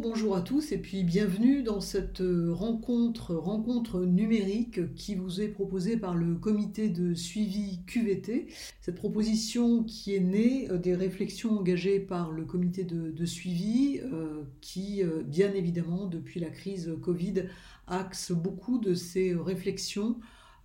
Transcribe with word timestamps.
Bonjour 0.00 0.36
à 0.36 0.42
tous 0.42 0.70
et 0.70 0.78
puis 0.78 1.02
bienvenue 1.02 1.64
dans 1.64 1.80
cette 1.80 2.20
euh, 2.20 2.52
rencontre, 2.52 3.34
rencontre 3.34 4.02
numérique 4.02 4.94
qui 4.94 5.16
vous 5.16 5.40
est 5.40 5.48
proposée 5.48 5.96
par 5.96 6.14
le 6.14 6.36
comité 6.36 6.88
de 6.88 7.14
suivi 7.14 7.80
QVT. 7.84 8.46
Cette 8.80 8.94
proposition 8.94 9.82
qui 9.82 10.14
est 10.14 10.20
née 10.20 10.70
euh, 10.70 10.78
des 10.78 10.94
réflexions 10.94 11.58
engagées 11.58 11.98
par 11.98 12.30
le 12.30 12.44
comité 12.44 12.84
de, 12.84 13.24
suivi 13.24 13.98
euh, 14.04 14.44
qui, 14.60 15.02
bien 15.26 15.52
évidemment, 15.54 16.06
depuis 16.06 16.38
la 16.38 16.50
crise 16.50 16.94
Covid, 17.02 17.46
axe 17.88 18.30
beaucoup 18.30 18.78
de 18.78 18.94
ces 18.94 19.34
réflexions 19.34 20.16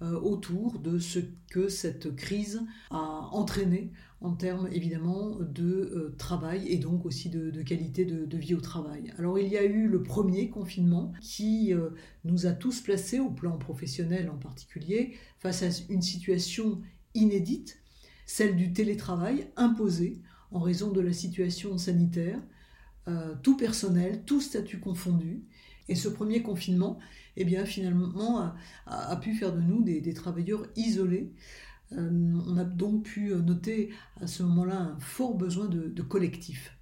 autour 0.02 0.80
de 0.80 1.00
ce 1.00 1.20
que 1.50 1.70
cette 1.70 2.14
crise 2.14 2.62
a 2.90 3.30
entraîné 3.32 3.94
en 4.24 4.32
termes 4.32 4.70
évidemment 4.72 5.38
de 5.40 5.64
euh, 5.66 6.16
travail 6.18 6.66
et 6.70 6.78
donc 6.78 7.06
aussi 7.06 7.30
de, 7.30 7.62
qualité 7.62 8.06
de, 8.06 8.38
vie 8.38 8.56
au 8.56 8.62
travail. 8.62 9.14
Alors 9.18 9.38
il 9.38 9.50
y 9.50 9.58
a 9.58 9.66
eu 9.66 9.88
le 9.88 10.02
premier 10.02 10.50
confinement 10.50 11.12
qui 11.22 11.74
euh, 11.74 11.90
nous 12.24 12.48
a 12.48 12.54
tous 12.54 12.80
placés, 12.80 13.20
au 13.20 13.30
plan 13.30 13.58
professionnel 13.58 14.30
en 14.30 14.38
particulier, 14.38 15.18
face 15.40 15.62
à 15.62 15.68
une 15.90 16.02
situation 16.02 16.82
inédite, 17.14 17.82
celle 18.26 18.56
du 18.56 18.72
télétravail 18.72 19.48
imposé 19.58 20.22
en 20.52 20.62
raison 20.62 20.92
de 20.92 21.02
la 21.02 21.12
situation 21.12 21.78
sanitaire, 21.78 22.40
euh, 23.10 23.36
tout 23.44 23.58
personnel, 23.58 24.24
tout 24.26 24.40
statut 24.40 24.80
confondu. 24.80 25.44
Et 25.90 25.96
ce 25.96 26.08
premier 26.08 26.42
confinement, 26.42 26.98
eh 27.36 27.44
bien, 27.44 27.66
finalement, 27.66 28.54
a, 28.86 29.16
pu 29.18 29.34
faire 29.34 29.52
de 29.52 29.60
nous 29.60 29.84
des 29.84 30.14
travailleurs 30.14 30.66
isolés 30.78 31.34
on 31.92 32.58
a 32.58 32.64
donc 32.64 33.04
pu 33.04 33.34
noter 33.36 33.92
à 34.20 34.28
ce 34.28 34.44
moment-là 34.44 34.80
un 34.80 35.00
fort 35.00 35.36
besoin 35.36 35.68
de, 35.68 36.02
collectif. 36.02 36.78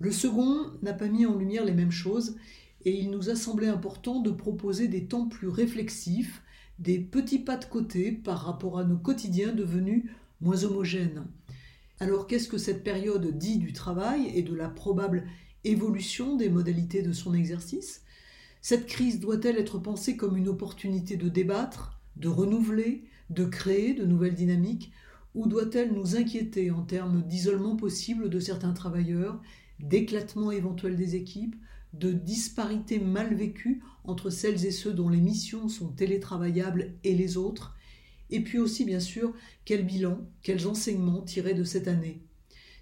Le 0.00 0.10
second 0.10 0.72
n'a 0.82 0.92
pas 0.92 1.08
mis 1.08 1.24
en 1.24 1.36
lumière 1.36 1.64
les 1.64 1.72
mêmes 1.72 1.90
choses 1.90 2.36
et 2.84 2.98
il 2.98 3.10
nous 3.10 3.30
a 3.30 3.36
semblé 3.36 3.68
important 3.68 4.20
de 4.20 4.30
proposer 4.30 4.88
des 4.88 5.06
temps 5.06 5.28
plus 5.28 5.48
réflexifs, 5.48 6.42
des 6.78 6.98
petits 6.98 7.38
pas 7.38 7.56
de 7.56 7.64
côté 7.64 8.12
par 8.12 8.44
rapport 8.44 8.78
à 8.78 8.84
nos 8.84 8.98
quotidiens 8.98 9.52
devenus 9.52 10.04
moins 10.40 10.64
homogènes. 10.64 11.24
Alors 12.00 12.26
qu'est-ce 12.26 12.48
que 12.48 12.58
cette 12.58 12.84
période 12.84 13.38
dit 13.38 13.58
du 13.58 13.72
travail 13.72 14.30
et 14.34 14.42
de 14.42 14.54
la 14.54 14.68
probable 14.68 15.26
évolution 15.62 16.36
des 16.36 16.50
modalités 16.50 17.02
de 17.02 17.12
son 17.12 17.32
exercice? 17.32 18.02
Cette 18.60 18.86
crise 18.86 19.20
doit-elle 19.20 19.58
être 19.58 19.78
pensée 19.78 20.16
comme 20.16 20.36
une 20.36 20.48
opportunité 20.48 21.16
de 21.16 21.28
débattre, 21.28 22.00
de 22.16 22.28
renouveler, 22.28 23.04
de 23.30 23.44
créer 23.44 23.94
de 23.94 24.04
nouvelles 24.04 24.34
dynamiques 24.34 24.92
ou 25.34 25.46
doit-elle 25.48 25.92
nous 25.92 26.16
inquiéter 26.16 26.70
en 26.70 26.82
termes 26.82 27.22
d'isolement 27.22 27.76
possible 27.76 28.30
de 28.30 28.40
certains 28.40 28.72
travailleurs, 28.72 29.40
d'éclatement 29.80 30.50
éventuel 30.50 30.96
des 30.96 31.16
équipes, 31.16 31.56
de 31.92 32.12
disparités 32.12 32.98
mal 32.98 33.34
vécues 33.34 33.82
entre 34.04 34.30
celles 34.30 34.64
et 34.66 34.70
ceux 34.70 34.92
dont 34.92 35.08
les 35.08 35.20
missions 35.20 35.68
sont 35.68 35.88
télétravaillables 35.88 36.94
et 37.04 37.14
les 37.14 37.36
autres 37.36 37.76
Et 38.30 38.40
puis 38.42 38.58
aussi, 38.58 38.84
bien 38.84 39.00
sûr, 39.00 39.34
quel 39.64 39.84
bilan, 39.84 40.18
quels 40.42 40.66
enseignements 40.66 41.22
tirer 41.22 41.54
de 41.54 41.64
cette 41.64 41.88
année? 41.88 42.22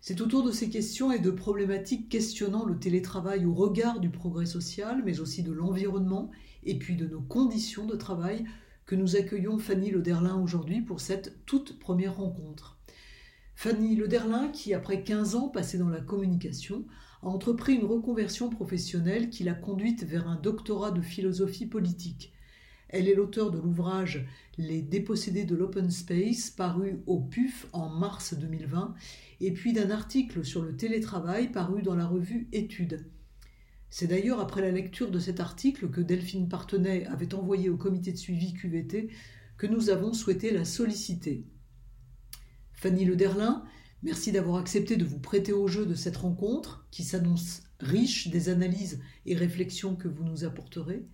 C'est 0.01 0.20
autour 0.20 0.43
de 0.43 0.51
ces 0.51 0.69
questions 0.69 1.13
et 1.13 1.19
de 1.20 1.31
problématiques 1.31 2.09
questionnant 2.09 2.65
le 2.65 2.79
télétravail 2.79 3.45
au 3.47 3.55
regard 3.55 4.01
du 4.01 4.11
progrès 4.11 4.47
social, 4.47 5.03
mais 5.05 5.20
aussi 5.20 5.43
de 5.43 5.53
l'environnement 5.53 6.31
et 6.65 6.79
puis 6.79 6.97
de 6.97 7.07
nos 7.07 7.20
conditions 7.20 7.87
de 7.87 7.97
travail 7.97 8.45
nous 8.95 9.17
accueillons 9.17 9.59
Fanny 9.59 9.91
Lederlin 9.91 10.37
aujourd'hui 10.37 10.81
pour 10.81 11.01
cette 11.01 11.45
toute 11.47 11.79
première 11.79 12.17
rencontre. 12.17 12.79
Fanny 13.55 13.97
Lederlin, 13.97 14.48
qui 14.48 14.75
après 14.75 15.03
15 15.03 15.35
ans 15.35 15.48
passés 15.48 15.79
dans 15.79 15.89
la 15.89 16.01
communication, 16.01 16.85
a 17.23 17.29
entrepris 17.29 17.75
une 17.75 17.85
reconversion 17.85 18.51
professionnelle 18.51 19.31
qui 19.31 19.45
l'a 19.45 19.55
conduite 19.55 20.05
vers 20.05 20.29
un 20.29 20.37
doctorat 20.37 20.91
de 20.91 21.01
philosophie 21.01 21.67
politique. 21.67 22.33
Elle 22.89 23.09
est 23.09 23.15
l'auteur 23.15 23.51
de 23.51 23.59
l'ouvrage 23.59 24.27
Les 24.59 24.83
dépossédés 24.83 25.45
de 25.45 25.55
l'open 25.55 25.91
space, 25.91 26.51
paru 26.51 27.02
au 27.07 27.20
PUF 27.20 27.67
en 27.73 27.89
mars 27.89 28.35
2020, 28.35 28.95
et 29.41 29.52
puis 29.52 29.73
d'un 29.73 29.91
article 29.91 30.45
sur 30.45 30.63
le 30.63 30.77
télétravail 30.77 31.51
paru 31.51 31.83
dans 31.83 31.97
la 31.97 32.07
revue 32.07 32.48
Études. 32.52 33.07
C'est 33.95 34.07
d'ailleurs 34.07 34.41
après 34.41 34.63
la 34.63 34.70
lecture 34.70 35.11
de 35.11 35.19
cet 35.19 35.39
article 35.39 35.91
que 35.91 36.01
Delphine 36.01 36.48
Partenay 36.48 37.05
avait 37.08 37.35
envoyé 37.35 37.69
au 37.69 37.77
comité 37.77 38.11
de 38.11 38.17
suivi 38.17 38.55
QVT 38.55 39.11
que 39.58 39.67
nous 39.67 39.91
avons 39.91 40.14
souhaité 40.14 40.51
la 40.51 40.64
solliciter. 40.64 41.45
Fanny 42.73 43.05
Lederlin, 43.05 43.67
merci 44.02 44.33
d'avoir 44.33 44.57
accepté 44.57 44.97
de 44.97 45.05
vous 45.05 45.19
prêter 45.19 45.52
au 45.52 45.69
jeu 45.69 45.85
de 45.85 45.95
cette 45.95 46.17
rencontre 46.17 46.86
qui 46.91 47.05
s'annonce 47.05 47.64
riche 47.81 48.29
des 48.29 48.48
analyses 48.48 49.02
et 49.27 49.36
réflexions 49.36 49.95
que 49.95 50.08
vous 50.08 50.25
nous 50.25 50.45
apporterez, 50.45 51.07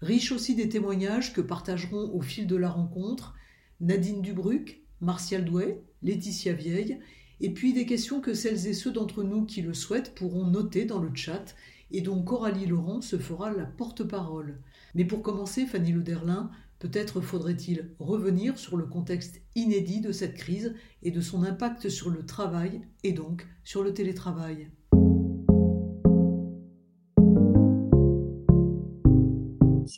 riche 0.00 0.32
aussi 0.32 0.54
des 0.54 0.70
témoignages 0.70 1.34
que 1.34 1.42
partageront 1.42 2.10
au 2.14 2.22
fil 2.22 2.46
de 2.46 2.56
la 2.56 2.70
rencontre 2.70 3.34
Nadine 3.80 4.22
Dubruc, 4.22 4.82
Martial 5.02 5.44
Douai, 5.44 5.84
Laetitia 6.00 6.54
Vieille, 6.54 6.98
et 7.40 7.52
puis 7.52 7.74
des 7.74 7.84
questions 7.84 8.22
que 8.22 8.32
celles 8.32 8.66
et 8.66 8.72
ceux 8.72 8.92
d'entre 8.92 9.24
nous 9.24 9.44
qui 9.44 9.60
le 9.60 9.74
souhaitent 9.74 10.14
pourront 10.14 10.46
noter 10.46 10.86
dans 10.86 11.00
le 11.00 11.14
chat 11.14 11.54
et 11.90 12.00
dont 12.00 12.22
Coralie 12.22 12.66
Laurent 12.66 13.00
se 13.00 13.18
fera 13.18 13.52
la 13.52 13.66
porte-parole. 13.66 14.60
Mais 14.94 15.04
pour 15.04 15.22
commencer, 15.22 15.66
Fanny 15.66 15.92
Lederlin, 15.92 16.50
peut-être 16.78 17.20
faudrait-il 17.20 17.90
revenir 17.98 18.58
sur 18.58 18.76
le 18.76 18.86
contexte 18.86 19.40
inédit 19.54 20.00
de 20.00 20.12
cette 20.12 20.34
crise 20.34 20.74
et 21.02 21.10
de 21.10 21.20
son 21.20 21.42
impact 21.42 21.88
sur 21.88 22.10
le 22.10 22.26
travail 22.26 22.82
et 23.02 23.12
donc 23.12 23.46
sur 23.64 23.82
le 23.82 23.94
télétravail. 23.94 24.70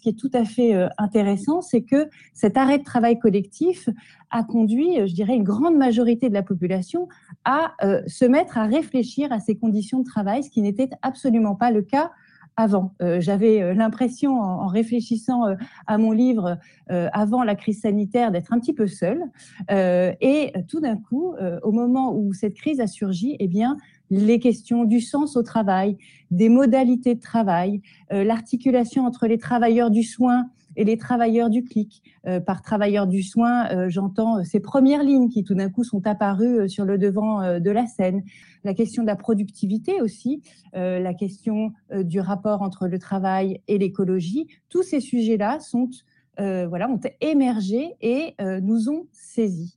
Qui 0.06 0.10
est 0.10 0.12
tout 0.12 0.30
à 0.34 0.44
fait 0.44 0.72
euh, 0.72 0.88
intéressant, 0.98 1.60
c'est 1.62 1.82
que 1.82 2.08
cet 2.32 2.56
arrêt 2.56 2.78
de 2.78 2.84
travail 2.84 3.18
collectif 3.18 3.88
a 4.30 4.44
conduit, 4.44 5.00
euh, 5.00 5.06
je 5.08 5.14
dirais, 5.14 5.34
une 5.34 5.42
grande 5.42 5.76
majorité 5.76 6.28
de 6.28 6.34
la 6.34 6.44
population 6.44 7.08
à 7.44 7.72
euh, 7.82 8.02
se 8.06 8.24
mettre 8.24 8.56
à 8.56 8.66
réfléchir 8.66 9.32
à 9.32 9.40
ces 9.40 9.56
conditions 9.56 9.98
de 9.98 10.04
travail, 10.04 10.44
ce 10.44 10.50
qui 10.50 10.62
n'était 10.62 10.90
absolument 11.02 11.56
pas 11.56 11.72
le 11.72 11.82
cas 11.82 12.12
avant. 12.58 12.94
J'avais 13.18 13.74
l'impression, 13.74 14.40
en, 14.40 14.66
réfléchissant 14.66 15.42
à 15.86 15.98
mon 15.98 16.10
livre 16.10 16.56
avant 16.88 17.42
la 17.42 17.54
crise 17.54 17.82
sanitaire, 17.82 18.32
d'être 18.32 18.50
un 18.50 18.58
petit 18.58 18.72
peu 18.72 18.86
seule. 18.86 19.20
et 19.68 20.54
tout 20.66 20.80
d'un 20.80 20.96
coup, 20.96 21.34
au 21.62 21.72
moment 21.72 22.16
où 22.16 22.32
cette 22.32 22.54
crise 22.54 22.80
a 22.80 22.86
surgi, 22.86 23.36
eh 23.40 23.46
bien, 23.46 23.76
les 24.10 24.38
questions 24.38 24.84
du 24.84 25.00
sens 25.00 25.36
au 25.36 25.42
travail, 25.42 25.96
des 26.30 26.48
modalités 26.48 27.14
de 27.14 27.20
travail, 27.20 27.80
euh, 28.12 28.24
l'articulation 28.24 29.04
entre 29.04 29.26
les 29.26 29.38
travailleurs 29.38 29.90
du 29.90 30.02
soin 30.02 30.48
et 30.76 30.84
les 30.84 30.98
travailleurs 30.98 31.48
du 31.48 31.64
clic. 31.64 32.02
Euh, 32.26 32.38
par 32.38 32.60
travailleurs 32.62 33.06
du 33.06 33.22
soin, 33.22 33.68
euh, 33.70 33.88
j'entends 33.88 34.44
ces 34.44 34.60
premières 34.60 35.02
lignes 35.02 35.28
qui 35.28 35.42
tout 35.42 35.54
d'un 35.54 35.70
coup 35.70 35.84
sont 35.84 36.06
apparues 36.06 36.68
sur 36.68 36.84
le 36.84 36.98
devant 36.98 37.58
de 37.58 37.70
la 37.70 37.86
scène. 37.86 38.22
La 38.64 38.74
question 38.74 39.02
de 39.02 39.06
la 39.06 39.16
productivité 39.16 40.00
aussi, 40.00 40.42
la 40.72 41.14
question 41.14 41.72
du 41.94 42.18
rapport 42.20 42.62
entre 42.62 42.88
le 42.88 42.98
travail 42.98 43.60
et 43.68 43.78
l'écologie. 43.78 44.48
Tous 44.68 44.82
ces 44.82 45.00
sujets-là 45.00 45.60
sont 45.60 45.88
voilà, 46.36 46.90
ont 46.90 47.00
émergé 47.20 47.94
et 48.00 48.34
nous 48.60 48.88
ont 48.90 49.06
saisis. 49.12 49.75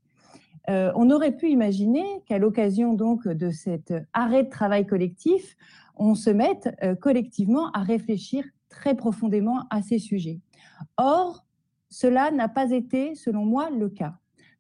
Euh, 0.70 0.92
on 0.96 1.10
aurait 1.10 1.36
pu 1.36 1.50
imaginer 1.50 2.06
qu'à 2.28 2.38
l'occasion 2.38 2.94
donc 2.94 3.28
de 3.28 3.50
cet 3.50 3.94
arrêt 4.14 4.44
de 4.44 4.50
travail 4.50 4.86
collectif, 4.86 5.58
on 5.96 6.16
se 6.16 6.30
mette 6.30 6.70
euh, 6.84 6.96
collectivement 6.96 7.72
à 7.72 7.82
réfléchir 7.82 8.46
très 8.70 8.96
profondément 8.96 9.66
à 9.72 9.82
ces 9.82 9.98
sujets. 9.98 10.40
Or, 10.98 11.46
cela 11.90 12.30
n'a 12.30 12.48
pas 12.48 12.72
été, 12.72 13.16
selon 13.16 13.46
moi, 13.46 13.70
le 13.72 13.90
cas. 13.90 14.14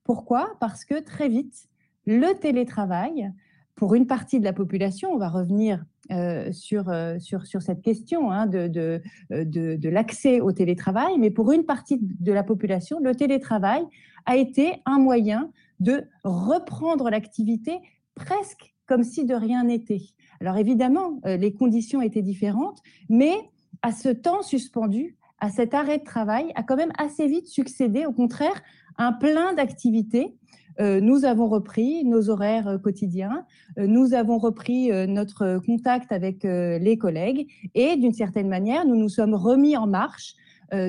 Pourquoi? 0.03 0.57
Parce 0.59 0.83
que 0.83 0.99
très 0.99 1.29
vite, 1.29 1.69
le 2.07 2.33
télétravail, 2.39 3.31
pour 3.75 3.93
une 3.93 4.07
partie 4.07 4.39
de 4.39 4.45
la 4.45 4.53
population, 4.53 5.11
on 5.13 5.17
va 5.17 5.29
revenir 5.29 5.85
euh, 6.11 6.51
sur, 6.51 6.91
sur, 7.19 7.45
sur, 7.45 7.61
cette 7.61 7.83
question 7.83 8.31
hein, 8.31 8.47
de, 8.47 8.67
de, 8.67 9.01
de 9.29 9.89
l'accès 9.89 10.41
au 10.41 10.51
télétravail, 10.51 11.19
mais 11.19 11.29
pour 11.29 11.51
une 11.51 11.65
partie 11.65 11.99
de 12.01 12.33
la 12.33 12.41
population, 12.43 12.99
le 12.99 13.13
télétravail 13.13 13.83
a 14.25 14.35
été 14.35 14.81
un 14.85 14.97
moyen 14.97 15.51
de 15.79 16.03
reprendre 16.23 17.09
l'activité 17.09 17.79
presque 18.15 18.73
comme 18.89 19.03
si 19.03 19.23
de 19.23 19.35
rien 19.35 19.65
n'était. 19.65 20.01
Alors 20.41 20.57
évidemment, 20.57 21.19
euh, 21.25 21.37
les 21.37 21.53
conditions 21.53 22.01
étaient 22.01 22.23
différentes, 22.23 22.79
mais 23.07 23.35
à 23.81 23.91
ce 23.91 24.09
temps 24.09 24.41
suspendu, 24.41 25.15
à 25.39 25.49
cet 25.49 25.73
arrêt 25.73 25.99
de 25.99 26.03
travail, 26.03 26.51
a 26.55 26.63
quand 26.63 26.75
même 26.75 26.91
assez 26.97 27.27
vite 27.27 27.47
succédé, 27.47 28.05
au 28.05 28.11
contraire, 28.11 28.61
un 28.97 29.13
plein 29.13 29.53
d'activités. 29.53 30.35
Euh, 30.79 31.01
nous 31.01 31.23
avons 31.23 31.47
repris 31.47 32.03
nos 32.03 32.29
horaires 32.29 32.67
euh, 32.67 32.77
quotidiens, 32.77 33.45
nous 33.77 34.13
avons 34.13 34.39
repris 34.39 34.89
notre 35.07 35.59
contact 35.65 36.11
avec 36.11 36.43
les 36.43 36.97
collègues 36.97 37.47
et 37.75 37.95
d'une 37.95 38.13
certaine 38.13 38.49
manière, 38.49 38.85
nous 38.85 38.95
nous 38.95 39.09
sommes 39.09 39.35
remis 39.35 39.77
en 39.77 39.87
marche 39.87 40.33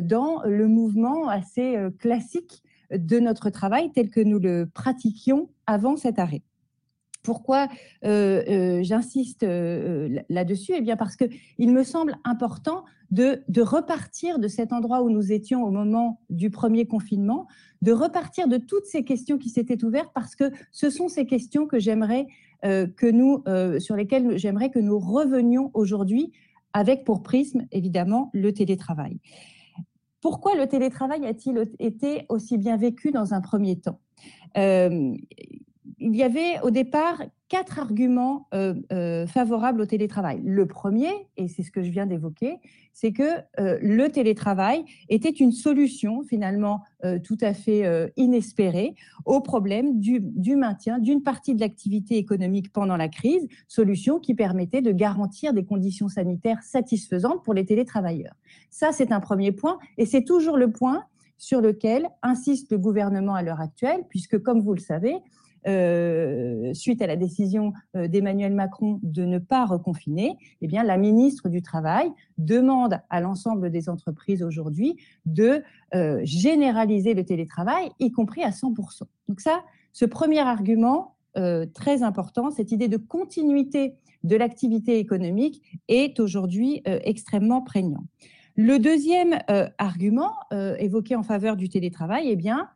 dans 0.02 0.42
le 0.44 0.66
mouvement 0.66 1.28
assez 1.28 1.76
classique 1.98 2.62
de 2.92 3.18
notre 3.20 3.50
travail 3.50 3.90
tel 3.92 4.10
que 4.10 4.20
nous 4.20 4.38
le 4.38 4.68
pratiquions 4.72 5.50
avant 5.66 5.96
cet 5.96 6.18
arrêt. 6.18 6.42
Pourquoi 7.22 7.68
j'insiste 8.02 9.42
là-dessus? 9.42 10.72
Eh 10.74 10.80
bien 10.80 10.96
parce 10.96 11.16
qu'il 11.16 11.72
me 11.72 11.82
semble 11.82 12.16
important 12.24 12.84
de, 13.10 13.42
de, 13.48 13.60
repartir 13.60 14.38
de 14.38 14.48
cet 14.48 14.72
endroit 14.72 15.02
où 15.02 15.10
nous 15.10 15.30
étions 15.30 15.62
au 15.64 15.70
moment 15.70 16.20
du 16.30 16.48
premier 16.48 16.86
confinement, 16.86 17.46
de 17.82 17.92
repartir 17.92 18.48
de 18.48 18.56
toutes 18.56 18.86
ces 18.86 19.04
questions 19.04 19.36
qui 19.36 19.50
s'étaient 19.50 19.84
ouvertes 19.84 20.12
parce 20.14 20.34
que 20.34 20.50
ce 20.70 20.88
sont 20.88 21.08
ces 21.08 21.26
questions 21.26 21.66
que 21.66 21.78
j'aimerais 21.78 22.26
euh, 22.64 22.86
que 22.86 23.06
nous, 23.06 23.42
euh, 23.48 23.80
sur 23.80 23.96
lesquelles 23.96 24.36
j'aimerais 24.36 24.70
que 24.70 24.78
nous 24.78 24.98
revenions 24.98 25.70
aujourd'hui 25.72 26.32
avec 26.74 27.04
pour 27.04 27.22
prisme 27.22 27.66
évidemment 27.72 28.30
le 28.34 28.52
télétravail. 28.52 29.18
Pourquoi 30.20 30.54
le 30.54 30.66
télétravail 30.66 31.26
a-t-il 31.26 31.70
été 31.78 32.26
aussi 32.28 32.58
bien 32.58 32.76
vécu 32.76 33.10
dans 33.10 33.34
un 33.34 33.40
premier 33.40 33.80
temps? 33.80 34.00
Euh, 34.56 35.14
Il 35.98 36.16
y 36.16 36.22
avait 36.22 36.60
au 36.62 36.70
départ 36.70 37.22
quatre 37.50 37.80
arguments 37.80 38.46
euh, 38.54 38.74
euh, 38.92 39.26
favorables 39.26 39.80
au 39.80 39.86
télétravail. 39.86 40.40
Le 40.44 40.66
premier, 40.66 41.10
et 41.36 41.48
c'est 41.48 41.64
ce 41.64 41.72
que 41.72 41.82
je 41.82 41.90
viens 41.90 42.06
d'évoquer, 42.06 42.58
c'est 42.92 43.12
que 43.12 43.38
euh, 43.58 43.76
le 43.82 44.08
télétravail 44.08 44.84
était 45.08 45.30
une 45.30 45.52
solution 45.52 46.22
finalement 46.22 46.82
tout 47.24 47.38
à 47.40 47.54
fait 47.54 48.12
inespérée 48.18 48.94
au 49.24 49.40
problème 49.40 50.00
du, 50.00 50.20
du 50.20 50.54
maintien 50.54 50.98
d'une 50.98 51.22
partie 51.22 51.54
de 51.54 51.60
l'activité 51.60 52.18
économique 52.18 52.74
pendant 52.74 52.98
la 52.98 53.08
crise, 53.08 53.48
solution 53.68 54.18
qui 54.18 54.34
permettait 54.34 54.82
de 54.82 54.92
garantir 54.92 55.54
des 55.54 55.64
conditions 55.64 56.08
sanitaires 56.08 56.62
satisfaisantes 56.62 57.42
pour 57.42 57.54
les 57.54 57.64
télétravailleurs. 57.64 58.34
Ça, 58.68 58.92
c'est 58.92 59.12
un 59.12 59.20
premier 59.20 59.50
point, 59.50 59.78
et 59.96 60.04
c'est 60.04 60.24
toujours 60.24 60.58
le 60.58 60.70
point 60.70 61.04
sur 61.38 61.62
lequel 61.62 62.10
insiste 62.22 62.70
le 62.70 62.76
gouvernement 62.76 63.34
à 63.34 63.42
l'heure 63.42 63.62
actuelle, 63.62 64.02
puisque, 64.10 64.38
comme 64.42 64.60
vous 64.60 64.74
le 64.74 64.80
savez, 64.80 65.16
euh, 65.66 66.72
suite 66.72 67.02
à 67.02 67.06
la 67.06 67.16
décision 67.16 67.72
euh, 67.94 68.08
d'Emmanuel 68.08 68.54
Macron 68.54 68.98
de 69.02 69.24
ne 69.24 69.38
pas 69.38 69.66
reconfiner, 69.66 70.38
eh 70.62 70.66
bien, 70.66 70.82
la 70.82 70.96
ministre 70.96 71.48
du 71.48 71.60
Travail 71.60 72.10
demande 72.38 72.98
à 73.10 73.20
l'ensemble 73.20 73.70
des 73.70 73.88
entreprises 73.88 74.42
aujourd'hui 74.42 74.96
de 75.26 75.62
euh, 75.94 76.20
généraliser 76.24 77.12
le 77.12 77.24
télétravail, 77.24 77.90
y 77.98 78.10
compris 78.10 78.42
à 78.42 78.50
100%. 78.50 79.02
Donc 79.28 79.40
ça, 79.40 79.62
ce 79.92 80.04
premier 80.04 80.40
argument 80.40 81.16
très 81.74 82.02
important, 82.02 82.50
cette 82.50 82.72
idée 82.72 82.88
de 82.88 82.96
continuité 82.96 83.94
de 84.24 84.34
l'activité 84.34 84.98
économique 84.98 85.62
est 85.86 86.18
aujourd'hui 86.18 86.82
extrêmement 86.84 87.62
prégnant. 87.62 88.02
Le 88.56 88.80
deuxième 88.80 89.38
argument 89.78 90.32
évoqué 90.50 91.14
en 91.14 91.22
faveur 91.22 91.54
du 91.54 91.68
télétravail, 91.68 92.26
eh 92.30 92.34
bien, 92.34 92.68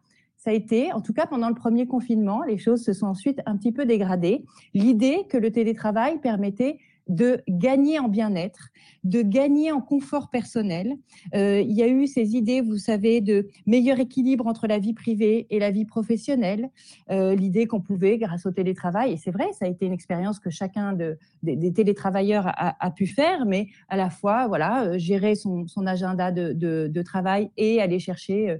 ça 0.44 0.50
a 0.50 0.52
été, 0.52 0.92
en 0.92 1.00
tout 1.00 1.14
cas 1.14 1.24
pendant 1.26 1.48
le 1.48 1.54
premier 1.54 1.86
confinement, 1.86 2.42
les 2.42 2.58
choses 2.58 2.84
se 2.84 2.92
sont 2.92 3.06
ensuite 3.06 3.40
un 3.46 3.56
petit 3.56 3.72
peu 3.72 3.86
dégradées. 3.86 4.44
L'idée 4.74 5.26
que 5.30 5.38
le 5.38 5.50
télétravail 5.50 6.20
permettait 6.20 6.76
de 7.08 7.42
gagner 7.48 7.98
en 7.98 8.08
bien-être, 8.08 8.68
de 9.04 9.22
gagner 9.22 9.72
en 9.72 9.80
confort 9.80 10.28
personnel. 10.28 10.96
Euh, 11.34 11.60
il 11.60 11.72
y 11.72 11.82
a 11.82 11.88
eu 11.88 12.06
ces 12.06 12.34
idées, 12.34 12.60
vous 12.60 12.76
savez, 12.76 13.22
de 13.22 13.48
meilleur 13.66 14.00
équilibre 14.00 14.46
entre 14.46 14.66
la 14.66 14.78
vie 14.78 14.92
privée 14.92 15.46
et 15.48 15.58
la 15.58 15.70
vie 15.70 15.86
professionnelle. 15.86 16.68
Euh, 17.10 17.34
l'idée 17.34 17.66
qu'on 17.66 17.80
pouvait, 17.80 18.18
grâce 18.18 18.44
au 18.44 18.50
télétravail, 18.50 19.12
et 19.12 19.16
c'est 19.16 19.30
vrai, 19.30 19.46
ça 19.52 19.64
a 19.64 19.68
été 19.68 19.86
une 19.86 19.92
expérience 19.92 20.40
que 20.40 20.50
chacun 20.50 20.94
des, 21.42 21.72
télétravailleurs 21.72 22.52
a, 22.54 22.90
pu 22.90 23.06
faire, 23.06 23.46
mais 23.46 23.68
à 23.88 23.96
la 23.96 24.10
fois, 24.10 24.46
voilà, 24.46 24.84
euh, 24.84 24.98
gérer 24.98 25.34
son, 25.34 25.66
agenda 25.86 26.32
de, 26.32 27.02
travail 27.02 27.50
et 27.56 27.80
aller 27.80 27.98
chercher 27.98 28.58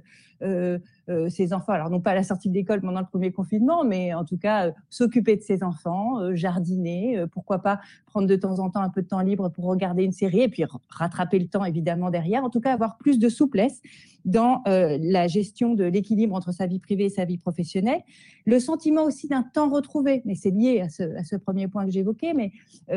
ses 1.29 1.53
enfants, 1.53 1.73
alors 1.73 1.89
non 1.89 1.99
pas 1.99 2.11
à 2.11 2.15
la 2.15 2.23
sortie 2.23 2.49
de 2.49 2.53
l'école 2.53 2.81
pendant 2.81 2.99
le 2.99 3.05
premier 3.05 3.31
confinement, 3.31 3.83
mais 3.83 4.13
en 4.13 4.25
tout 4.25 4.37
cas 4.37 4.67
euh, 4.67 4.71
s'occuper 4.89 5.35
de 5.35 5.41
ses 5.41 5.63
enfants, 5.63 6.19
euh, 6.19 6.35
jardiner, 6.35 7.23
pourquoi 7.31 7.59
pas 7.59 7.79
prendre 8.05 8.27
de 8.27 8.35
temps 8.35 8.59
en 8.59 8.69
temps 8.69 8.81
un 8.81 8.89
peu 8.89 9.01
de 9.01 9.07
temps 9.07 9.19
libre 9.21 9.49
pour 9.49 9.65
regarder 9.65 10.03
une 10.03 10.11
série 10.11 10.41
et 10.41 10.49
puis 10.49 10.63
rattraper 10.89 11.39
le 11.39 11.47
temps 11.47 11.65
évidemment 11.65 12.09
derrière, 12.09 12.43
en 12.43 12.49
tout 12.49 12.61
cas 12.61 12.73
avoir 12.73 12.97
plus 12.97 13.19
de 13.19 13.29
souplesse 13.29 13.81
dans 14.23 14.63
la 14.65 15.27
gestion 15.27 15.75
de 15.75 15.83
l'équilibre 15.83 16.33
entre 16.33 16.51
sa 16.51 16.65
vie 16.65 16.79
privée 16.79 17.05
et 17.05 17.09
sa 17.09 17.25
vie 17.25 17.37
professionnelle. 17.37 18.01
Le 18.47 18.59
sentiment 18.59 19.03
aussi 19.03 19.27
d'un 19.27 19.43
temps 19.43 19.69
retrouvé, 19.69 20.23
mais 20.25 20.33
c'est 20.33 20.49
lié 20.49 20.81
à 20.81 20.89
ce, 20.89 21.35
premier 21.35 21.67
point 21.67 21.85
que 21.85 21.91
j'évoquais, 21.91 22.33
mais 22.33 22.51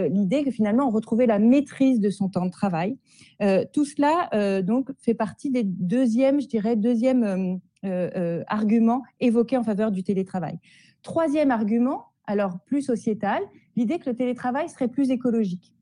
l'idée 0.08 0.42
que 0.42 0.50
finalement 0.50 0.88
on 0.88 0.90
retrouvait 0.90 1.26
la 1.26 1.38
maîtrise 1.38 2.00
de 2.00 2.08
son 2.08 2.30
temps 2.30 2.46
de 2.46 2.50
travail. 2.50 2.96
tout 3.74 3.84
cela 3.84 4.62
donc 4.62 4.90
fait 4.98 5.12
partie 5.12 5.50
des 5.50 5.64
deuxièmes, 5.64 6.40
je 6.40 6.48
dirais, 6.48 6.76
deuxième 6.76 7.24
euh, 7.24 7.36
euh, 7.38 7.56
argument 7.82 9.02
évoqué 9.20 9.56
en 9.56 9.62
faveur 9.62 9.90
du 9.90 10.02
télétravail. 10.02 10.58
Troisième 11.02 11.50
argument, 11.50 12.06
alors 12.26 12.58
plus 12.66 12.82
sociétal, 12.82 13.42
l'idée 13.76 13.98
que 13.98 14.10
le 14.10 14.16
télétravail 14.16 14.68
serait 14.68 14.88
plus 14.88 15.10
écologique. 15.10 15.72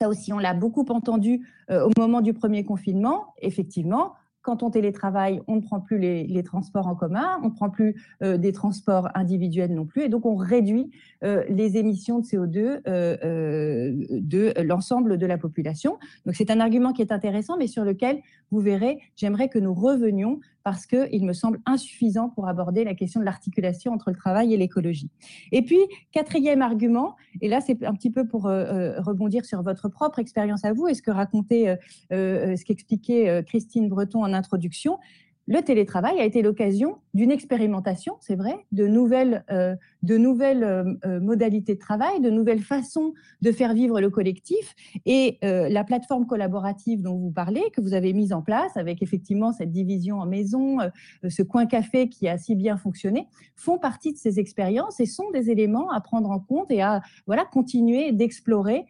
Ça 0.00 0.08
aussi, 0.08 0.32
on 0.32 0.38
l'a 0.38 0.54
beaucoup 0.54 0.84
entendu 0.88 1.46
euh, 1.70 1.86
au 1.86 1.90
moment 1.98 2.20
du 2.20 2.32
premier 2.32 2.64
confinement. 2.64 3.34
Effectivement, 3.42 4.14
quand 4.42 4.62
on 4.62 4.70
télétravaille, 4.70 5.42
on 5.46 5.56
ne 5.56 5.60
prend 5.60 5.80
plus 5.80 5.98
les, 5.98 6.42
transports 6.42 6.86
en 6.86 6.94
commun, 6.94 7.38
on 7.42 7.50
ne 7.50 7.54
prend 7.54 7.68
plus 7.68 7.94
euh, 8.22 8.38
des 8.38 8.52
transports 8.52 9.08
individuels 9.14 9.74
non 9.74 9.84
plus, 9.84 10.02
et 10.02 10.08
donc 10.08 10.24
on 10.24 10.36
réduit 10.36 10.90
euh, 11.22 11.44
les 11.48 11.76
émissions 11.76 12.20
de 12.20 12.24
CO2 12.24 12.80
euh, 12.86 13.92
de 14.10 14.54
l'ensemble 14.62 15.18
de 15.18 15.26
la 15.26 15.36
population. 15.36 15.98
Donc 16.24 16.34
c'est 16.34 16.50
un 16.50 16.60
argument 16.60 16.92
qui 16.92 17.02
est 17.02 17.12
intéressant, 17.12 17.58
mais 17.58 17.66
sur 17.66 17.84
lequel, 17.84 18.20
vous 18.50 18.60
verrez, 18.60 18.98
j'aimerais 19.16 19.48
que 19.48 19.58
nous 19.58 19.74
revenions 19.74 20.40
parce 20.62 20.86
qu'il 20.86 21.24
me 21.24 21.32
semble 21.32 21.60
insuffisant 21.66 22.28
pour 22.28 22.48
aborder 22.48 22.84
la 22.84 22.94
question 22.94 23.20
de 23.20 23.24
l'articulation 23.24 23.92
entre 23.92 24.10
le 24.10 24.16
travail 24.16 24.52
et 24.52 24.56
l'écologie. 24.56 25.10
Et 25.52 25.62
puis, 25.62 25.78
quatrième 26.12 26.62
argument, 26.62 27.16
et 27.40 27.48
là 27.48 27.60
c'est 27.60 27.84
un 27.84 27.94
petit 27.94 28.10
peu 28.10 28.26
pour 28.26 28.44
rebondir 28.44 29.44
sur 29.44 29.62
votre 29.62 29.88
propre 29.88 30.18
expérience 30.18 30.64
à 30.64 30.72
vous 30.72 30.88
et 30.88 30.94
ce 30.94 31.02
que 31.02 31.10
racontait, 31.10 31.78
ce 32.10 32.64
qu'expliquait 32.64 33.42
Christine 33.46 33.88
Breton 33.88 34.22
en 34.22 34.32
introduction, 34.32 34.98
le 35.50 35.62
télétravail 35.62 36.20
a 36.20 36.24
été 36.24 36.42
l'occasion 36.42 36.98
d'une 37.12 37.32
expérimentation, 37.32 38.14
c'est 38.20 38.36
vrai, 38.36 38.64
de 38.70 38.86
nouvelles, 38.86 39.44
euh, 39.50 39.74
de 40.04 40.16
nouvelles 40.16 40.62
euh, 40.62 40.94
euh, 41.04 41.18
modalités 41.18 41.74
de 41.74 41.80
travail, 41.80 42.20
de 42.20 42.30
nouvelles 42.30 42.60
façons 42.60 43.14
de 43.42 43.50
faire 43.50 43.74
vivre 43.74 44.00
le 44.00 44.10
collectif. 44.10 44.76
Et 45.06 45.38
la 45.42 45.82
plateforme 45.82 46.26
collaborative 46.26 47.02
dont 47.02 47.16
vous 47.16 47.32
parlez, 47.32 47.64
que 47.72 47.80
vous 47.80 47.94
avez 47.94 48.12
mise 48.12 48.32
en 48.32 48.42
place, 48.42 48.76
avec 48.76 49.02
effectivement 49.02 49.52
cette 49.52 49.72
division 49.72 50.20
en 50.20 50.26
maison, 50.26 50.78
ce 51.28 51.42
coin 51.42 51.66
café 51.66 52.08
qui 52.08 52.28
a 52.28 52.38
si 52.38 52.54
bien 52.54 52.76
fonctionné, 52.76 53.26
font 53.56 53.78
partie 53.78 54.12
de 54.12 54.18
ces 54.18 54.38
expériences 54.38 55.00
et 55.00 55.06
sont 55.06 55.30
des 55.32 55.50
éléments 55.50 55.90
à 55.90 56.00
prendre 56.00 56.30
en 56.30 56.38
compte 56.38 56.70
et 56.70 56.80
à 56.80 57.00
voilà, 57.26 57.44
continuer 57.44 58.12
d'explorer 58.12 58.86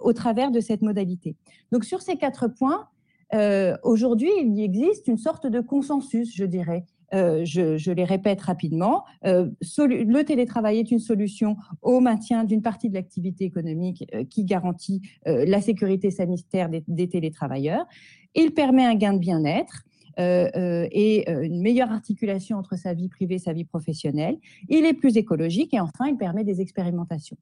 au 0.00 0.12
travers 0.12 0.50
de 0.50 0.60
cette 0.60 0.80
modalité. 0.80 1.36
Donc 1.70 1.84
sur 1.84 2.00
ces 2.00 2.16
quatre 2.16 2.48
points, 2.48 2.88
euh, 3.34 3.76
aujourd'hui, 3.82 4.30
il 4.40 4.54
y 4.58 4.62
existe 4.62 5.08
une 5.08 5.16
sorte 5.16 5.46
de 5.46 5.60
consensus, 5.60 6.34
je 6.34 6.44
dirais. 6.44 6.84
Euh, 7.14 7.44
je, 7.44 7.90
les 7.90 8.04
répète 8.04 8.40
rapidement. 8.40 9.04
Euh, 9.26 9.50
le 9.78 10.22
télétravail 10.22 10.78
est 10.78 10.90
une 10.90 10.98
solution 10.98 11.56
au 11.82 12.00
maintien 12.00 12.44
d'une 12.44 12.62
partie 12.62 12.88
de 12.88 12.94
l'activité 12.94 13.44
économique 13.44 14.04
qui 14.30 14.44
garantit 14.44 15.02
la 15.26 15.60
sécurité 15.60 16.10
sanitaire 16.10 16.70
des, 16.70 17.08
télétravailleurs. 17.08 17.84
Il 18.34 18.54
permet 18.54 18.84
un 18.84 18.94
gain 18.94 19.12
de 19.12 19.18
bien-être. 19.18 19.82
et 20.18 21.30
une 21.30 21.60
meilleure 21.60 21.92
articulation 21.92 22.56
entre 22.56 22.76
sa 22.76 22.94
vie 22.94 23.10
privée 23.10 23.34
et 23.34 23.38
sa 23.38 23.52
vie 23.52 23.64
professionnelle. 23.64 24.38
Il 24.70 24.86
est 24.86 24.94
plus 24.94 25.18
écologique 25.18 25.74
et 25.74 25.80
enfin, 25.80 26.06
il 26.08 26.16
permet 26.16 26.44
des 26.44 26.62
expérimentations. 26.62 27.36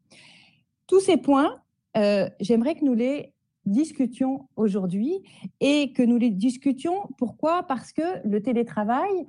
Tous 0.89 1.01
ces 1.01 1.17
points, 1.17 1.61
j'aimerais 1.95 2.75
que 2.75 2.85
nous 2.85 2.95
les 2.95 3.33
discutions 3.67 4.49
aujourd'hui 4.57 5.23
et 5.61 5.93
que 5.93 6.03
nous 6.03 6.19
les 6.19 6.31
discutions. 6.31 7.09
Pourquoi? 7.19 7.63
Parce 7.65 7.93
que 7.93 8.27
le 8.27 8.43
télétravail, 8.43 9.27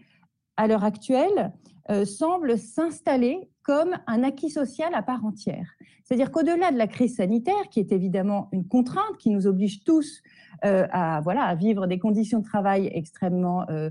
à 0.57 0.67
l'heure 0.67 0.83
actuelle, 0.83 1.51
euh, 1.89 2.05
semble 2.05 2.57
s'installer 2.57 3.50
comme 3.63 3.95
un 4.07 4.23
acquis 4.23 4.50
social 4.50 4.93
à 4.93 5.01
part 5.01 5.25
entière. 5.25 5.67
C'est-à-dire 6.03 6.31
qu'au-delà 6.31 6.71
de 6.71 6.77
la 6.77 6.88
crise 6.88 7.15
sanitaire, 7.17 7.69
qui 7.69 7.79
est 7.79 7.91
évidemment 7.91 8.50
une 8.51 8.67
contrainte 8.67 9.17
qui 9.19 9.29
nous 9.29 9.47
oblige 9.47 9.83
tous 9.83 10.21
euh, 10.63 10.88
à, 10.91 11.21
voilà, 11.21 11.43
à 11.43 11.55
vivre 11.55 11.88
des 11.88 12.00
conditions 12.00 12.39
de 12.39 12.45
travail 12.45 12.89
extrêmement 12.93 13.65
euh, 13.69 13.89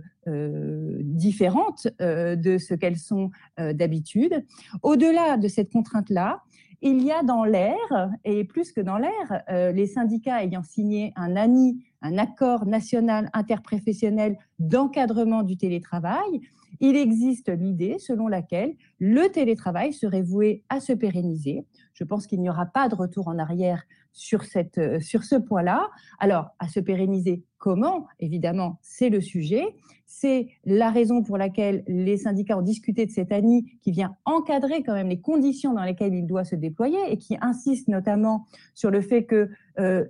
différentes 1.02 1.88
de 1.98 2.58
ce 2.58 2.74
qu'elles 2.74 2.98
sont 2.98 3.30
d'habitude, 3.58 4.44
au-delà 4.82 5.36
de 5.36 5.48
cette 5.48 5.72
contrainte-là, 5.72 6.42
il 6.82 7.02
y 7.02 7.12
a 7.12 7.22
dans 7.22 7.44
l'air, 7.44 8.10
et 8.24 8.44
plus 8.44 8.72
que 8.72 8.80
dans 8.80 8.96
l'air, 8.96 9.42
euh, 9.50 9.72
les 9.72 9.86
syndicats 9.86 10.42
ayant 10.42 10.62
signé 10.62 11.12
un 11.16 11.36
ANI, 11.36 11.84
un 12.02 12.16
accord 12.16 12.66
national 12.66 13.28
interprofessionnel 13.32 14.38
d'encadrement 14.58 15.42
du 15.42 15.56
télétravail, 15.56 16.40
il 16.80 16.96
existe 16.96 17.48
l'idée 17.48 17.98
selon 17.98 18.28
laquelle 18.28 18.74
le 18.98 19.28
télétravail 19.28 19.92
serait 19.92 20.22
voué 20.22 20.64
à 20.68 20.80
se 20.80 20.92
pérenniser. 20.92 21.66
Je 21.92 22.04
pense 22.04 22.26
qu'il 22.26 22.40
n'y 22.40 22.48
aura 22.48 22.66
pas 22.66 22.88
de 22.88 22.94
retour 22.94 23.28
en 23.28 23.38
arrière 23.38 23.82
sur, 24.12 24.44
cette, 24.44 25.00
sur 25.00 25.24
ce 25.24 25.36
point-là. 25.36 25.88
Alors, 26.18 26.50
à 26.58 26.68
se 26.68 26.80
pérenniser, 26.80 27.44
comment? 27.58 28.06
Évidemment, 28.18 28.78
c'est 28.82 29.10
le 29.10 29.20
sujet. 29.20 29.64
C'est 30.06 30.48
la 30.64 30.90
raison 30.90 31.22
pour 31.22 31.38
laquelle 31.38 31.84
les 31.86 32.16
syndicats 32.16 32.58
ont 32.58 32.62
discuté 32.62 33.06
de 33.06 33.12
cette 33.12 33.30
ANI 33.30 33.78
qui 33.80 33.92
vient 33.92 34.16
encadrer 34.24 34.82
quand 34.82 34.94
même 34.94 35.08
les 35.08 35.20
conditions 35.20 35.72
dans 35.72 35.84
lesquelles 35.84 36.14
il 36.14 36.26
doit 36.26 36.44
se 36.44 36.56
déployer 36.56 36.98
et 37.10 37.16
qui 37.16 37.36
insiste 37.40 37.86
notamment 37.86 38.44
sur 38.74 38.90
le 38.90 39.02
fait 39.02 39.24
que 39.24 39.50
euh, 39.78 40.04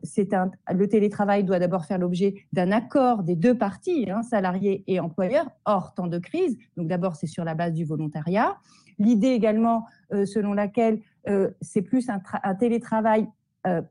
le 0.72 0.86
télétravail 0.86 1.44
doit 1.44 1.58
d'abord 1.58 1.84
faire 1.84 1.98
l'objet 1.98 2.34
d'un 2.54 2.72
accord 2.72 3.24
des 3.24 3.36
deux 3.36 3.58
parties, 3.58 4.10
hein, 4.10 4.22
salariés 4.22 4.84
et 4.86 5.00
employeurs, 5.00 5.50
hors 5.66 5.92
temps 5.92 6.06
de 6.06 6.18
crise. 6.18 6.56
Donc 6.78 6.88
d'abord, 6.88 7.14
c'est 7.14 7.26
sur 7.26 7.44
la 7.44 7.54
base 7.54 7.74
du 7.74 7.84
volontariat. 7.84 8.56
L'idée 8.98 9.28
également 9.28 9.84
euh, 10.12 10.24
selon 10.24 10.54
laquelle 10.54 11.00
euh, 11.28 11.50
c'est 11.60 11.82
plus 11.82 12.08
un 12.08 12.54
télétravail 12.54 13.28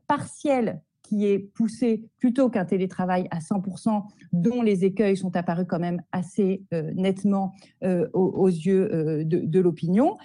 partiel 0.06 0.80
qui 1.10 1.26
est 1.26 1.40
poussé 1.40 2.08
plutôt 2.18 2.50
qu'un 2.50 2.64
télétravail 2.64 3.26
à 3.32 3.40
100%, 3.40 4.04
dont 4.32 4.62
les 4.62 4.84
écueils 4.84 5.16
sont 5.16 5.34
apparus 5.34 5.66
quand 5.68 5.80
même 5.80 6.00
assez 6.12 6.62
euh, 6.72 6.92
nettement 6.94 7.52
euh, 7.82 8.08
aux, 8.12 8.46
yeux 8.46 8.88
euh, 8.94 9.24
de, 9.24 9.60
l'opinion. 9.60 10.16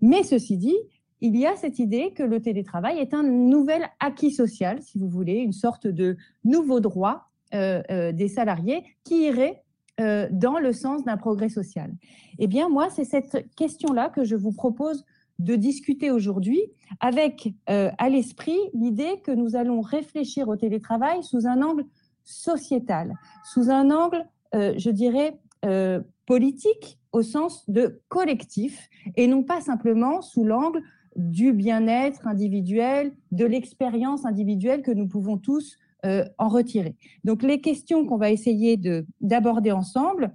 Mais 0.00 0.22
ceci 0.22 0.56
dit, 0.56 0.76
il 1.20 1.36
y 1.36 1.44
a 1.44 1.56
cette 1.56 1.80
idée 1.80 2.12
que 2.12 2.22
le 2.22 2.40
télétravail 2.40 2.98
est 2.98 3.14
un 3.14 3.24
nouvel 3.24 3.88
acquis 3.98 4.30
social, 4.30 4.80
si 4.80 4.96
vous 4.96 5.08
voulez, 5.08 5.38
une 5.38 5.52
sorte 5.52 5.88
de 5.88 6.16
nouveau 6.44 6.78
droit 6.78 7.24
des 7.50 8.28
salariés 8.28 8.84
qui 9.04 9.24
irait 9.24 9.64
dans 9.98 10.58
le 10.60 10.72
sens 10.72 11.02
d'un 11.04 11.16
progrès 11.16 11.48
social. 11.48 11.90
Eh 12.38 12.46
bien, 12.46 12.68
moi, 12.68 12.90
c'est 12.90 13.04
cette 13.04 13.46
question-là 13.56 14.10
que 14.10 14.22
je 14.22 14.36
vous 14.36 14.52
propose 14.52 15.04
de 15.38 15.54
discuter 15.54 16.10
aujourd'hui 16.10 16.60
avec 17.00 17.52
euh, 17.70 17.90
à 17.98 18.08
l'esprit 18.08 18.58
l'idée 18.74 19.20
que 19.24 19.30
nous 19.30 19.56
allons 19.56 19.80
réfléchir 19.80 20.48
au 20.48 20.56
télétravail 20.56 21.22
sous 21.22 21.46
un 21.46 21.62
angle 21.62 21.84
sociétal, 22.24 23.14
sous 23.44 23.70
un 23.70 23.90
angle, 23.90 24.26
euh, 24.54 24.74
je 24.76 24.90
dirais, 24.90 25.38
euh, 25.64 26.00
politique 26.26 26.98
au 27.12 27.22
sens 27.22 27.68
de 27.70 28.00
collectif 28.08 28.88
et 29.16 29.26
non 29.26 29.42
pas 29.42 29.60
simplement 29.60 30.22
sous 30.22 30.44
l'angle 30.44 30.82
du 31.16 31.52
bien-être 31.52 32.26
individuel, 32.26 33.12
de 33.32 33.44
l'expérience 33.44 34.26
individuelle 34.26 34.82
que 34.82 34.92
nous 34.92 35.08
pouvons 35.08 35.38
tous 35.38 35.76
en 36.04 36.48
retirer. 36.48 36.94
Donc 37.24 37.42
les 37.42 37.60
questions 37.60 38.06
qu'on 38.06 38.18
va 38.18 38.30
essayer 38.30 38.78
d'aborder 39.20 39.72
ensemble, 39.72 40.32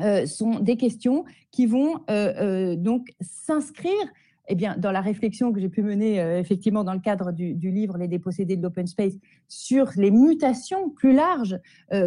euh, 0.00 0.26
sont 0.26 0.60
des 0.60 0.76
questions 0.76 1.24
qui 1.50 1.66
vont 1.66 1.96
euh, 2.08 2.32
euh, 2.40 2.76
donc 2.76 3.08
s'inscrire 3.20 3.92
eh 4.50 4.54
bien, 4.54 4.76
dans 4.78 4.92
la 4.92 5.00
réflexion 5.00 5.52
que 5.52 5.60
j'ai 5.60 5.68
pu 5.68 5.82
mener 5.82 6.20
effectivement 6.38 6.82
dans 6.82 6.94
le 6.94 7.00
cadre 7.00 7.32
du, 7.32 7.70
livre 7.70 7.98
Les 7.98 8.08
dépossédés 8.08 8.56
de 8.56 8.62
l'open 8.62 8.86
space 8.86 9.12
sur 9.46 9.90
les 9.96 10.10
mutations 10.10 10.88
plus 10.88 11.12
larges 11.12 11.58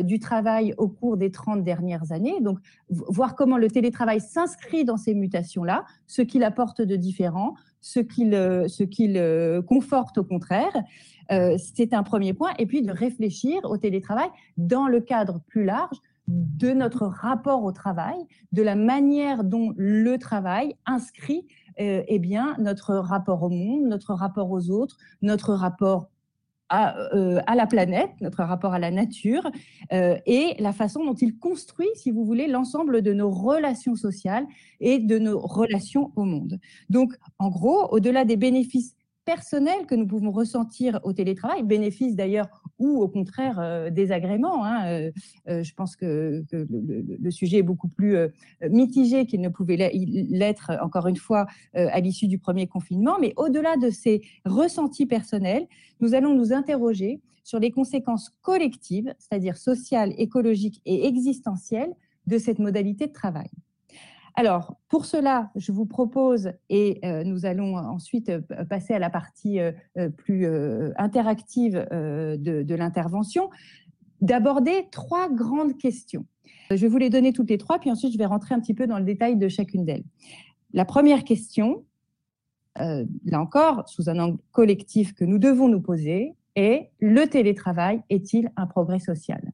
du 0.02 0.18
travail 0.18 0.74
au 0.80 0.88
cours 0.88 1.18
des 1.18 1.30
30 1.30 1.64
dernières 1.64 2.12
années. 2.12 2.42
Donc, 2.42 2.58
voir 2.90 3.36
comment 3.36 3.60
le 3.60 3.70
télétravail 3.70 4.20
s'inscrit 4.20 4.86
dans 4.86 4.98
ces 4.98 5.14
mutations-là, 5.14 5.86
ce 6.08 6.24
qu'il 6.24 6.44
apporte 6.44 6.82
de 6.82 6.96
différent, 6.96 7.54
ce 7.80 8.00
qu'il 8.00 8.32
ce 8.32 8.84
qu'il 8.86 9.22
conforte 9.68 10.18
au 10.18 10.24
contraire. 10.24 10.76
C'est 11.60 11.94
un 11.94 12.02
premier 12.02 12.34
point. 12.34 12.54
Et 12.58 12.66
puis 12.66 12.82
de 12.82 12.92
réfléchir 12.92 13.60
au 13.66 13.78
télétravail 13.78 14.30
dans 14.58 14.88
le 14.88 15.00
cadre 15.00 15.42
plus 15.46 15.64
large 15.64 16.02
de 16.32 16.72
notre 16.72 17.06
rapport 17.06 17.64
au 17.64 17.72
travail, 17.72 18.18
de 18.52 18.62
la 18.62 18.76
manière 18.76 19.44
dont 19.44 19.74
le 19.76 20.18
travail 20.18 20.76
inscrit 20.86 21.46
euh, 21.80 22.04
eh 22.08 22.20
bien, 22.20 22.56
notre 22.60 22.96
rapport 22.96 23.44
au 23.44 23.50
monde, 23.50 23.88
notre 23.88 24.14
rapport 24.14 24.52
aux 24.52 24.70
autres, 24.70 24.98
notre 25.22 25.54
rapport 25.54 26.10
à, 26.70 26.98
euh, 27.14 27.42
la 27.54 27.68
planète, 27.68 28.12
notre 28.22 28.44
rapport 28.44 28.74
à 28.74 28.80
la 28.80 28.92
nature, 28.92 29.50
euh, 29.92 30.18
et 30.26 30.56
la 30.60 30.72
façon 30.72 31.04
dont 31.04 31.14
il 31.14 31.38
construit, 31.38 31.90
si 31.96 32.12
vous 32.12 32.24
voulez, 32.24 32.48
l'ensemble 32.48 33.02
de 33.02 33.14
nos 33.14 33.30
relations 33.30 33.96
sociales 33.96 34.46
et 34.80 35.00
de 35.00 35.20
nos 35.20 35.40
relations 35.40 36.12
au 36.16 36.24
monde. 36.24 36.60
Donc, 36.90 37.14
en 37.40 37.50
gros, 37.50 37.88
au-delà 37.92 38.24
des 38.24 38.38
bénéfices 38.38 38.96
personnels 39.26 39.86
que 39.86 39.96
nous 39.96 40.08
pouvons 40.08 40.32
ressentir 40.32 41.00
au 41.04 41.14
télétravail, 41.14 41.64
bénéfices 41.64 42.16
d'ailleurs 42.16 42.48
ou 42.82 43.00
au 43.02 43.08
contraire 43.08 43.60
euh, 43.60 43.90
désagréments. 43.92 44.66
Hein, 44.66 44.88
euh, 44.88 45.12
euh, 45.48 45.64
je 45.64 45.74
pense 45.74 45.96
que, 45.96 46.44
le, 46.52 47.32
sujet 47.32 47.60
est 47.60 47.64
beaucoup 47.64 47.88
plus 47.88 48.18
mitigé 48.70 49.26
qu'il 49.26 49.40
ne 49.40 49.50
pouvait 49.50 49.78
l'être, 49.78 50.72
encore 50.82 51.08
une 51.08 51.16
fois, 51.16 51.46
à 51.74 52.00
l'issue 52.02 52.28
du 52.28 52.40
premier 52.40 52.68
confinement. 52.68 53.18
Mais 53.22 53.34
au-delà 53.38 53.78
de 53.78 53.90
ces 53.90 54.22
ressentis 54.46 55.06
personnels, 55.06 55.66
nous 56.02 56.14
allons 56.14 56.36
nous 56.36 56.52
interroger 56.52 57.22
sur 57.44 57.60
les 57.60 57.72
conséquences 57.72 58.32
collectives, 58.42 59.14
c'est-à-dire 59.18 59.58
sociales, 59.58 60.14
écologiques 60.18 60.82
et 60.86 61.08
existentielles 61.08 61.94
de 62.28 62.38
cette 62.38 62.60
modalité 62.60 63.08
de 63.08 63.14
travail. 63.14 63.50
Alors, 64.36 64.78
pour 64.88 65.06
cela, 65.06 65.52
je 65.56 65.72
vous 65.72 65.86
propose, 65.86 66.52
et 66.70 67.00
euh, 67.04 67.24
nous 67.24 67.46
allons 67.46 67.76
ensuite 67.76 68.30
euh, 68.30 68.42
passer 68.70 68.94
à 68.94 69.00
la 69.00 69.10
partie 69.10 69.60
euh, 69.60 69.72
plus 70.10 70.48
interactive 70.98 71.74
de, 71.92 72.76
l'intervention, 72.76 73.50
d'aborder 74.22 74.88
trois 74.92 75.30
grandes 75.30 75.78
questions. 75.78 76.26
Je 76.70 76.76
vais 76.76 76.88
vous 76.88 76.98
les 76.98 77.10
donner 77.10 77.34
toutes 77.34 77.50
les 77.50 77.58
trois, 77.58 77.80
puis 77.80 77.92
ensuite 77.92 78.14
je 78.14 78.18
vais 78.18 78.26
rentrer 78.26 78.56
un 78.56 78.60
petit 78.60 78.74
peu 78.74 78.88
dans 78.88 78.98
le 78.98 79.04
détail 79.04 79.36
de 79.36 79.48
chacune 79.48 79.86
d'elles. 79.86 80.04
La 80.74 80.86
première 80.86 81.24
question, 81.24 81.84
là 82.78 83.42
encore, 83.42 83.88
sous 83.90 84.10
un 84.10 84.20
angle 84.20 84.38
collectif 84.52 85.14
que 85.14 85.26
nous 85.26 85.38
devons 85.38 85.68
nous 85.68 85.82
poser, 85.82 86.34
est 86.56 86.92
le 87.00 87.26
télétravail 87.28 88.02
est-il 88.10 88.52
un 88.56 88.68
progrès 88.68 89.00
social? 89.00 89.52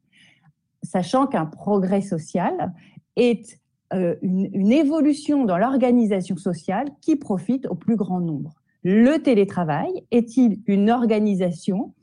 Sachant 0.84 1.26
qu'un 1.26 1.46
progrès 1.46 2.02
social 2.02 2.74
est 3.16 3.60
euh, 3.94 4.16
une, 4.22 4.72
évolution 4.72 5.46
dans 5.46 5.58
l'organisation 5.58 6.36
sociale 6.36 6.88
qui 7.02 7.16
profite 7.16 7.66
au 7.68 7.76
plus 7.76 7.96
grand 7.96 8.20
nombre. 8.20 8.56
Le 8.84 9.18
télétravail 9.18 10.06
est-il 10.12 10.60
une 10.66 10.90
organisation 10.90 11.94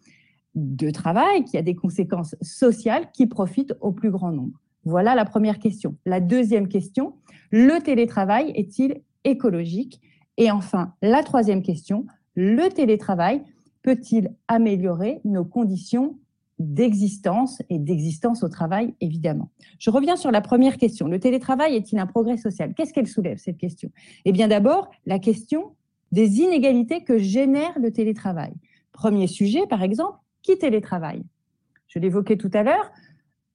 de 0.55 0.91
travail 0.91 1.45
qui 1.45 1.59
a 1.59 1.63
des 1.63 1.75
conséquences 1.75 2.37
sociales 2.41 3.11
qui 3.13 3.27
profitent 3.27 3.75
au 3.81 3.93
plus 3.93 4.11
grand 4.11 4.33
nombre? 4.33 4.61
Voilà 4.85 5.15
la 5.15 5.25
première 5.25 5.59
question. 5.59 5.97
La 6.07 6.21
deuxième 6.21 6.69
question, 6.69 7.15
le 7.51 7.81
télétravail 7.81 8.53
est-il 8.55 9.03
écologique? 9.25 10.01
Et 10.37 10.51
enfin, 10.51 10.95
la 11.03 11.23
troisième 11.23 11.63
question, 11.63 12.07
le 12.35 12.69
télétravail 12.69 13.43
peut-il 13.83 14.35
améliorer 14.49 15.21
nos 15.25 15.45
conditions 15.45 16.19
d'existence 16.59 17.63
et 17.69 17.79
d'existence 17.79 18.43
au 18.43 18.49
travail, 18.49 18.95
évidemment. 19.01 19.51
Je 19.79 19.91
reviens 19.91 20.17
sur 20.17 20.31
la 20.31 20.41
première 20.41 20.77
question. 20.77 21.09
Le 21.09 21.19
télétravail 21.19 21.75
est-il 21.75 21.99
un 21.99 22.07
progrès 22.07 22.37
social? 22.37 22.75
Qu'est-ce 22.75 22.93
qu'elle 22.93 23.09
soulève, 23.09 23.39
cette 23.39 23.59
question? 23.59 23.91
Eh 24.25 24.33
bien 24.33 24.49
d'abord, 24.49 24.91
la 25.07 25.19
question 25.19 25.75
des 26.13 26.41
inégalités 26.41 27.03
que 27.03 27.19
génère 27.19 27.77
le 27.81 27.91
télétravail. 27.91 28.53
Premier 28.93 29.27
sujet, 29.27 29.67
par 29.69 29.83
exemple, 29.83 30.19
qui 30.43 30.57
télétravaille? 30.57 31.25
Je 31.89 31.99
l'évoquais 31.99 32.37
tout 32.37 32.51
à 32.55 32.63
l'heure, 32.63 32.93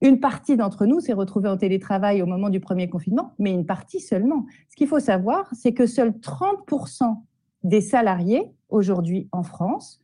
une 0.02 0.20
partie 0.20 0.56
d'entre 0.56 0.86
nous 0.86 1.00
s'est 1.00 1.12
retrouvée 1.12 1.48
en 1.48 1.56
télétravail 1.56 2.22
au 2.22 2.26
moment 2.26 2.48
du 2.48 2.60
premier 2.60 2.88
confinement, 2.88 3.32
mais 3.38 3.52
une 3.52 3.66
partie 3.66 4.00
seulement. 4.00 4.46
Ce 4.70 4.76
qu'il 4.76 4.88
faut 4.88 5.00
savoir, 5.00 5.48
c'est 5.54 5.72
que 5.72 5.86
seuls 5.86 6.10
30% 6.10 7.16
des 7.62 7.80
salariés 7.80 8.50
aujourd'hui 8.68 9.28
en 9.32 9.42
France 9.42 10.00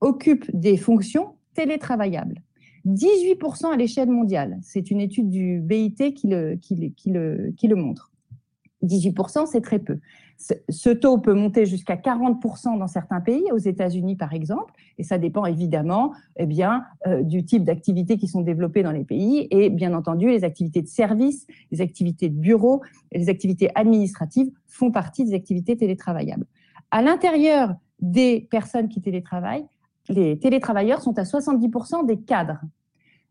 occupent 0.00 0.50
des 0.54 0.76
fonctions 0.76 1.34
télétravaillable. 1.58 2.40
18% 2.86 3.72
à 3.72 3.76
l'échelle 3.76 4.10
mondiale. 4.10 4.58
C'est 4.62 4.92
une 4.92 5.00
étude 5.00 5.28
du 5.28 5.60
BIT 5.60 6.14
qui 6.14 6.28
le, 6.28 6.54
qui 6.54 6.76
le, 6.76 7.52
qui 7.56 7.66
le, 7.66 7.74
montre. 7.74 8.12
18%, 8.84 9.46
c'est 9.46 9.60
très 9.60 9.80
peu. 9.80 9.98
Ce 10.36 10.88
taux 10.88 11.18
peut 11.18 11.34
monter 11.34 11.66
jusqu'à 11.66 11.96
40% 11.96 12.78
dans 12.78 12.86
certains 12.86 13.20
pays, 13.20 13.42
aux 13.50 13.58
États-Unis 13.58 14.14
par 14.14 14.32
exemple, 14.32 14.72
et 14.98 15.02
ça 15.02 15.18
dépend 15.18 15.46
évidemment 15.46 16.12
eh 16.36 16.46
bien, 16.46 16.84
euh, 17.08 17.22
du 17.24 17.44
type 17.44 17.64
d'activités 17.64 18.18
qui 18.18 18.28
sont 18.28 18.42
développées 18.42 18.84
dans 18.84 18.92
les 18.92 19.02
pays 19.02 19.48
et 19.50 19.68
bien 19.68 19.94
entendu 19.94 20.28
les 20.28 20.44
activités 20.44 20.80
de 20.80 20.86
service, 20.86 21.48
les 21.72 21.80
activités 21.80 22.28
de 22.28 22.38
bureau, 22.38 22.82
les 23.12 23.28
activités 23.28 23.70
administratives 23.74 24.52
font 24.68 24.92
partie 24.92 25.24
des 25.24 25.34
activités 25.34 25.76
télétravaillables. 25.76 26.46
À 26.92 27.02
l'intérieur 27.02 27.74
des 28.00 28.46
personnes 28.48 28.88
qui 28.88 29.00
télétravaillent, 29.00 29.66
les 30.08 30.38
télétravailleurs 30.38 31.02
sont 31.02 31.18
à 31.18 31.22
70% 31.22 32.06
des 32.06 32.18
cadres. 32.20 32.60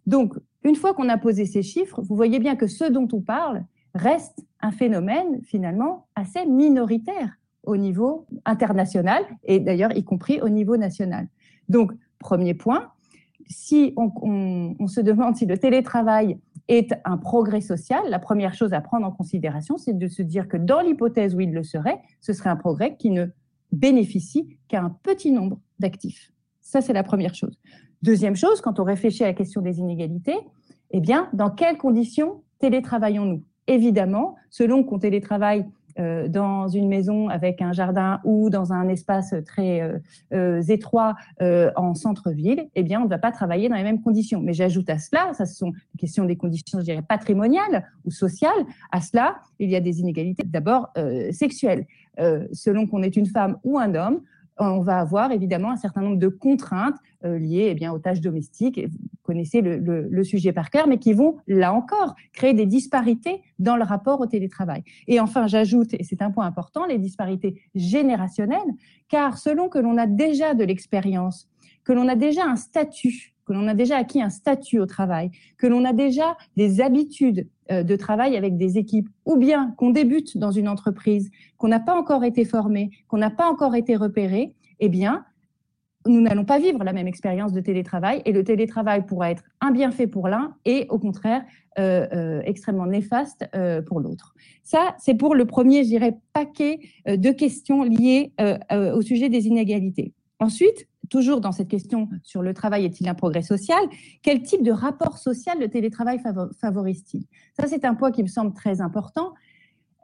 Donc, 0.06 0.36
une 0.64 0.76
fois 0.76 0.94
qu'on 0.94 1.10
a 1.10 1.18
posé 1.18 1.46
ces 1.46 1.64
chiffres, 1.64 2.02
vous 2.02 2.16
voyez 2.16 2.40
bien 2.40 2.56
que 2.56 2.68
ce 2.68 2.86
dont 2.86 3.08
on 3.12 3.22
parle 3.22 3.64
reste 3.94 4.46
un 4.62 4.72
phénomène 4.72 5.42
finalement 5.44 6.08
assez 6.16 6.46
minoritaire 6.46 7.38
au 7.64 7.78
niveau 7.78 8.26
international 8.46 9.24
et 9.44 9.60
d'ailleurs 9.60 9.96
y 9.96 10.04
compris 10.04 10.40
au 10.42 10.50
niveau 10.50 10.78
national. 10.78 11.28
Donc, 11.68 11.92
premier 12.20 12.54
point, 12.54 12.92
si 13.50 13.94
on, 13.98 14.12
on, 14.80 14.88
se 14.88 15.02
demande 15.02 15.36
si 15.36 15.46
le 15.46 15.58
télétravail 15.58 16.38
est 16.68 16.94
un 17.06 17.18
progrès 17.18 17.62
social, 17.62 18.02
la 18.10 18.20
première 18.20 18.54
chose 18.54 18.74
à 18.74 18.82
prendre 18.82 19.06
en 19.06 19.12
considération, 19.12 19.78
c'est 19.78 19.98
de 19.98 20.08
se 20.08 20.22
dire 20.22 20.48
que 20.48 20.58
dans 20.58 20.82
l'hypothèse 20.82 21.36
où 21.36 21.40
il 21.40 21.54
le 21.54 21.64
serait, 21.64 22.02
ce 22.20 22.34
serait 22.34 22.50
un 22.50 22.56
progrès 22.56 22.98
qui 22.98 23.10
ne 23.10 23.28
bénéficie 23.72 24.58
qu'à 24.68 24.82
un 24.82 24.90
petit 24.90 25.32
nombre 25.32 25.60
d'actifs. 25.80 26.32
Ça, 26.68 26.82
c'est 26.82 26.92
la 26.92 27.04
première 27.04 27.34
chose. 27.34 27.58
Deuxième 28.04 28.36
chose, 28.36 28.60
quand 28.60 28.82
on 28.82 28.84
réfléchit 28.84 29.24
à 29.24 29.28
la 29.28 29.34
question 29.34 29.62
des 29.62 29.80
inégalités, 29.80 30.36
eh 30.92 31.00
bien, 31.00 31.30
dans 31.32 31.50
quelles 31.50 31.78
conditions 31.78 32.44
télétravaillons-nous? 32.60 33.42
Évidemment, 33.68 34.36
selon 34.50 34.84
qu'on 34.84 35.00
télétravaille 35.00 35.66
euh, 35.98 36.28
dans 36.28 36.68
une 36.68 36.90
maison 36.90 37.30
avec 37.30 37.62
un 37.62 37.72
jardin 37.72 38.20
ou 38.26 38.50
dans 38.50 38.74
un 38.74 38.90
espace 38.90 39.34
très 39.46 39.82
euh, 39.82 39.98
euh, 40.34 40.62
étroit 40.64 41.16
en 41.40 41.96
centre-ville, 41.96 42.68
eh 42.76 42.84
bien, 42.84 43.00
on 43.00 43.06
ne 43.06 43.10
va 43.10 43.18
pas 43.18 43.32
travailler 43.32 43.70
dans 43.70 43.78
les 43.78 43.84
mêmes 43.84 44.02
conditions. 44.02 44.42
Mais 44.42 44.52
j'ajoute 44.52 44.90
à 44.90 44.98
cela, 44.98 45.34
ça 45.36 45.46
ce 45.46 45.56
sont 45.56 45.72
les 45.72 46.00
questions 46.00 46.26
des 46.26 46.36
conditions, 46.36 46.80
patrimoniales 47.08 47.88
ou 48.04 48.12
sociales. 48.12 48.66
À 48.92 49.00
cela, 49.00 49.38
il 49.60 49.70
y 49.70 49.78
a 49.78 49.80
des 49.80 50.02
inégalités 50.02 50.44
d'abord 50.46 50.90
sexuelles. 51.32 51.86
selon 52.52 52.88
qu'on 52.88 53.04
est 53.04 53.16
une 53.16 53.28
femme 53.28 53.58
ou 53.64 53.80
un 53.80 53.96
homme, 53.96 54.20
on 54.60 54.82
va 54.82 55.00
avoir 55.00 55.32
évidemment 55.32 55.72
un 55.72 55.78
certain 55.78 56.02
nombre 56.02 56.18
de 56.18 56.28
contraintes 56.28 56.98
euh, 57.26 57.38
liées 57.38 57.70
eh 57.72 57.74
bien, 57.76 57.92
aux 57.92 58.00
tâches 58.00 58.22
domestiques. 58.22 58.80
Vous 58.80 58.98
connaissez 59.24 59.62
le, 59.62 60.24
sujet 60.24 60.52
par 60.52 60.70
cœur, 60.70 60.88
mais 60.88 60.98
qui 60.98 61.14
vont, 61.14 61.38
là 61.48 61.74
encore, 61.74 62.16
créer 62.34 62.54
des 62.54 62.66
disparités 62.66 63.42
dans 63.60 63.76
le 63.76 63.84
rapport 63.84 64.20
au 64.20 64.26
télétravail. 64.26 64.84
Et 65.08 65.20
enfin, 65.20 65.48
j'ajoute, 65.48 65.94
et 65.94 66.04
c'est 66.04 66.22
un 66.22 66.32
point 66.32 66.46
important, 66.46 66.86
les 66.86 66.98
disparités 66.98 67.62
générationnelles, 67.76 68.60
car 69.10 69.38
selon 69.38 69.70
que 69.70 69.80
l'on 69.80 69.98
a 69.98 70.08
déjà 70.08 70.54
de 70.54 70.64
l'expérience, 70.64 71.50
que 71.84 71.94
l'on 71.94 72.08
a 72.08 72.16
déjà 72.16 72.46
un 72.46 72.56
statut, 72.56 73.34
que 73.46 73.54
l'on 73.54 73.68
a 73.68 73.74
déjà 73.74 73.98
acquis 73.98 74.22
un 74.22 74.30
statut 74.30 74.80
au 74.80 74.86
travail, 74.86 75.32
que 75.58 75.68
l'on 75.68 75.86
a 75.86 75.94
déjà 75.94 76.36
des 76.56 76.82
habitudes 76.82 77.42
euh, 77.42 77.57
de 77.70 77.96
travail 77.96 78.38
avec 78.38 78.58
des 78.58 78.78
équipes, 78.78 79.10
ou 79.26 79.38
bien 79.38 79.74
qu'on 79.78 79.90
débute 79.90 80.38
dans 80.38 80.52
une 80.52 80.68
entreprise, 80.68 81.30
qu'on 81.58 81.68
n'a 81.68 81.80
pas 81.80 81.96
encore 81.96 82.24
été 82.24 82.46
formé, 82.46 82.92
qu'on 83.08 83.18
n'a 83.18 83.30
pas 83.30 83.50
encore 83.50 83.76
été 83.76 83.96
repéré, 83.96 84.54
eh 84.80 84.90
bien, 84.90 85.26
nous 86.06 86.22
n'allons 86.22 86.46
pas 86.46 86.60
vivre 86.60 86.84
la 86.84 86.94
même 86.94 87.08
expérience 87.08 87.52
de 87.52 87.60
télétravail 87.60 88.22
et 88.26 88.32
le 88.32 88.44
télétravail 88.44 89.06
pourra 89.06 89.32
être 89.32 89.44
un 89.60 89.72
bienfait 89.72 90.08
pour 90.08 90.28
l'un 90.30 90.56
et 90.64 90.86
au 90.90 91.00
contraire 91.00 91.44
euh, 91.80 92.08
euh, 92.14 92.42
extrêmement 92.46 92.86
néfaste 92.86 93.46
pour 93.88 94.00
l'autre. 94.00 94.34
Ça, 94.64 94.96
c'est 95.00 95.16
pour 95.16 95.36
le 95.36 95.46
premier, 95.46 95.84
je 95.84 95.90
dirais, 95.90 96.18
paquet 96.34 96.80
de 97.06 97.32
questions 97.32 97.84
liées 97.84 98.32
au 98.72 99.02
sujet 99.02 99.30
des 99.30 99.48
inégalités. 99.48 100.14
Ensuite, 100.40 100.88
toujours 101.10 101.42
dans 101.42 101.52
cette 101.52 101.68
question 101.68 102.10
sur 102.24 102.42
le 102.42 102.54
travail 102.54 102.86
est-il 102.86 103.08
un 103.08 103.14
progrès 103.14 103.42
social, 103.42 103.80
quel 104.22 104.42
type 104.42 104.64
de 104.64 104.72
rapport 104.72 105.18
social 105.18 105.60
le 105.60 105.70
télétravail 105.70 106.20
favorise-t-il? 106.60 107.26
Ça, 107.60 107.68
c'est 107.68 107.86
un 107.86 107.96
point 107.96 108.12
qui 108.12 108.24
me 108.24 108.28
semble 108.28 108.54
très 108.54 108.82
important. 108.82 109.34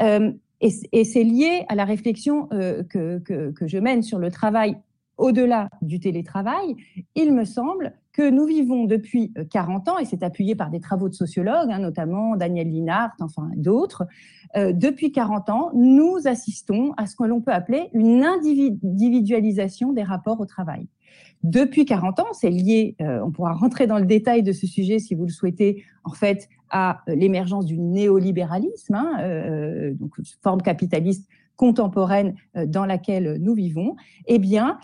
Euh, 0.01 0.31
et, 0.61 1.03
c'est 1.03 1.23
lié 1.23 1.65
à 1.67 1.75
la 1.75 1.83
réflexion 1.83 2.47
euh, 2.53 2.83
que, 2.83 3.19
que, 3.19 3.67
je 3.67 3.77
mène 3.77 4.01
sur 4.01 4.17
le 4.17 4.31
travail 4.31 4.77
au-delà 5.17 5.69
du 5.81 5.99
télétravail. 5.99 6.75
Il 7.15 7.33
me 7.33 7.43
semble 7.43 7.93
que 8.13 8.29
nous 8.29 8.45
vivons 8.45 8.85
depuis 8.85 9.33
40 9.51 9.87
euh, 9.87 9.91
ans, 9.91 9.97
et 9.99 10.05
c'est 10.05 10.23
appuyé 10.23 10.55
par 10.55 10.69
des 10.69 10.79
travaux 10.79 11.09
de 11.09 11.13
sociologues, 11.13 11.71
hein, 11.71 11.79
notamment 11.79 12.35
Daniel 12.35 12.69
Linhart, 12.69 13.13
enfin 13.19 13.49
d'autres, 13.55 14.03
depuis 14.55 15.11
40 15.11 15.49
ans, 15.49 15.71
nous 15.73 16.19
assistons 16.25 16.93
à 16.97 17.07
ce 17.07 17.15
que 17.15 17.23
l'on 17.23 17.41
peut 17.41 17.51
appeler 17.51 17.89
une 17.93 18.23
individualisation 18.23 19.93
des 19.93 20.03
rapports 20.03 20.39
au 20.39 20.45
travail 20.45 20.87
depuis 21.43 21.85
40 21.85 22.19
ans. 22.21 22.33
C'est 22.33 22.49
lié, 22.49 22.95
euh, 23.01 23.21
on 23.23 23.31
pourra 23.31 23.53
rentrer 23.53 23.87
dans 23.87 23.99
le 23.99 24.05
détail 24.05 24.43
de 24.43 24.51
ce 24.51 24.65
sujet 24.65 24.99
si 24.99 25.13
vous 25.13 25.25
le 25.25 25.31
souhaitez, 25.31 25.83
en 26.03 26.11
fait, 26.11 26.49
à 26.69 27.01
euh, 27.07 27.15
l'émergence 27.15 27.65
du 27.65 27.77
néolibéralisme, 27.77 28.95
hein, 28.95 29.17
euh, 29.19 29.93
donc 29.93 30.15
forme 30.41 30.61
capitaliste 30.61 31.27
contemporaine 31.55 32.33
dans 32.65 32.85
laquelle 32.85 33.37
nous 33.39 33.53
vivons. 33.53 33.95
Eh 34.25 34.39
bien, 34.39 34.79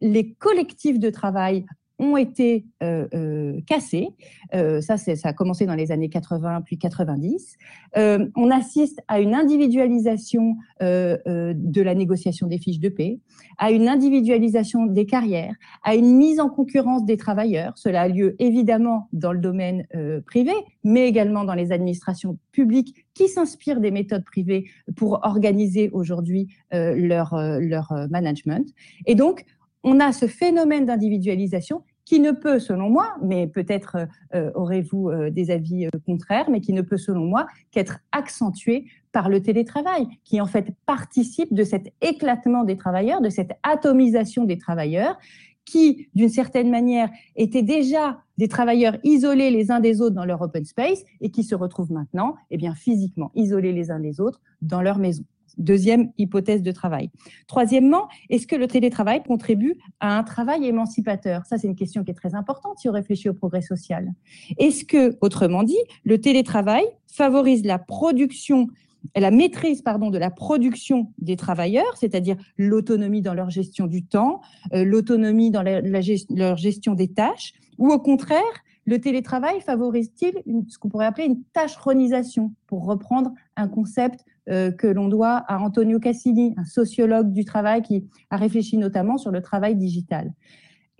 les 0.00 0.32
collectifs 0.32 0.98
de 0.98 1.10
travail 1.10 1.64
ont 2.00 2.16
été 2.16 2.64
euh, 2.82 3.06
euh, 3.14 3.60
cassés. 3.66 4.08
Euh, 4.54 4.80
ça, 4.80 4.96
ça 4.96 5.28
a 5.28 5.32
commencé 5.32 5.66
dans 5.66 5.74
les 5.74 5.92
années 5.92 6.08
80 6.08 6.62
puis 6.62 6.78
90. 6.78 7.56
on 7.94 8.50
assiste 8.50 9.00
à 9.06 9.20
une 9.20 9.34
individualisation 9.34 10.56
de 10.80 11.82
la 11.82 11.94
négociation 11.94 12.46
des 12.46 12.58
fiches 12.58 12.80
de 12.80 12.88
paix, 12.88 13.20
à 13.58 13.70
une 13.70 13.88
individualisation 13.88 14.86
des 14.86 15.04
carrières, 15.04 15.54
à 15.82 15.94
une 15.94 16.16
mise 16.16 16.40
en 16.40 16.48
concurrence 16.48 17.04
des 17.04 17.16
travailleurs. 17.16 17.76
Cela 17.76 18.02
a 18.02 18.08
lieu 18.08 18.34
évidemment 18.38 19.08
dans 19.12 19.32
le 19.32 19.40
domaine 19.40 19.86
privé, 20.26 20.52
mais 20.84 21.06
également 21.06 21.44
dans 21.44 21.54
les 21.54 21.72
administrations 21.72 22.38
publiques 22.52 23.04
qui 23.12 23.28
s'inspirent 23.28 23.80
des 23.80 23.90
méthodes 23.90 24.24
privées 24.24 24.64
pour 24.96 25.20
organiser 25.22 25.90
aujourd'hui 25.92 26.48
leur, 26.72 27.34
leur 27.60 27.92
management. 28.10 28.66
Et 29.06 29.14
donc, 29.14 29.44
on 29.82 30.00
a 30.00 30.12
ce 30.12 30.26
phénomène 30.26 30.86
d'individualisation 30.86 31.82
qui 32.10 32.18
ne 32.18 32.32
peut, 32.32 32.58
selon 32.58 32.90
moi, 32.90 33.14
mais 33.22 33.46
peut-être 33.46 34.08
euh, 34.34 34.50
aurez-vous 34.56 35.10
euh, 35.10 35.30
des 35.30 35.52
avis 35.52 35.86
euh, 35.86 35.90
contraires, 36.04 36.50
mais 36.50 36.60
qui 36.60 36.72
ne 36.72 36.82
peut, 36.82 36.96
selon 36.96 37.24
moi, 37.24 37.46
qu'être 37.70 38.00
accentué 38.10 38.86
par 39.12 39.28
le 39.28 39.40
télétravail, 39.40 40.08
qui 40.24 40.40
en 40.40 40.46
fait 40.46 40.74
participe 40.86 41.54
de 41.54 41.62
cet 41.62 41.92
éclatement 42.00 42.64
des 42.64 42.76
travailleurs, 42.76 43.20
de 43.20 43.28
cette 43.28 43.52
atomisation 43.62 44.42
des 44.42 44.58
travailleurs, 44.58 45.16
qui, 45.64 46.08
d'une 46.16 46.30
certaine 46.30 46.68
manière, 46.68 47.10
étaient 47.36 47.62
déjà 47.62 48.18
des 48.38 48.48
travailleurs 48.48 48.96
isolés 49.04 49.52
les 49.52 49.70
uns 49.70 49.78
des 49.78 50.00
autres 50.00 50.16
dans 50.16 50.24
leur 50.24 50.42
open 50.42 50.64
space 50.64 51.04
et 51.20 51.30
qui 51.30 51.44
se 51.44 51.54
retrouvent 51.54 51.92
maintenant, 51.92 52.34
eh 52.50 52.56
bien, 52.56 52.74
physiquement 52.74 53.30
isolés 53.36 53.72
les 53.72 53.92
uns 53.92 54.00
des 54.00 54.20
autres 54.20 54.40
dans 54.62 54.82
leur 54.82 54.98
maison. 54.98 55.22
Deuxième 55.58 56.12
hypothèse 56.18 56.62
de 56.62 56.72
travail. 56.72 57.10
Troisièmement, 57.46 58.08
est-ce 58.28 58.46
que 58.46 58.56
le 58.56 58.66
télétravail 58.66 59.22
contribue 59.22 59.76
à 60.00 60.18
un 60.18 60.22
travail 60.22 60.66
émancipateur? 60.66 61.44
Ça, 61.46 61.58
c'est 61.58 61.66
une 61.66 61.76
question 61.76 62.04
qui 62.04 62.10
est 62.10 62.14
très 62.14 62.34
importante 62.34 62.78
si 62.78 62.88
on 62.88 62.92
réfléchit 62.92 63.28
au 63.28 63.34
progrès 63.34 63.62
social. 63.62 64.12
Est-ce 64.58 64.84
que, 64.84 65.16
autrement 65.20 65.62
dit, 65.62 65.78
le 66.04 66.20
télétravail 66.20 66.84
favorise 67.06 67.64
la 67.64 67.78
production 67.78 68.68
la 69.16 69.30
maîtrise 69.30 69.82
pardon, 69.82 70.10
de 70.10 70.18
la 70.18 70.30
production 70.30 71.12
des 71.18 71.36
travailleurs, 71.36 71.96
c'est-à-dire 71.96 72.36
l'autonomie 72.58 73.22
dans 73.22 73.34
leur 73.34 73.48
gestion 73.48 73.86
du 73.86 74.04
temps, 74.04 74.42
euh, 74.74 74.84
l'autonomie 74.84 75.50
dans 75.50 75.62
leur 75.62 76.56
gestion 76.56 76.94
des 76.94 77.08
tâches, 77.08 77.54
ou 77.78 77.90
au 77.90 77.98
contraire, 77.98 78.42
le 78.86 78.98
télétravail 78.98 79.60
favorise-t-il 79.60 80.42
ce 80.68 80.78
qu'on 80.78 80.88
pourrait 80.88 81.06
appeler 81.06 81.26
une 81.26 81.42
tâcheronisation, 81.52 82.52
pour 82.66 82.84
reprendre 82.86 83.32
un 83.56 83.68
concept 83.68 84.24
euh, 84.48 84.70
que 84.72 84.86
l'on 84.86 85.08
doit 85.08 85.36
à 85.48 85.58
Antonio 85.58 86.00
Cassini, 86.00 86.54
un 86.56 86.64
sociologue 86.64 87.32
du 87.32 87.44
travail 87.44 87.82
qui 87.82 88.08
a 88.30 88.36
réfléchi 88.36 88.78
notamment 88.78 89.18
sur 89.18 89.30
le 89.30 89.42
travail 89.42 89.76
digital. 89.76 90.32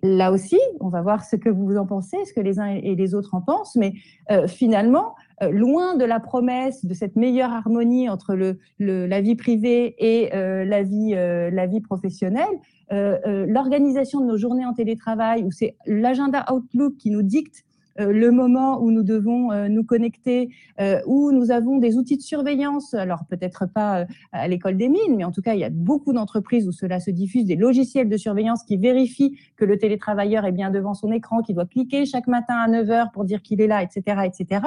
Là 0.03 0.31
aussi, 0.31 0.59
on 0.81 0.89
va 0.89 1.03
voir 1.03 1.25
ce 1.25 1.37
que 1.37 1.51
vous 1.51 1.77
en 1.77 1.85
pensez, 1.85 2.17
ce 2.25 2.33
que 2.33 2.41
les 2.41 2.59
uns 2.59 2.69
et 2.69 2.95
les 2.95 3.15
autres 3.15 3.35
en 3.35 3.41
pensent, 3.41 3.77
mais 3.77 3.93
euh, 4.31 4.47
finalement, 4.47 5.15
euh, 5.43 5.51
loin 5.51 5.97
de 5.97 6.05
la 6.05 6.21
promesse 6.21 6.85
de 6.85 6.95
cette 6.95 7.17
meilleure 7.17 7.51
harmonie 7.51 8.09
entre 8.09 8.35
la 8.79 9.21
vie 9.21 9.37
privée 9.37 9.95
et 9.99 10.31
la, 10.31 10.83
vie, 10.83 11.11
la 11.13 11.67
vie 11.67 11.81
professionnelle, 11.81 12.47
l'organisation 12.91 14.21
de 14.21 14.27
nos 14.27 14.39
journées 14.39 14.65
en 14.65 14.75
télétravail, 14.75 15.45
où 15.45 15.51
c'est 15.51 15.77
l'agenda 15.87 16.45
Outlook 16.53 16.97
qui 16.97 17.11
nous 17.11 17.23
dicte 17.23 17.65
le 18.07 18.31
moment 18.31 18.81
où 18.81 18.91
nous 18.91 19.03
devons 19.03 19.53
euh, 19.53 19.69
nous 19.69 19.85
connecter, 19.85 20.51
euh, 20.81 21.01
où 21.07 21.33
nous 21.33 21.51
avons 21.51 21.79
des 21.79 21.97
outils 21.97 22.17
de 22.17 22.23
surveillance, 22.23 22.95
alors 22.95 23.25
peut-être 23.29 23.67
pas 23.67 24.07
à 24.33 24.49
l'école 24.49 24.77
des 24.77 24.89
mines, 24.89 25.17
mais 25.17 25.25
en 25.25 25.33
tout 25.33 25.43
cas, 25.43 25.55
il 25.55 25.61
y 25.61 25.65
a 25.65 25.71
beaucoup 25.71 26.13
d'entreprises 26.13 26.67
où 26.69 26.73
cela 26.73 27.01
se 27.01 27.11
diffuse, 27.11 27.45
des 27.45 27.57
logiciels 27.57 28.09
de 28.09 28.17
surveillance 28.17 28.63
qui 28.63 28.77
vérifient 28.77 29.37
que 29.57 29.65
le 29.65 29.79
télétravailleur 29.79 30.45
est 30.45 30.53
bien 30.53 30.71
devant 30.71 30.95
son 30.95 31.13
écran, 31.13 31.43
qu'il 31.43 31.55
doit 31.55 31.67
cliquer 31.67 32.05
chaque 32.07 32.27
matin 32.27 32.55
à 32.55 32.69
9 32.69 32.91
heures 32.91 33.11
pour 33.13 33.25
dire 33.25 33.43
qu'il 33.43 33.61
est 33.61 33.67
là, 33.67 33.83
etc., 33.83 34.23
etc. 34.25 34.61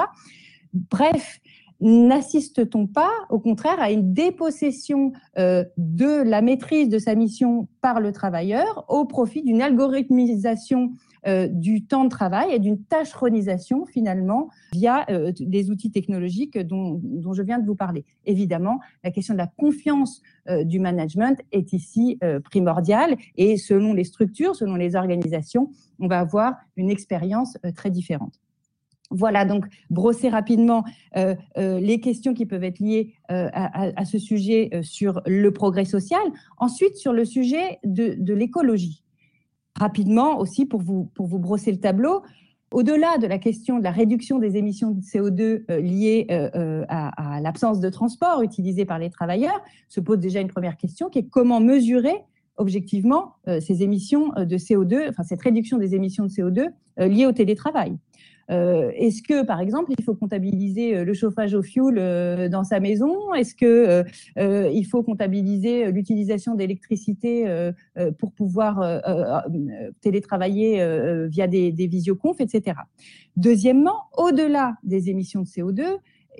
Bref, 0.90 1.40
n'assiste-t-on 1.80 2.86
pas, 2.86 3.10
au 3.30 3.38
contraire, 3.38 3.80
à 3.80 3.90
une 3.90 4.12
dépossession 4.12 5.12
de 5.36 6.22
la 6.22 6.40
maîtrise 6.40 6.88
de 6.88 6.98
sa 6.98 7.14
mission 7.14 7.68
par 7.80 8.00
le 8.00 8.12
travailleur 8.12 8.84
au 8.88 9.04
profit 9.04 9.42
d'une 9.42 9.62
algorithmisation 9.62 10.92
euh, 11.26 11.48
du 11.48 11.86
temps 11.86 12.04
de 12.04 12.10
travail 12.10 12.52
et 12.52 12.58
d'une 12.58 12.82
tâcheronisation 12.82 13.86
finalement 13.86 14.50
via 14.74 15.06
euh, 15.10 15.32
des 15.40 15.70
outils 15.70 15.90
technologiques 15.90 16.58
dont, 16.58 17.00
je 17.32 17.42
viens 17.42 17.58
de 17.58 17.64
vous 17.64 17.74
parler. 17.74 18.04
Évidemment, 18.26 18.78
la 19.02 19.10
question 19.10 19.32
de 19.32 19.38
la 19.38 19.46
confiance 19.46 20.20
euh, 20.50 20.64
du 20.64 20.80
management 20.80 21.40
est 21.50 21.72
ici 21.72 22.18
primordiale 22.44 23.16
et 23.36 23.56
selon 23.56 23.94
les 23.94 24.04
structures, 24.04 24.54
selon 24.54 24.76
les 24.76 24.96
organisations, 24.96 25.70
on 25.98 26.08
va 26.08 26.20
avoir 26.20 26.56
une 26.76 26.90
expérience 26.90 27.56
très 27.74 27.90
différente. 27.90 28.43
Voilà, 29.10 29.44
donc 29.44 29.66
brosser 29.90 30.28
rapidement 30.28 30.82
les 31.56 32.00
questions 32.00 32.34
qui 32.34 32.46
peuvent 32.46 32.64
être 32.64 32.80
liées 32.80 33.14
à, 33.28 34.04
ce 34.04 34.18
sujet 34.18 34.70
sur 34.82 35.20
le 35.26 35.50
progrès 35.52 35.84
social. 35.84 36.22
Ensuite, 36.56 36.96
sur 36.96 37.12
le 37.12 37.24
sujet 37.24 37.78
de 37.84 38.32
l'écologie 38.32 39.04
rapidement 39.76 40.38
aussi 40.38 40.66
pour 40.66 40.80
vous, 40.80 41.10
pour 41.14 41.26
vous 41.26 41.38
brosser 41.38 41.72
le 41.72 41.78
tableau. 41.78 42.22
Au-delà 42.70 43.18
de 43.18 43.26
la 43.26 43.38
question 43.38 43.78
de 43.78 43.84
la 43.84 43.92
réduction 43.92 44.38
des 44.38 44.56
émissions 44.56 44.90
de 44.90 45.00
CO2 45.00 45.64
euh, 45.70 45.80
liées 45.80 46.26
euh, 46.30 46.50
euh, 46.56 46.84
à, 46.88 47.40
l'absence 47.40 47.78
de 47.80 47.88
transport 47.88 48.42
utilisé 48.42 48.84
par 48.84 48.98
les 48.98 49.10
travailleurs, 49.10 49.60
se 49.88 50.00
pose 50.00 50.18
déjà 50.18 50.40
une 50.40 50.48
première 50.48 50.76
question 50.76 51.08
qui 51.08 51.20
est 51.20 51.28
comment 51.28 51.60
mesurer 51.60 52.16
objectivement 52.56 53.34
ces 53.60 53.82
émissions 53.82 54.28
de 54.28 54.56
CO2, 54.56 55.08
enfin 55.08 55.24
cette 55.24 55.42
réduction 55.42 55.76
des 55.76 55.96
émissions 55.96 56.22
de 56.22 56.28
CO2 56.28 56.68
liées 56.98 57.26
au 57.26 57.32
télétravail. 57.32 57.96
Euh, 58.50 58.90
est-ce 58.94 59.22
que, 59.22 59.44
par 59.44 59.60
exemple, 59.60 59.92
il 59.96 60.04
faut 60.04 60.14
comptabiliser 60.14 60.96
euh, 60.96 61.04
le 61.04 61.14
chauffage 61.14 61.54
au 61.54 61.62
fioul 61.62 61.96
euh, 61.98 62.48
dans 62.48 62.64
sa 62.64 62.80
maison? 62.80 63.32
Est-ce 63.34 63.54
que 63.54 64.04
il 64.70 64.84
faut 64.84 65.02
comptabiliser 65.02 65.90
l'utilisation 65.90 66.54
d'électricité 66.54 67.46
pour 68.18 68.32
pouvoir 68.32 69.02
télétravailler 70.00 71.26
via 71.28 71.46
des, 71.46 71.72
des 71.72 71.86
visioconf, 71.86 72.40
etc. 72.40 72.76
Deuxièmement, 73.36 74.04
au-delà 74.16 74.76
des 74.82 75.10
émissions 75.10 75.42
de 75.42 75.46
CO2, 75.46 75.82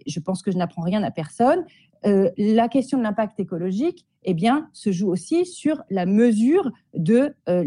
je 0.07 0.21
pense 0.21 0.43
que 0.43 0.51
je 0.51 0.57
n'apprends 0.57 0.83
rien 0.83 1.03
à 1.03 1.11
personne. 1.11 1.65
Euh, 2.07 2.31
la 2.37 2.69
question 2.69 2.99
de 2.99 3.03
l'impact 3.03 3.41
écologique 3.41 4.07
eh 4.27 4.33
bien, 4.33 4.69
se 4.73 4.91
joue 4.91 5.09
aussi 5.09 5.45
sur 5.45 5.83
la 5.91 6.07
mesure 6.07 6.71
de 6.95 7.35
euh, 7.49 7.65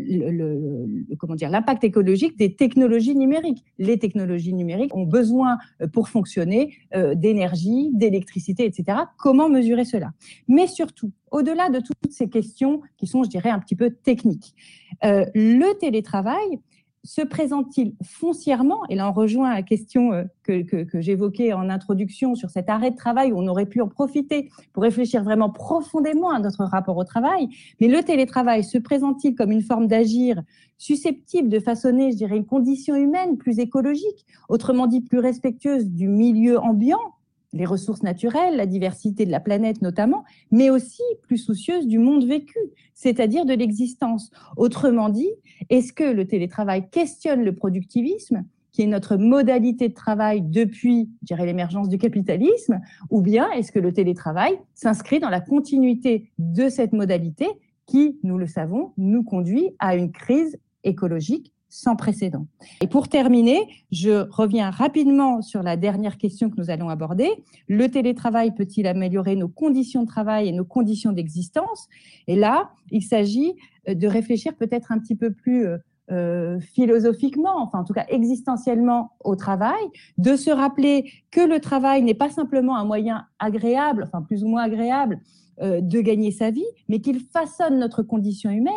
l'impact 1.41 1.83
écologique 1.83 2.37
des 2.37 2.55
technologies 2.55 3.15
numériques. 3.15 3.63
Les 3.77 3.99
technologies 3.99 4.53
numériques 4.53 4.95
ont 4.95 5.05
besoin 5.05 5.57
euh, 5.81 5.87
pour 5.87 6.09
fonctionner 6.09 6.73
d'énergie, 7.15 7.91
d'électricité, 7.93 8.65
etc. 8.65 8.99
Comment 9.17 9.49
mesurer 9.49 9.85
cela? 9.85 10.11
Mais 10.47 10.67
surtout, 10.67 11.11
au-delà 11.31 11.69
de 11.69 11.79
toutes 11.79 12.11
ces 12.11 12.29
questions 12.29 12.81
qui 12.97 13.05
sont, 13.05 13.23
je 13.23 13.29
dirais, 13.29 13.49
un 13.49 13.59
petit 13.59 13.75
peu 13.75 13.91
techniques, 13.91 14.55
le 15.03 15.77
télétravail 15.77 16.59
se 17.03 17.21
présente-t-il 17.21 17.93
foncièrement, 18.03 18.81
et 18.89 18.95
là 18.95 19.09
on 19.09 19.13
rejoint 19.13 19.53
la 19.53 19.61
question 19.61 20.13
euh, 20.13 20.23
que, 20.43 21.01
j'évoquais 21.01 21.53
en 21.53 21.69
introduction 21.69 22.35
sur 22.35 22.49
cet 22.49 22.69
arrêt 22.69 22.91
de 22.91 22.95
travail 22.95 23.31
où 23.31 23.39
on 23.39 23.47
aurait 23.47 23.65
pu 23.65 23.81
en 23.81 23.87
profiter 23.87 24.49
pour 24.73 24.83
réfléchir 24.83 25.23
vraiment 25.23 25.49
profondément 25.49 26.31
à 26.31 26.39
notre 26.39 26.63
rapport 26.63 26.97
au 26.97 27.03
travail, 27.03 27.49
mais 27.79 27.87
le 27.87 28.03
télétravail 28.03 28.63
se 28.63 28.77
présente-t-il 28.77 29.35
comme 29.35 29.51
une 29.51 29.61
forme 29.61 29.87
d'agir 29.87 30.41
susceptible 30.77 31.49
de 31.49 31.59
façonner, 31.59 32.11
je 32.11 32.17
dirais, 32.17 32.37
une 32.37 32.45
condition 32.45 32.95
humaine 32.95 33.37
plus 33.37 33.59
écologique, 33.59 34.25
autrement 34.49 34.87
dit 34.87 35.01
plus 35.01 35.19
respectueuse 35.19 35.87
du 35.87 36.07
milieu 36.07 36.59
ambiant 36.59 37.16
les 37.57 37.65
ressources 37.65 38.03
naturelles, 38.03 38.55
la 38.55 38.65
diversité 38.65 39.25
de 39.25 39.31
la 39.31 39.39
planète 39.39 39.81
notamment, 39.81 40.23
mais 40.51 40.69
aussi 40.69 41.03
plus 41.23 41.37
soucieuse 41.37 41.87
du 41.87 41.99
monde 41.99 42.25
vécu, 42.25 42.59
c'est-à-dire 42.93 43.45
de 43.45 43.53
l'existence. 43.53 44.31
Autrement 44.55 45.09
dit, 45.09 45.29
est-ce 45.69 45.91
que 45.91 46.03
le 46.03 46.25
télétravail 46.25 46.89
questionne 46.89 47.43
le 47.43 47.53
productivisme 47.53 48.45
qui 48.71 48.83
est 48.83 48.87
notre 48.87 49.17
modalité 49.17 49.89
de 49.89 49.93
travail 49.95 50.43
depuis, 50.43 51.09
l'émergence 51.31 51.89
du 51.89 51.97
capitalisme, 51.97 52.79
ou 53.09 53.21
bien 53.21 53.49
est-ce 53.51 53.71
que 53.71 53.79
le 53.79 53.91
télétravail 53.91 54.59
s'inscrit 54.75 55.19
dans 55.19 55.31
la 55.31 55.41
continuité 55.41 56.29
de 56.37 56.69
cette 56.69 56.93
modalité 56.93 57.47
qui, 57.87 58.19
nous 58.21 58.37
le 58.37 58.45
savons, 58.45 58.91
nous 58.97 59.23
conduit 59.23 59.71
à 59.79 59.95
une 59.95 60.11
crise 60.11 60.59
écologique 60.83 61.53
sans 61.69 61.95
précédent. 61.95 62.47
Et 62.81 62.87
pour 62.87 63.09
terminer, 63.09 63.59
je 63.91 64.29
reviens 64.29 64.69
rapidement 64.69 65.41
sur 65.41 65.63
la 65.63 65.77
dernière 65.77 66.17
question 66.17 66.49
que 66.49 66.55
nous 66.57 66.69
allons 66.69 66.89
aborder. 66.89 67.29
Le 67.67 67.87
télétravail 67.89 68.53
peut-il 68.55 68.87
améliorer 68.87 69.35
nos 69.35 69.49
conditions 69.49 70.03
de 70.03 70.07
travail 70.07 70.47
et 70.47 70.51
nos 70.51 70.65
conditions 70.65 71.11
d'existence? 71.11 71.87
Et 72.27 72.35
là, 72.35 72.71
il 72.91 73.03
s'agit 73.03 73.55
euh, 73.89 73.93
de 73.93 74.07
réfléchir 74.07 74.55
peut-être 74.55 74.91
un 74.91 74.99
petit 74.99 75.15
peu 75.15 75.31
plus 75.31 75.67
euh, 75.67 75.77
euh, 76.09 76.61
philosophiquement, 76.61 77.61
enfin 77.61 77.79
en 77.79 77.83
tout 77.83 77.91
cas 77.91 78.05
existentiellement 78.07 79.11
au 79.25 79.35
travail, 79.35 79.83
de 80.17 80.37
se 80.37 80.49
rappeler 80.49 81.11
que 81.31 81.41
le 81.41 81.59
travail 81.59 82.01
n'est 82.01 82.13
pas 82.13 82.29
simplement 82.29 82.77
un 82.77 82.85
moyen 82.85 83.25
agréable, 83.39 84.05
enfin 84.07 84.21
plus 84.21 84.41
ou 84.41 84.47
moins 84.47 84.63
agréable, 84.63 85.19
de 85.61 86.01
gagner 86.01 86.31
sa 86.31 86.51
vie, 86.51 86.65
mais 86.87 86.99
qu'il 86.99 87.19
façonne 87.19 87.79
notre 87.79 88.03
condition 88.03 88.49
humaine. 88.51 88.73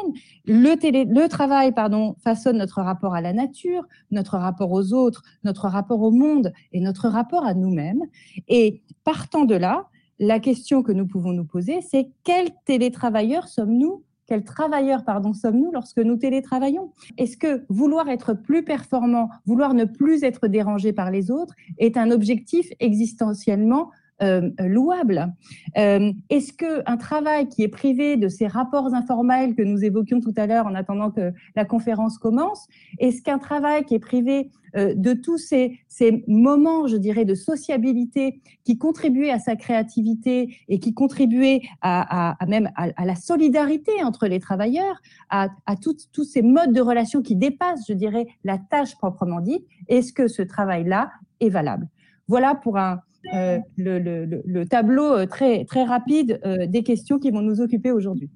Le, 0.46 0.74
le 1.12 1.28
travail 1.28 1.72
pardon, 1.72 2.14
façonne 2.22 2.58
notre 2.58 2.80
rapport 2.80 3.14
à 3.14 3.20
la 3.20 3.32
nature, 3.32 3.86
notre 4.10 4.38
rapport 4.38 4.72
aux 4.72 4.92
autres, 4.92 5.22
notre 5.44 5.68
rapport 5.68 6.00
au 6.00 6.10
monde 6.10 6.52
et 6.72 6.80
notre 6.80 7.08
rapport 7.08 7.44
à 7.44 7.54
nous-mêmes. 7.54 8.02
Et 8.48 8.82
partant 9.04 9.44
de 9.44 9.54
là, 9.54 9.88
la 10.18 10.38
question 10.38 10.82
que 10.82 10.92
nous 10.92 11.06
pouvons 11.06 11.32
nous 11.32 11.46
poser, 11.46 11.80
c'est 11.80 12.10
quels 12.24 12.50
télétravailleurs 12.66 13.48
sommes-nous? 13.48 14.04
Quels 14.26 14.44
travailleurs 14.44 15.04
pardon, 15.04 15.32
sommes-nous 15.32 15.72
lorsque 15.72 15.98
nous 15.98 16.16
télétravaillons? 16.16 16.92
Est-ce 17.18 17.36
que 17.36 17.64
vouloir 17.68 18.08
être 18.08 18.32
plus 18.32 18.64
performant, 18.64 19.28
vouloir 19.44 19.74
ne 19.74 19.84
plus 19.86 20.22
être 20.22 20.46
dérangé 20.46 20.92
par 20.92 21.10
les 21.10 21.32
autres 21.32 21.54
est 21.78 21.96
un 21.96 22.12
objectif 22.12 22.70
existentiellement 22.78 23.90
euh, 24.22 24.50
louable. 24.58 25.32
Euh, 25.78 26.12
est-ce 26.28 26.52
qu'un 26.52 26.96
travail 26.96 27.48
qui 27.48 27.62
est 27.62 27.68
privé 27.68 28.16
de 28.16 28.28
ces 28.28 28.46
rapports 28.46 28.94
informels 28.94 29.54
que 29.54 29.62
nous 29.62 29.84
évoquions 29.84 30.20
tout 30.20 30.34
à 30.36 30.46
l'heure 30.46 30.66
en 30.66 30.74
attendant 30.74 31.10
que 31.10 31.32
la 31.56 31.64
conférence 31.64 32.18
commence, 32.18 32.66
est-ce 32.98 33.22
qu'un 33.22 33.38
travail 33.38 33.84
qui 33.84 33.94
est 33.94 34.00
privé 34.00 34.50
euh, 34.76 34.94
de 34.94 35.14
tous 35.14 35.38
ces, 35.38 35.80
ces, 35.88 36.22
moments, 36.28 36.86
je 36.86 36.96
dirais, 36.96 37.24
de 37.24 37.34
sociabilité 37.34 38.40
qui 38.64 38.78
contribuaient 38.78 39.30
à 39.30 39.38
sa 39.38 39.56
créativité 39.56 40.54
et 40.68 40.78
qui 40.78 40.94
contribuaient 40.94 41.62
à, 41.80 42.34
à, 42.40 42.46
même 42.46 42.70
à, 42.76 43.04
la 43.04 43.16
solidarité 43.16 44.04
entre 44.04 44.26
les 44.26 44.38
travailleurs, 44.38 45.00
à, 45.28 45.48
à 45.66 45.76
tous 45.76 46.24
ces 46.24 46.42
modes 46.42 46.72
de 46.72 46.80
relation 46.80 47.22
qui 47.22 47.36
dépassent, 47.36 47.86
je 47.88 47.94
dirais, 47.94 48.26
la 48.44 48.58
tâche 48.58 48.96
proprement 48.96 49.40
dite, 49.40 49.64
est-ce 49.88 50.12
que 50.12 50.28
ce 50.28 50.42
travail-là 50.42 51.10
est 51.40 51.48
valable? 51.48 51.88
Voilà 52.28 52.54
pour 52.54 52.78
un, 52.78 53.00
euh, 53.34 53.58
le, 53.76 54.64
tableau 54.64 55.12
euh, 55.12 55.26
très, 55.26 55.64
très 55.64 55.84
rapide 55.84 56.40
euh, 56.46 56.66
des 56.66 56.82
questions 56.82 57.18
qui 57.18 57.30
vont 57.30 57.42
nous 57.42 57.60
occuper 57.60 57.90
aujourd'hui. 57.90 58.30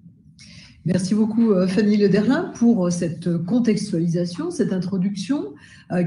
Merci 0.84 1.14
beaucoup 1.14 1.54
Fanny 1.66 1.96
Lederlin 1.96 2.52
pour 2.56 2.92
cette 2.92 3.42
contextualisation, 3.46 4.50
cette 4.50 4.70
introduction 4.70 5.54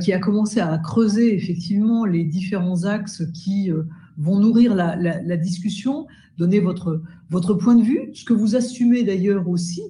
qui 0.04 0.14
a 0.14 0.20
commencé 0.20 0.60
à 0.60 0.78
creuser 0.78 1.34
effectivement 1.34 2.06
les 2.06 2.24
différents 2.24 2.84
axes 2.84 3.24
qui 3.34 3.72
vont 4.20 4.38
nourrir 4.38 4.76
la, 4.76 5.38
discussion, 5.38 6.06
donner 6.38 6.60
votre, 6.60 7.02
votre 7.32 7.56
point 7.56 7.74
de 7.74 7.82
vue, 7.82 8.12
ce 8.14 8.24
que 8.24 8.34
vous 8.34 8.56
assumez 8.56 9.02
d'ailleurs 9.02 9.50
aussi 9.50 9.82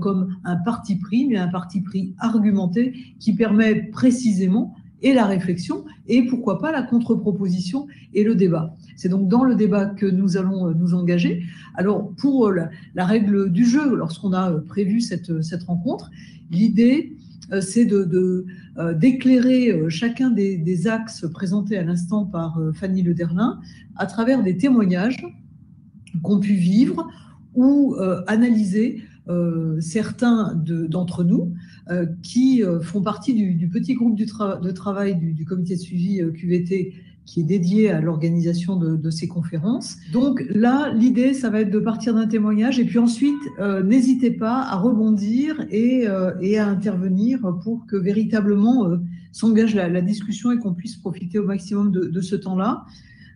comme 0.00 0.34
un 0.44 0.56
parti 0.56 0.96
pris, 0.96 1.26
mais 1.26 1.36
un 1.36 1.48
parti 1.48 1.82
pris 1.82 2.14
argumenté 2.18 2.94
qui 3.18 3.34
permet 3.34 3.74
précisément 3.74 4.74
et 5.02 5.14
la 5.14 5.26
réflexion, 5.26 5.84
et 6.08 6.26
pourquoi 6.26 6.58
pas 6.58 6.72
la 6.72 6.82
contre-proposition 6.82 7.86
et 8.14 8.24
le 8.24 8.34
débat. 8.34 8.76
C'est 8.96 9.08
donc 9.08 9.28
dans 9.28 9.44
le 9.44 9.54
débat 9.54 9.86
que 9.86 10.06
nous 10.06 10.36
allons 10.36 10.68
euh, 10.68 10.74
nous 10.74 10.94
engager. 10.94 11.42
Alors, 11.74 12.12
pour 12.16 12.48
euh, 12.48 12.64
la, 12.94 13.06
règle 13.06 13.50
du 13.50 13.64
jeu, 13.64 13.94
lorsqu'on 13.96 14.32
a 14.32 14.50
euh, 14.50 14.60
prévu 14.60 15.00
cette, 15.00 15.42
cette 15.42 15.62
rencontre, 15.62 16.10
l'idée, 16.50 17.16
c'est 17.60 17.84
de, 17.84 18.46
d'éclairer 18.94 19.76
chacun 19.88 20.30
des, 20.30 20.86
axes 20.86 21.26
présentés 21.32 21.76
à 21.76 21.82
l'instant 21.82 22.24
par 22.24 22.60
Fanny 22.74 23.02
Lederlin 23.02 23.58
à 23.96 24.06
travers 24.06 24.44
des 24.44 24.56
témoignages 24.56 25.16
qu'ont 26.22 26.38
pu 26.38 26.52
vivre 26.52 27.08
ou 27.56 27.96
analyser 28.28 29.02
certains 29.80 30.54
d'entre 30.54 31.24
nous 31.24 31.52
qui 32.22 32.62
euh, 32.62 32.80
font 32.80 33.02
partie 33.02 33.34
du, 33.34 33.68
petit 33.68 33.94
groupe 33.94 34.16
de 34.16 34.70
travail 34.70 35.16
du, 35.16 35.44
comité 35.44 35.74
de 35.74 35.80
suivi 35.80 36.20
euh, 36.20 36.30
QVT 36.30 36.94
qui 37.26 37.40
est 37.40 37.44
dédié 37.44 37.90
à 37.90 38.00
l'organisation 38.00 38.74
de, 38.76 39.10
ces 39.10 39.28
conférences. 39.28 39.98
Donc 40.12 40.44
là, 40.50 40.92
l'idée, 40.92 41.32
ça 41.32 41.48
va 41.48 41.60
être 41.60 41.70
de 41.70 41.78
partir 41.78 42.14
d'un 42.14 42.26
témoignage 42.26 42.80
et 42.80 42.84
puis 42.84 42.98
ensuite, 42.98 43.40
n'hésitez 43.84 44.32
pas 44.32 44.62
à 44.62 44.74
rebondir 44.74 45.64
et, 45.70 46.08
à 46.08 46.66
intervenir 46.66 47.38
pour 47.62 47.86
que 47.86 47.94
véritablement 47.94 48.98
s'engage 49.30 49.76
la, 49.76 50.00
discussion 50.00 50.50
et 50.50 50.58
qu'on 50.58 50.74
puisse 50.74 50.96
profiter 50.96 51.38
au 51.38 51.44
maximum 51.44 51.92
de, 51.92 52.20
ce 52.20 52.34
temps-là. 52.34 52.84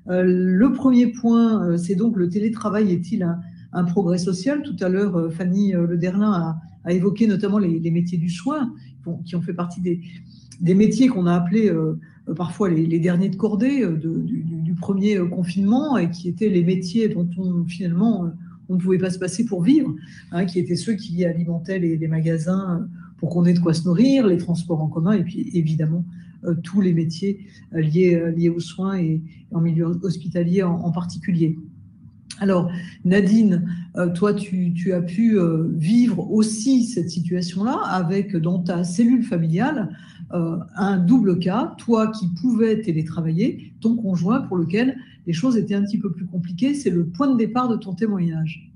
le 0.08 0.68
premier 0.72 1.06
point, 1.06 1.76
c'est 1.76 1.94
donc 1.94 2.16
le 2.16 2.28
télétravail 2.28 2.90
est-il 2.90 3.22
un, 3.22 3.38
un, 3.72 3.84
progrès 3.84 4.18
social? 4.18 4.62
Tout 4.62 4.76
à 4.80 4.88
l'heure, 4.88 5.32
Fanny 5.32 5.72
Lederlin 5.72 6.32
a 6.32 6.60
a 6.84 6.92
évoqué 6.92 7.26
notamment 7.26 7.58
les, 7.58 7.90
métiers 7.90 8.18
du 8.18 8.28
soin, 8.28 8.72
qui 9.24 9.36
ont 9.36 9.42
fait 9.42 9.54
partie 9.54 9.80
des, 9.80 10.74
métiers 10.74 11.08
qu'on 11.08 11.26
a 11.26 11.34
appelés 11.34 11.70
euh, 11.70 11.98
parfois 12.36 12.70
les, 12.70 12.98
derniers 12.98 13.28
de 13.28 13.36
cordée 13.36 13.82
euh, 13.82 13.96
du, 13.96 14.74
premier 14.74 15.16
euh, 15.16 15.26
confinement 15.26 15.96
et 15.96 16.10
qui 16.10 16.28
étaient 16.28 16.48
les 16.48 16.62
métiers 16.62 17.08
dont 17.08 17.28
on 17.38 17.64
finalement 17.64 18.30
on 18.70 18.74
ne 18.76 18.80
pouvait 18.80 18.98
pas 18.98 19.10
se 19.10 19.18
passer 19.18 19.44
pour 19.44 19.62
vivre, 19.62 19.94
hein, 20.32 20.46
qui 20.46 20.58
étaient 20.58 20.76
ceux 20.76 20.94
qui 20.94 21.24
alimentaient 21.24 21.78
les, 21.78 22.08
magasins 22.08 22.88
pour 23.18 23.28
qu'on 23.28 23.44
ait 23.44 23.52
de 23.52 23.58
quoi 23.58 23.74
se 23.74 23.84
nourrir, 23.84 24.26
les 24.26 24.38
transports 24.38 24.80
en 24.80 24.88
commun 24.88 25.12
et 25.12 25.22
puis 25.22 25.50
évidemment 25.52 26.04
tous 26.62 26.80
les 26.80 26.92
métiers 26.92 27.46
liés 27.72 28.48
aux 28.54 28.60
soins 28.60 28.98
et, 28.98 29.22
en 29.50 29.60
milieu 29.60 29.86
hospitalier 30.02 30.62
en 30.62 30.90
particulier. 30.92 31.58
Alors, 32.40 32.70
Nadine, 33.04 33.68
euh, 33.96 34.10
toi, 34.12 34.34
tu, 34.34 34.92
as 34.92 35.00
pu 35.00 35.38
euh, 35.38 35.68
vivre 35.74 36.30
aussi 36.32 36.84
cette 36.84 37.10
situation-là 37.10 37.78
avec, 37.84 38.36
dans 38.36 38.58
ta 38.58 38.82
cellule 38.82 39.22
familiale, 39.22 39.96
euh, 40.32 40.56
un 40.76 40.98
double 40.98 41.38
cas, 41.38 41.74
toi 41.78 42.10
qui 42.10 42.26
pouvais 42.40 42.80
télétravailler, 42.80 43.74
ton 43.80 43.96
conjoint 43.96 44.40
pour 44.40 44.56
lequel 44.56 44.96
les 45.26 45.32
choses 45.32 45.56
étaient 45.56 45.74
un 45.74 45.82
petit 45.82 45.98
peu 45.98 46.10
plus 46.10 46.26
compliquées. 46.26 46.74
C'est 46.74 46.90
le 46.90 47.06
point 47.06 47.28
de 47.28 47.36
départ 47.36 47.68
de 47.68 47.76
ton 47.76 47.94
témoignage. 47.94 48.72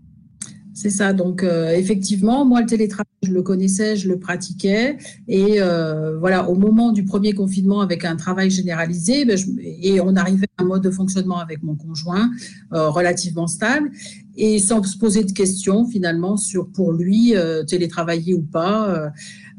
C'est 0.73 0.91
ça. 0.91 1.13
Donc, 1.13 1.43
effectivement, 1.43 2.45
moi, 2.45 2.61
le 2.61 2.67
télétravail, 2.67 3.08
je 3.29 3.33
le 3.35 3.43
connaissais, 3.43 3.97
je 3.97 4.09
le 4.09 4.19
pratiquais. 4.19 4.97
Et 5.29 5.61
euh, 5.61 6.19
voilà, 6.19 6.49
au 6.49 6.55
moment 6.55 6.93
du 6.93 7.05
premier 7.05 7.33
confinement, 7.33 7.81
avec 7.81 8.05
un 8.05 8.17
travail 8.17 8.51
généralisé, 8.51 9.25
ben, 9.25 9.39
et 9.61 10.01
on 10.01 10.17
arrivait 10.17 10.49
à 10.57 10.63
un 10.63 10.67
mode 10.67 10.83
de 10.83 10.91
fonctionnement 10.91 11.39
avec 11.39 11.63
mon 11.63 11.77
conjoint 11.77 12.31
euh, 12.73 12.89
relativement 12.89 13.47
stable 13.47 13.91
et 14.39 14.59
sans 14.59 14.83
se 14.83 14.97
poser 14.97 15.25
de 15.25 15.33
questions 15.33 15.87
finalement 15.87 16.37
sur 16.37 16.71
pour 16.71 16.93
lui 16.93 17.35
télétravailler 17.67 18.35
ou 18.35 18.43
pas. 18.43 19.11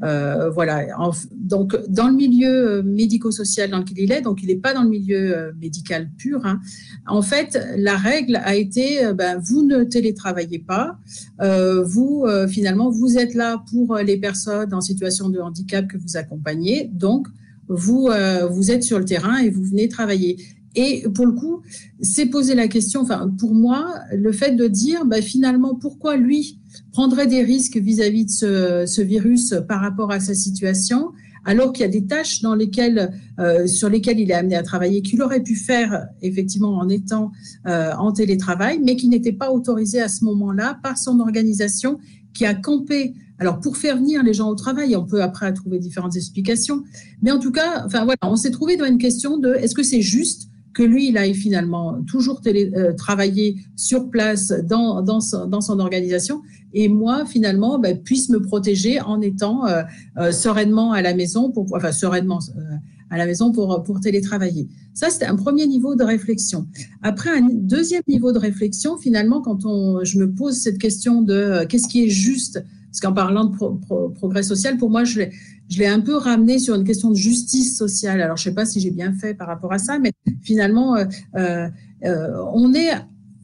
Euh, 0.02 0.48
voilà. 0.50 0.86
donc, 1.32 1.76
dans 1.88 2.08
le 2.08 2.14
milieu 2.14 2.78
euh, 2.78 2.82
médico-social 2.82 3.70
dans 3.70 3.78
lequel 3.78 3.98
il 3.98 4.12
est, 4.12 4.22
donc 4.22 4.42
il 4.42 4.46
n'est 4.46 4.56
pas 4.56 4.72
dans 4.72 4.82
le 4.82 4.88
milieu 4.88 5.36
euh, 5.36 5.52
médical 5.60 6.10
pur. 6.16 6.40
Hein. 6.44 6.60
En 7.06 7.20
fait, 7.20 7.58
la 7.76 7.96
règle 7.96 8.36
a 8.36 8.56
été, 8.56 9.12
ben, 9.14 9.38
vous 9.38 9.62
ne 9.62 9.84
télétravaillez 9.84 10.60
pas. 10.60 10.98
vous, 11.84 12.26
finalement, 12.48 12.90
vous 12.90 13.18
êtes 13.18 13.34
là 13.34 13.62
pour 13.70 13.96
les 13.96 14.16
personnes 14.16 14.72
en 14.74 14.80
situation 14.80 15.28
de 15.28 15.40
handicap 15.40 15.86
que 15.88 15.96
vous 15.96 16.16
accompagnez. 16.16 16.90
Donc, 16.92 17.26
vous, 17.68 18.10
vous 18.50 18.70
êtes 18.70 18.82
sur 18.82 18.98
le 18.98 19.04
terrain 19.04 19.38
et 19.38 19.50
vous 19.50 19.62
venez 19.62 19.88
travailler. 19.88 20.36
Et 20.76 21.04
pour 21.14 21.26
le 21.26 21.32
coup, 21.32 21.62
c'est 22.00 22.26
poser 22.26 22.54
la 22.54 22.68
question, 22.68 23.00
enfin, 23.00 23.32
pour 23.38 23.54
moi, 23.54 23.94
le 24.16 24.30
fait 24.30 24.52
de 24.52 24.68
dire, 24.68 25.04
bah, 25.04 25.20
finalement, 25.20 25.74
pourquoi 25.74 26.16
lui 26.16 26.60
prendrait 26.92 27.26
des 27.26 27.42
risques 27.42 27.76
vis-à-vis 27.76 28.26
de 28.26 28.30
ce, 28.30 29.02
virus 29.02 29.54
par 29.68 29.80
rapport 29.80 30.12
à 30.12 30.20
sa 30.20 30.34
situation, 30.34 31.10
alors 31.44 31.72
qu'il 31.72 31.82
y 31.82 31.88
a 31.88 31.90
des 31.90 32.06
tâches 32.06 32.42
dans 32.42 32.54
lesquelles, 32.54 33.10
euh, 33.38 33.66
sur 33.66 33.88
lesquelles 33.88 34.20
il 34.20 34.30
est 34.30 34.34
amené 34.34 34.54
à 34.54 34.62
travailler, 34.62 35.02
qu'il 35.02 35.22
aurait 35.22 35.42
pu 35.42 35.56
faire 35.56 36.06
effectivement 36.22 36.76
en 36.76 36.88
étant 36.88 37.32
euh, 37.66 37.92
en 37.98 38.12
télétravail, 38.12 38.78
mais 38.84 38.94
qui 38.94 39.08
n'était 39.08 39.32
pas 39.32 39.50
autorisé 39.50 40.00
à 40.00 40.08
ce 40.08 40.24
moment-là 40.24 40.78
par 40.82 40.98
son 40.98 41.18
organisation 41.18 41.98
qui 42.34 42.44
a 42.44 42.54
campé. 42.54 43.14
Alors 43.38 43.58
pour 43.58 43.78
faire 43.78 43.96
venir 43.96 44.22
les 44.22 44.34
gens 44.34 44.50
au 44.50 44.54
travail, 44.54 44.94
on 44.94 45.04
peut 45.04 45.22
après 45.22 45.52
trouver 45.54 45.78
différentes 45.78 46.14
explications, 46.14 46.84
mais 47.22 47.30
en 47.30 47.38
tout 47.38 47.52
cas, 47.52 47.84
enfin 47.86 48.04
voilà, 48.04 48.18
on 48.22 48.36
s'est 48.36 48.50
trouvé 48.50 48.76
dans 48.76 48.84
une 48.84 48.98
question 48.98 49.38
de 49.38 49.54
est-ce 49.54 49.74
que 49.74 49.82
c'est 49.82 50.02
juste 50.02 50.49
que 50.72 50.82
lui, 50.82 51.08
il 51.08 51.18
aille 51.18 51.34
finalement 51.34 52.02
toujours 52.06 52.40
télé, 52.40 52.70
euh, 52.76 52.92
travailler 52.92 53.56
sur 53.76 54.08
place 54.10 54.52
dans, 54.68 55.02
dans, 55.02 55.18
dans, 55.48 55.60
son 55.60 55.80
organisation 55.80 56.42
et 56.72 56.88
moi, 56.88 57.26
finalement, 57.26 57.78
ben, 57.78 57.98
puisse 57.98 58.28
me 58.28 58.40
protéger 58.40 59.00
en 59.00 59.20
étant 59.20 59.66
euh, 59.66 59.82
euh, 60.18 60.32
sereinement 60.32 60.92
à 60.92 61.02
la 61.02 61.14
maison, 61.14 61.50
pour, 61.50 61.66
enfin 61.74 61.92
sereinement 61.92 62.38
à 63.12 63.18
la 63.18 63.26
maison 63.26 63.50
pour, 63.50 63.82
pour 63.82 63.98
télétravailler. 63.98 64.68
Ça, 64.94 65.10
c'était 65.10 65.26
un 65.26 65.34
premier 65.34 65.66
niveau 65.66 65.96
de 65.96 66.04
réflexion. 66.04 66.68
Après, 67.02 67.30
un 67.30 67.48
deuxième 67.50 68.02
niveau 68.06 68.30
de 68.30 68.38
réflexion, 68.38 68.98
finalement, 68.98 69.40
quand 69.40 69.64
on, 69.64 70.04
je 70.04 70.18
me 70.18 70.32
pose 70.32 70.56
cette 70.56 70.78
question 70.78 71.22
de 71.22 71.64
qu'est-ce 71.68 71.88
qui 71.88 72.04
est 72.04 72.08
juste, 72.08 72.62
parce 72.90 73.00
qu'en 73.00 73.12
parlant 73.12 73.46
de 73.46 74.14
progrès 74.14 74.44
social, 74.44 74.76
pour 74.76 74.90
moi, 74.90 75.02
je 75.02 75.22
je 75.70 75.78
l'ai 75.78 75.86
un 75.86 76.00
peu 76.00 76.16
ramené 76.16 76.58
sur 76.58 76.74
une 76.74 76.84
question 76.84 77.10
de 77.10 77.14
justice 77.14 77.78
sociale. 77.78 78.20
Alors, 78.20 78.36
je 78.36 78.42
ne 78.42 78.50
sais 78.50 78.54
pas 78.54 78.66
si 78.66 78.80
j'ai 78.80 78.90
bien 78.90 79.12
fait 79.12 79.34
par 79.34 79.46
rapport 79.46 79.72
à 79.72 79.78
ça, 79.78 79.98
mais 79.98 80.12
finalement, 80.42 80.96
euh, 80.96 81.04
euh, 81.36 81.68
euh, 82.04 82.44
on 82.52 82.74
est 82.74 82.90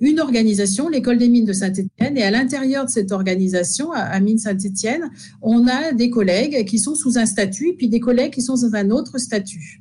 une 0.00 0.20
organisation, 0.20 0.88
l'école 0.88 1.18
des 1.18 1.28
mines 1.28 1.46
de 1.46 1.52
Saint-Étienne, 1.52 2.18
et 2.18 2.22
à 2.22 2.30
l'intérieur 2.30 2.84
de 2.84 2.90
cette 2.90 3.12
organisation, 3.12 3.92
à, 3.92 4.18
Mines 4.20 4.38
Saint-Étienne, 4.38 5.08
on 5.40 5.66
a 5.68 5.92
des 5.92 6.10
collègues 6.10 6.66
qui 6.66 6.78
sont 6.78 6.94
sous 6.94 7.16
un 7.16 7.26
statut, 7.26 7.74
puis 7.78 7.88
des 7.88 8.00
collègues 8.00 8.32
qui 8.32 8.42
sont 8.42 8.54
dans 8.54 8.74
un 8.74 8.90
autre 8.90 9.18
statut. 9.18 9.80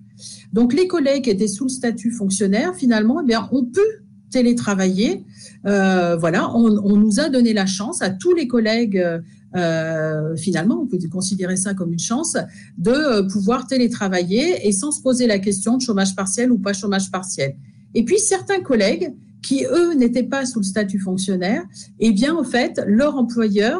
Donc, 0.54 0.74
les 0.74 0.88
collègues 0.88 1.24
qui 1.24 1.32
étaient 1.32 1.48
sous 1.48 1.66
le 1.66 1.70
statut 1.70 2.12
fonctionnaire, 2.12 2.76
finalement, 2.76 3.22
eh 3.22 3.26
bien, 3.26 3.50
on 3.52 3.66
peut 3.66 3.82
télétravailler. 4.30 5.26
voilà, 5.64 6.56
on, 6.56 6.96
nous 6.96 7.20
a 7.20 7.28
donné 7.30 7.54
la 7.54 7.66
chance 7.66 8.02
à 8.02 8.10
tous 8.10 8.34
les 8.34 8.48
collègues 8.48 9.04
euh, 9.56 10.36
finalement, 10.36 10.82
on 10.82 10.88
peut 10.88 10.98
considérer 11.12 11.56
ça 11.56 11.74
comme 11.74 11.94
une 11.94 12.00
chance 12.00 12.36
de 12.78 12.92
euh, 12.92 13.28
pouvoir 13.28 13.68
télétravailler 13.68 14.68
et 14.68 14.72
sans 14.72 14.92
se 14.92 15.02
poser 15.02 15.28
la 15.28 15.40
question 15.40 15.78
de 15.78 15.82
chômage 15.82 16.16
partiel 16.16 16.52
ou 16.52 16.58
pas 16.58 16.74
chômage 16.74 17.12
partiel. 17.12 17.56
Et 17.94 18.04
puis 18.04 18.20
certains 18.20 18.60
collègues 18.60 19.14
qui 19.42 19.64
eux 19.66 19.94
n'étaient 19.94 20.24
pas 20.24 20.46
sous 20.46 20.60
le 20.60 20.66
statut 20.66 21.00
fonctionnaire, 21.00 21.64
eh 22.00 22.12
bien 22.12 22.36
en 22.36 22.44
fait 22.44 22.82
leur 22.88 23.16
employeur 23.16 23.80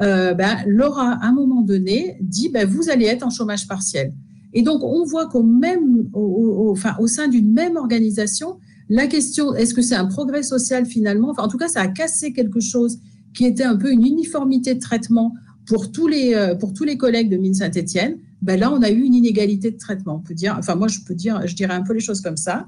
euh, 0.00 0.32
ben, 0.34 0.56
leur 0.66 0.98
a 0.98 1.12
à 1.12 1.26
un 1.26 1.32
moment 1.32 1.62
donné 1.62 2.16
dit 2.20 2.48
ben, 2.48 2.66
vous 2.66 2.88
allez 2.90 3.06
être 3.06 3.22
en 3.22 3.30
chômage 3.30 3.68
partiel. 3.68 4.12
Et 4.54 4.62
donc 4.62 4.82
on 4.82 5.04
voit 5.04 5.28
qu'au 5.28 5.42
même, 5.42 6.08
enfin, 6.14 6.94
au 6.98 7.06
sein 7.06 7.28
d'une 7.28 7.52
même 7.52 7.76
organisation, 7.76 8.58
la 8.88 9.06
question 9.06 9.54
est-ce 9.54 9.74
que 9.74 9.82
c'est 9.82 9.94
un 9.94 10.06
progrès 10.06 10.42
social 10.42 10.86
finalement? 10.86 11.34
En 11.38 11.48
tout 11.48 11.58
cas 11.58 11.68
ça 11.68 11.82
a 11.82 11.88
cassé 11.88 12.32
quelque 12.32 12.60
chose 12.60 12.98
qui 13.34 13.44
était 13.44 13.64
un 13.64 13.76
peu 13.76 13.90
une 13.90 14.06
uniformité 14.06 14.74
de 14.74 14.80
traitement 14.80 15.34
pour 15.66 15.92
tous 15.92 16.08
les, 16.08 16.34
euh, 16.34 16.54
pour 16.54 16.72
tous 16.72 16.84
les 16.84 16.96
collègues 16.96 17.30
de 17.30 17.36
Mine 17.36 17.54
Saint-Etienne, 17.54 18.18
ben 18.42 18.58
là, 18.58 18.72
on 18.72 18.82
a 18.82 18.90
eu 18.90 19.02
une 19.02 19.14
inégalité 19.14 19.70
de 19.70 19.78
traitement. 19.78 20.16
On 20.16 20.20
peut 20.20 20.34
dire, 20.34 20.56
enfin, 20.58 20.74
moi, 20.74 20.88
je 20.88 20.98
peux 21.06 21.14
dire, 21.14 21.40
je 21.46 21.54
dirais 21.54 21.74
un 21.74 21.82
peu 21.82 21.92
les 21.92 22.00
choses 22.00 22.20
comme 22.20 22.36
ça. 22.36 22.66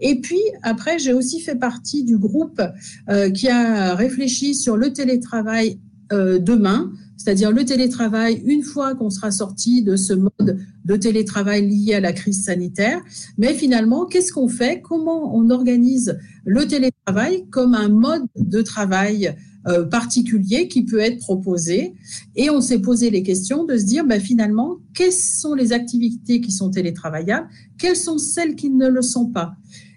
Et 0.00 0.20
puis, 0.20 0.40
après, 0.62 0.98
j'ai 0.98 1.12
aussi 1.12 1.40
fait 1.40 1.54
partie 1.54 2.02
du 2.02 2.18
groupe 2.18 2.60
euh, 3.08 3.30
qui 3.30 3.48
a 3.48 3.94
réfléchi 3.94 4.54
sur 4.54 4.76
le 4.76 4.92
télétravail 4.92 5.78
euh, 6.12 6.40
demain, 6.40 6.92
c'est-à-dire 7.16 7.52
le 7.52 7.64
télétravail 7.64 8.42
une 8.44 8.64
fois 8.64 8.96
qu'on 8.96 9.10
sera 9.10 9.30
sorti 9.30 9.82
de 9.82 9.94
ce 9.94 10.12
mode 10.12 10.58
de 10.84 10.96
télétravail 10.96 11.68
lié 11.68 11.94
à 11.94 12.00
la 12.00 12.12
crise 12.12 12.42
sanitaire. 12.42 13.00
Mais 13.38 13.54
finalement, 13.54 14.06
qu'est-ce 14.06 14.32
qu'on 14.32 14.48
fait? 14.48 14.82
Comment 14.82 15.34
on 15.34 15.50
organise 15.50 16.18
le 16.44 16.66
télétravail 16.66 17.46
comme 17.50 17.74
un 17.74 17.88
mode 17.88 18.24
de 18.36 18.60
travail 18.60 19.36
euh, 19.68 19.84
particulier 19.84 20.68
qui 20.68 20.84
peut 20.84 20.98
être 20.98 21.18
proposé. 21.18 21.94
Et 22.36 22.50
on 22.50 22.60
s'est 22.60 22.80
posé 22.80 23.10
les 23.10 23.22
questions 23.22 23.64
de 23.64 23.76
se 23.76 23.84
dire, 23.84 24.04
bah, 24.04 24.18
finalement, 24.18 24.78
quelles 24.94 25.12
sont 25.12 25.54
les 25.54 25.72
activités 25.72 26.40
qui 26.40 26.50
sont 26.50 26.70
télétravaillables, 26.70 27.48
quelles 27.78 27.96
sont 27.96 28.18
celles 28.18 28.56
qui 28.56 28.70
ne 28.70 28.88
le 28.88 29.02
sont 29.02 29.26
pas? 29.26 29.54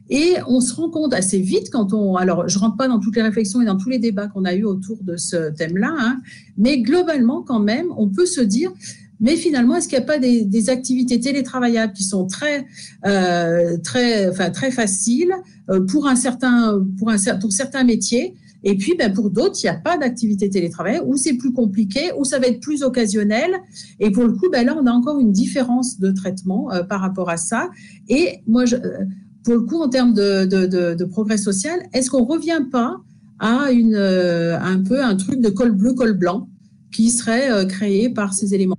Et 0.09 0.35
on 0.47 0.61
se 0.61 0.73
rend 0.75 0.89
compte 0.89 1.13
assez 1.13 1.39
vite 1.39 1.69
quand 1.71 1.93
on, 1.93 2.15
alors 2.15 2.47
je 2.47 2.59
rentre 2.59 2.77
pas 2.77 2.87
dans 2.87 2.99
toutes 2.99 3.15
les 3.15 3.23
réflexions 3.23 3.61
et 3.61 3.65
dans 3.65 3.77
tous 3.77 3.89
les 3.89 3.97
débats 3.97 4.27
qu'on 4.27 4.45
a 4.45 4.53
eu 4.53 4.63
autour 4.63 4.97
de 5.01 5.17
ce 5.17 5.51
thème-là, 5.51 5.95
hein, 5.97 6.21
mais 6.57 6.79
globalement 6.79 7.41
quand 7.41 7.59
même, 7.59 7.87
on 7.97 8.07
peut 8.07 8.27
se 8.27 8.41
dire, 8.41 8.71
mais 9.19 9.35
finalement, 9.35 9.77
est-ce 9.77 9.87
qu'il 9.87 9.97
n'y 9.97 10.03
a 10.03 10.07
pas 10.07 10.19
des, 10.19 10.43
des, 10.43 10.69
activités 10.69 11.19
télétravaillables 11.19 11.93
qui 11.93 12.03
sont 12.03 12.27
très, 12.27 12.65
euh, 13.05 13.77
très, 13.77 14.29
enfin 14.29 14.49
très 14.49 14.71
faciles 14.71 15.33
euh, 15.69 15.79
pour 15.85 16.07
un 16.07 16.15
certain, 16.15 16.85
pour 16.99 17.09
un 17.09 17.17
pour 17.39 17.51
certains 17.51 17.83
métiers 17.83 18.35
et 18.67 18.75
puis, 18.75 18.95
ben, 18.97 19.13
pour 19.13 19.29
d'autres, 19.29 19.59
il 19.63 19.67
n'y 19.67 19.69
a 19.69 19.79
pas 19.79 19.95
d'activité 19.95 20.49
télétravail, 20.49 20.99
ou 21.05 21.15
c'est 21.17 21.35
plus 21.35 21.53
compliqué, 21.53 22.11
ou 22.17 22.25
ça 22.25 22.39
va 22.39 22.47
être 22.47 22.59
plus 22.59 22.81
occasionnel. 22.81 23.51
Et 23.99 24.09
pour 24.09 24.23
le 24.23 24.33
coup, 24.33 24.49
ben, 24.51 24.65
là, 24.65 24.75
on 24.77 24.87
a 24.87 24.91
encore 24.91 25.19
une 25.19 25.31
différence 25.31 25.99
de 25.99 26.09
traitement 26.09 26.71
euh, 26.73 26.81
par 26.83 26.99
rapport 26.99 27.29
à 27.29 27.37
ça. 27.37 27.69
Et 28.09 28.39
moi, 28.47 28.63
euh, 28.73 29.05
pour 29.43 29.53
le 29.53 29.61
coup, 29.61 29.79
en 29.79 29.87
termes 29.87 30.13
de, 30.15 31.03
progrès 31.05 31.37
social, 31.37 31.79
est-ce 31.93 32.09
qu'on 32.09 32.21
ne 32.21 32.27
revient 32.27 32.65
pas 32.71 32.97
à 33.37 33.67
euh, 33.67 34.57
un 34.59 34.81
peu 34.81 35.03
un 35.03 35.15
truc 35.15 35.41
de 35.41 35.49
col 35.49 35.71
bleu, 35.71 35.93
col 35.93 36.13
blanc 36.13 36.49
qui 36.91 37.11
serait 37.11 37.67
créé 37.67 38.09
par 38.09 38.33
ces 38.33 38.55
éléments? 38.55 38.77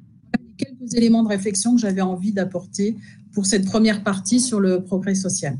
Quelques 0.56 0.94
éléments 0.94 1.22
de 1.22 1.28
réflexion 1.28 1.76
que 1.76 1.80
j'avais 1.80 2.00
envie 2.00 2.32
d'apporter 2.32 2.96
pour 3.32 3.46
cette 3.46 3.66
première 3.66 4.02
partie 4.02 4.40
sur 4.40 4.58
le 4.58 4.82
progrès 4.82 5.14
social. 5.14 5.56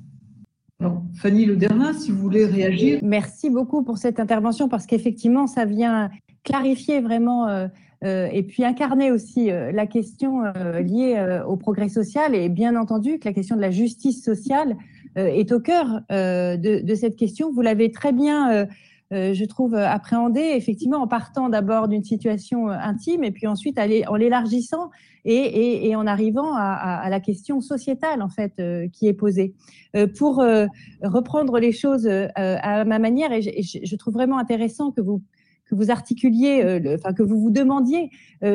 Fanny 1.15 1.47
Lederna, 1.47 1.95
si 1.95 2.11
vous 2.11 2.19
voulez 2.19 2.45
réagir. 2.45 2.99
Merci 3.03 3.49
beaucoup 3.49 3.83
pour 3.83 3.97
cette 3.97 4.21
intervention 4.21 4.69
parce 4.69 4.87
qu'effectivement, 4.87 5.47
ça 5.47 5.65
vient 5.65 6.11
clarifier 6.45 7.01
vraiment 7.01 7.49
euh, 7.49 7.67
euh, 8.05 8.29
et 8.31 8.43
puis 8.43 8.65
incarner 8.65 9.11
aussi 9.11 9.51
euh, 9.51 9.73
la 9.73 9.87
question 9.87 10.43
liée 10.81 11.41
au 11.47 11.57
progrès 11.57 11.89
social 11.89 12.35
et 12.35 12.49
bien 12.49 12.77
entendu 12.77 13.19
que 13.19 13.29
la 13.29 13.35
question 13.35 13.57
de 13.57 13.61
la 13.61 13.71
justice 13.71 14.23
sociale 14.23 14.77
est 15.17 15.51
au 15.51 15.61
cœur 15.61 16.03
de, 16.11 16.95
cette 16.95 17.17
question. 17.17 17.51
Vous 17.51 17.63
l'avez 17.63 17.91
très 17.91 18.13
bien 18.13 18.67
je 19.13 19.45
trouve, 19.45 19.75
euh, 19.75 19.89
appréhender 19.89 20.41
effectivement 20.41 20.99
en 20.99 21.07
partant 21.07 21.49
d'abord 21.49 21.89
d'une 21.89 22.03
situation 22.03 22.69
euh, 22.69 22.73
intime 22.73 23.23
et 23.23 23.31
puis 23.31 23.47
ensuite 23.47 23.79
en 23.79 24.17
l'élargissant 24.17 24.91
et, 25.25 25.95
en 25.97 26.07
arrivant 26.07 26.55
à, 26.55 27.09
la 27.11 27.19
question 27.19 27.61
sociétale 27.61 28.23
en 28.23 28.29
fait 28.29 28.63
qui 28.93 29.09
est 29.09 29.13
posée. 29.13 29.55
pour 30.17 30.37
reprendre 31.03 31.59
les 31.59 31.73
choses 31.73 32.09
à 32.37 32.85
ma 32.85 33.01
manière, 33.01 33.33
et 33.33 33.43
je, 33.43 33.97
trouve 33.97 34.15
vraiment 34.15 34.39
intéressant 34.39 34.93
que 34.93 35.01
vous 35.01 35.23
que 35.69 35.75
vous 35.75 35.91
articuliez, 35.91 36.81
enfin 36.95 37.13
que 37.13 37.23
vous 37.23 37.41
vous 37.41 37.51
demandiez 37.51 38.11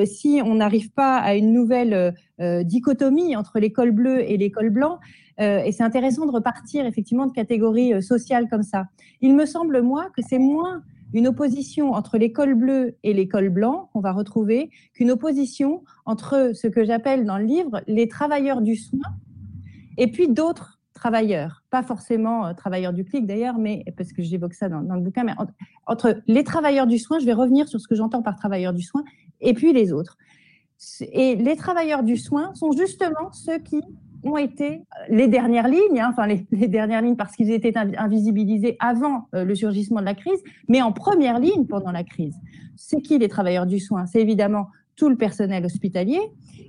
si 0.06 0.42
on 0.44 0.56
n'arrive 0.56 0.92
pas 0.92 1.18
à 1.18 1.36
une 1.36 1.52
nouvelle 1.52 2.14
dichotomie 2.40 3.36
entre 3.36 3.60
l'école 3.60 3.92
bleue 3.92 4.22
et 4.30 4.38
l'école 4.38 4.70
blanc. 4.70 5.00
Euh, 5.42 5.64
et 5.64 5.72
c'est 5.72 5.84
intéressant 5.84 6.26
de 6.26 6.32
repartir 6.32 6.86
effectivement 6.86 7.26
de 7.26 7.34
catégories 7.34 7.94
euh, 7.94 8.02
sociales 8.02 8.48
comme 8.50 8.64
ça. 8.64 8.86
Il 9.22 9.36
me 9.36 9.46
semble, 9.46 9.82
moi, 9.82 10.10
que 10.16 10.22
c'est 10.22 10.40
moins 10.40 10.84
une 11.14 11.28
opposition 11.28 11.94
entre 11.94 12.18
l'école 12.18 12.56
bleue 12.56 12.96
et 13.04 13.14
l'école 13.14 13.50
blanc 13.50 13.90
qu'on 13.92 14.00
va 14.00 14.14
retrouver 14.14 14.70
qu'une 14.94 15.12
opposition 15.12 15.84
entre 16.06 16.52
ce 16.54 16.68
que 16.68 16.86
j'appelle 16.86 17.26
dans 17.26 17.38
le 17.38 17.44
livre 17.44 17.82
les 17.88 18.08
travailleurs 18.08 18.62
du 18.62 18.78
soin 18.78 19.10
et 19.98 20.10
puis 20.10 20.30
d'autres 20.30 20.81
travailleurs, 21.02 21.64
pas 21.72 21.82
forcément 21.82 22.46
euh, 22.46 22.54
travailleurs 22.54 22.94
du 22.94 23.04
clic 23.04 23.26
d'ailleurs, 23.26 23.58
mais 23.58 23.84
parce 23.98 24.14
que 24.14 24.22
j'évoque 24.22 24.54
ça 24.54 24.70
dans, 24.70 24.82
le 24.82 25.02
bouquin, 25.02 25.24
mais 25.24 25.34
entre, 25.88 26.22
les 26.28 26.44
travailleurs 26.44 26.86
du 26.86 27.00
soin, 27.00 27.18
je 27.18 27.26
vais 27.26 27.34
revenir 27.34 27.68
sur 27.68 27.80
ce 27.82 27.88
que 27.88 27.96
j'entends 27.96 28.22
par 28.22 28.36
travailleurs 28.36 28.74
du 28.74 28.84
soin, 28.84 29.04
et 29.40 29.54
puis 29.54 29.74
les 29.74 29.94
autres. 29.94 30.18
Et 31.02 31.36
les 31.36 31.56
travailleurs 31.56 32.04
du 32.04 32.18
soin 32.18 32.54
sont 32.54 32.72
justement 32.72 33.32
ceux 33.32 33.58
qui 33.58 33.82
ont 34.24 34.38
été 34.38 34.76
euh, 34.76 34.80
les 35.10 35.28
dernières 35.28 35.68
lignes, 35.68 36.00
hein, 36.00 36.10
enfin 36.12 36.28
les, 36.28 36.68
dernières 36.68 37.02
lignes 37.02 37.16
parce 37.16 37.36
qu'ils 37.36 37.50
étaient 37.50 37.76
invisibilisés 37.76 38.78
avant 38.80 39.28
euh, 39.34 39.44
le 39.44 39.56
surgissement 39.56 40.02
de 40.02 40.06
la 40.06 40.14
crise, 40.14 40.40
mais 40.68 40.84
en 40.84 40.92
première 40.92 41.40
ligne 41.40 41.66
pendant 41.66 41.92
la 41.92 42.04
crise. 42.04 42.36
C'est 42.76 43.02
qui 43.02 43.18
les 43.18 43.28
travailleurs 43.28 43.66
du 43.66 43.80
soin? 43.80 44.06
C'est 44.06 44.22
évidemment 44.22 44.68
tout 45.02 45.10
le 45.10 45.18
personnel 45.18 45.66
hospitalier, 45.66 46.22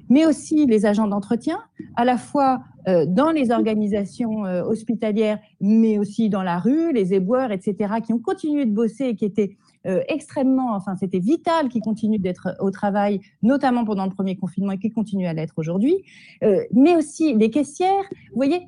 mais 0.09 0.25
aussi 0.25 0.64
les 0.64 0.87
agents 0.87 1.07
d'entretien, 1.07 1.59
à 1.97 2.07
la 2.07 2.16
fois 2.16 2.62
euh, 2.88 3.05
dans 3.07 3.31
les 3.31 3.51
organisations 3.51 4.45
hospitalières, 4.45 5.38
mais 5.61 5.99
aussi 5.99 6.31
dans 6.31 6.42
la 6.42 6.59
rue, 6.59 6.95
les 6.95 7.12
éboueurs, 7.12 7.53
etc., 7.53 7.97
qui 8.03 8.14
ont 8.14 8.18
continué 8.18 8.64
de 8.64 8.71
bosser 8.73 9.05
et 9.09 9.16
qui 9.16 9.27
étaient 9.27 9.59
euh, 9.85 10.01
extrêmement, 10.09 10.75
enfin 10.75 10.97
c'était 10.97 11.18
vital 11.18 11.68
qui 11.68 11.81
continue 11.81 12.18
d'être 12.18 12.57
au 12.61 12.71
travail, 12.71 13.21
notamment 13.42 13.85
pendant 13.85 14.07
le 14.07 14.12
premier 14.12 14.35
confinement 14.37 14.73
et 14.73 14.79
qui 14.79 14.90
continue 14.90 15.27
à 15.27 15.35
l'être 15.35 15.55
aujourd'hui, 15.59 15.97
euh, 16.42 16.62
mais 16.73 16.97
aussi 16.97 17.35
les 17.35 17.51
caissières, 17.51 18.07
vous 18.31 18.37
voyez, 18.37 18.66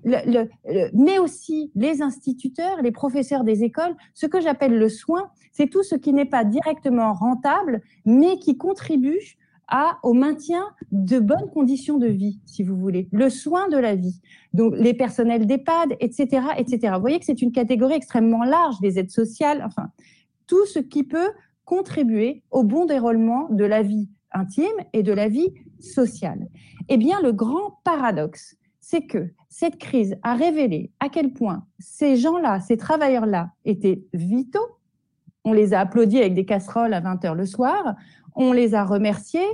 mais 0.92 1.18
aussi 1.18 1.70
les 1.74 2.03
instituteurs, 2.03 2.83
les 2.83 2.92
professeurs 2.92 3.44
des 3.44 3.64
écoles. 3.64 3.96
Ce 4.12 4.27
que 4.27 4.42
j'appelle 4.42 4.77
le 4.77 4.90
soin, 4.90 5.31
c'est 5.53 5.68
tout 5.68 5.85
ce 5.85 5.94
qui 5.94 6.12
n'est 6.12 6.27
pas 6.27 6.44
directement 6.44 7.14
rentable, 7.14 7.81
mais 8.05 8.37
qui 8.38 8.59
contribue 8.59 9.38
à, 9.68 9.98
au 10.03 10.12
maintien 10.12 10.64
de 10.92 11.18
bonnes 11.18 11.50
conditions 11.53 11.98
de 11.98 12.07
vie, 12.07 12.40
si 12.46 12.62
vous 12.62 12.77
voulez, 12.77 13.09
le 13.12 13.31
soin 13.31 13.68
de 13.68 13.77
la 13.77 13.94
vie. 13.94 14.20
Donc, 14.53 14.74
les 14.77 14.94
personnels 14.94 15.46
d'EHPAD, 15.46 15.96
etc., 16.00 16.46
etc. 16.57 16.92
Vous 16.94 17.00
voyez 17.00 17.18
que 17.18 17.24
c'est 17.24 17.42
une 17.42 17.53
catégorie 17.53 17.94
extrêmement 17.94 18.44
large, 18.44 18.77
les 18.83 18.98
aides 18.98 19.11
sociales, 19.11 19.62
enfin, 19.66 19.90
tout 20.46 20.66
ce 20.66 20.79
qui 20.79 21.05
peut 21.05 21.31
contribuer 21.64 22.42
au 22.50 22.62
bon 22.62 22.85
déroulement 22.85 23.48
de 23.50 23.64
la 23.64 23.83
vie 23.83 24.09
intime 24.33 24.66
et 24.92 25.03
de 25.03 25.12
la 25.12 25.29
vie 25.29 25.55
sociale. 25.81 26.48
Eh 26.88 26.96
bien, 26.96 27.20
le 27.22 27.33
grand 27.33 27.79
paradoxe, 27.85 28.57
c'est 28.81 29.07
que 29.07 29.31
cette 29.48 29.79
crise 29.79 30.16
a 30.22 30.35
révélé 30.35 30.90
à 31.00 31.09
quel 31.09 31.33
point 31.33 31.64
ces 31.79 32.16
gens-là, 32.16 32.61
ces 32.61 32.77
travailleurs-là, 32.77 33.50
étaient 33.64 34.05
vitaux. 34.12 34.66
On 35.44 35.52
les 35.52 35.74
a 35.74 35.80
applaudis 35.80 36.18
avec 36.18 36.35
des 36.35 36.44
casseroles 36.44 36.94
à 36.94 37.00
20 37.00 37.22
h 37.24 37.35
le 37.35 37.46
soir, 37.46 37.94
on 38.35 38.52
les 38.52 38.74
a 38.74 38.85
remerciés. 38.85 39.46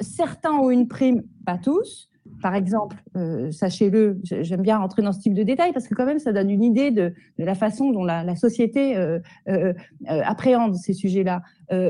Certains 0.00 0.52
ont 0.52 0.70
une 0.70 0.88
prime, 0.88 1.22
pas 1.44 1.58
tous, 1.58 2.08
par 2.42 2.54
exemple, 2.54 2.96
euh, 3.16 3.50
sachez-le, 3.50 4.20
j'aime 4.22 4.62
bien 4.62 4.78
rentrer 4.78 5.02
dans 5.02 5.12
ce 5.12 5.20
type 5.20 5.34
de 5.34 5.42
détails 5.42 5.72
parce 5.72 5.88
que 5.88 5.94
quand 5.94 6.06
même, 6.06 6.18
ça 6.18 6.32
donne 6.32 6.50
une 6.50 6.62
idée 6.62 6.90
de, 6.90 7.12
la 7.36 7.54
façon 7.54 7.90
dont 7.90 8.04
la, 8.04 8.36
société 8.36 8.96
euh, 8.96 9.18
euh, 9.48 9.72
appréhende 10.06 10.76
ces 10.76 10.92
sujets-là. 10.92 11.42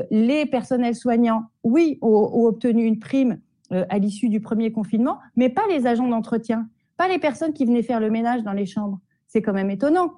les 0.09 0.45
personnels 0.45 0.95
soignants, 0.95 1.45
oui, 1.63 1.97
ont, 2.01 2.45
obtenu 2.45 2.83
une 2.85 2.99
prime 2.99 3.39
à 3.71 3.99
l'issue 3.99 4.29
du 4.29 4.41
premier 4.41 4.71
confinement, 4.71 5.19
mais 5.35 5.49
pas 5.49 5.61
les 5.69 5.85
agents 5.85 6.07
d'entretien, 6.07 6.67
pas 6.97 7.07
les 7.07 7.19
personnes 7.19 7.53
qui 7.53 7.65
venaient 7.65 7.83
faire 7.83 7.99
le 7.99 8.09
ménage 8.09 8.43
dans 8.43 8.53
les 8.53 8.65
chambres. 8.65 8.99
C'est 9.27 9.43
quand 9.43 9.53
même 9.53 9.69
étonnant. 9.69 10.13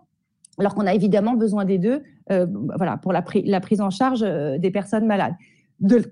Alors 0.62 0.76
qu'on 0.76 0.86
a 0.86 0.93
évidemment 0.93 1.34
besoin 1.34 1.65
des 1.65 1.80
deux, 1.80 2.04
voilà, 2.30 2.97
pour 2.97 3.12
la, 3.12 3.21
prise 3.21 3.82
en 3.82 3.89
charge 3.89 4.21
des 4.21 4.71
personnes 4.71 5.08
malades. 5.08 5.34
De, 5.82 6.04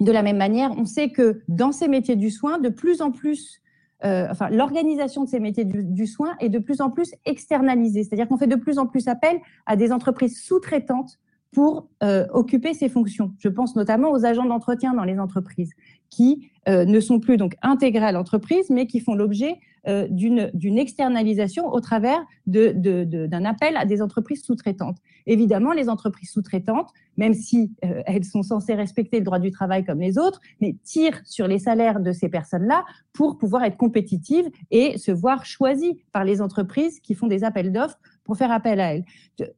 la 0.00 0.22
même 0.22 0.36
manière, 0.38 0.70
on 0.78 0.84
sait 0.84 1.10
que 1.10 1.42
dans 1.48 1.72
ces 1.72 1.88
métiers 1.88 2.16
du 2.16 2.30
soin, 2.30 2.58
de 2.58 2.68
plus 2.68 3.02
en 3.02 3.10
plus 3.10 3.60
euh, 4.04 4.26
enfin, 4.30 4.50
l'organisation 4.50 5.24
de 5.24 5.28
ces 5.28 5.40
métiers 5.40 5.64
du, 5.64 6.06
soin 6.06 6.36
est 6.40 6.48
de 6.48 6.58
plus 6.58 6.80
en 6.80 6.90
plus 6.90 7.12
externalisée. 7.24 8.04
C'est-à-dire 8.04 8.28
qu'on 8.28 8.36
fait 8.36 8.46
de 8.46 8.56
plus 8.56 8.78
en 8.78 8.86
plus 8.86 9.08
appel 9.08 9.38
à 9.64 9.76
des 9.76 9.92
entreprises 9.92 10.42
sous-traitantes 10.42 11.18
pour 11.50 11.88
euh, 12.02 12.26
occuper 12.32 12.74
ces 12.74 12.88
fonctions. 12.88 13.32
Je 13.38 13.48
pense 13.48 13.76
notamment 13.76 14.10
aux 14.10 14.26
agents 14.26 14.44
d'entretien 14.44 14.92
dans 14.92 15.04
les 15.04 15.18
entreprises 15.18 15.72
qui 16.10 16.50
euh, 16.68 16.84
ne 16.84 17.00
sont 17.00 17.20
plus 17.20 17.36
donc 17.36 17.56
intégrés 17.62 18.06
à 18.06 18.12
l'entreprise, 18.12 18.70
mais 18.70 18.86
qui 18.86 19.00
font 19.00 19.14
l'objet 19.14 19.56
euh, 19.86 20.08
d'une 20.10 20.78
externalisation 20.78 21.68
au 21.68 21.80
travers 21.80 22.18
d'un 22.46 23.44
appel 23.44 23.76
à 23.76 23.84
des 23.84 24.02
entreprises 24.02 24.42
sous-traitantes. 24.42 24.98
Évidemment, 25.26 25.72
les 25.72 25.88
entreprises 25.88 26.30
sous-traitantes, 26.30 26.90
même 27.16 27.34
si 27.34 27.72
elles 27.82 28.24
sont 28.24 28.42
censées 28.42 28.74
respecter 28.74 29.18
le 29.18 29.24
droit 29.24 29.38
du 29.38 29.52
travail 29.52 29.84
comme 29.84 30.00
les 30.00 30.18
autres, 30.18 30.40
mais 30.60 30.76
tirent 30.82 31.20
sur 31.24 31.46
les 31.46 31.60
salaires 31.60 32.00
de 32.00 32.10
ces 32.10 32.28
personnes-là 32.28 32.84
pour 33.12 33.38
pouvoir 33.38 33.62
être 33.62 33.76
compétitives 33.76 34.48
et 34.72 34.98
se 34.98 35.12
voir 35.12 35.44
choisies 35.46 36.00
par 36.12 36.24
les 36.24 36.40
entreprises 36.42 36.98
qui 36.98 37.14
font 37.14 37.28
des 37.28 37.44
appels 37.44 37.72
d'offres 37.72 37.98
pour 38.24 38.36
faire 38.36 38.50
appel 38.50 38.80
à 38.80 38.94
elles. 38.94 39.04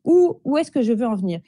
Où 0.04 0.56
est-ce 0.58 0.70
que 0.70 0.82
je 0.82 0.92
veux 0.92 1.06
en 1.06 1.16
venir? 1.16 1.40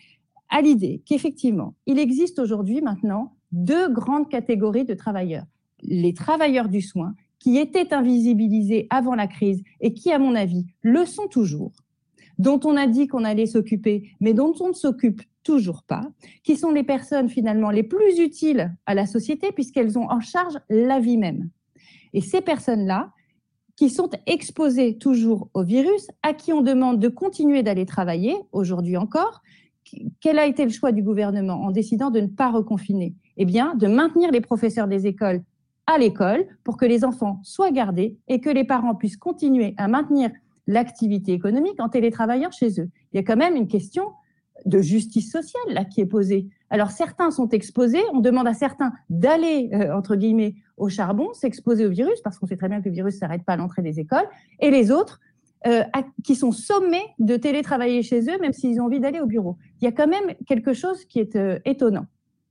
À 0.49 0.63
l'idée 0.63 1.03
qu'effectivement, 1.07 1.75
il 1.87 1.99
existe 1.99 2.39
aujourd'hui 2.39 2.81
maintenant 2.81 3.37
deux 3.53 3.89
grandes 3.89 4.29
catégories 4.29 4.85
de 4.85 4.95
travailleurs. 4.95 5.47
Les 5.83 6.15
travailleurs 6.15 6.69
du 6.69 6.81
soin, 6.81 7.15
qui 7.39 7.57
étaient 7.57 7.93
invisibilisés 7.93 8.87
avant 8.91 9.15
la 9.15 9.27
crise 9.27 9.63
et 9.81 9.95
qui, 9.95 10.13
à 10.13 10.19
mon 10.19 10.35
avis, 10.35 10.67
le 10.83 11.07
sont 11.07 11.27
toujours, 11.27 11.73
dont 12.39 12.61
on 12.65 12.77
a 12.77 12.87
dit 12.87 13.09
qu'on 13.09 13.25
allait 13.25 13.47
s'occuper, 13.47 14.11
mais 14.21 14.35
dont 14.35 14.55
on 14.61 14.69
ne 14.69 14.75
s'occupe 14.75 15.23
toujours 15.43 15.83
pas, 15.83 16.07
qui 16.45 16.57
sont 16.57 16.71
les 16.71 16.83
personnes 16.83 17.31
finalement 17.31 17.71
les 17.71 17.83
plus 17.83 18.19
utiles 18.19 18.75
à 18.87 18.95
la 18.95 19.07
société 19.07 19.53
puisqu'elles 19.53 19.99
ont 19.99 20.11
en 20.11 20.21
charge 20.21 20.59
la 20.69 21.01
vie 21.01 21.17
même. 21.17 21.49
Et 22.13 22.21
ces 22.21 22.43
personnes-là, 22.43 23.13
qui 23.77 23.89
sont 23.89 24.11
exposées 24.27 24.99
toujours 24.99 25.49
au 25.55 25.63
virus, 25.63 26.09
à 26.23 26.35
qui 26.35 26.53
on 26.53 26.61
demande 26.61 27.01
de 27.01 27.09
continuer 27.09 27.63
d'aller 27.63 27.87
travailler, 27.87 28.37
aujourd'hui 28.53 28.99
encore, 28.99 29.41
quel 30.21 30.39
a 30.39 30.47
été 30.47 30.65
le 30.65 30.71
choix 30.71 30.93
du 30.93 31.03
gouvernement 31.03 31.63
en 31.63 31.71
décidant 31.71 32.11
de 32.11 32.21
ne 32.21 32.27
pas 32.27 32.51
reconfiner? 32.51 33.15
Eh 33.37 33.45
bien, 33.45 33.75
de 33.75 33.87
maintenir 33.87 34.31
les 34.31 34.41
professeurs 34.41 34.89
des 34.89 35.07
écoles 35.07 35.43
à 35.87 35.99
l'école 35.99 36.47
pour 36.65 36.77
que 36.77 36.85
les 36.85 37.05
enfants 37.05 37.41
soient 37.43 37.71
gardés 37.71 38.17
et 38.29 38.41
que 38.41 38.51
les 38.51 38.65
parents 38.65 38.95
puissent 38.95 39.17
continuer 39.17 39.75
à 39.77 39.89
maintenir 39.89 40.31
l'activité 40.67 41.33
économique 41.33 41.81
en 41.81 41.89
télétravaillant 41.89 42.51
chez 42.51 42.81
eux. 42.81 42.89
Il 43.13 43.17
y 43.17 43.19
a 43.19 43.23
quand 43.23 43.37
même 43.37 43.57
une 43.57 43.67
question 43.67 44.05
de 44.67 44.81
justice 44.81 45.31
sociale 45.33 45.63
là 45.69 45.85
qui 45.85 46.01
est 46.01 46.07
posée. 46.07 46.49
Alors 46.69 46.91
certains 46.91 47.31
sont 47.31 47.49
exposés, 47.49 48.03
on 48.13 48.21
demande 48.21 48.47
à 48.47 48.55
certains 48.55 48.93
d'aller 49.09 49.71
euh, 49.73 49.97
entre 49.97 50.17
guillemets 50.17 50.55
au 50.77 50.89
charbon, 50.89 51.33
s'exposer 51.33 51.87
au 51.87 51.91
virus 51.91 52.21
parce 52.23 52.39
qu'on 52.39 52.47
sait 52.47 52.57
très 52.57 52.69
bien 52.69 52.81
que 52.81 52.89
le 52.89 52.95
virus 52.95 53.19
s'arrête 53.19 53.43
pas 53.45 53.55
à 53.55 53.57
l'entrée 53.57 53.83
des 53.83 53.99
écoles, 54.01 54.27
et 54.61 54.71
les 54.71 54.91
autres 54.91 55.21
euh, 55.67 55.83
qui 56.25 56.37
sont 56.37 56.53
sommés 56.53 57.05
de 57.19 57.37
télétravailler 57.37 58.03
chez 58.03 58.23
eux, 58.23 58.41
même 58.41 58.55
s'ils 58.55 58.81
ont 58.81 58.87
envie 58.87 58.99
d'aller 58.99 59.21
au 59.21 59.27
bureau. 59.27 59.59
Il 59.83 59.85
y 59.85 59.89
a 59.89 59.93
quand 59.93 60.09
même 60.09 60.35
quelque 60.47 60.73
chose 60.73 61.05
qui 61.05 61.19
est 61.19 61.37
euh, 61.37 61.59
étonnant. 61.67 62.07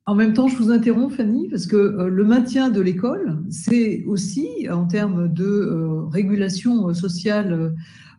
En 0.06 0.14
même 0.14 0.34
temps, 0.34 0.48
je 0.48 0.56
vous 0.56 0.70
interromps, 0.70 1.16
Fanny, 1.16 1.50
parce 1.50 1.66
que 1.66 1.76
euh, 1.76 2.08
le 2.08 2.24
maintien 2.24 2.70
de 2.70 2.80
l'école, 2.80 3.44
c'est 3.50 4.04
aussi, 4.06 4.68
en 4.72 4.86
termes 4.86 5.28
de 5.28 6.08
régulation 6.12 6.94
sociale, 6.94 7.74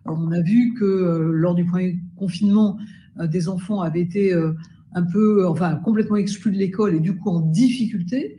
on 0.06 0.32
a 0.32 0.40
vu 0.40 0.74
que 0.74 1.30
lors 1.32 1.54
du 1.54 1.64
premier 1.64 2.00
confinement, 2.16 2.76
des 3.16 3.48
enfants 3.48 3.82
avaient 3.82 4.00
été 4.00 4.34
un 4.34 5.02
peu, 5.02 5.46
enfin, 5.46 5.76
complètement 5.76 6.16
exclus 6.16 6.50
de 6.50 6.56
l'école 6.58 6.96
et 6.96 7.00
du 7.00 7.16
coup 7.16 7.30
en 7.30 7.40
difficulté. 7.40 8.38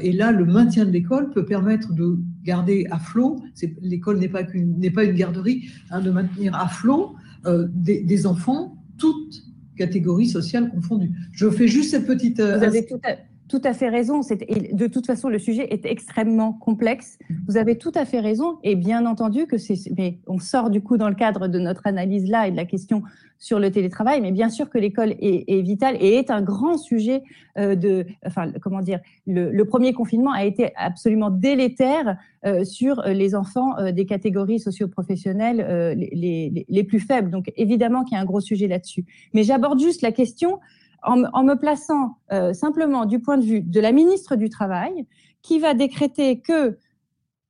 et 0.00 0.12
là, 0.12 0.32
le 0.32 0.44
maintien 0.44 0.86
de 0.86 0.90
l'école 0.90 1.30
peut 1.30 1.44
permettre 1.44 1.92
de 1.92 2.18
garder 2.44 2.86
à 2.90 2.98
flot, 2.98 3.42
l'école 3.80 4.18
n'est 4.18 4.28
pas, 4.28 4.42
n'est 4.54 4.90
pas 4.90 5.04
une 5.04 5.14
garderie, 5.14 5.68
hein, 5.90 6.00
de 6.00 6.10
maintenir 6.10 6.54
à 6.54 6.68
flot 6.68 7.16
euh, 7.46 7.66
des, 7.72 8.26
enfants, 8.26 8.76
toutes 8.98 9.42
catégories 9.76 10.28
sociales 10.28 10.70
confondues. 10.70 11.12
Je 11.32 11.50
fais 11.50 11.68
juste 11.68 11.90
cette 11.90 12.06
petite... 12.06 12.40
Euh, 12.40 12.58
Vous 12.58 12.64
avez 12.64 12.86
tout 12.86 13.00
à, 13.04 13.16
tout 13.48 13.60
à 13.64 13.74
fait 13.74 13.88
raison. 13.88 14.20
de 14.20 14.86
toute 14.86 15.06
façon, 15.06 15.28
le 15.28 15.38
sujet 15.38 15.66
est 15.72 15.84
extrêmement 15.84 16.52
complexe. 16.52 17.18
Vous 17.46 17.56
avez 17.56 17.76
tout 17.76 17.92
à 17.94 18.04
fait 18.04 18.20
raison. 18.20 18.58
Et 18.62 18.74
bien 18.74 19.06
entendu 19.06 19.46
que 19.46 19.58
c'est... 19.58 19.74
Mais 19.96 20.18
on 20.26 20.38
sort 20.38 20.70
du 20.70 20.80
coup 20.80 20.96
dans 20.96 21.08
le 21.08 21.14
cadre 21.14 21.48
de 21.48 21.58
notre 21.58 21.86
analyse 21.86 22.28
là 22.28 22.48
et 22.48 22.50
de 22.50 22.56
la 22.56 22.64
question 22.64 23.02
sur 23.38 23.58
le 23.58 23.70
télétravail, 23.70 24.22
mais 24.22 24.32
bien 24.32 24.48
sûr 24.48 24.70
que 24.70 24.78
l'école 24.78 25.14
est, 25.20 25.60
vitale 25.60 25.98
et 26.00 26.14
est 26.14 26.30
un 26.30 26.40
grand 26.40 26.78
sujet 26.78 27.22
euh, 27.58 27.74
de, 27.74 28.06
enfin, 28.24 28.50
comment 28.62 28.80
dire, 28.80 29.00
le, 29.26 29.62
premier 29.64 29.92
confinement 29.92 30.32
a 30.32 30.44
été 30.44 30.72
absolument 30.76 31.28
délétère 31.28 32.16
euh, 32.46 32.64
sur 32.64 33.02
les 33.02 33.34
enfants 33.34 33.76
euh, 33.78 33.92
des 33.92 34.06
catégories 34.06 34.60
socioprofessionnelles 34.60 35.94
les, 35.94 36.64
les, 36.66 36.84
plus 36.84 37.00
faibles. 37.00 37.30
Donc 37.30 37.52
évidemment 37.56 38.04
qu'il 38.04 38.14
y 38.14 38.18
a 38.18 38.22
un 38.22 38.24
gros 38.24 38.40
sujet 38.40 38.66
là-dessus. 38.66 39.04
Mais 39.34 39.42
j'aborde 39.42 39.78
juste 39.78 40.00
la 40.00 40.12
question 40.12 40.60
en, 41.04 41.44
me 41.44 41.54
plaçant 41.54 42.16
simplement 42.52 43.04
du 43.04 43.20
point 43.20 43.38
de 43.38 43.44
vue 43.44 43.60
de 43.60 43.80
la 43.80 43.92
ministre 43.92 44.36
du 44.36 44.48
Travail, 44.48 45.06
qui 45.42 45.58
va 45.58 45.74
décréter 45.74 46.40
que 46.40 46.78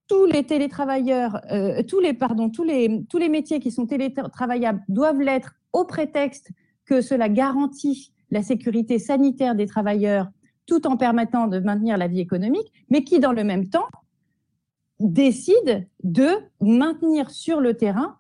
tous 0.09 0.27
les 0.27 0.45
télétravailleurs, 0.45 1.41
les 1.51 2.17
tous 2.19 3.19
les 3.19 3.29
métiers 3.29 3.61
qui 3.61 3.71
sont 3.71 3.87
télétravaillables 3.87 4.83
doivent 4.89 5.21
l'être 5.21 5.55
au 5.73 5.85
prétexte 5.85 6.51
que 6.85 7.01
cela 7.01 7.29
garantit 7.29 8.13
la 8.31 8.43
sécurité 8.43 8.99
sanitaire 8.99 9.55
des 9.55 9.67
travailleurs 9.67 10.29
tout 10.67 10.87
en 10.87 10.97
permettant 10.97 11.47
de 11.47 11.59
maintenir 11.59 11.97
la 11.97 12.09
vie 12.09 12.21
économique, 12.21 12.73
mais 12.89 13.05
qui, 13.05 13.21
dans 13.21 13.33
le 13.33 13.45
même 13.45 13.69
temps, 13.69 13.89
décide 15.01 15.89
de 16.03 16.29
maintenir 16.61 17.31
sur 17.31 17.61
le 17.61 17.75
terrain 17.75 18.19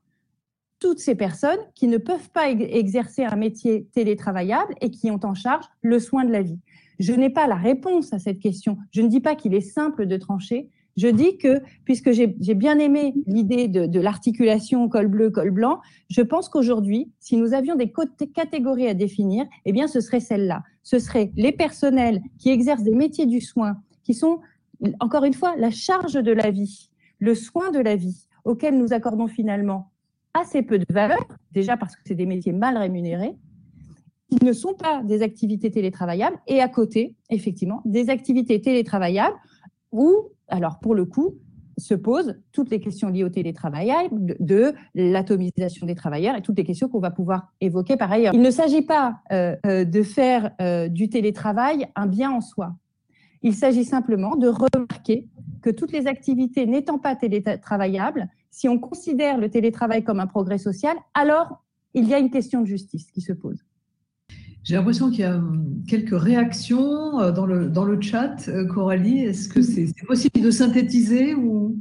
toutes 0.84 0.98
ces 0.98 1.14
personnes 1.14 1.60
qui 1.74 1.88
ne 1.88 1.96
peuvent 1.96 2.28
pas 2.28 2.50
exercer 2.50 3.24
un 3.24 3.36
métier 3.36 3.86
télétravaillable 3.94 4.74
et 4.82 4.90
qui 4.90 5.10
ont 5.10 5.20
en 5.22 5.32
charge 5.32 5.64
le 5.80 5.98
soin 5.98 6.26
de 6.26 6.30
la 6.30 6.42
vie. 6.42 6.58
Je 6.98 7.14
n'ai 7.14 7.30
pas 7.30 7.46
la 7.46 7.54
réponse 7.54 8.12
à 8.12 8.18
cette 8.18 8.38
question. 8.38 8.76
Je 8.90 9.00
ne 9.00 9.08
dis 9.08 9.20
pas 9.20 9.34
qu'il 9.34 9.54
est 9.54 9.62
simple 9.62 10.04
de 10.04 10.18
trancher. 10.18 10.68
Je 10.98 11.08
dis 11.08 11.38
que, 11.38 11.62
puisque 11.86 12.10
j'ai 12.10 12.26
bien 12.26 12.78
aimé 12.78 13.14
l'idée 13.26 13.66
de, 13.66 13.98
l'articulation 13.98 14.90
col 14.90 15.06
bleu, 15.06 15.30
col 15.30 15.52
blanc, 15.52 15.80
je 16.10 16.20
pense 16.20 16.50
qu'aujourd'hui, 16.50 17.10
si 17.18 17.38
nous 17.38 17.54
avions 17.54 17.76
des 17.76 17.90
catégories 18.34 18.86
à 18.86 18.92
définir, 18.92 19.46
eh 19.64 19.72
bien, 19.72 19.88
ce 19.88 20.02
serait 20.02 20.20
celle-là. 20.20 20.64
Ce 20.82 20.98
seraient 20.98 21.32
les 21.34 21.52
personnels 21.52 22.20
qui 22.38 22.50
exercent 22.50 22.84
des 22.84 22.94
métiers 22.94 23.24
du 23.24 23.40
soin, 23.40 23.78
qui 24.02 24.12
sont, 24.12 24.40
encore 25.00 25.24
une 25.24 25.32
fois, 25.32 25.56
la 25.56 25.70
charge 25.70 26.12
de 26.12 26.32
la 26.32 26.50
vie, 26.50 26.90
le 27.20 27.34
soin 27.34 27.70
de 27.70 27.78
la 27.78 27.96
vie, 27.96 28.26
auquel 28.44 28.76
nous 28.76 28.92
accordons 28.92 29.28
finalement 29.28 29.88
assez 30.34 30.62
peu 30.62 30.78
de 30.78 30.86
valeur, 30.90 31.24
déjà 31.52 31.76
parce 31.76 31.96
que 31.96 32.02
c'est 32.04 32.14
des 32.14 32.26
métiers 32.26 32.52
mal 32.52 32.76
rémunérés, 32.76 33.36
qui 34.30 34.44
ne 34.44 34.52
sont 34.52 34.74
pas 34.74 35.02
des 35.02 35.22
activités 35.22 35.70
télétravaillables, 35.70 36.38
et 36.46 36.60
à 36.60 36.68
côté, 36.68 37.14
effectivement, 37.30 37.82
des 37.84 38.10
activités 38.10 38.60
télétravaillables 38.60 39.36
où, 39.92 40.30
alors 40.48 40.80
pour 40.80 40.94
le 40.94 41.04
coup, 41.04 41.36
se 41.78 41.94
posent 41.94 42.36
toutes 42.52 42.70
les 42.70 42.80
questions 42.80 43.08
liées 43.08 43.24
au 43.24 43.28
télétravail, 43.28 43.90
de, 44.12 44.74
l'atomisation 44.94 45.86
des 45.86 45.94
travailleurs 45.94 46.36
et 46.36 46.42
toutes 46.42 46.56
les 46.56 46.64
questions 46.64 46.88
qu'on 46.88 47.00
va 47.00 47.10
pouvoir 47.10 47.52
évoquer 47.60 47.96
par 47.96 48.12
ailleurs. 48.12 48.34
Il 48.34 48.42
ne 48.42 48.50
s'agit 48.50 48.82
pas 48.82 49.16
euh, 49.32 49.56
euh, 49.66 49.84
de 49.84 50.02
faire 50.02 50.52
euh, 50.60 50.88
du 50.88 51.08
télétravail 51.08 51.88
un 51.96 52.06
bien 52.06 52.30
en 52.30 52.40
soi. 52.40 52.74
Il 53.42 53.54
s'agit 53.54 53.84
simplement 53.84 54.36
de 54.36 54.48
remarquer 54.48 55.28
que 55.62 55.70
toutes 55.70 55.92
les 55.92 56.06
activités 56.06 56.66
n'étant 56.66 56.98
pas 56.98 57.14
télétravaillables, 57.14 58.28
si 58.54 58.68
on 58.68 58.78
considère 58.78 59.36
le 59.36 59.50
télétravail 59.50 60.04
comme 60.04 60.20
un 60.20 60.28
progrès 60.28 60.58
social, 60.58 60.96
alors 61.12 61.64
il 61.92 62.08
y 62.08 62.14
a 62.14 62.20
une 62.20 62.30
question 62.30 62.60
de 62.60 62.66
justice 62.66 63.10
qui 63.10 63.20
se 63.20 63.32
pose. 63.32 63.58
J'ai 64.62 64.76
l'impression 64.76 65.10
qu'il 65.10 65.20
y 65.20 65.24
a 65.24 65.36
hum, 65.36 65.82
quelques 65.88 66.18
réactions 66.18 67.18
euh, 67.18 67.32
dans 67.32 67.46
le, 67.46 67.68
dans 67.68 67.84
le 67.84 68.00
chat. 68.00 68.48
Euh, 68.48 68.64
Coralie, 68.64 69.18
est-ce 69.18 69.48
que 69.48 69.60
c'est 69.60 69.92
possible 70.06 70.40
de 70.40 70.52
synthétiser 70.52 71.34
ou 71.34 71.76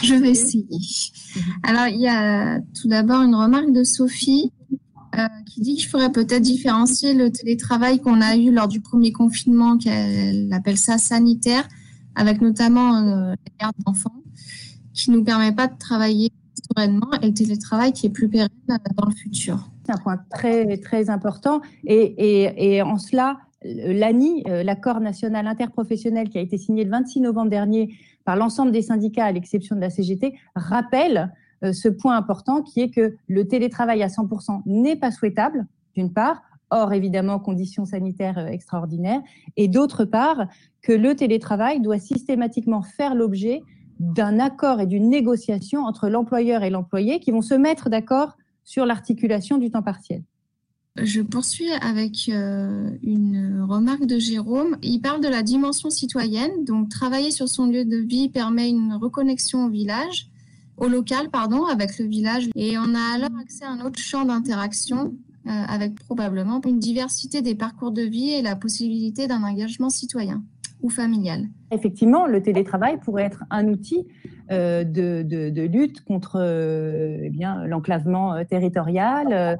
Je 0.00 0.14
vais 0.14 0.30
essayer. 0.30 0.64
Alors, 1.64 1.88
il 1.88 2.00
y 2.00 2.08
a 2.08 2.60
tout 2.80 2.86
d'abord 2.86 3.22
une 3.22 3.34
remarque 3.34 3.72
de 3.72 3.82
Sophie 3.82 4.52
euh, 5.18 5.26
qui 5.44 5.60
dit 5.60 5.74
qu'il 5.74 5.88
faudrait 5.88 6.12
peut-être 6.12 6.42
différencier 6.42 7.14
le 7.14 7.32
télétravail 7.32 7.98
qu'on 7.98 8.20
a 8.20 8.36
eu 8.36 8.52
lors 8.52 8.68
du 8.68 8.80
premier 8.80 9.10
confinement, 9.10 9.76
qu'elle 9.76 10.52
appelle 10.52 10.78
ça 10.78 10.98
sanitaire, 10.98 11.68
avec 12.14 12.40
notamment 12.40 13.00
la 13.00 13.36
garde 13.60 13.74
d'enfants, 13.84 14.22
qui 14.98 15.10
nous 15.12 15.22
permet 15.22 15.52
pas 15.52 15.68
de 15.68 15.78
travailler 15.78 16.32
sereinement, 16.76 17.10
et 17.22 17.28
le 17.28 17.34
télétravail 17.34 17.92
qui 17.92 18.06
est 18.06 18.10
plus 18.10 18.28
pérenne 18.28 18.48
dans 18.66 19.06
le 19.06 19.14
futur. 19.14 19.70
C'est 19.84 19.92
un 19.92 19.98
point 19.98 20.18
très, 20.30 20.76
très 20.78 21.08
important. 21.08 21.60
Et, 21.86 22.82
en 22.82 22.98
cela, 22.98 23.38
l'ANI, 23.62 24.42
euh, 24.48 24.62
l'accord 24.62 25.00
national 25.00 25.46
interprofessionnel 25.46 26.28
qui 26.28 26.38
a 26.38 26.40
été 26.40 26.58
signé 26.58 26.84
le 26.84 26.90
26 26.90 27.20
novembre 27.20 27.50
dernier 27.50 27.94
par 28.24 28.36
l'ensemble 28.36 28.72
des 28.72 28.82
syndicats, 28.82 29.26
à 29.26 29.32
l'exception 29.32 29.76
de 29.76 29.80
la 29.80 29.90
CGT, 29.90 30.34
rappelle 30.54 31.32
euh, 31.64 31.72
ce 31.72 31.88
point 31.88 32.16
important 32.16 32.62
qui 32.62 32.80
est 32.80 32.90
que 32.90 33.16
le 33.28 33.48
télétravail 33.48 34.02
à 34.02 34.08
100% 34.08 34.62
n'est 34.66 34.96
pas 34.96 35.10
souhaitable, 35.10 35.66
d'une 35.94 36.12
part, 36.12 36.42
hors 36.70 36.92
évidemment 36.92 37.38
conditions 37.38 37.84
sanitaires 37.84 38.38
euh, 38.38 38.46
extraordinaires, 38.46 39.20
et 39.56 39.68
d'autre 39.68 40.04
part, 40.04 40.46
que 40.82 40.92
le 40.92 41.14
télétravail 41.14 41.80
doit 41.80 41.98
systématiquement 41.98 42.82
faire 42.82 43.14
l'objet 43.14 43.62
d'un 43.98 44.38
accord 44.38 44.80
et 44.80 44.86
d'une 44.86 45.08
négociation 45.08 45.84
entre 45.84 46.08
l'employeur 46.08 46.62
et 46.62 46.70
l'employé 46.70 47.20
qui 47.20 47.30
vont 47.30 47.42
se 47.42 47.54
mettre 47.54 47.88
d'accord 47.88 48.36
sur 48.64 48.86
l'articulation 48.86 49.58
du 49.58 49.70
temps 49.70 49.82
partiel. 49.82 50.22
Je 51.00 51.20
poursuis 51.20 51.70
avec 51.80 52.28
euh, 52.28 52.90
une 53.02 53.64
remarque 53.68 54.04
de 54.04 54.18
Jérôme. 54.18 54.76
Il 54.82 55.00
parle 55.00 55.22
de 55.22 55.28
la 55.28 55.42
dimension 55.42 55.90
citoyenne. 55.90 56.64
Donc, 56.64 56.88
travailler 56.88 57.30
sur 57.30 57.48
son 57.48 57.66
lieu 57.66 57.84
de 57.84 57.98
vie 57.98 58.28
permet 58.28 58.68
une 58.68 58.94
reconnexion 58.94 59.66
au 59.66 59.68
village, 59.68 60.28
au 60.76 60.88
local, 60.88 61.30
pardon, 61.30 61.66
avec 61.66 61.98
le 61.98 62.06
village. 62.06 62.48
Et 62.56 62.78
on 62.78 62.94
a 62.94 63.14
alors 63.14 63.38
accès 63.40 63.64
à 63.64 63.70
un 63.70 63.80
autre 63.84 63.98
champ 63.98 64.24
d'interaction 64.24 65.14
euh, 65.46 65.50
avec 65.50 65.94
probablement 65.94 66.60
une 66.66 66.80
diversité 66.80 67.42
des 67.42 67.54
parcours 67.54 67.92
de 67.92 68.02
vie 68.02 68.30
et 68.30 68.42
la 68.42 68.56
possibilité 68.56 69.28
d'un 69.28 69.44
engagement 69.44 69.90
citoyen 69.90 70.42
ou 70.82 70.90
familial. 70.90 71.46
Effectivement, 71.70 72.26
le 72.26 72.42
télétravail 72.42 72.98
pourrait 72.98 73.24
être 73.24 73.44
un 73.50 73.68
outil 73.68 74.06
euh, 74.50 74.84
de, 74.84 75.66
lutte 75.66 76.02
contre 76.04 76.36
euh, 76.40 77.18
eh 77.22 77.66
l'enclavement 77.66 78.34
euh, 78.34 78.44
territorial. 78.44 79.56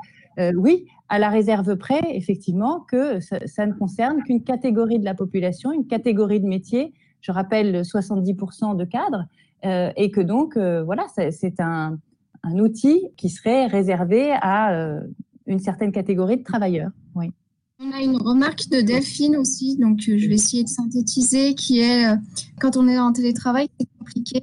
oui, 0.54 0.86
à 1.08 1.18
la 1.18 1.30
réserve 1.30 1.76
près, 1.76 2.00
effectivement, 2.14 2.80
que 2.80 3.18
ça, 3.20 3.66
ne 3.66 3.72
concerne 3.72 4.22
qu'une 4.22 4.42
catégorie 4.42 4.98
de 4.98 5.04
la 5.04 5.14
population, 5.14 5.72
une 5.72 5.86
catégorie 5.86 6.40
de 6.40 6.46
métiers. 6.46 6.92
Je 7.20 7.32
rappelle 7.32 7.82
70% 7.82 8.76
de 8.76 8.84
cadres, 8.84 9.26
et 9.64 10.10
que 10.12 10.20
donc, 10.20 10.56
voilà, 10.56 11.06
c'est 11.30 11.58
un, 11.58 11.98
un, 12.44 12.58
outil 12.60 13.08
qui 13.16 13.30
serait 13.30 13.66
réservé 13.66 14.30
à 14.40 15.00
une 15.46 15.58
certaine 15.58 15.90
catégorie 15.90 16.36
de 16.36 16.44
travailleurs. 16.44 16.92
Oui. 17.16 17.32
On 17.80 17.92
a 17.92 18.02
une 18.02 18.16
remarque 18.16 18.68
de 18.70 18.80
Delphine 18.80 19.36
aussi, 19.36 19.76
donc 19.76 20.00
euh, 20.08 20.18
je 20.18 20.28
vais 20.28 20.34
essayer 20.34 20.64
de 20.64 20.68
synthétiser, 20.68 21.54
qui 21.54 21.78
est 21.78 22.08
euh, 22.08 22.16
quand 22.60 22.76
on 22.76 22.88
est 22.88 22.98
en 22.98 23.12
télétravail, 23.12 23.68
c'est 23.78 23.86
compliqué 24.00 24.42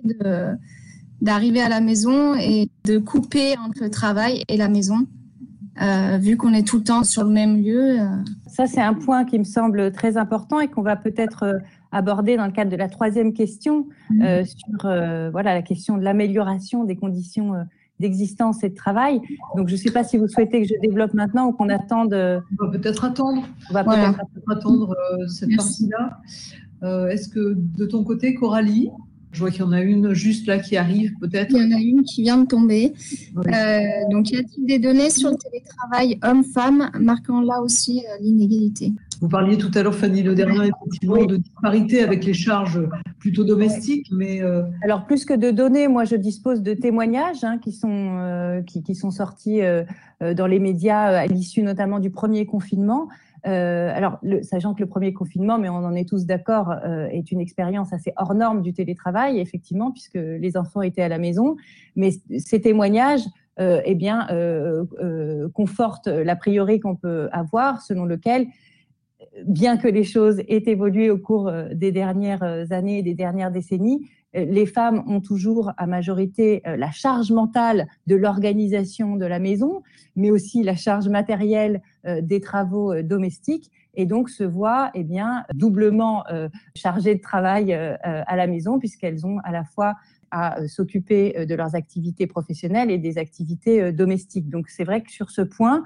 d'arriver 1.19 1.59
à 1.59 1.67
la 1.67 1.81
maison 1.81 2.35
et 2.35 2.69
de 2.85 2.97
couper 2.97 3.57
entre 3.57 3.83
le 3.83 3.89
travail 3.89 4.45
et 4.47 4.55
la 4.55 4.69
maison, 4.69 5.05
euh, 5.81 6.17
vu 6.17 6.37
qu'on 6.37 6.53
est 6.53 6.65
tout 6.65 6.77
le 6.77 6.83
temps 6.85 7.03
sur 7.03 7.25
le 7.25 7.29
même 7.29 7.61
lieu. 7.61 7.97
Ça, 8.47 8.67
c'est 8.67 8.79
un 8.81 8.93
point 8.93 9.25
qui 9.25 9.37
me 9.37 9.43
semble 9.43 9.91
très 9.91 10.15
important 10.15 10.61
et 10.61 10.69
qu'on 10.69 10.81
va 10.81 10.95
peut-être 10.95 11.59
aborder 11.91 12.37
dans 12.37 12.45
le 12.45 12.53
cadre 12.53 12.71
de 12.71 12.77
la 12.77 12.87
troisième 12.87 13.33
question 13.33 13.87
mmh. 14.11 14.45
sur 14.45 15.31
voilà, 15.31 15.53
la 15.53 15.61
question 15.61 15.97
de 15.97 16.03
l'amélioration 16.03 16.85
des 16.85 16.95
conditions 16.95 17.53
d'existence 17.99 18.63
et 18.63 18.69
de 18.69 18.75
travail. 18.75 19.21
Donc, 19.55 19.67
je 19.67 19.73
ne 19.73 19.79
sais 19.79 19.91
pas 19.91 20.03
si 20.03 20.17
vous 20.17 20.27
souhaitez 20.27 20.61
que 20.61 20.67
je 20.67 20.79
développe 20.81 21.13
maintenant 21.13 21.47
ou 21.47 21.51
qu'on 21.53 21.69
attende. 21.69 22.13
On 22.13 22.65
va 22.65 22.71
peut-être 22.71 23.05
attendre. 23.05 23.47
On 23.69 23.73
va 23.73 23.83
peut-être 23.83 24.19
attendre 24.49 24.95
euh, 25.13 25.27
cette 25.27 25.55
partie-là. 25.55 26.19
Euh, 26.83 27.07
est-ce 27.07 27.29
que 27.29 27.55
de 27.55 27.85
ton 27.85 28.03
côté, 28.03 28.35
Coralie, 28.35 28.89
je 29.31 29.39
vois 29.39 29.51
qu'il 29.51 29.61
y 29.61 29.63
en 29.63 29.71
a 29.71 29.81
une 29.81 30.13
juste 30.13 30.47
là 30.47 30.59
qui 30.59 30.77
arrive, 30.77 31.13
peut-être. 31.19 31.51
Il 31.51 31.57
y 31.57 31.73
en 31.73 31.77
a 31.77 31.81
une 31.81 32.03
qui 32.03 32.21
vient 32.21 32.37
de 32.37 32.47
tomber. 32.47 32.93
Euh, 33.37 33.79
donc, 34.11 34.31
y 34.31 34.37
a-t-il 34.37 34.65
des 34.65 34.79
données 34.79 35.09
sur 35.09 35.29
le 35.29 35.35
télétravail 35.35 36.19
homme-femme 36.23 36.89
marquant 36.99 37.41
là 37.41 37.61
aussi 37.61 38.03
l'inégalité? 38.21 38.93
Vous 39.21 39.29
parliez 39.29 39.57
tout 39.57 39.71
à 39.73 39.83
l'heure, 39.83 39.95
Fanny 39.95 40.23
Le 40.23 40.35
Dernier, 40.35 40.69
effectivement, 40.69 41.25
de 41.25 41.37
disparité 41.37 42.01
avec 42.01 42.25
les 42.25 42.33
charges 42.33 42.81
plutôt 43.19 43.43
domestiques, 43.43 44.07
mais... 44.11 44.41
Euh, 44.41 44.63
Alors, 44.83 45.05
plus 45.05 45.25
que 45.25 45.33
de 45.33 45.51
données, 45.51 45.87
moi, 45.87 46.05
je 46.05 46.15
dispose 46.15 46.61
de 46.61 46.73
témoignages 46.73 47.43
hein, 47.43 47.57
qui, 47.57 47.71
sont, 47.71 48.17
euh, 48.19 48.61
qui, 48.61 48.95
sont 48.95 49.11
sortis 49.11 49.61
euh, 49.61 49.83
dans 50.35 50.47
les 50.47 50.59
médias 50.59 51.03
à 51.03 51.27
l'issue 51.27 51.63
notamment 51.63 51.99
du 51.99 52.09
premier 52.09 52.45
confinement. 52.45 53.07
alors, 53.43 54.19
sachant 54.41 54.73
que 54.73 54.81
le 54.81 54.89
premier 54.89 55.13
confinement, 55.13 55.57
mais 55.59 55.69
on 55.69 55.85
en 55.85 55.93
est 55.93 56.07
tous 56.07 56.25
d'accord, 56.25 56.73
est 57.11 57.31
une 57.31 57.39
expérience 57.39 57.93
assez 57.93 58.11
hors 58.17 58.33
norme 58.33 58.61
du 58.61 58.73
télétravail, 58.73 59.39
effectivement, 59.39 59.91
puisque 59.91 60.15
les 60.15 60.57
enfants 60.57 60.81
étaient 60.81 61.03
à 61.03 61.09
la 61.09 61.19
maison. 61.19 61.55
Mais 61.95 62.11
ces 62.37 62.61
témoignages... 62.61 63.25
eh 63.59 63.95
bien, 63.95 64.27
confortent 65.53 66.07
l'a 66.07 66.35
priori 66.35 66.79
qu'on 66.79 66.95
peut 66.95 67.29
avoir, 67.31 67.81
selon 67.81 68.05
lequel 68.05 68.47
bien 69.43 69.77
que 69.77 69.87
les 69.87 70.03
choses 70.03 70.39
aient 70.47 70.63
évolué 70.65 71.09
au 71.09 71.17
cours 71.17 71.47
euh, 71.47 71.69
des 71.73 71.91
dernières 71.91 72.43
euh, 72.43 72.65
années 72.71 72.99
et 72.99 73.03
des 73.03 73.13
dernières 73.13 73.51
décennies, 73.51 74.09
euh, 74.35 74.45
les 74.45 74.65
femmes 74.65 75.03
ont 75.07 75.21
toujours 75.21 75.71
à 75.77 75.87
majorité 75.87 76.61
la 76.65 76.91
charge 76.91 77.31
mentale 77.31 77.87
de 78.07 78.15
l'organisation 78.15 79.15
de 79.15 79.25
la 79.25 79.39
maison, 79.39 79.81
mais 80.15 80.31
aussi 80.31 80.63
la 80.63 80.75
charge 80.75 81.07
matérielle 81.07 81.81
des 82.21 82.39
travaux 82.39 83.01
domestiques 83.01 83.71
et 83.93 84.05
donc 84.05 84.29
se 84.29 84.43
voient 84.43 84.91
eh 84.93 85.03
bien, 85.03 85.43
doublement 85.53 86.23
chargées 86.75 87.15
de 87.15 87.21
travail 87.21 87.73
à 87.73 88.35
la 88.35 88.47
maison 88.47 88.77
puisqu'elles 88.77 89.25
ont 89.25 89.39
à 89.43 89.51
la 89.51 89.63
fois 89.63 89.95
à 90.31 90.67
s'occuper 90.67 91.45
de 91.45 91.55
leurs 91.55 91.75
activités 91.75 92.27
professionnelles 92.27 92.91
et 92.91 92.97
des 92.97 93.17
activités 93.17 93.91
domestiques. 93.91 94.49
Donc 94.49 94.69
c'est 94.69 94.83
vrai 94.83 95.01
que 95.01 95.11
sur 95.11 95.31
ce 95.31 95.41
point, 95.41 95.83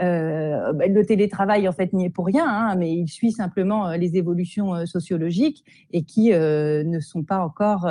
euh, 0.00 0.72
bah, 0.72 0.86
le 0.86 1.04
télétravail, 1.04 1.68
en 1.68 1.72
fait, 1.72 1.92
n'y 1.92 2.06
est 2.06 2.10
pour 2.10 2.26
rien, 2.26 2.46
hein, 2.46 2.76
mais 2.76 2.92
il 2.92 3.08
suit 3.08 3.32
simplement 3.32 3.88
euh, 3.88 3.96
les 3.96 4.16
évolutions 4.16 4.74
euh, 4.74 4.86
sociologiques 4.86 5.64
et 5.92 6.02
qui 6.02 6.30
ne 6.30 7.00
sont 7.00 7.22
pas 7.22 7.38
encore 7.44 7.88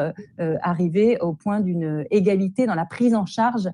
arrivées 0.61 1.17
au 1.19 1.33
point 1.33 1.59
d'une 1.59 2.05
égalité 2.11 2.65
dans 2.65 2.75
la 2.75 2.85
prise 2.85 3.15
en 3.15 3.25
charge 3.25 3.69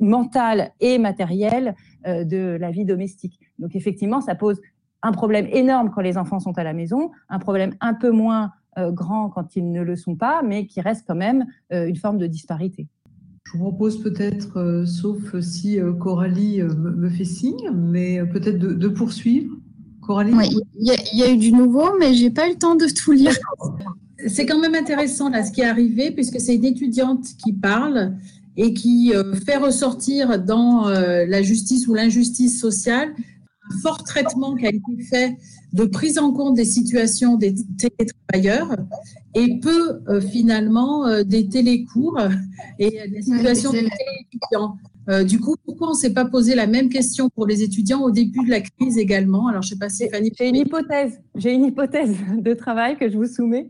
mentale 0.00 0.72
et 0.80 0.98
matérielle 0.98 1.74
de 2.04 2.56
la 2.58 2.70
vie 2.70 2.84
domestique. 2.84 3.38
Donc, 3.58 3.76
effectivement, 3.76 4.20
ça 4.20 4.34
pose 4.34 4.60
un 5.02 5.12
problème 5.12 5.46
énorme 5.50 5.90
quand 5.90 6.00
les 6.00 6.18
enfants 6.18 6.40
sont 6.40 6.58
à 6.58 6.64
la 6.64 6.72
maison, 6.72 7.10
un 7.28 7.38
problème 7.38 7.74
un 7.80 7.94
peu 7.94 8.10
moins 8.10 8.52
grand 8.76 9.30
quand 9.30 9.56
ils 9.56 9.70
ne 9.70 9.82
le 9.82 9.96
sont 9.96 10.16
pas, 10.16 10.42
mais 10.42 10.66
qui 10.66 10.80
reste 10.80 11.06
quand 11.06 11.14
même 11.14 11.46
une 11.70 11.96
forme 11.96 12.18
de 12.18 12.26
disparité. 12.26 12.88
Je 13.56 13.60
vous 13.62 13.70
propose 13.70 14.02
peut-être, 14.02 14.84
sauf 14.86 15.40
si 15.40 15.78
Coralie 15.98 16.60
me 16.62 17.08
fait 17.08 17.24
signe, 17.24 17.70
mais 17.74 18.20
peut-être 18.30 18.58
de, 18.58 18.88
poursuivre. 18.88 19.56
Coralie 20.02 20.34
Il 20.78 20.94
y, 21.14 21.22
a 21.22 21.30
eu 21.30 21.38
du 21.38 21.52
nouveau, 21.52 21.96
mais 21.98 22.12
j'ai 22.12 22.30
pas 22.30 22.48
eu 22.48 22.52
le 22.52 22.58
temps 22.58 22.74
de 22.74 22.84
tout 22.86 23.12
lire. 23.12 23.34
C'est 24.26 24.44
quand 24.44 24.58
même 24.58 24.74
intéressant 24.74 25.30
là 25.30 25.42
ce 25.42 25.52
qui 25.52 25.62
est 25.62 25.66
arrivé, 25.66 26.10
puisque 26.10 26.40
c'est 26.40 26.56
une 26.56 26.64
étudiante 26.64 27.26
qui 27.42 27.52
parle 27.52 28.14
et 28.56 28.72
qui 28.72 29.12
fait 29.46 29.56
ressortir 29.56 30.42
dans 30.42 30.88
la 30.88 31.42
justice 31.42 31.86
ou 31.86 31.94
l'injustice 31.94 32.60
sociale 32.60 33.10
un 33.70 33.78
fort 33.82 34.02
traitement 34.04 34.54
qui 34.54 34.66
a 34.66 34.70
été 34.70 35.02
fait 35.08 35.36
de 35.72 35.84
prise 35.84 36.18
en 36.18 36.32
compte 36.32 36.54
des 36.54 36.64
situations 36.64 37.36
des 37.36 37.54
télétravailleurs 37.78 38.76
et 39.34 39.60
peu 39.60 40.00
euh, 40.08 40.20
finalement 40.20 41.06
euh, 41.06 41.22
des 41.22 41.48
télécours 41.48 42.18
et 42.78 43.08
des 43.08 43.22
situations 43.22 43.72
des 43.72 43.88
téléétudiants. 43.88 44.76
Euh, 45.08 45.22
du 45.22 45.38
coup, 45.38 45.54
pourquoi 45.64 45.88
on 45.88 45.92
ne 45.92 45.96
s'est 45.96 46.12
pas 46.12 46.24
posé 46.24 46.54
la 46.54 46.66
même 46.66 46.88
question 46.88 47.28
pour 47.30 47.46
les 47.46 47.62
étudiants 47.62 48.02
au 48.02 48.10
début 48.10 48.44
de 48.44 48.50
la 48.50 48.60
crise 48.60 48.98
également? 48.98 49.46
Alors, 49.46 49.62
je 49.62 49.70
sais 49.70 49.78
pas 49.78 49.88
si 49.88 50.08
Fanny. 50.08 50.32
J'ai 50.36 50.48
une 50.48 50.56
hypothèse. 50.56 51.20
J'ai 51.36 51.52
une 51.52 51.64
hypothèse 51.64 52.16
de 52.38 52.54
travail 52.54 52.96
que 52.96 53.08
je 53.08 53.16
vous 53.16 53.26
soumets. 53.26 53.68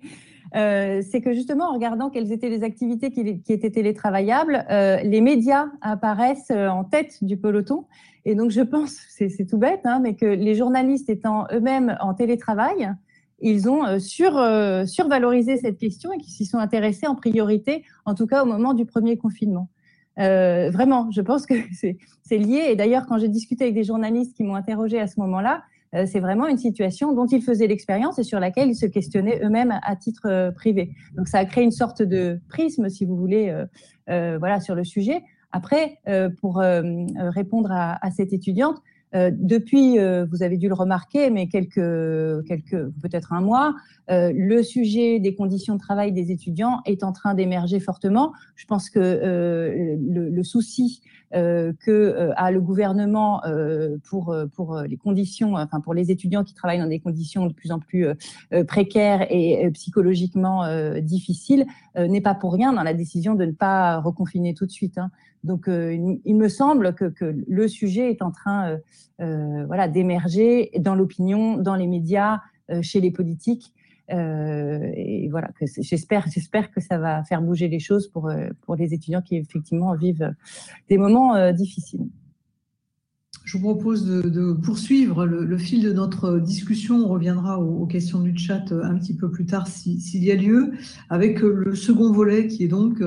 C'est 0.57 1.21
que 1.23 1.33
justement, 1.33 1.71
en 1.71 1.75
regardant 1.75 2.11
quelles 2.11 2.33
étaient 2.33 2.49
les 2.49 2.63
activités 2.65 3.11
qui, 3.11 3.43
qui 3.43 3.53
étaient 3.53 3.71
télétravaillables, 3.71 4.65
les 4.71 5.21
médias 5.21 5.67
apparaissent 5.83 6.51
en 6.51 6.85
tête 6.85 7.23
du 7.23 7.37
peloton 7.37 7.85
et 8.27 8.35
donc, 8.35 8.51
je 8.51 8.61
pense, 8.61 8.99
c'est 9.09 9.47
tout 9.49 9.57
bête, 9.57 9.81
hein, 9.85 10.01
mais 10.03 10.15
que 10.15 10.27
les 10.27 10.55
journalistes 10.55 11.09
étant 11.09 11.47
eux-mêmes 11.53 11.97
en 12.01 12.13
télétravail, 12.13 12.93
ils 13.41 13.71
ont 13.71 13.87
euh, 13.87 13.99
sur, 13.99 14.37
euh, 14.37 14.85
survalorisé 14.85 15.57
cette 15.57 15.79
question 15.79 16.13
et 16.13 16.19
qu'ils 16.19 16.33
s'y 16.33 16.45
sont 16.45 16.59
intéressés 16.59 17.07
en 17.07 17.15
priorité, 17.15 17.85
en 18.05 18.15
tout 18.15 18.27
cas 18.27 18.43
au 18.43 18.47
moment 18.47 18.75
du 18.75 18.85
premier 18.85 19.17
confinement. 19.17 19.69
Euh, 20.19 20.71
vraiment, 20.71 21.11
je 21.11 21.21
pense 21.21 21.47
que 21.47 21.55
c'est 21.73 22.39
lié. 22.39 22.67
Et 22.71 22.77
d'ailleurs, 22.77 23.07
quand 23.07 23.19
j'ai 23.19 23.29
discuté 23.29 23.65
avec 23.65 23.75
des 23.75 23.85
journalistes 23.85 24.37
qui 24.37 24.43
m'ont 24.43 24.57
interrogé 24.57 24.99
à 24.99 25.07
ce 25.07 25.21
moment-là, 25.21 25.63
c'est 25.93 26.21
vraiment 26.21 26.47
une 26.47 26.59
situation 26.59 27.13
dont 27.13 27.27
ils 27.27 27.43
faisaient 27.43 27.67
l'expérience 27.67 28.19
et 28.19 28.23
sur 28.23 28.41
laquelle 28.41 28.69
ils 28.69 28.77
se 28.77 28.87
questionnaient 28.87 29.41
eux-mêmes 29.43 29.79
à 29.83 29.97
titre 29.97 30.51
privé. 30.55 30.93
Donc, 31.17 31.29
ça 31.29 31.39
a 31.39 31.45
créé 31.45 31.65
une 31.65 31.71
sorte 31.71 32.03
de 32.03 32.39
prisme, 32.49 32.89
si 32.89 33.05
vous 33.05 33.17
voulez, 33.17 33.55
voilà, 34.07 34.61
sur 34.61 34.75
le 34.75 34.85
sujet. 34.85 35.23
Après, 35.57 36.01
euh, 36.07 36.29
pour 36.29 36.61
euh, 36.61 36.83
euh, 36.83 37.31
répondre 37.31 37.71
à, 37.73 38.11
cette 38.11 38.35
étudiante, 38.35 38.77
depuis, 39.31 39.99
vous 39.99 40.43
avez 40.43 40.57
dû 40.57 40.69
le 40.69 40.75
remarquer, 40.75 41.31
mais 41.31 41.49
quelques, 41.49 41.75
peut-être 41.77 43.33
un 43.33 43.41
mois, 43.41 43.75
le 44.09 44.63
sujet 44.63 45.19
des 45.19 45.35
conditions 45.35 45.75
de 45.75 45.81
travail 45.81 46.13
des 46.13 46.31
étudiants 46.31 46.81
est 46.85 47.03
en 47.03 47.13
train 47.13 47.35
d'émerger 47.35 47.81
fortement. 47.81 48.33
Je 48.55 48.67
pense 48.67 48.91
que 48.91 49.97
le, 49.99 50.43
souci 50.43 51.03
euh, 51.35 51.73
que 51.81 51.91
euh, 51.91 52.33
a 52.37 52.53
le 52.53 52.61
gouvernement 52.61 53.45
euh, 53.45 53.97
pour 54.09 54.35
pour 54.55 54.81
les 54.81 54.97
conditions, 54.97 55.55
enfin 55.55 55.81
pour 55.81 55.93
les 55.93 56.13
étudiants 56.13 56.45
qui 56.45 56.55
travaillent 56.55 56.79
dans 56.79 56.87
des 56.87 57.01
conditions 57.01 57.47
de 57.47 57.53
plus 57.53 57.73
en 57.73 57.81
plus 57.81 58.07
précaires 58.69 59.27
et 59.31 59.71
psychologiquement 59.73 60.65
difficiles, 61.01 61.67
n'est 61.97 62.21
pas 62.21 62.35
pour 62.35 62.53
rien 62.53 62.73
dans 62.73 62.83
la 62.83 62.95
décision 62.95 63.35
de 63.35 63.45
ne 63.45 63.53
pas 63.53 63.99
reconfiner 63.99 64.55
tout 64.55 64.67
de 64.67 64.71
suite. 64.71 64.99
Hein. 64.99 65.11
Donc, 65.47 65.67
il, 65.69 66.37
me 66.37 66.49
semble 66.49 66.95
que, 66.95 67.13
le 67.47 67.69
sujet 67.69 68.11
est 68.11 68.23
en 68.23 68.31
train, 68.31 68.79
voilà, 69.19 69.89
d'émerger 69.89 70.71
dans 70.79 70.95
l'opinion, 70.95 71.57
dans 71.57 71.75
les 71.75 71.87
médias, 71.87 72.41
chez 72.83 73.01
les 73.01 73.11
politiques. 73.11 73.73
Euh, 74.13 74.93
et 74.95 75.29
voilà, 75.31 75.51
j'espère, 75.79 76.25
que 76.71 76.81
ça 76.81 76.99
va 76.99 77.25
faire 77.25 77.43
bouger 77.43 77.69
les 77.69 77.81
choses 77.81 78.09
pour, 78.09 78.29
euh, 78.29 78.49
pour 78.63 78.77
les 78.77 78.95
étudiants 78.95 79.23
qui 79.23 79.37
effectivement 79.37 79.95
vivent 79.95 80.33
des 80.89 80.99
moments 80.99 81.35
euh, 81.35 81.53
difficiles. 81.53 82.07
Je 83.45 83.59
vous 83.59 83.75
propose 83.75 84.05
de, 84.07 84.53
poursuivre 84.55 85.25
le, 85.25 85.59
fil 85.59 85.83
de 85.83 85.93
notre 85.93 86.41
discussion. 86.41 86.97
On 86.97 87.09
reviendra 87.09 87.61
aux, 87.61 87.87
questions 87.87 88.21
du 88.21 88.37
chat 88.37 88.73
un 88.73 88.99
petit 88.99 89.15
peu 89.15 89.31
plus 89.31 89.47
tard 89.47 89.69
s'il 89.69 90.25
y 90.25 90.33
a 90.33 90.35
lieu, 90.35 90.73
avec 91.11 91.41
le 91.41 91.77
second 91.77 92.11
volet 92.11 92.49
qui 92.49 92.65
est 92.65 92.69
donc 92.69 93.01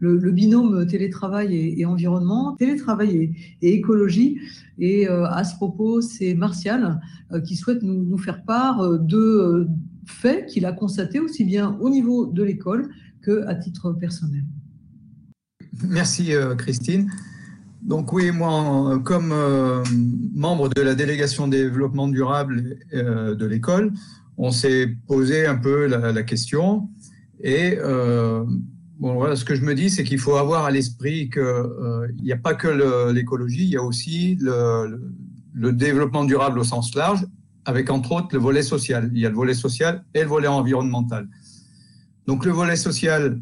le, 0.00 0.30
binôme 0.32 0.86
télétravail 0.86 1.74
et, 1.78 1.84
environnement, 1.86 2.56
télétravail 2.56 3.32
et, 3.62 3.74
écologie. 3.74 4.38
Et 4.78 5.06
à 5.06 5.44
ce 5.44 5.54
propos, 5.56 6.00
c'est 6.00 6.34
Martial 6.34 7.00
qui 7.46 7.54
souhaite 7.54 7.82
nous, 7.82 8.18
faire 8.18 8.42
part 8.44 8.98
de 8.98 9.68
fait 10.06 10.46
qu'il 10.46 10.66
a 10.66 10.72
constaté 10.72 11.20
aussi 11.20 11.44
bien 11.44 11.76
au 11.80 11.90
niveau 11.90 12.26
de 12.26 12.42
l'école 12.42 12.88
qu'à 13.24 13.54
titre 13.54 13.92
personnel. 13.92 14.44
Merci 15.88 16.34
euh, 16.34 16.54
Christine. 16.54 17.10
Donc 17.82 18.12
oui, 18.12 18.30
moi, 18.30 19.00
comme 19.04 19.32
euh, 19.32 19.82
membre 20.34 20.68
de 20.68 20.82
la 20.82 20.94
délégation 20.94 21.48
développement 21.48 22.08
durable 22.08 22.76
euh, 22.92 23.34
de 23.34 23.46
l'école, 23.46 23.92
on 24.36 24.50
s'est 24.50 24.94
posé 25.06 25.46
un 25.46 25.56
peu 25.56 25.86
la, 25.86 26.22
question. 26.22 26.88
Et 27.42 27.78
bon, 29.00 29.14
voilà, 29.14 29.34
ce 29.34 29.44
que 29.44 29.54
je 29.54 29.62
me 29.62 29.74
dis, 29.74 29.90
c'est 29.90 30.04
qu'il 30.04 30.18
faut 30.18 30.36
avoir 30.36 30.64
à 30.64 30.70
l'esprit 30.70 31.30
qu'il 31.30 32.22
n'y 32.22 32.32
a 32.32 32.36
pas 32.36 32.54
que 32.54 33.10
l'écologie, 33.10 33.64
il 33.64 33.70
y 33.70 33.76
a 33.76 33.82
aussi 33.82 34.38
le, 34.40 35.72
développement 35.72 36.24
durable 36.24 36.60
au 36.60 36.64
sens 36.64 36.94
large 36.94 37.26
avec 37.64 37.90
entre 37.90 38.12
autres 38.12 38.28
le 38.32 38.38
volet 38.38 38.62
social. 38.62 39.10
Il 39.12 39.20
y 39.20 39.26
a 39.26 39.28
le 39.28 39.34
volet 39.34 39.54
social 39.54 40.04
et 40.14 40.22
le 40.22 40.28
volet 40.28 40.48
environnemental. 40.48 41.28
Donc 42.26 42.44
le 42.44 42.52
volet 42.52 42.76
social, 42.76 43.40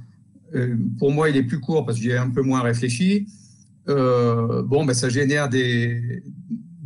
euh, 0.55 0.77
pour 0.99 1.13
moi, 1.13 1.29
il 1.29 1.37
est 1.37 1.43
plus 1.43 1.61
court 1.61 1.85
parce 1.85 1.99
que 1.99 2.05
j'ai 2.05 2.17
un 2.17 2.31
peu 2.31 2.43
moins 2.43 2.63
réfléchi. 2.63 3.27
Euh, 3.89 4.63
bon, 4.63 4.85
ben, 4.85 4.95
ça 4.95 5.09
génère 5.09 5.49
des, 5.49 6.23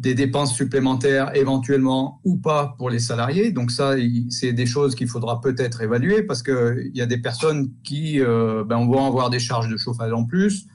des 0.02 0.14
dépenses 0.14 0.52
supplémentaires 0.52 1.30
éventuellement 1.36 2.20
ou 2.24 2.36
pas 2.36 2.74
pour 2.76 2.90
les 2.90 2.98
salariés. 2.98 3.52
Donc 3.52 3.70
ça, 3.70 3.94
c'est 4.30 4.52
des 4.52 4.66
choses 4.66 4.96
qu'il 4.96 5.06
faudra 5.06 5.40
peut-être 5.40 5.80
évaluer 5.80 6.24
parce 6.24 6.42
qu'il 6.42 6.90
y 6.92 7.00
a 7.00 7.06
des 7.06 7.18
personnes 7.18 7.70
qui 7.84 8.20
euh, 8.20 8.64
ben, 8.64 8.84
vont 8.84 9.06
avoir 9.06 9.30
des 9.30 9.38
charges 9.38 9.68
de 9.68 9.76
chauffage 9.76 10.12
en 10.12 10.24
plus. 10.24 10.66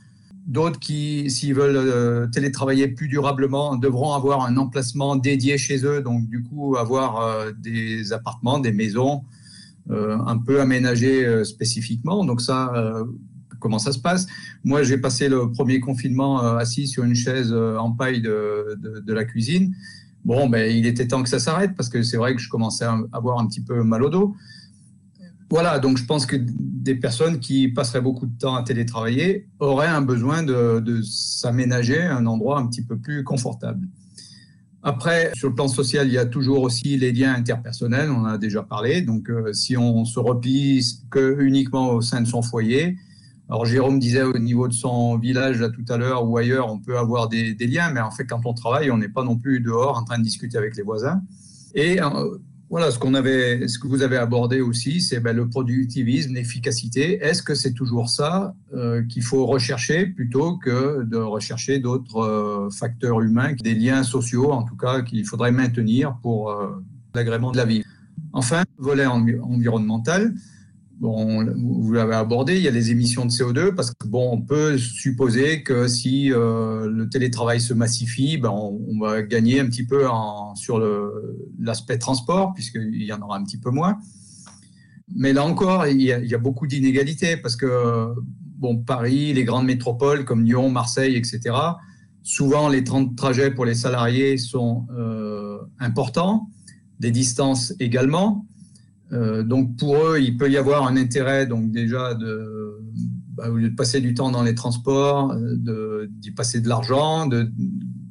D'autres 0.45 0.79
qui, 0.79 1.29
s'ils 1.29 1.53
veulent 1.53 1.75
euh, 1.75 2.27
télétravailler 2.27 2.87
plus 2.87 3.09
durablement, 3.09 3.75
devront 3.75 4.13
avoir 4.13 4.45
un 4.45 4.55
emplacement 4.55 5.17
dédié 5.17 5.57
chez 5.57 5.85
eux, 5.85 6.01
donc 6.01 6.29
du 6.29 6.41
coup 6.41 6.77
avoir 6.77 7.19
euh, 7.19 7.51
des 7.51 8.13
appartements, 8.13 8.59
des 8.59 8.71
maisons 8.71 9.23
un 9.89 10.37
peu 10.37 10.59
aménagées 10.59 11.45
spécifiquement. 11.45 12.25
Donc 12.25 12.41
ça, 12.41 12.73
comment 13.59 13.79
ça 13.79 13.91
se 13.91 13.99
passe 13.99 14.27
Moi, 14.63 14.83
j'ai 14.83 14.97
passé 14.97 15.29
le 15.29 15.51
premier 15.51 15.79
confinement 15.79 16.39
assis 16.39 16.87
sur 16.87 17.03
une 17.03 17.15
chaise 17.15 17.53
en 17.53 17.91
paille 17.91 18.21
de, 18.21 18.77
de, 19.05 19.13
la 19.13 19.25
cuisine. 19.25 19.73
Bon, 20.25 20.49
ben, 20.49 20.69
il 20.69 20.85
était 20.85 21.07
temps 21.07 21.23
que 21.23 21.29
ça 21.29 21.39
s'arrête 21.39 21.75
parce 21.75 21.89
que 21.89 22.03
c'est 22.03 22.17
vrai 22.17 22.35
que 22.35 22.41
je 22.41 22.49
commençais 22.49 22.85
à 22.85 22.97
avoir 23.13 23.39
un 23.39 23.47
petit 23.47 23.61
peu 23.61 23.83
mal 23.83 24.03
au 24.03 24.09
dos. 24.09 24.35
Voilà, 25.49 25.79
donc 25.79 25.97
je 25.97 26.03
pense 26.03 26.25
que 26.25 26.35
des 26.37 26.95
personnes 26.95 27.39
qui 27.39 27.69
passeraient 27.69 28.01
beaucoup 28.01 28.25
de 28.25 28.37
temps 28.37 28.55
à 28.55 28.63
télétravailler 28.63 29.47
auraient 29.59 29.87
un 29.87 30.01
besoin 30.01 30.43
de, 30.43 31.01
s'aménager 31.03 32.01
un 32.01 32.25
endroit 32.25 32.59
un 32.59 32.67
petit 32.67 32.81
peu 32.81 32.97
plus 32.97 33.23
confortable. 33.23 33.87
Après, 34.83 35.31
sur 35.35 35.49
le 35.49 35.55
plan 35.55 35.67
social, 35.67 36.07
il 36.07 36.13
y 36.13 36.17
a 36.17 36.25
toujours 36.25 36.61
aussi 36.61 36.97
les 36.97 37.11
liens 37.11 37.33
interpersonnels, 37.33 38.09
on 38.09 38.21
en 38.21 38.25
a 38.25 38.37
déjà 38.37 38.61
parlé. 38.61 39.01
Donc, 39.01 39.29
euh, 39.29 39.51
si 39.51 39.75
on 39.75 40.05
se 40.05 40.19
replie 40.19 40.85
que 41.09 41.41
uniquement 41.41 41.91
au 41.91 42.01
sein 42.01 42.21
de 42.21 42.27
son 42.27 42.41
foyer, 42.41 42.97
alors 43.49 43.65
Jérôme 43.65 43.97
disait 43.97 44.23
au 44.23 44.37
niveau 44.37 44.67
de 44.67 44.73
son 44.73 45.17
village 45.17 45.61
là 45.61 45.69
tout 45.69 45.85
à 45.87 45.97
l'heure 45.97 46.27
ou 46.27 46.37
ailleurs, 46.37 46.69
on 46.71 46.79
peut 46.79 46.97
avoir 46.97 47.29
des, 47.29 47.55
liens, 47.55 47.91
mais 47.91 48.01
en 48.01 48.11
fait, 48.11 48.25
quand 48.25 48.41
on 48.45 48.53
travaille, 48.53 48.91
on 48.91 48.97
n'est 48.97 49.07
pas 49.07 49.23
non 49.23 49.37
plus 49.37 49.61
dehors 49.61 49.97
en 49.97 50.03
train 50.03 50.17
de 50.17 50.23
discuter 50.23 50.57
avec 50.57 50.75
les 50.75 50.83
voisins. 50.83 51.21
Et 51.73 52.01
euh, 52.01 52.37
voilà, 52.69 52.91
ce, 52.91 52.99
avait, 53.15 53.69
ce 53.69 53.79
que 53.79 53.87
vous 53.87 54.01
avez 54.01 54.17
abordé 54.17 54.59
aussi, 54.59 54.99
c'est 54.99 55.21
ben, 55.21 55.33
le 55.33 55.47
productivisme, 55.47 56.33
l'efficacité. 56.33 57.23
Est-ce 57.23 57.41
que 57.41 57.55
c'est 57.55 57.71
toujours 57.71 58.09
ça 58.09 58.53
euh, 58.73 59.01
qu'il 59.03 59.23
faut 59.23 59.45
rechercher 59.45 60.07
plutôt 60.07 60.57
que 60.57 61.03
de 61.03 61.17
rechercher 61.17 61.79
d'autres 61.79 62.19
euh, 62.19 62.69
facteurs 62.69 63.21
humains, 63.21 63.53
des 63.53 63.75
liens 63.75 64.03
sociaux 64.03 64.51
en 64.51 64.63
tout 64.63 64.75
cas 64.75 65.03
qu'il 65.03 65.25
faudrait 65.25 65.53
maintenir 65.53 66.17
pour 66.21 66.53
l'agrément 67.15 67.53
de 67.53 67.57
la 67.57 67.65
vie? 67.65 67.85
Enfin, 68.33 68.63
volet 68.77 69.05
environnemental, 69.05 70.33
Vous 70.99 71.91
l'avez 71.93 72.15
abordé, 72.15 72.55
il 72.55 72.63
y 72.63 72.67
a 72.67 72.71
les 72.71 72.89
émissions 72.91 73.25
de 73.25 73.31
CO2 73.31 73.75
parce 73.75 73.91
que 73.91 74.07
bon, 74.07 74.31
on 74.31 74.41
peut 74.41 74.77
supposer 74.77 75.61
que 75.61 75.87
si 75.87 76.31
euh, 76.31 76.89
le 76.89 77.07
télétravail 77.07 77.61
se 77.61 77.73
massifie, 77.73 78.37
ben 78.37 78.49
on, 78.49 78.99
va 78.99 79.21
gagner 79.21 79.59
un 79.59 79.67
petit 79.67 79.85
peu 79.85 80.05
sur 80.55 80.81
l'aspect 81.59 81.99
transport 81.99 82.53
puisqu'il 82.53 83.03
y 83.03 83.13
en 83.13 83.21
aura 83.21 83.37
un 83.37 83.43
petit 83.43 83.59
peu 83.59 83.69
moins. 83.69 83.99
Mais 85.15 85.33
là 85.33 85.45
encore, 85.45 85.87
il 85.87 86.01
y 86.01 86.11
a, 86.11 86.37
beaucoup 86.37 86.67
d'inégalités 86.67 87.37
parce 87.37 87.55
que 87.55 88.13
bon, 88.57 88.77
Paris, 88.77 89.33
les 89.33 89.43
grandes 89.43 89.65
métropoles 89.65 90.25
comme 90.25 90.43
Lyon, 90.43 90.69
Marseille, 90.69 91.15
etc. 91.15 91.55
Souvent, 92.23 92.67
les 92.67 92.83
temps 92.83 93.01
de 93.01 93.15
trajet 93.15 93.51
pour 93.51 93.65
les 93.65 93.75
salariés 93.75 94.37
sont 94.37 94.85
euh, 94.91 95.59
importants, 95.79 96.49
des 96.99 97.11
distances 97.11 97.73
également. 97.79 98.45
Euh, 99.13 99.43
donc 99.43 99.77
pour 99.77 99.95
eux, 99.97 100.19
il 100.19 100.37
peut 100.37 100.49
y 100.49 100.57
avoir 100.57 100.85
un 100.87 100.97
intérêt 100.97 101.45
donc 101.45 101.71
déjà 101.71 102.13
de, 102.13 102.79
bah, 103.33 103.49
au 103.49 103.55
lieu 103.55 103.69
de 103.69 103.75
passer 103.75 104.01
du 104.01 104.13
temps 104.13 104.31
dans 104.31 104.43
les 104.43 104.55
transports, 104.55 105.35
d'y 105.35 106.31
passer 106.31 106.59
de 106.59 106.67
l'argent, 106.67 107.25
de 107.25 107.49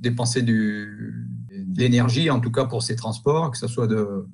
dépenser 0.01 0.43
du, 0.43 1.27
de 1.51 1.79
l'énergie, 1.79 2.31
en 2.31 2.41
tout 2.41 2.51
cas 2.51 2.65
pour 2.65 2.83
ces 2.83 2.97
transports, 2.97 3.51
que 3.51 3.59
ce 3.59 3.67
soit 3.67 3.87
de, 3.87 4.27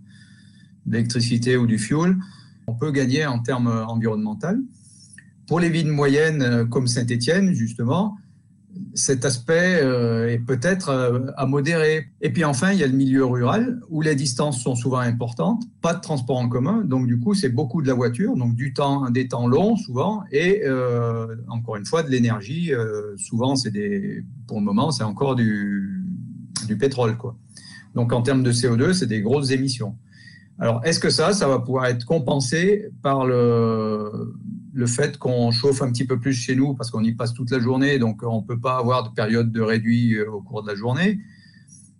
l'électricité 0.86 1.56
ou 1.56 1.66
du 1.66 1.78
fuel, 1.78 2.16
on 2.66 2.74
peut 2.74 2.90
gagner 2.90 3.26
en 3.26 3.38
termes 3.38 3.68
environnementaux. 3.88 4.48
Pour 5.46 5.60
les 5.60 5.70
villes 5.70 5.92
moyennes 5.92 6.68
comme 6.68 6.86
Saint-Étienne, 6.86 7.52
justement, 7.52 8.16
cet 8.94 9.24
aspect 9.24 9.80
euh, 9.82 10.28
est 10.28 10.38
peut-être 10.38 10.88
euh, 10.90 11.20
à 11.36 11.46
modérer. 11.46 12.08
Et 12.20 12.30
puis 12.30 12.44
enfin, 12.44 12.72
il 12.72 12.78
y 12.78 12.84
a 12.84 12.86
le 12.86 12.92
milieu 12.92 13.24
rural 13.24 13.80
où 13.88 14.02
les 14.02 14.14
distances 14.14 14.62
sont 14.62 14.74
souvent 14.74 14.98
importantes, 14.98 15.62
pas 15.80 15.94
de 15.94 16.00
transport 16.00 16.38
en 16.38 16.48
commun, 16.48 16.82
donc 16.84 17.06
du 17.06 17.18
coup, 17.18 17.34
c'est 17.34 17.48
beaucoup 17.48 17.82
de 17.82 17.88
la 17.88 17.94
voiture, 17.94 18.36
donc 18.36 18.54
du 18.54 18.72
temps, 18.72 19.10
des 19.10 19.28
temps 19.28 19.46
longs 19.46 19.76
souvent, 19.76 20.22
et 20.30 20.62
euh, 20.64 21.36
encore 21.48 21.76
une 21.76 21.86
fois, 21.86 22.02
de 22.02 22.10
l'énergie. 22.10 22.72
souvent, 23.16 23.56
c'est 23.56 23.70
des, 23.70 24.24
pour 24.46 24.58
le 24.58 24.64
moment, 24.64 24.90
c'est 24.90 25.04
encore 25.04 25.36
du, 25.36 26.04
du 26.66 26.76
pétrole, 26.76 27.16
quoi. 27.16 27.36
Donc 27.94 28.12
en 28.12 28.22
termes 28.22 28.42
de 28.42 28.52
CO2, 28.52 28.94
c'est 28.94 29.06
des 29.06 29.20
grosses 29.20 29.50
émissions. 29.50 29.96
Alors, 30.58 30.80
est-ce 30.84 31.00
que 31.00 31.10
ça, 31.10 31.32
ça 31.32 31.48
va 31.48 31.58
pouvoir 31.58 31.86
être 31.86 32.04
compensé 32.04 32.86
par 33.02 33.26
le, 33.26 34.34
le 34.72 34.86
fait 34.86 35.18
qu'on 35.18 35.50
chauffe 35.50 35.82
un 35.82 35.90
petit 35.90 36.04
peu 36.04 36.18
plus 36.18 36.32
chez 36.32 36.56
nous 36.56 36.74
parce 36.74 36.90
qu'on 36.90 37.02
y 37.02 37.12
passe 37.12 37.34
toute 37.34 37.50
la 37.50 37.58
journée, 37.58 37.98
donc 37.98 38.22
on 38.22 38.40
ne 38.40 38.46
peut 38.46 38.58
pas 38.58 38.78
avoir 38.78 39.08
de 39.08 39.14
période 39.14 39.52
de 39.52 39.60
réduit 39.60 40.14
euh, 40.14 40.30
au 40.30 40.40
cours 40.40 40.62
de 40.62 40.68
la 40.68 40.74
journée. 40.74 41.20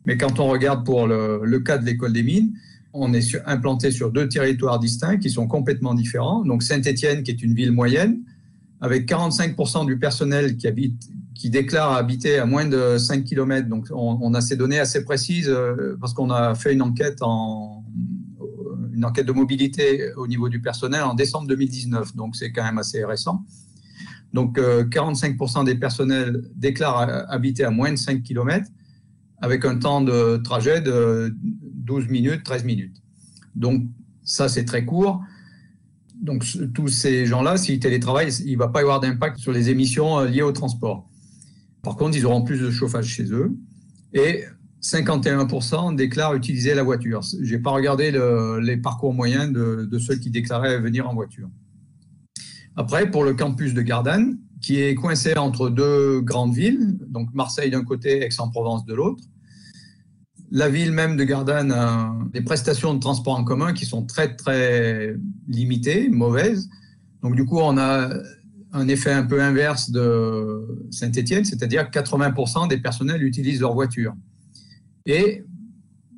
Mais 0.07 0.16
quand 0.16 0.41
on 0.41 0.49
regarde 0.49 0.85
pour 0.85 1.07
le, 1.07 1.59
cas 1.61 1.79
de 1.79 1.85
l'école 1.85 2.12
des 2.12 2.23
mines, 2.23 2.53
on 2.93 3.12
est 3.14 3.37
implanté 3.47 3.91
sur 3.91 4.11
deux 4.11 4.29
territoires 4.29 4.79
distincts 4.79 5.18
qui 5.18 5.31
sont 5.31 5.47
complètement 5.47 5.95
différents. 5.95 6.45
Donc 6.45 6.62
Saint-Étienne, 6.62 7.23
qui 7.23 7.31
est 7.31 7.43
une 7.43 7.55
ville 7.55 7.73
moyenne, 7.73 8.20
avec 8.81 9.09
45% 9.09 9.87
du 9.87 9.99
personnel 9.99 10.57
qui 10.57 11.51
déclare 11.51 11.93
habiter 11.93 12.39
à 12.39 12.47
moins 12.47 12.66
de 12.66 12.99
5 12.99 13.23
km. 13.23 13.68
Donc 13.68 13.87
on, 13.93 14.18
on 14.20 14.35
a 14.35 14.41
ces 14.41 14.57
données 14.57 14.81
assez 14.81 15.05
précises 15.05 15.49
euh, 15.49 15.97
parce 16.01 16.14
qu'on 16.14 16.31
a 16.31 16.57
fait 16.57 16.73
une 16.73 16.83
enquête 16.83 17.18
en, 17.23 17.82
une 18.93 19.05
enquête 19.05 19.26
de 19.26 19.32
mobilité 19.32 20.12
au 20.16 20.26
niveau 20.26 20.49
du 20.49 20.61
personnel 20.61 21.03
en 21.03 21.14
décembre 21.14 21.47
2019, 21.49 22.14
donc 22.16 22.36
c'est 22.36 22.53
quand 22.53 22.64
même 22.64 22.78
assez 22.78 23.05
récent. 23.05 23.45
Donc 24.32 24.59
45% 24.59 25.61
euh, 25.61 25.64
des 25.64 25.74
personnels 25.74 26.43
déclarent 26.57 27.30
habiter 27.30 27.64
à 27.64 27.70
moins 27.70 27.90
de 27.90 27.97
5 27.97 28.22
km 28.22 28.66
avec 29.40 29.64
un 29.64 29.76
temps 29.76 30.01
de 30.01 30.36
trajet 30.38 30.80
de 30.80 31.34
12 31.43 32.09
minutes, 32.09 32.45
13 32.45 32.64
minutes. 32.64 33.03
Donc 33.55 33.82
ça, 34.22 34.49
c'est 34.49 34.64
très 34.64 34.84
court. 34.84 35.20
Donc 36.14 36.47
tous 36.72 36.88
ces 36.88 37.26
gens-là, 37.26 37.57
s'ils 37.57 37.80
télétravaillent, 37.80 38.32
il 38.47 38.53
ne 38.53 38.59
va 38.59 38.68
pas 38.68 38.80
y 38.80 38.82
avoir 38.82 39.01
d'impact 39.01 39.38
sur 39.38 39.53
les 39.53 39.68
émissions 39.70 40.20
euh, 40.20 40.28
liées 40.28 40.43
au 40.43 40.53
transport. 40.53 41.09
Par 41.82 41.97
contre, 41.97 42.16
ils 42.16 42.24
auront 42.24 42.43
plus 42.43 42.61
de 42.61 42.70
chauffage 42.70 43.07
chez 43.07 43.24
eux. 43.32 43.57
Et 44.14 44.45
51% 44.83 45.95
déclarent 45.95 46.35
utiliser 46.35 46.74
la 46.74 46.83
voiture. 46.83 47.20
Je 47.22 47.55
n'ai 47.55 47.61
pas 47.61 47.70
regardé 47.70 48.11
les 48.61 48.76
parcours 48.76 49.14
moyens 49.14 49.53
de, 49.53 49.99
ceux 49.99 50.16
qui 50.16 50.30
déclaraient 50.30 50.80
venir 50.80 51.09
en 51.09 51.14
voiture. 51.14 51.49
Après, 52.76 53.11
pour 53.11 53.22
le 53.24 53.35
campus 53.35 53.74
de 53.74 53.83
Gardanne, 53.83 54.39
qui 54.61 54.80
est 54.80 54.95
coincé 54.95 55.37
entre 55.37 55.68
deux 55.68 56.20
grandes 56.20 56.55
villes, 56.55 56.99
donc 57.09 57.28
Marseille 57.35 57.70
d'un 57.70 57.85
côté, 57.85 58.24
Aix-en-Provence 58.24 58.85
de 58.87 58.95
l'autre, 58.95 59.22
la 60.51 60.68
ville 60.68 60.93
même 60.93 61.16
de 61.16 61.24
Gardanne 61.24 61.72
a 61.72 62.14
des 62.33 62.43
prestations 62.43 62.95
de 62.95 63.01
transport 63.01 63.39
en 63.39 63.45
commun 63.45 63.72
qui 63.72 63.87
sont 63.87 64.05
très, 64.05 64.37
très 64.37 65.14
limitées, 65.49 66.09
mauvaises. 66.09 66.68
Donc, 67.22 67.37
du 67.37 67.45
coup, 67.45 67.59
on 67.59 67.78
a 67.78 68.11
un 68.72 68.89
effet 68.89 69.12
un 69.12 69.22
peu 69.22 69.41
inverse 69.41 69.91
de 69.91 70.87
Saint-Étienne, 70.91 71.45
c'est-à-dire 71.45 71.91
que 71.91 71.99
80% 71.99 72.68
des 72.68 72.78
personnels 72.78 73.22
utilisent 73.22 73.61
leur 73.61 73.74
voiture. 73.74 74.14
Et 75.07 75.44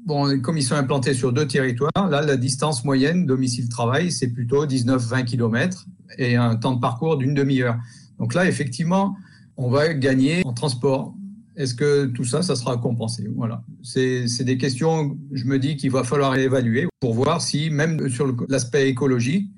bon, 0.04 0.40
comme 0.40 0.58
ils 0.58 0.62
sont 0.62 0.74
implantés 0.74 1.14
sur 1.14 1.32
deux 1.32 1.46
territoires, 1.46 2.08
là, 2.10 2.22
la 2.22 2.36
distance 2.36 2.84
moyenne 2.84 3.26
domicile-travail, 3.26 4.12
c'est 4.12 4.28
plutôt 4.28 4.66
19-20 4.66 5.24
km 5.24 5.86
et 6.18 6.36
un 6.36 6.56
temps 6.56 6.74
de 6.74 6.80
parcours 6.80 7.16
d'une 7.16 7.34
demi-heure. 7.34 7.78
Donc 8.18 8.34
là, 8.34 8.46
effectivement, 8.46 9.16
on 9.56 9.70
va 9.70 9.94
gagner 9.94 10.42
en 10.44 10.52
transport. 10.52 11.14
Est-ce 11.56 11.74
que 11.74 12.06
tout 12.06 12.24
ça, 12.24 12.42
ça 12.42 12.56
sera 12.56 12.76
compensé? 12.76 13.28
Voilà. 13.36 13.62
C'est 13.82 14.42
des 14.42 14.58
questions, 14.58 15.16
je 15.32 15.44
me 15.44 15.58
dis, 15.58 15.76
qu'il 15.76 15.90
va 15.90 16.02
falloir 16.02 16.36
évaluer 16.36 16.88
pour 17.00 17.14
voir 17.14 17.40
si, 17.40 17.70
même 17.70 18.08
sur 18.08 18.34
l'aspect 18.48 18.88
écologique, 18.88 19.50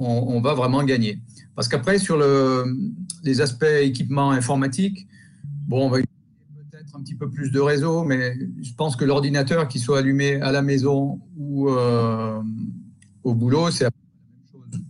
on, 0.00 0.40
va 0.40 0.54
vraiment 0.54 0.84
gagner. 0.84 1.18
Parce 1.54 1.68
qu'après, 1.68 1.98
sur 1.98 2.18
le, 2.18 2.64
les 3.22 3.40
aspects 3.40 3.64
équipements 3.64 4.32
informatiques, 4.32 5.06
bon, 5.66 5.86
on 5.86 5.88
va 5.88 6.00
un 6.96 7.00
petit 7.00 7.14
peu 7.14 7.28
plus 7.28 7.50
de 7.50 7.60
réseau, 7.60 8.04
mais 8.04 8.36
je 8.62 8.72
pense 8.74 8.96
que 8.96 9.04
l'ordinateur, 9.04 9.68
qui 9.68 9.78
soit 9.78 9.98
allumé 9.98 10.40
à 10.40 10.52
la 10.52 10.62
maison 10.62 11.20
ou 11.36 11.68
euh, 11.68 12.40
au 13.24 13.34
boulot, 13.34 13.70
c'est 13.70 13.84
la 13.84 13.90
même 13.90 14.52
chose. 14.52 14.80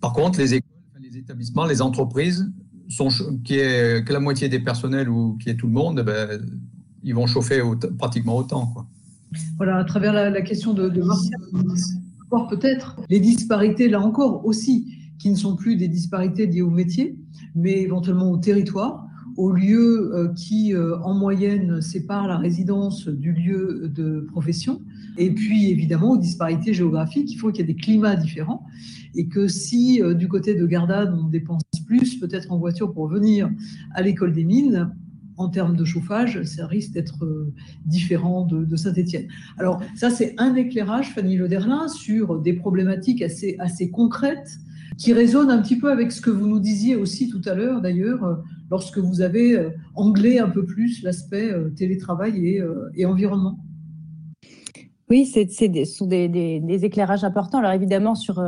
Par 0.00 0.12
contre, 0.12 0.38
les 0.38 0.54
écoles, 0.54 0.70
les 1.00 1.16
établissements, 1.18 1.66
les 1.66 1.82
entreprises, 1.82 2.50
sont, 2.88 3.08
qui 3.44 3.54
est 3.54 4.06
que 4.06 4.12
la 4.12 4.20
moitié 4.20 4.48
des 4.48 4.60
personnels 4.60 5.08
ou 5.08 5.36
qui 5.38 5.50
est 5.50 5.56
tout 5.56 5.66
le 5.66 5.72
monde, 5.72 6.02
ben, 6.02 6.40
ils 7.02 7.14
vont 7.14 7.26
chauffer 7.26 7.60
pratiquement 7.98 8.36
autant. 8.36 8.66
Quoi. 8.68 8.86
Voilà, 9.56 9.76
à 9.76 9.84
travers 9.84 10.12
la, 10.12 10.42
question 10.42 10.72
de, 10.72 10.88
de 10.88 11.02
voir 12.30 12.48
peut-être 12.48 12.96
les 13.10 13.20
disparités, 13.20 13.88
là 13.88 14.00
encore 14.00 14.46
aussi, 14.46 14.94
qui 15.18 15.30
ne 15.30 15.36
sont 15.36 15.56
plus 15.56 15.76
des 15.76 15.88
disparités 15.88 16.46
liées 16.46 16.62
au 16.62 16.70
métier, 16.70 17.18
mais 17.54 17.82
éventuellement 17.82 18.30
au 18.30 18.38
territoire 18.38 19.05
au 19.36 19.52
lieu 19.52 20.12
euh, 20.14 20.28
qui, 20.34 20.74
euh, 20.74 20.98
en 21.00 21.14
moyenne, 21.14 21.80
sépare 21.82 22.26
la 22.26 22.38
résidence 22.38 23.08
du 23.08 23.32
lieu 23.32 23.90
de 23.94 24.26
profession. 24.30 24.82
Et 25.18 25.30
puis, 25.30 25.70
évidemment, 25.70 26.12
aux 26.12 26.16
disparités 26.16 26.72
géographiques, 26.72 27.30
il 27.32 27.36
faut 27.36 27.50
qu'il 27.50 27.66
y 27.66 27.70
ait 27.70 27.72
des 27.72 27.80
climats 27.80 28.16
différents. 28.16 28.66
Et 29.14 29.28
que 29.28 29.48
si, 29.48 30.02
euh, 30.02 30.14
du 30.14 30.28
côté 30.28 30.54
de 30.54 30.66
Gardanne, 30.66 31.18
on 31.22 31.28
dépense 31.28 31.62
plus, 31.86 32.18
peut-être 32.18 32.50
en 32.52 32.58
voiture, 32.58 32.92
pour 32.92 33.08
venir 33.08 33.50
à 33.94 34.02
l'école 34.02 34.32
des 34.32 34.44
mines, 34.44 34.90
en 35.38 35.50
termes 35.50 35.76
de 35.76 35.84
chauffage, 35.84 36.42
ça 36.44 36.66
risque 36.66 36.92
d'être 36.92 37.52
différent 37.84 38.46
de, 38.46 38.74
Saint-Étienne. 38.74 39.26
Alors, 39.58 39.82
ça, 39.94 40.08
c'est 40.08 40.34
un 40.38 40.54
éclairage, 40.54 41.10
Fanny 41.10 41.36
Lederlin, 41.36 41.88
sur 41.88 42.40
des 42.40 42.54
problématiques 42.54 43.20
assez, 43.20 43.54
assez 43.58 43.90
concrètes 43.90 44.58
qui 44.98 45.12
résonnent 45.12 45.50
un 45.50 45.60
petit 45.60 45.78
peu 45.78 45.90
avec 45.90 46.12
ce 46.12 46.20
que 46.20 46.30
vous 46.30 46.46
nous 46.46 46.60
disiez 46.60 46.96
aussi 46.96 47.28
tout 47.28 47.42
à 47.44 47.54
l'heure, 47.54 47.80
d'ailleurs, 47.80 48.42
lorsque 48.70 48.98
vous 48.98 49.20
avez 49.20 49.56
euh, 49.56 49.70
anglais 49.94 50.38
un 50.38 50.48
peu 50.48 50.64
plus 50.64 51.02
l'aspect 51.02 51.50
euh, 51.50 51.70
télétravail 51.70 52.58
euh, 52.58 52.90
et, 52.94 53.06
environnement. 53.06 53.58
Oui, 55.08 55.26
ce 55.26 55.84
sont 55.84 56.06
des, 56.06 56.84
éclairages 56.84 57.24
importants. 57.24 57.58
Alors 57.58 57.72
évidemment, 57.72 58.16
sur, 58.16 58.42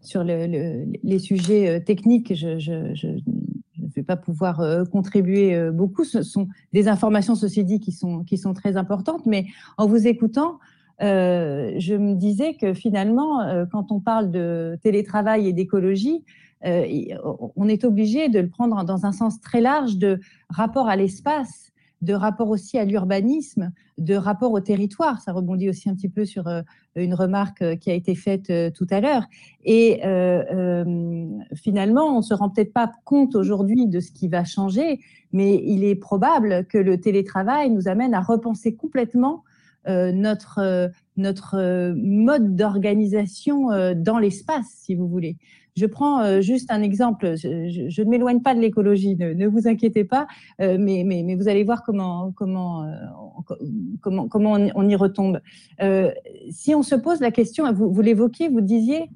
sur 0.00 0.22
les 0.22 1.18
sujets 1.18 1.82
techniques, 1.82 2.34
je, 2.36 2.50
ne 3.08 3.88
vais 3.96 4.04
pas 4.04 4.16
pouvoir 4.16 4.62
contribuer 4.92 5.70
beaucoup. 5.72 6.04
Ce 6.04 6.22
sont 6.22 6.46
des 6.72 6.86
informations, 6.86 7.34
ceci 7.34 7.64
dit, 7.64 7.80
qui 7.80 7.90
sont, 7.90 8.22
qui 8.22 8.38
sont 8.38 8.54
très 8.54 8.76
importantes. 8.76 9.26
Mais 9.26 9.46
en 9.76 9.88
vous 9.88 10.06
écoutant, 10.06 10.60
je 11.00 11.94
me 11.96 12.14
disais 12.14 12.54
que 12.54 12.74
finalement, 12.74 13.40
quand 13.72 13.92
on 13.92 14.00
parle 14.00 14.30
de 14.30 14.78
télétravail 14.82 15.48
et 15.48 15.52
d'écologie, 15.52 16.24
euh, 16.64 16.86
on 17.56 17.68
est 17.68 17.84
obligé 17.84 18.28
de 18.28 18.40
le 18.40 18.48
prendre 18.48 18.84
dans 18.84 19.06
un 19.06 19.12
sens 19.12 19.40
très 19.40 19.60
large 19.60 19.96
de 19.96 20.20
rapport 20.48 20.88
à 20.88 20.96
l'espace, 20.96 21.72
de 22.00 22.14
rapport 22.14 22.48
aussi 22.50 22.78
à 22.78 22.84
l'urbanisme, 22.84 23.72
de 23.98 24.14
rapport 24.14 24.52
au 24.52 24.60
territoire. 24.60 25.20
Ça 25.20 25.32
rebondit 25.32 25.68
aussi 25.68 25.88
un 25.88 25.94
petit 25.94 26.08
peu 26.08 26.24
sur 26.24 26.48
euh, 26.48 26.62
une 26.96 27.14
remarque 27.14 27.62
euh, 27.62 27.76
qui 27.76 27.90
a 27.90 27.94
été 27.94 28.14
faite 28.14 28.52
tout 28.74 28.86
à 28.90 29.00
l'heure. 29.00 29.24
Et 29.64 30.00
finalement, 31.54 32.16
on 32.16 32.22
se 32.22 32.34
rend 32.34 32.50
peut-être 32.50 32.72
pas 32.72 32.90
compte 33.04 33.34
aujourd'hui 33.34 33.86
de 33.86 34.00
ce 34.00 34.10
qui 34.10 34.28
va 34.28 34.44
changer, 34.44 35.00
mais 35.32 35.62
il 35.64 35.84
est 35.84 35.96
probable 35.96 36.66
que 36.66 36.78
le 36.78 37.00
télétravail 37.00 37.70
nous 37.70 37.88
amène 37.88 38.14
à 38.14 38.20
repenser 38.20 38.74
complètement 38.74 39.44
notre, 39.86 40.90
notre 41.16 41.92
mode 41.94 42.56
d'organisation 42.56 43.94
dans 43.94 44.18
l'espace, 44.18 44.66
si 44.82 44.94
vous 44.94 45.08
voulez. 45.08 45.36
Je 45.76 45.86
prends 45.86 46.20
euh, 46.20 46.40
juste 46.40 46.70
un 46.70 46.82
exemple. 46.82 47.34
Je, 47.36 48.02
ne 48.02 48.08
m'éloigne 48.08 48.40
pas 48.40 48.54
de 48.54 48.60
l'écologie, 48.60 49.16
ne, 49.16 49.46
vous 49.46 49.66
inquiétez 49.66 50.04
pas, 50.04 50.26
euh, 50.60 50.76
mais, 50.78 51.02
mais, 51.04 51.34
vous 51.34 51.48
allez 51.48 51.64
voir 51.64 51.82
comment, 51.82 52.32
comment, 52.36 52.84
euh, 52.84 52.92
comment, 54.00 54.28
comment 54.28 54.52
on, 54.52 54.88
y 54.88 54.94
retombe. 54.94 55.40
si 56.50 56.74
on 56.74 56.82
se 56.82 56.94
pose 56.94 57.20
la 57.20 57.30
question, 57.30 57.70
vous, 57.72 57.92
vous 57.92 58.02
l'évoquiez, 58.02 58.48
vous 58.48 58.60
disiez, 58.60 59.10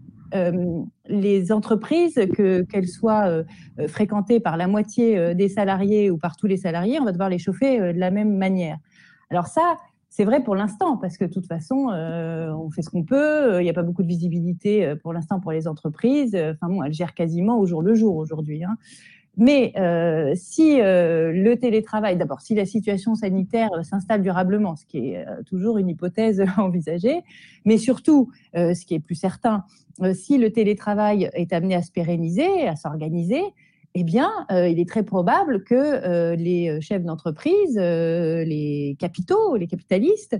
les 1.08 1.52
entreprises, 1.52 2.20
qu'elles 2.36 2.88
soient 2.88 3.44
fréquentées 3.86 4.40
par 4.40 4.58
la 4.58 4.66
moitié 4.66 5.34
des 5.34 5.48
salariés 5.48 6.10
ou 6.10 6.18
par 6.18 6.36
tous 6.36 6.46
les 6.46 6.58
salariés, 6.58 7.00
on 7.00 7.04
va 7.04 7.12
devoir 7.12 7.30
les 7.30 7.38
chauffer 7.38 7.94
de 7.94 7.98
la 7.98 8.10
même 8.10 8.36
manière. 8.36 8.76
Alors 9.30 9.46
ça, 9.46 9.76
c'est 10.18 10.24
vrai 10.24 10.42
pour 10.42 10.56
l'instant, 10.56 10.96
parce 10.96 11.16
que 11.16 11.24
de 11.26 11.32
toute 11.32 11.46
façon, 11.46 11.90
euh, 11.92 12.50
on 12.50 12.70
fait 12.70 12.82
ce 12.82 12.90
qu'on 12.90 13.04
peut. 13.04 13.60
Il 13.60 13.62
n'y 13.62 13.70
a 13.70 13.72
pas 13.72 13.84
beaucoup 13.84 14.02
de 14.02 14.08
visibilité 14.08 14.84
euh, 14.84 14.96
pour 14.96 15.12
l'instant 15.12 15.38
pour 15.38 15.52
les 15.52 15.68
entreprises. 15.68 16.34
Enfin 16.34 16.66
bon, 16.66 16.82
elles 16.82 16.92
gèrent 16.92 17.14
quasiment 17.14 17.60
au 17.60 17.66
jour 17.66 17.82
le 17.82 17.94
jour 17.94 18.16
aujourd'hui. 18.16 18.64
Hein. 18.64 18.78
Mais 19.36 19.72
euh, 19.76 20.32
si 20.34 20.78
le 20.78 21.54
télétravail, 21.54 22.16
d'abord, 22.16 22.40
si 22.40 22.56
la 22.56 22.66
situation 22.66 23.14
sanitaire 23.14 23.70
s'installe 23.84 24.20
durablement, 24.20 24.74
ce 24.74 24.86
qui 24.86 25.10
est 25.10 25.24
toujours 25.46 25.78
une 25.78 25.88
hypothèse 25.88 26.44
envisagée, 26.58 27.20
mais 27.64 27.78
surtout, 27.78 28.32
ce 28.54 28.84
qui 28.84 28.94
est 28.94 29.00
plus 29.00 29.14
certain, 29.14 29.62
si 30.14 30.36
le 30.36 30.50
télétravail 30.50 31.30
est 31.34 31.52
amené 31.52 31.76
à 31.76 31.82
se 31.82 31.92
pérenniser, 31.92 32.66
à 32.66 32.74
s'organiser, 32.74 33.44
eh 34.00 34.04
bien, 34.04 34.30
euh, 34.52 34.68
il 34.68 34.78
est 34.78 34.88
très 34.88 35.02
probable 35.02 35.64
que 35.64 35.74
euh, 35.74 36.36
les 36.36 36.80
chefs 36.80 37.02
d'entreprise, 37.02 37.76
euh, 37.76 38.44
les 38.44 38.96
capitaux, 39.00 39.56
les 39.56 39.66
capitalistes, 39.66 40.36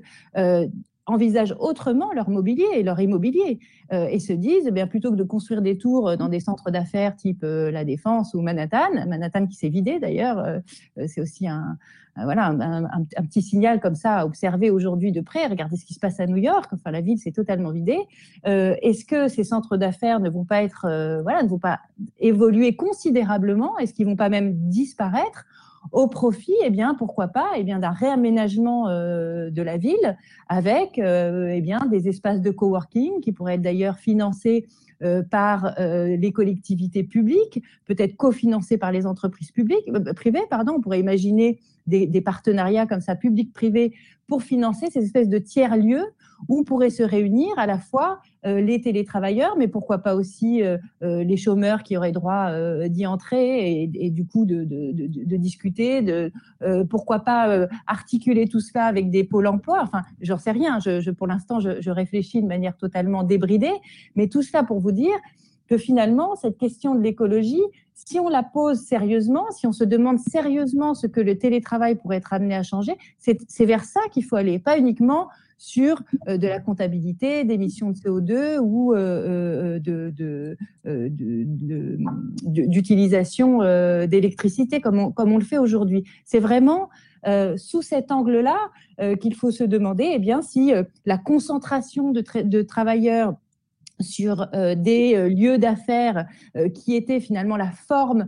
envisagent 1.09 1.55
autrement 1.59 2.13
leur 2.13 2.31
mobilier 2.31 2.67
et 2.75 2.83
leur 2.83 3.01
immobilier 3.01 3.59
et 3.91 4.19
se 4.21 4.35
disent, 4.35 4.67
eh 4.67 4.71
bien, 4.71 4.87
plutôt 4.87 5.11
que 5.11 5.17
de 5.17 5.25
construire 5.25 5.63
des 5.63 5.79
tours 5.79 6.17
dans 6.19 6.29
des 6.29 6.41
centres 6.41 6.71
d'affaires 6.71 7.17
type 7.17 7.43
la 7.43 7.85
Défense 7.85 8.35
ou 8.35 8.43
Manhattan, 8.43 9.07
Manhattan 9.07 9.47
qui 9.47 9.57
s'est 9.57 9.71
vidé 9.71 9.99
d'ailleurs, 9.99 10.61
c'est 11.07 11.23
aussi 11.23 11.49
un, 11.49 11.79
euh, 12.19 12.25
voilà, 12.25 12.47
un, 12.49 13.23
petit 13.25 13.43
signal 13.43 13.81
comme 13.81 13.95
ça 13.95 14.19
à 14.19 14.27
observer 14.27 14.71
aujourd'hui 14.71 15.13
de 15.13 15.21
près. 15.21 15.47
Regardez 15.47 15.77
ce 15.77 15.85
qui 15.85 15.95
se 15.95 16.01
passe 16.01 16.21
à 16.21 16.27
New 16.27 16.37
York. 16.37 16.71
Enfin, 16.73 16.91
la 16.91 17.01
ville 17.01 17.19
s'est 17.19 17.33
totalement 17.33 17.71
vidée. 17.71 17.99
Euh, 18.47 18.75
est-ce 18.83 19.05
que 19.05 19.29
ces 19.29 19.45
centres 19.45 19.77
d'affaires 19.77 20.21
ne 20.21 20.31
vont 20.31 20.45
pas 20.45 20.63
être, 20.63 20.87
euh, 20.89 21.23
voilà, 21.23 21.43
ne 21.43 21.49
vont 21.49 21.59
pas 21.59 21.81
évoluer 22.19 22.75
considérablement? 22.77 23.79
Est-ce 23.79 23.93
qu'ils 23.93 24.07
vont 24.07 24.17
pas 24.17 24.29
même 24.29 24.55
disparaître? 24.69 25.45
Au 25.93 26.07
profit, 26.09 26.55
eh 26.65 26.71
bien, 26.71 26.95
pourquoi 26.95 27.29
pas, 27.29 27.51
eh 27.57 27.65
bien, 27.65 27.79
d'un 27.79 27.91
réaménagement 27.91 28.89
de 28.89 29.63
la 29.63 29.77
ville 29.77 30.17
avec, 30.49 30.99
eh 30.99 31.61
bien, 31.63 31.81
des 31.91 32.09
espaces 32.09 32.41
de 32.41 32.51
coworking 32.51 33.21
qui 33.21 33.33
pourraient 33.33 33.55
être 33.55 33.63
d'ailleurs 33.63 33.99
financés 33.99 34.67
par 35.31 35.75
les 35.79 36.33
collectivités 36.33 37.05
publiques, 37.05 37.63
peut-être 37.87 38.17
cofinancés 38.17 38.79
par 38.79 38.93
les 38.93 39.07
entreprises 39.07 39.53
publiques, 39.53 39.91
privées, 40.15 40.43
pardon. 40.51 40.75
On 40.77 40.81
pourrait 40.81 41.01
imaginer 41.01 41.59
des, 41.89 42.21
partenariats 42.21 42.87
comme 42.87 43.01
ça, 43.01 43.17
public-privé, 43.17 43.95
pour 44.27 44.43
financer 44.43 44.89
ces 44.91 45.03
espèces 45.03 45.29
de 45.29 45.39
tiers-lieux 45.39 46.05
où 46.49 46.63
pourraient 46.63 46.91
se 46.91 47.03
réunir 47.03 47.49
à 47.57 47.67
la 47.67 47.79
fois 47.79 48.21
euh, 48.47 48.61
les 48.61 48.81
télétravailleurs, 48.81 49.57
mais 49.57 49.67
pourquoi 49.67 49.99
pas 49.99 50.15
aussi 50.15 50.63
euh, 50.63 50.77
euh, 51.03 51.25
les 51.25 51.37
chômeurs 51.37 51.83
qui 51.83 51.97
auraient 51.97 52.13
droit 52.13 52.53
d'y 52.89 53.07
entrer 53.07 53.83
et, 53.83 54.11
du 54.11 54.27
coup 54.27 54.45
de, 54.45 54.65
discuter, 55.37 56.03
de, 56.03 56.31
pourquoi 56.91 57.21
pas 57.21 57.67
articuler 57.87 58.47
tout 58.47 58.61
cela 58.61 58.85
avec 58.85 59.11
des 59.11 59.25
pôles 59.25 59.47
emploi. 59.47 59.81
Enfin, 59.83 60.03
j'en 60.21 60.39
sais 60.39 60.53
rien. 60.53 60.79
Je, 60.79 61.11
pour 61.11 61.27
l'instant, 61.27 61.59
je 61.61 61.91
réfléchis 61.91 62.43
de 62.43 62.47
manière 62.47 62.77
totalement 62.77 63.23
débridée, 63.23 63.75
mais 64.15 64.29
tout 64.29 64.43
cela 64.43 64.63
pour 64.63 64.79
vous 64.79 64.93
dire 64.93 65.17
que 65.69 65.77
finalement, 65.77 66.35
cette 66.35 66.59
question 66.59 66.95
de 66.95 67.03
l'écologie, 67.03 67.63
si 67.95 68.19
on 68.19 68.29
la 68.29 68.43
pose 68.43 68.81
sérieusement, 68.81 69.47
si 69.51 69.67
on 69.67 69.73
se 69.73 69.85
demande 69.85 70.19
sérieusement 70.19 70.95
ce 70.95 71.07
que 71.07 71.21
le 71.21 71.37
télétravail 71.37 71.97
pourrait 71.97 72.17
être 72.17 72.33
amené 72.33 72.55
à 72.55 72.63
changer, 72.63 72.93
c'est 73.19 73.65
vers 73.67 73.85
ça 73.85 74.01
qu'il 74.13 74.25
faut 74.25 74.37
aller, 74.37 74.59
pas 74.59 74.79
uniquement 74.79 75.29
sur 75.59 76.03
euh, 76.29 76.39
de 76.39 76.47
la 76.47 76.61
comptabilité 76.61 77.45
d'émissions 77.45 77.91
de 77.91 77.97
CO2 77.97 78.59
ou 78.61 78.95
euh, 78.95 79.79
euh, 80.87 81.09
d'utilisation 82.45 83.59
d'électricité 84.07 84.81
comme 84.81 85.13
on, 85.17 85.39
le 85.39 85.45
fait 85.45 85.59
aujourd'hui. 85.59 86.05
C'est 86.25 86.39
vraiment 86.39 86.89
sous 87.57 87.83
cet 87.83 88.13
angle-là 88.13 88.57
qu'il 89.21 89.35
faut 89.35 89.51
se 89.51 89.65
demander 89.65 90.13
eh 90.15 90.19
bien, 90.21 90.41
si 90.41 90.73
la 91.05 91.19
concentration 91.19 92.13
de 92.13 92.63
travailleurs 92.63 93.35
sur 94.01 94.49
euh, 94.55 94.75
des 94.75 95.15
euh, 95.15 95.29
lieux 95.29 95.59
d'affaires 95.59 96.27
euh, 96.57 96.69
qui 96.69 96.95
étaient 96.95 97.21
finalement 97.21 97.57
la 97.57 97.71
forme 97.71 98.27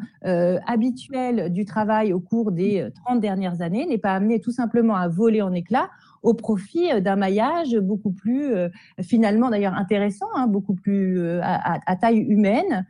habituelle 0.66 1.52
du 1.52 1.64
travail 1.64 2.12
au 2.12 2.20
cours 2.20 2.52
des 2.52 2.88
30 3.06 3.20
dernières 3.20 3.62
années, 3.62 3.86
n'est 3.86 3.98
pas 3.98 4.14
amené 4.14 4.40
tout 4.40 4.50
simplement 4.50 4.96
à 4.96 5.08
voler 5.08 5.42
en 5.42 5.52
éclats 5.52 5.90
au 6.22 6.34
profit 6.34 7.00
d'un 7.00 7.16
maillage 7.16 7.76
beaucoup 7.76 8.12
plus, 8.12 8.52
finalement 9.00 9.50
d'ailleurs 9.50 9.74
intéressant, 9.74 10.26
hein, 10.34 10.46
beaucoup 10.46 10.74
plus 10.74 11.20
à, 11.42 11.96
taille 11.96 12.18
humaine, 12.18 12.86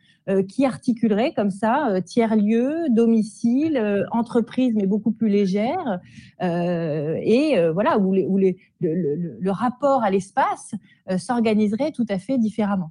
qui 0.49 0.65
articulerait 0.65 1.33
comme 1.35 1.51
ça 1.51 2.01
tiers-lieux, 2.05 2.89
domicile, 2.91 4.05
entreprise, 4.11 4.75
mais 4.75 4.87
beaucoup 4.87 5.13
plus 5.13 5.29
légère, 5.29 6.01
et 6.41 7.55
voilà, 7.73 7.99
où, 7.99 8.13
les, 8.13 8.27
où 8.27 8.37
les, 8.37 8.57
le, 8.81 9.37
le, 9.41 9.51
rapport 9.51 10.03
à 10.03 10.11
l'espace 10.11 10.75
s'organiserait 11.17 11.93
tout 11.93 12.07
à 12.09 12.19
fait 12.19 12.39
différemment. 12.39 12.91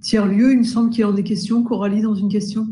Tiers-lieu, 0.00 0.52
il 0.52 0.58
me 0.58 0.64
semble 0.64 0.90
qu'il 0.90 1.00
y 1.00 1.08
a 1.08 1.12
des 1.12 1.22
questions. 1.22 1.62
Coralie, 1.62 2.00
dans 2.00 2.14
une 2.14 2.30
question 2.30 2.66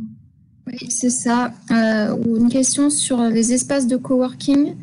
Oui, 0.67 0.79
c'est 0.89 1.11
ça. 1.11 1.53
ou 1.71 2.37
une 2.37 2.49
question 2.49 2.89
sur 2.91 3.21
les 3.23 3.53
espaces 3.53 3.87
de 3.87 3.97
coworking. 3.97 4.75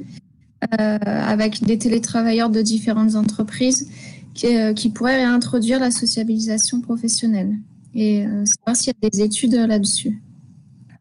Euh, 0.79 0.97
avec 1.03 1.63
des 1.63 1.77
télétravailleurs 1.77 2.49
de 2.49 2.61
différentes 2.61 3.15
entreprises 3.15 3.91
qui, 4.33 4.57
euh, 4.57 4.73
pourraient 4.93 5.17
réintroduire 5.17 5.79
la 5.79 5.91
sociabilisation 5.91 6.81
professionnelle 6.81 7.55
et 7.93 8.25
euh, 8.25 8.45
savoir 8.45 8.75
s'il 8.75 8.93
y 9.01 9.05
a 9.05 9.09
des 9.09 9.21
études 9.21 9.53
là-dessus. 9.53 10.21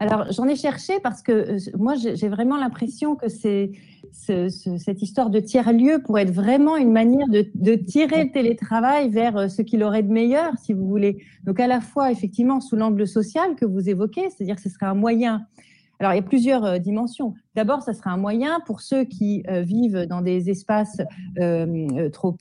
Alors, 0.01 0.27
j'en 0.33 0.47
ai 0.49 0.57
cherché 0.57 0.95
parce 1.03 1.23
que 1.23 1.57
moi, 1.79 1.95
j'ai 1.95 2.29
vraiment 2.29 2.59
l'impression 2.59 3.15
que 3.17 3.29
c'est 3.29 3.73
cette 4.13 5.03
histoire 5.03 5.31
de 5.31 5.41
tiers-lieu 5.41 6.03
pourrait 6.05 6.23
être 6.23 6.35
vraiment 6.35 6.77
une 6.77 6.93
manière 6.93 7.27
de, 7.29 7.47
de, 7.55 7.75
tirer 7.75 8.25
le 8.25 8.33
télétravail 8.33 9.09
vers 9.09 9.51
ce 9.51 9.63
qu'il 9.63 9.83
aurait 9.83 10.03
de 10.03 10.13
meilleur, 10.13 10.53
si 10.63 10.73
vous 10.73 10.87
voulez. 10.87 11.19
Donc, 11.45 11.59
à 11.59 11.67
la 11.67 11.81
fois, 11.81 12.13
effectivement, 12.13 12.61
sous 12.61 12.77
l'angle 12.77 13.07
social 13.07 13.55
que 13.57 13.65
vous 13.65 13.89
évoquez, 13.89 14.29
c'est-à-dire 14.31 14.57
que 14.57 14.63
ce 14.63 14.69
serait 14.69 14.87
un 14.87 14.95
moyen 14.95 15.47
alors, 16.05 16.13
il 16.13 16.17
y 16.17 16.21
a 16.21 16.29
plusieurs 16.29 16.65
euh, 16.67 16.79
dimensions. 16.79 17.33
D'abord, 17.55 17.81
ça 17.81 17.95
sera 17.95 18.11
un 18.11 18.19
moyen 18.19 18.61
pour 18.67 18.83
ceux 18.83 19.05
qui 19.05 19.43
euh, 19.49 19.63
vivent 19.63 20.05
dans 20.07 20.21
des 20.21 20.51
espaces 20.51 21.01
euh, 21.39 22.11
trop, 22.11 22.37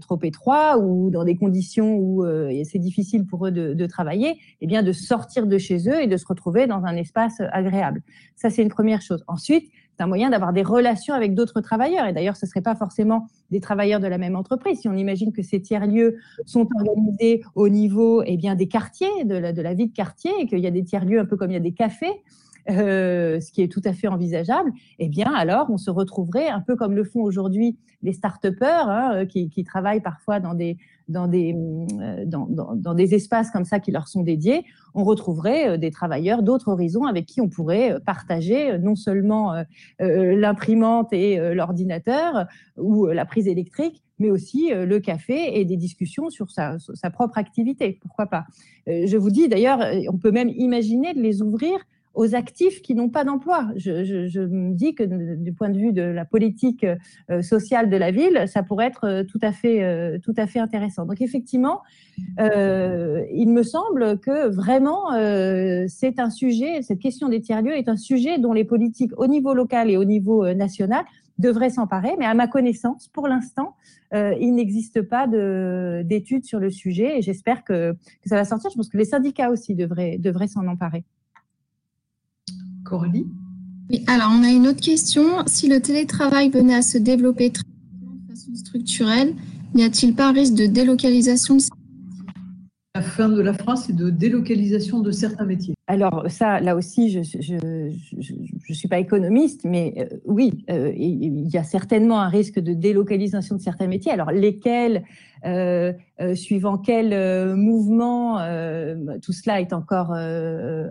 trop 0.00 0.18
étroits 0.22 0.78
ou 0.78 1.10
dans 1.10 1.24
des 1.24 1.34
conditions 1.34 1.96
où 1.96 2.24
c'est 2.64 2.78
difficile 2.78 3.26
pour 3.26 3.46
eux 3.46 3.50
de, 3.50 3.86
travailler, 3.86 4.38
eh 4.60 4.66
bien, 4.66 4.84
de 4.84 4.92
sortir 4.92 5.46
de 5.46 5.58
chez 5.58 5.88
eux 5.88 6.00
et 6.00 6.06
de 6.06 6.16
se 6.16 6.26
retrouver 6.26 6.68
dans 6.68 6.84
un 6.84 6.94
espace 6.94 7.40
agréable. 7.52 8.02
Ça, 8.36 8.48
c'est 8.48 8.62
une 8.62 8.68
première 8.68 9.02
chose. 9.02 9.24
Ensuite, 9.26 9.70
c'est 9.96 10.04
un 10.04 10.06
moyen 10.06 10.30
d'avoir 10.30 10.52
des 10.52 10.62
relations 10.62 11.14
avec 11.14 11.34
d'autres 11.34 11.60
travailleurs. 11.60 12.06
Et 12.06 12.12
d'ailleurs, 12.12 12.36
ce 12.36 12.46
ne 12.46 12.50
serait 12.50 12.62
pas 12.62 12.76
forcément 12.76 13.26
des 13.50 13.60
travailleurs 13.60 14.00
de 14.00 14.06
la 14.06 14.18
même 14.18 14.36
entreprise. 14.36 14.80
Si 14.80 14.88
on 14.88 14.96
imagine 14.96 15.32
que 15.32 15.42
ces 15.42 15.60
tiers-lieux 15.60 16.18
sont 16.46 16.68
organisés 16.76 17.42
au 17.54 17.68
niveau 17.68 18.22
eh 18.24 18.36
bien, 18.36 18.54
des 18.54 18.68
quartiers, 18.68 19.24
de 19.24 19.34
la, 19.34 19.52
de 19.52 19.62
la 19.62 19.74
vie 19.74 19.88
de 19.88 19.94
quartier, 19.94 20.30
et 20.40 20.46
qu'il 20.46 20.60
y 20.60 20.66
a 20.66 20.70
des 20.70 20.84
tiers-lieux 20.84 21.18
un 21.18 21.24
peu 21.24 21.36
comme 21.36 21.50
il 21.50 21.54
y 21.54 21.56
a 21.56 21.60
des 21.60 21.72
cafés, 21.72 22.22
euh, 22.70 23.40
ce 23.40 23.52
qui 23.52 23.62
est 23.62 23.68
tout 23.68 23.82
à 23.84 23.92
fait 23.92 24.08
envisageable, 24.08 24.72
eh 24.98 25.08
bien 25.08 25.32
alors 25.32 25.66
on 25.70 25.78
se 25.78 25.90
retrouverait 25.90 26.48
un 26.48 26.60
peu 26.60 26.76
comme 26.76 26.94
le 26.94 27.04
font 27.04 27.20
aujourd'hui 27.20 27.78
les 28.02 28.12
start-upers 28.12 28.88
hein, 28.88 29.12
euh, 29.14 29.24
qui, 29.26 29.64
travaillent 29.64 30.00
parfois 30.00 30.40
dans 30.40 30.54
des, 30.54 30.78
dans, 31.08 31.28
des, 31.28 31.54
euh, 31.54 32.24
dans, 32.26 32.94
des 32.94 33.14
espaces 33.14 33.50
comme 33.50 33.64
ça 33.64 33.78
qui 33.78 33.90
leur 33.90 34.08
sont 34.08 34.22
dédiés. 34.22 34.64
On 34.94 35.04
retrouverait 35.04 35.78
des 35.78 35.90
travailleurs 35.90 36.42
d'autres 36.42 36.68
horizons 36.68 37.04
avec 37.04 37.26
qui 37.26 37.40
on 37.40 37.48
pourrait 37.48 37.98
partager 38.06 38.78
non 38.78 38.96
seulement 38.96 39.54
l'imprimante 40.00 41.12
et 41.12 41.54
l'ordinateur 41.54 42.46
ou 42.76 43.06
la 43.06 43.24
prise 43.24 43.46
électrique, 43.46 44.02
mais 44.18 44.30
aussi 44.30 44.70
le 44.72 44.98
café 44.98 45.60
et 45.60 45.64
des 45.64 45.76
discussions 45.76 46.30
sur 46.30 46.50
sa 46.50 47.10
propre 47.12 47.38
activité. 47.38 47.98
Pourquoi 48.00 48.26
pas? 48.26 48.46
Je 48.86 49.16
vous 49.16 49.30
dis 49.30 49.48
d'ailleurs, 49.48 49.78
on 50.08 50.18
peut 50.18 50.32
même 50.32 50.48
imaginer 50.48 51.14
de 51.14 51.20
les 51.20 51.42
ouvrir 51.42 51.78
aux 52.14 52.34
actifs 52.34 52.82
qui 52.82 52.94
n'ont 52.94 53.08
pas 53.08 53.24
d'emploi. 53.24 53.68
Je, 53.76 54.40
me 54.40 54.74
dis 54.74 54.94
que 54.94 55.04
du 55.04 55.52
point 55.52 55.70
de 55.70 55.78
vue 55.78 55.92
de 55.92 56.02
la 56.02 56.24
politique 56.24 56.84
euh, 57.30 57.42
sociale 57.42 57.88
de 57.88 57.96
la 57.96 58.10
ville, 58.10 58.44
ça 58.46 58.62
pourrait 58.62 58.86
être 58.86 59.04
euh, 59.04 59.24
tout 59.24 59.38
à 59.42 59.52
fait, 59.52 59.82
euh, 59.82 60.18
tout 60.18 60.34
à 60.36 60.46
fait 60.46 60.58
intéressant. 60.58 61.06
Donc 61.06 61.20
effectivement, 61.20 61.80
il 62.38 63.48
me 63.48 63.62
semble 63.62 64.18
que 64.18 64.48
vraiment 64.48 65.10
c'est 65.88 66.18
un 66.18 66.30
sujet, 66.30 66.82
cette 66.82 66.98
question 66.98 67.28
des 67.28 67.40
tiers-lieux 67.40 67.76
est 67.76 67.88
un 67.88 67.96
sujet 67.96 68.38
dont 68.38 68.52
les 68.52 68.64
politiques 68.64 69.12
au 69.16 69.26
niveau 69.26 69.54
local 69.54 69.90
et 69.90 69.96
au 69.96 70.04
niveau 70.04 70.52
national 70.52 71.04
devraient 71.38 71.70
s'emparer. 71.70 72.14
Mais 72.18 72.26
à 72.26 72.34
ma 72.34 72.46
connaissance, 72.46 73.08
pour 73.08 73.26
l'instant, 73.26 73.74
il 74.12 74.54
n'existe 74.54 75.02
pas 75.02 75.26
d'études 76.04 76.44
sur 76.44 76.60
le 76.60 76.70
sujet 76.70 77.18
et 77.18 77.22
j'espère 77.22 77.64
que, 77.64 77.92
que, 77.92 78.28
ça 78.28 78.36
va 78.36 78.44
sortir. 78.44 78.70
Je 78.70 78.76
pense 78.76 78.90
que 78.90 78.98
les 78.98 79.06
syndicats 79.06 79.50
aussi 79.50 79.74
devraient, 79.74 80.18
devraient 80.18 80.48
s'en 80.48 80.66
emparer. 80.66 81.04
Coralie 82.90 83.26
oui, 83.88 84.04
alors 84.06 84.30
on 84.32 84.44
a 84.44 84.50
une 84.50 84.68
autre 84.68 84.80
question. 84.80 85.44
Si 85.46 85.68
le 85.68 85.80
télétravail 85.80 86.48
venait 86.48 86.76
à 86.76 86.82
se 86.82 86.96
développer 86.96 87.50
de 87.50 87.58
façon 88.28 88.54
structurelle, 88.54 89.34
n'y 89.74 89.82
a-t-il 89.82 90.14
pas 90.14 90.28
un 90.28 90.32
risque 90.32 90.54
de 90.54 90.66
délocalisation 90.66 91.56
de 91.56 91.62
la 92.96 93.02
fin 93.02 93.28
de 93.28 93.40
la 93.40 93.52
phrase, 93.52 93.84
c'est 93.86 93.94
de 93.94 94.10
délocalisation 94.10 94.98
de 94.98 95.12
certains 95.12 95.44
métiers. 95.44 95.74
Alors 95.86 96.24
ça, 96.28 96.58
là 96.58 96.74
aussi, 96.74 97.08
je, 97.08 97.22
je 97.22 97.54
ne 97.54 98.74
suis 98.74 98.88
pas 98.88 98.98
économiste, 98.98 99.60
mais 99.64 99.94
euh, 99.96 100.16
oui, 100.24 100.64
euh, 100.70 100.92
il 100.96 101.48
y 101.48 101.56
a 101.56 101.62
certainement 101.62 102.20
un 102.20 102.28
risque 102.28 102.58
de 102.58 102.74
délocalisation 102.74 103.54
de 103.54 103.60
certains 103.60 103.86
métiers. 103.86 104.10
Alors, 104.10 104.32
lesquels, 104.32 105.04
euh, 105.46 105.92
suivant 106.34 106.78
quel 106.78 107.54
mouvement, 107.56 108.38
tout 109.22 109.32
cela 109.32 109.60
est 109.60 109.72
encore 109.72 110.12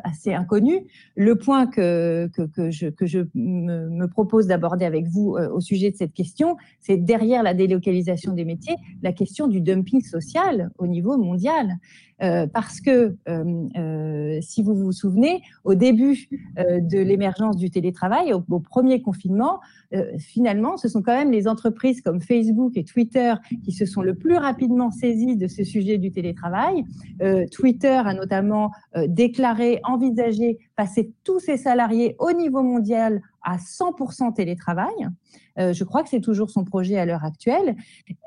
assez 0.04 0.34
inconnu. 0.34 0.86
Le 1.16 1.36
point 1.36 1.68
que, 1.68 2.30
que, 2.34 2.72
je, 2.72 2.88
que 2.88 3.06
je 3.06 3.20
me, 3.36 4.08
propose 4.08 4.48
d'aborder 4.48 4.86
avec 4.86 5.08
vous 5.08 5.38
au 5.54 5.60
sujet 5.60 5.92
de 5.92 5.96
cette 5.96 6.14
question, 6.14 6.58
c'est 6.80 6.98
derrière 6.98 7.44
la 7.44 7.54
délocalisation 7.54 8.34
des 8.34 8.46
métiers, 8.46 8.76
la 9.04 9.14
question 9.14 9.48
du 9.48 9.62
dumping 9.62 10.02
social 10.02 10.72
au 10.78 10.88
niveau 10.88 11.18
mondial. 11.18 11.78
Euh, 12.22 12.48
parce 12.48 12.82
que, 12.82 13.16
euh, 13.30 13.68
euh, 13.78 14.40
si 14.42 14.62
vous 14.62 14.76
vous 14.76 14.92
souvenez, 14.92 15.42
au 15.64 15.74
début 15.74 16.28
de 16.58 17.00
l'émergence 17.00 17.56
du 17.56 17.70
télétravail, 17.70 18.34
au, 18.34 18.60
premier 18.60 19.02
confinement, 19.02 19.60
finalement, 20.18 20.78
ce 20.78 20.88
sont 20.88 21.02
quand 21.02 21.16
même 21.16 21.32
les 21.32 21.48
entreprises 21.48 22.02
comme 22.02 22.22
Facebook 22.22 22.74
et 22.76 22.84
Twitter 22.84 23.34
qui 23.64 23.72
se 23.72 23.86
sont 23.86 24.02
le 24.02 24.14
plus 24.14 24.36
rapidement 24.38 24.92
saisies 24.92 25.19
de 25.26 25.48
ce 25.48 25.64
sujet 25.64 25.98
du 25.98 26.12
télétravail. 26.12 26.84
Twitter 27.52 27.88
a 27.88 28.14
notamment 28.14 28.72
déclaré, 29.08 29.80
envisagé 29.84 30.58
passer 30.76 31.12
tous 31.24 31.40
ses 31.40 31.58
salariés 31.58 32.16
au 32.20 32.32
niveau 32.32 32.64
mondial 32.64 33.22
à 33.44 33.58
100% 33.58 34.34
télétravail. 34.34 35.10
Euh, 35.60 35.74
je 35.74 35.84
crois 35.84 36.04
que 36.04 36.10
c'est 36.10 36.22
toujours 36.22 36.50
son 36.50 36.64
projet 36.64 36.98
à 36.98 37.06
l'heure 37.06 37.26
actuelle, 37.26 37.76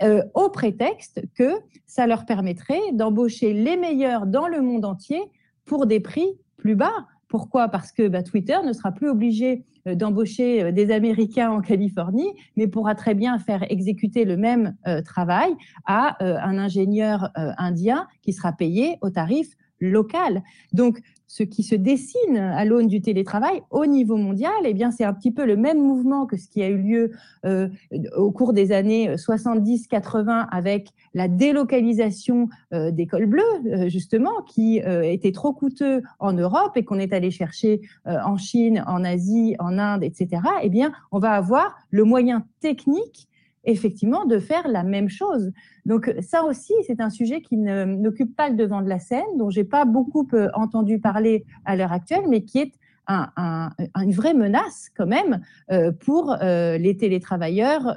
euh, 0.02 0.22
au 0.34 0.48
prétexte 0.50 1.22
que 1.34 1.52
ça 1.86 2.06
leur 2.06 2.26
permettrait 2.26 2.80
d'embaucher 2.92 3.52
les 3.52 3.76
meilleurs 3.76 4.26
dans 4.26 4.48
le 4.48 4.60
monde 4.60 4.84
entier 4.84 5.20
pour 5.64 5.86
des 5.86 6.00
prix 6.00 6.28
plus 6.56 6.76
bas. 6.76 7.06
Pourquoi? 7.32 7.68
Parce 7.68 7.92
que 7.92 8.08
bah, 8.08 8.22
Twitter 8.22 8.58
ne 8.62 8.74
sera 8.74 8.92
plus 8.92 9.08
obligé 9.08 9.64
euh, 9.86 9.94
d'embaucher 9.94 10.70
des 10.70 10.90
Américains 10.90 11.50
en 11.50 11.62
Californie, 11.62 12.28
mais 12.58 12.68
pourra 12.68 12.94
très 12.94 13.14
bien 13.14 13.38
faire 13.38 13.64
exécuter 13.72 14.26
le 14.26 14.36
même 14.36 14.76
travail 15.06 15.54
à 15.86 16.22
un 16.22 16.58
ingénieur 16.58 17.30
indien 17.34 18.06
qui 18.20 18.34
sera 18.34 18.52
payé 18.52 18.98
au 19.00 19.08
tarif 19.08 19.56
local. 19.80 20.42
Donc, 20.72 21.00
ce 21.32 21.44
qui 21.44 21.62
se 21.62 21.74
dessine 21.74 22.36
à 22.36 22.62
l'aune 22.66 22.88
du 22.88 23.00
télétravail 23.00 23.62
au 23.70 23.86
niveau 23.86 24.18
mondial, 24.18 24.52
eh 24.66 24.74
bien, 24.74 24.90
c'est 24.90 25.04
un 25.04 25.14
petit 25.14 25.30
peu 25.30 25.46
le 25.46 25.56
même 25.56 25.78
mouvement 25.78 26.26
que 26.26 26.36
ce 26.36 26.46
qui 26.46 26.62
a 26.62 26.68
eu 26.68 26.76
lieu 26.76 27.12
euh, 27.46 27.70
au 28.18 28.30
cours 28.30 28.52
des 28.52 28.70
années 28.70 29.14
70-80 29.14 30.48
avec 30.50 30.90
la 31.14 31.28
délocalisation 31.28 32.50
euh, 32.74 32.90
des 32.90 33.06
cols 33.06 33.24
bleus, 33.24 33.42
euh, 33.64 33.88
justement, 33.88 34.42
qui 34.46 34.76
était 34.76 35.32
trop 35.32 35.54
coûteux 35.54 36.02
en 36.18 36.34
Europe 36.34 36.76
et 36.76 36.84
qu'on 36.84 36.98
est 36.98 37.14
allé 37.14 37.30
chercher 37.30 37.80
en 38.04 38.36
Chine, 38.36 38.84
en 38.86 39.02
Asie, 39.02 39.56
en 39.58 39.78
Inde, 39.78 40.04
etc. 40.04 40.42
Eh 40.62 40.68
bien, 40.68 40.92
on 41.12 41.18
va 41.18 41.30
avoir 41.30 41.76
le 41.88 42.04
moyen 42.04 42.44
technique 42.60 43.28
effectivement 43.64 44.24
de 44.24 44.38
faire 44.38 44.68
la 44.68 44.82
même 44.82 45.08
chose. 45.08 45.52
Donc 45.86 46.12
ça 46.20 46.44
aussi, 46.44 46.72
c'est 46.86 47.00
un 47.00 47.10
sujet 47.10 47.40
qui 47.40 47.56
n'occupe 47.56 48.34
pas 48.36 48.48
le 48.48 48.56
devant 48.56 48.82
de 48.82 48.88
la 48.88 48.98
scène, 48.98 49.22
dont 49.38 49.50
j'ai 49.50 49.64
pas 49.64 49.84
beaucoup 49.84 50.26
euh, 50.32 50.48
entendu 50.54 50.98
parler 50.98 51.44
à 51.64 51.76
l'heure 51.76 51.92
actuelle, 51.92 52.24
mais 52.28 52.42
qui 52.44 52.58
est 52.58 52.72
une 53.08 54.12
vraie 54.12 54.32
menace 54.32 54.88
quand 54.96 55.08
même 55.08 55.40
euh, 55.70 55.90
pour 55.92 56.36
euh, 56.40 56.78
les 56.78 56.96
télétravailleurs 56.96 57.96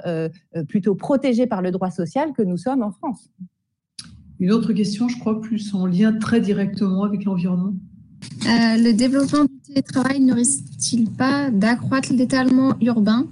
plutôt 0.68 0.94
protégés 0.94 1.46
par 1.46 1.62
le 1.62 1.70
droit 1.70 1.90
social 1.90 2.32
que 2.32 2.42
nous 2.42 2.56
sommes 2.56 2.82
en 2.82 2.90
France. 2.90 3.30
Une 4.38 4.52
autre 4.52 4.72
question, 4.72 5.08
je 5.08 5.18
crois, 5.18 5.40
plus 5.40 5.74
en 5.74 5.86
lien 5.86 6.12
très 6.12 6.40
directement 6.40 7.04
avec 7.04 7.24
l'environnement. 7.24 7.72
le 8.44 8.92
développement 8.92 9.44
du 9.44 9.58
télétravail 9.60 10.20
ne 10.20 10.34
risque-t-il 10.34 11.10
pas 11.10 11.50
d'accroître 11.50 12.12
l'étalement 12.12 12.74
urbain? 12.82 13.26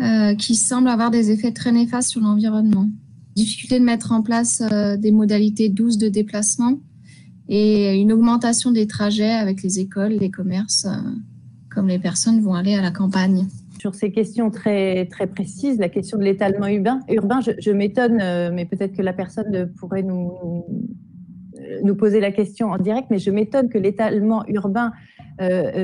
Euh, 0.00 0.34
qui 0.34 0.54
semble 0.54 0.88
avoir 0.88 1.10
des 1.10 1.30
effets 1.30 1.52
très 1.52 1.72
néfastes 1.72 2.10
sur 2.10 2.22
l'environnement. 2.22 2.88
Difficulté 3.36 3.78
de 3.78 3.84
mettre 3.84 4.12
en 4.12 4.22
place 4.22 4.62
euh, 4.72 4.96
des 4.96 5.10
modalités 5.10 5.68
douces 5.68 5.98
de 5.98 6.08
déplacement 6.08 6.78
et 7.48 8.00
une 8.00 8.12
augmentation 8.12 8.70
des 8.70 8.86
trajets 8.86 9.32
avec 9.32 9.62
les 9.62 9.78
écoles, 9.78 10.12
les 10.12 10.30
commerces, 10.30 10.86
euh, 10.86 11.10
comme 11.68 11.86
les 11.86 11.98
personnes 11.98 12.40
vont 12.40 12.54
aller 12.54 12.74
à 12.74 12.80
la 12.80 12.90
campagne. 12.90 13.46
Sur 13.78 13.94
ces 13.94 14.10
questions 14.10 14.50
très, 14.50 15.06
très 15.06 15.26
précises, 15.26 15.78
la 15.78 15.88
question 15.88 16.16
de 16.16 16.24
l'étalement 16.24 16.68
urbain, 16.68 17.00
urbain 17.10 17.40
je, 17.40 17.70
m'étonne, 17.70 18.16
mais 18.52 18.66
peut-être 18.66 18.94
que 18.94 19.02
la 19.02 19.12
personne 19.12 19.70
pourrait 19.78 20.02
nous, 20.02 20.64
nous 21.82 21.94
poser 21.94 22.20
la 22.20 22.30
question 22.30 22.70
en 22.70 22.78
direct, 22.78 23.08
mais 23.10 23.18
je 23.18 23.30
m'étonne 23.30 23.68
que 23.68 23.78
l'étalement 23.78 24.44
urbain 24.48 24.92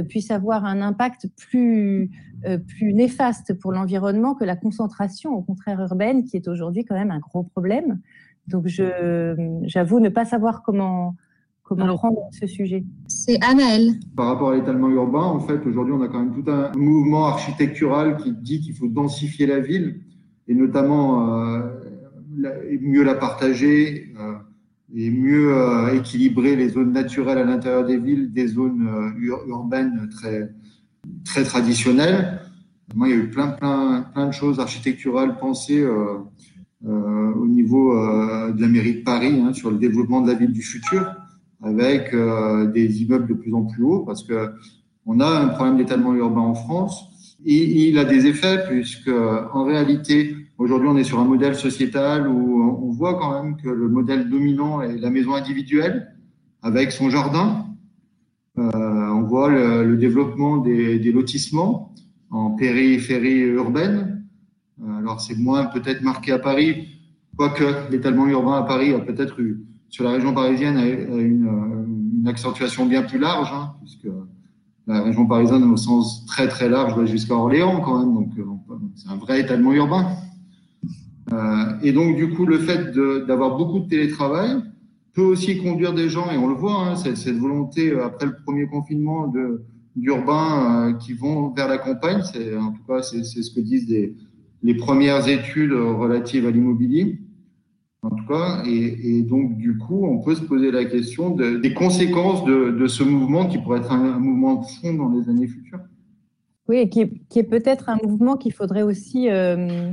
puisse 0.08 0.30
avoir 0.30 0.64
un 0.64 0.82
impact 0.82 1.28
plus, 1.36 2.10
euh, 2.46 2.58
plus 2.58 2.92
néfaste 2.92 3.54
pour 3.54 3.72
l'environnement 3.72 4.34
que 4.34 4.44
la 4.44 4.56
concentration, 4.56 5.32
au 5.32 5.42
contraire 5.42 5.80
urbaine, 5.80 6.24
qui 6.24 6.36
est 6.36 6.48
aujourd'hui 6.48 6.84
quand 6.84 6.94
même 6.94 7.10
un 7.10 7.18
gros 7.18 7.42
problème. 7.42 8.00
Donc, 8.46 8.66
j'avoue 8.66 10.00
ne 10.00 10.08
pas 10.08 10.24
savoir 10.24 10.62
comment, 10.62 11.16
comment 11.62 11.96
prendre 11.96 12.20
ce 12.30 12.46
sujet. 12.46 12.84
C'est 13.08 13.42
Anaël. 13.42 13.94
Par 14.16 14.26
rapport 14.26 14.50
à 14.50 14.56
l'étalement 14.56 14.88
urbain, 14.88 15.24
en 15.24 15.40
fait, 15.40 15.66
aujourd'hui, 15.66 15.94
on 15.94 16.02
a 16.02 16.08
quand 16.08 16.20
même 16.20 16.32
tout 16.32 16.48
un 16.50 16.72
mouvement 16.76 17.26
architectural 17.26 18.16
qui 18.18 18.32
dit 18.32 18.60
qu'il 18.60 18.74
faut 18.74 18.88
densifier 18.88 19.46
la 19.46 19.60
ville 19.60 20.00
et 20.46 20.54
notamment 20.54 21.42
euh, 21.42 21.60
mieux 22.80 23.02
la 23.02 23.14
partager 23.14 24.12
euh, 24.20 24.34
et 24.94 25.10
mieux 25.10 25.52
équilibrer 25.94 26.54
les 26.54 26.68
zones 26.68 26.92
naturelles 26.92 27.38
à 27.38 27.44
l'intérieur 27.44 27.84
des 27.84 27.98
villes 27.98 28.32
des 28.32 28.46
zones 28.46 29.14
urbaines 29.48 30.08
très, 30.10 30.50
très 31.24 31.44
traditionnel. 31.44 32.40
Moi, 32.94 33.08
il 33.08 33.10
y 33.10 33.14
a 33.14 33.22
eu 33.22 33.28
plein, 33.28 33.48
plein, 33.48 34.02
plein 34.14 34.26
de 34.26 34.32
choses 34.32 34.60
architecturales 34.60 35.38
pensées 35.38 35.80
euh, 35.80 36.18
euh, 36.86 37.34
au 37.34 37.46
niveau 37.46 37.98
euh, 37.98 38.52
de 38.52 38.60
la 38.60 38.68
mairie 38.68 38.98
de 38.98 39.02
Paris 39.02 39.40
hein, 39.40 39.52
sur 39.52 39.70
le 39.70 39.78
développement 39.78 40.20
de 40.20 40.28
la 40.28 40.34
ville 40.34 40.52
du 40.52 40.62
futur, 40.62 41.12
avec 41.62 42.14
des 42.72 43.02
immeubles 43.02 43.26
de 43.26 43.34
plus 43.34 43.52
en 43.54 43.64
plus 43.64 43.82
hauts, 43.82 44.00
parce 44.00 44.22
que 44.22 44.50
on 45.06 45.20
a 45.20 45.26
un 45.26 45.48
problème 45.48 45.78
d'étalement 45.78 46.14
urbain 46.14 46.42
en 46.42 46.54
France. 46.54 47.36
Et 47.44 47.88
il 47.88 47.98
a 47.98 48.04
des 48.04 48.26
effets, 48.26 48.64
puisque 48.68 49.08
en 49.08 49.64
réalité, 49.64 50.36
aujourd'hui, 50.58 50.88
on 50.88 50.96
est 50.96 51.04
sur 51.04 51.18
un 51.18 51.24
modèle 51.24 51.54
sociétal 51.54 52.28
où 52.28 52.62
on 52.62 52.90
voit 52.90 53.14
quand 53.14 53.42
même 53.42 53.56
que 53.56 53.68
le 53.68 53.88
modèle 53.88 54.28
dominant 54.28 54.82
est 54.82 54.96
la 54.96 55.10
maison 55.10 55.34
individuelle, 55.34 56.14
avec 56.62 56.92
son 56.92 57.10
jardin, 57.10 57.66
euh, 58.58 59.08
on 59.10 59.22
voit 59.22 59.50
le, 59.50 59.96
développement 59.96 60.56
des, 60.58 61.12
lotissements 61.12 61.94
en 62.30 62.52
périphérie 62.52 63.40
urbaine. 63.40 64.24
Euh, 64.82 64.98
alors 64.98 65.20
c'est 65.20 65.36
moins 65.36 65.66
peut-être 65.66 66.02
marqué 66.02 66.32
à 66.32 66.38
Paris, 66.38 66.88
quoique 67.36 67.90
l'étalement 67.90 68.26
urbain 68.26 68.58
à 68.58 68.62
Paris 68.62 68.94
a 68.94 69.00
peut-être 69.00 69.40
eu, 69.40 69.62
sur 69.90 70.04
la 70.04 70.12
région 70.12 70.32
parisienne, 70.32 70.78
une, 70.78 72.26
accentuation 72.26 72.86
bien 72.86 73.04
plus 73.04 73.20
large, 73.20 73.52
hein, 73.52 73.74
puisque 73.80 74.08
la 74.88 75.02
région 75.04 75.26
parisienne 75.26 75.62
au 75.62 75.76
sens 75.76 76.26
très 76.26 76.48
très 76.48 76.68
large 76.68 76.96
va 76.96 77.06
jusqu'à 77.06 77.34
Orléans 77.34 77.80
quand 77.80 78.00
même, 78.00 78.14
donc 78.14 78.30
euh, 78.36 78.74
c'est 78.96 79.08
un 79.08 79.16
vrai 79.16 79.40
étalement 79.40 79.72
urbain. 79.72 80.08
Et 81.82 81.92
donc 81.92 82.16
du 82.16 82.30
coup, 82.30 82.46
le 82.46 82.58
fait 82.58 82.92
d'avoir 83.26 83.56
beaucoup 83.56 83.80
de 83.80 83.88
télétravail, 83.88 84.62
peut 85.16 85.22
aussi 85.22 85.56
conduire 85.56 85.94
des 85.94 86.10
gens, 86.10 86.30
et 86.30 86.36
on 86.36 86.46
le 86.46 86.54
voit, 86.54 86.86
hein, 86.86 86.94
cette, 86.94 87.38
volonté 87.38 87.90
euh, 87.90 88.04
après 88.04 88.26
le 88.26 88.36
premier 88.44 88.66
confinement 88.66 89.32
d'urbains 89.96 90.90
euh, 90.90 90.92
qui 90.92 91.14
vont 91.14 91.48
vers 91.54 91.68
la 91.68 91.78
campagne. 91.78 92.20
C'est 92.22 92.54
en 92.54 92.72
tout 92.72 92.82
cas 92.86 93.02
c'est 93.02 93.24
ce 93.24 93.50
que 93.50 93.60
disent 93.60 93.88
les, 93.88 94.74
premières 94.74 95.26
études 95.26 95.72
relatives 95.72 96.46
à 96.46 96.50
l'immobilier. 96.50 97.18
En 98.02 98.10
tout 98.10 98.26
cas, 98.28 98.62
et, 98.66 99.22
donc 99.22 99.56
du 99.56 99.78
coup, 99.78 100.04
on 100.06 100.18
peut 100.22 100.34
se 100.34 100.42
poser 100.42 100.70
la 100.70 100.84
question 100.84 101.30
de, 101.30 101.56
des 101.56 101.72
conséquences 101.72 102.44
de, 102.44 102.86
ce 102.86 103.02
mouvement 103.02 103.46
qui 103.46 103.58
pourrait 103.58 103.80
être 103.80 103.92
un, 103.92 104.18
mouvement 104.18 104.56
de 104.56 104.66
fond 104.66 104.92
dans 104.92 105.08
les 105.08 105.28
années 105.28 105.48
futures. 105.48 105.80
Oui, 106.68 106.76
et 106.76 106.88
qui 106.88 107.00
est, 107.00 107.42
peut-être 107.42 107.88
un 107.88 107.98
mouvement 108.04 108.36
qu'il 108.36 108.52
faudrait 108.52 108.82
aussi 108.82 109.30
euh, 109.30 109.56
euh, 109.68 109.92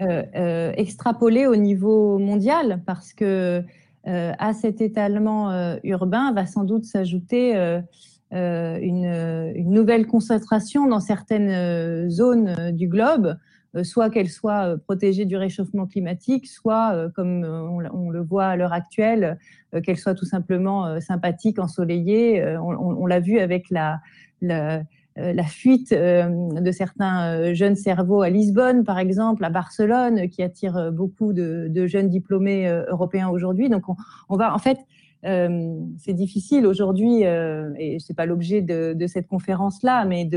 extrapoler 0.00 1.46
au 1.46 1.56
niveau 1.56 2.18
mondial, 2.18 2.82
parce 2.86 3.12
que 3.12 3.64
euh, 4.08 4.32
à 4.38 4.54
cet 4.54 4.80
étalement 4.80 5.50
euh, 5.50 5.76
urbain 5.84 6.32
va 6.32 6.46
sans 6.46 6.64
doute 6.64 6.84
s'ajouter 6.84 7.56
euh, 7.56 8.78
une, 8.80 9.52
nouvelle 9.70 10.06
concentration 10.06 10.86
dans 10.86 11.00
certaines 11.00 12.08
zones 12.08 12.72
du 12.72 12.88
globe, 12.88 13.36
soit 13.82 14.08
qu'elles 14.08 14.30
soient 14.30 14.76
protégées 14.84 15.24
du 15.26 15.36
réchauffement 15.36 15.86
climatique, 15.86 16.46
soit, 16.46 17.10
comme 17.14 17.44
on, 17.44 18.10
le 18.10 18.20
voit 18.20 18.46
à 18.46 18.56
l'heure 18.56 18.72
actuelle, 18.72 19.38
qu'elles 19.82 19.98
soient 19.98 20.14
tout 20.14 20.24
simplement 20.24 21.00
sympathiques, 21.00 21.58
ensoleillées. 21.58 22.56
On, 22.58 23.06
l'a 23.06 23.20
vu 23.20 23.38
avec 23.38 23.70
la, 23.70 24.00
euh, 24.44 24.80
la 25.18 25.44
fuite 25.44 25.92
euh, 25.92 26.28
de 26.60 26.70
certains 26.70 27.32
euh, 27.32 27.54
jeunes 27.54 27.76
cerveaux 27.76 28.22
à 28.22 28.30
Lisbonne, 28.30 28.84
par 28.84 28.98
exemple, 28.98 29.44
à 29.44 29.50
Barcelone, 29.50 30.28
qui 30.28 30.42
attire 30.42 30.92
beaucoup 30.92 31.32
de, 31.32 31.86
jeunes 31.86 32.08
diplômés 32.08 32.68
européens 32.88 33.28
aujourd'hui. 33.28 33.68
Donc, 33.68 33.84
on, 34.28 34.36
va 34.36 34.54
en 34.54 34.58
fait 34.58 34.78
c'est 35.22 36.12
difficile 36.12 36.64
aujourd'hui, 36.64 37.22
et 37.22 37.98
ce 37.98 38.12
n'est 38.12 38.14
pas 38.14 38.26
l'objet 38.26 38.62
de, 38.62 38.92
de, 38.94 39.06
cette 39.08 39.26
conférence-là, 39.26 40.04
mais 40.04 40.28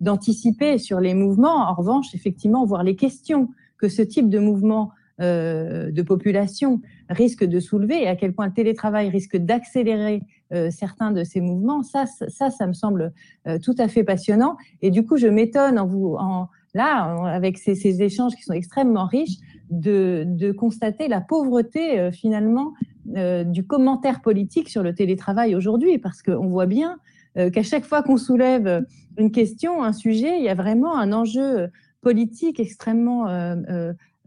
d'anticiper 0.00 0.78
sur 0.78 1.00
les 1.00 1.14
mouvements. 1.14 1.68
En 1.68 1.74
revanche, 1.74 2.14
effectivement, 2.14 2.64
voir 2.64 2.84
les 2.84 2.94
questions 2.94 3.48
que 3.78 3.88
ce 3.88 4.02
type 4.02 4.28
de 4.28 4.38
mouvement 4.38 4.92
euh, 5.20 5.90
de 5.90 6.02
population 6.02 6.80
risque 7.10 7.42
de 7.42 7.58
soulever 7.58 8.04
et 8.04 8.06
à 8.06 8.14
quel 8.14 8.32
point 8.32 8.46
le 8.46 8.52
télétravail 8.52 9.08
risque 9.08 9.36
d'accélérer 9.36 10.22
euh, 10.52 10.70
certains 10.70 11.10
de 11.10 11.24
ces 11.24 11.40
mouvements, 11.40 11.82
ça, 11.82 12.04
ça, 12.06 12.50
ça 12.50 12.66
me 12.68 12.72
semble 12.72 13.12
euh, 13.48 13.58
tout 13.58 13.74
à 13.78 13.88
fait 13.88 14.04
passionnant. 14.04 14.56
Et 14.80 14.92
du 14.92 15.04
coup, 15.04 15.16
je 15.16 15.26
m'étonne 15.26 15.76
en 15.76 15.88
vous, 15.88 16.14
en, 16.16 16.46
là, 16.72 17.16
avec 17.34 17.58
ces, 17.58 17.74
ces, 17.74 18.00
échanges 18.00 18.36
qui 18.36 18.42
sont 18.42 18.52
extrêmement 18.52 19.06
riches, 19.06 19.38
de, 19.70 20.22
de 20.24 20.52
constater 20.52 21.08
la 21.08 21.20
pauvreté 21.20 22.10
finalement 22.12 22.72
du 23.04 23.66
commentaire 23.66 24.22
politique 24.22 24.68
sur 24.70 24.82
le 24.82 24.94
télétravail 24.94 25.54
aujourd'hui, 25.56 25.98
parce 25.98 26.22
qu'on 26.22 26.46
voit 26.46 26.66
bien 26.66 26.98
qu'à 27.34 27.62
chaque 27.62 27.84
fois 27.84 28.02
qu'on 28.02 28.16
soulève 28.16 28.86
une 29.18 29.30
question, 29.30 29.82
un 29.82 29.92
sujet, 29.92 30.38
il 30.38 30.44
y 30.44 30.48
a 30.48 30.54
vraiment 30.54 30.96
un 30.96 31.12
enjeu 31.12 31.68
politique 32.00 32.60
extrêmement 32.60 33.26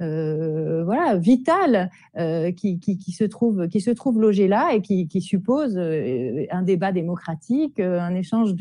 euh, 0.02 0.84
voilà, 0.84 1.16
vital 1.18 1.92
euh, 2.18 2.52
qui, 2.52 2.80
se 3.12 3.24
trouve, 3.24 3.68
qui 3.68 3.82
se 3.82 3.92
trouve 3.92 4.20
logé 4.20 4.48
là 4.48 4.74
et 4.74 4.82
qui, 4.82 5.22
suppose 5.22 5.78
euh, 5.78 6.46
un 6.50 6.64
débat 6.64 6.92
démocratique, 6.92 7.80
un 7.80 8.16
échange 8.16 8.56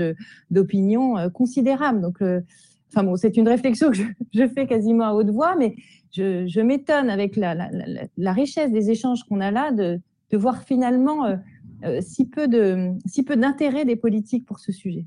d'opinions 0.51 1.31
considérable. 1.31 2.01
Donc, 2.01 2.23
bon, 2.95 3.17
c'est 3.17 3.37
une 3.37 3.49
réflexion 3.49 3.91
que 3.91 3.97
je, 4.33 4.47
fais 4.49 4.67
quasiment 4.67 5.05
à 5.05 5.15
haute 5.15 5.31
voix, 5.31 5.57
mais 5.57 5.77
je, 6.13 6.61
m'étonne 6.61 7.09
avec 7.09 7.37
la, 7.37 8.33
richesse 8.33 8.71
des 8.71 8.91
échanges 8.91 9.25
qu'on 9.25 9.41
a 9.41 9.51
là 9.51 9.73
de, 9.73 9.99
de 10.31 10.37
voir 10.37 10.63
finalement 10.63 11.39
si 12.01 12.27
peu 12.27 12.49
d'intérêt 12.49 13.85
des 13.85 13.97
politiques 13.97 14.45
pour 14.45 14.59
ce 14.59 14.73
sujet. 14.73 15.07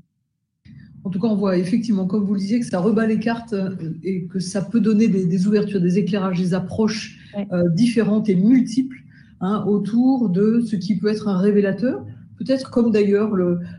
En 1.04 1.10
tout 1.10 1.20
cas, 1.20 1.28
on 1.28 1.36
voit 1.36 1.58
effectivement, 1.58 2.06
comme 2.06 2.24
vous 2.24 2.32
le 2.32 2.40
disiez, 2.40 2.60
que 2.60 2.66
ça 2.66 2.80
rebat 2.80 3.06
les 3.06 3.18
cartes 3.18 3.52
euh, 3.52 3.76
et 4.02 4.24
que 4.24 4.40
ça 4.40 4.62
peut 4.62 4.80
donner 4.80 5.06
des, 5.06 5.46
ouvertures, 5.46 5.80
des 5.80 5.98
éclairages, 5.98 6.38
des 6.38 6.54
approches 6.54 7.18
euh, 7.52 7.68
différentes 7.70 8.30
et 8.30 8.34
multiples 8.34 8.96
hein, 9.40 9.64
autour 9.66 10.30
de 10.30 10.60
ce 10.60 10.76
qui 10.76 10.96
peut 10.96 11.08
être 11.08 11.28
un 11.28 11.36
révélateur. 11.36 12.04
Peut-être 12.38 12.70
comme 12.70 12.90
d'ailleurs 12.90 13.32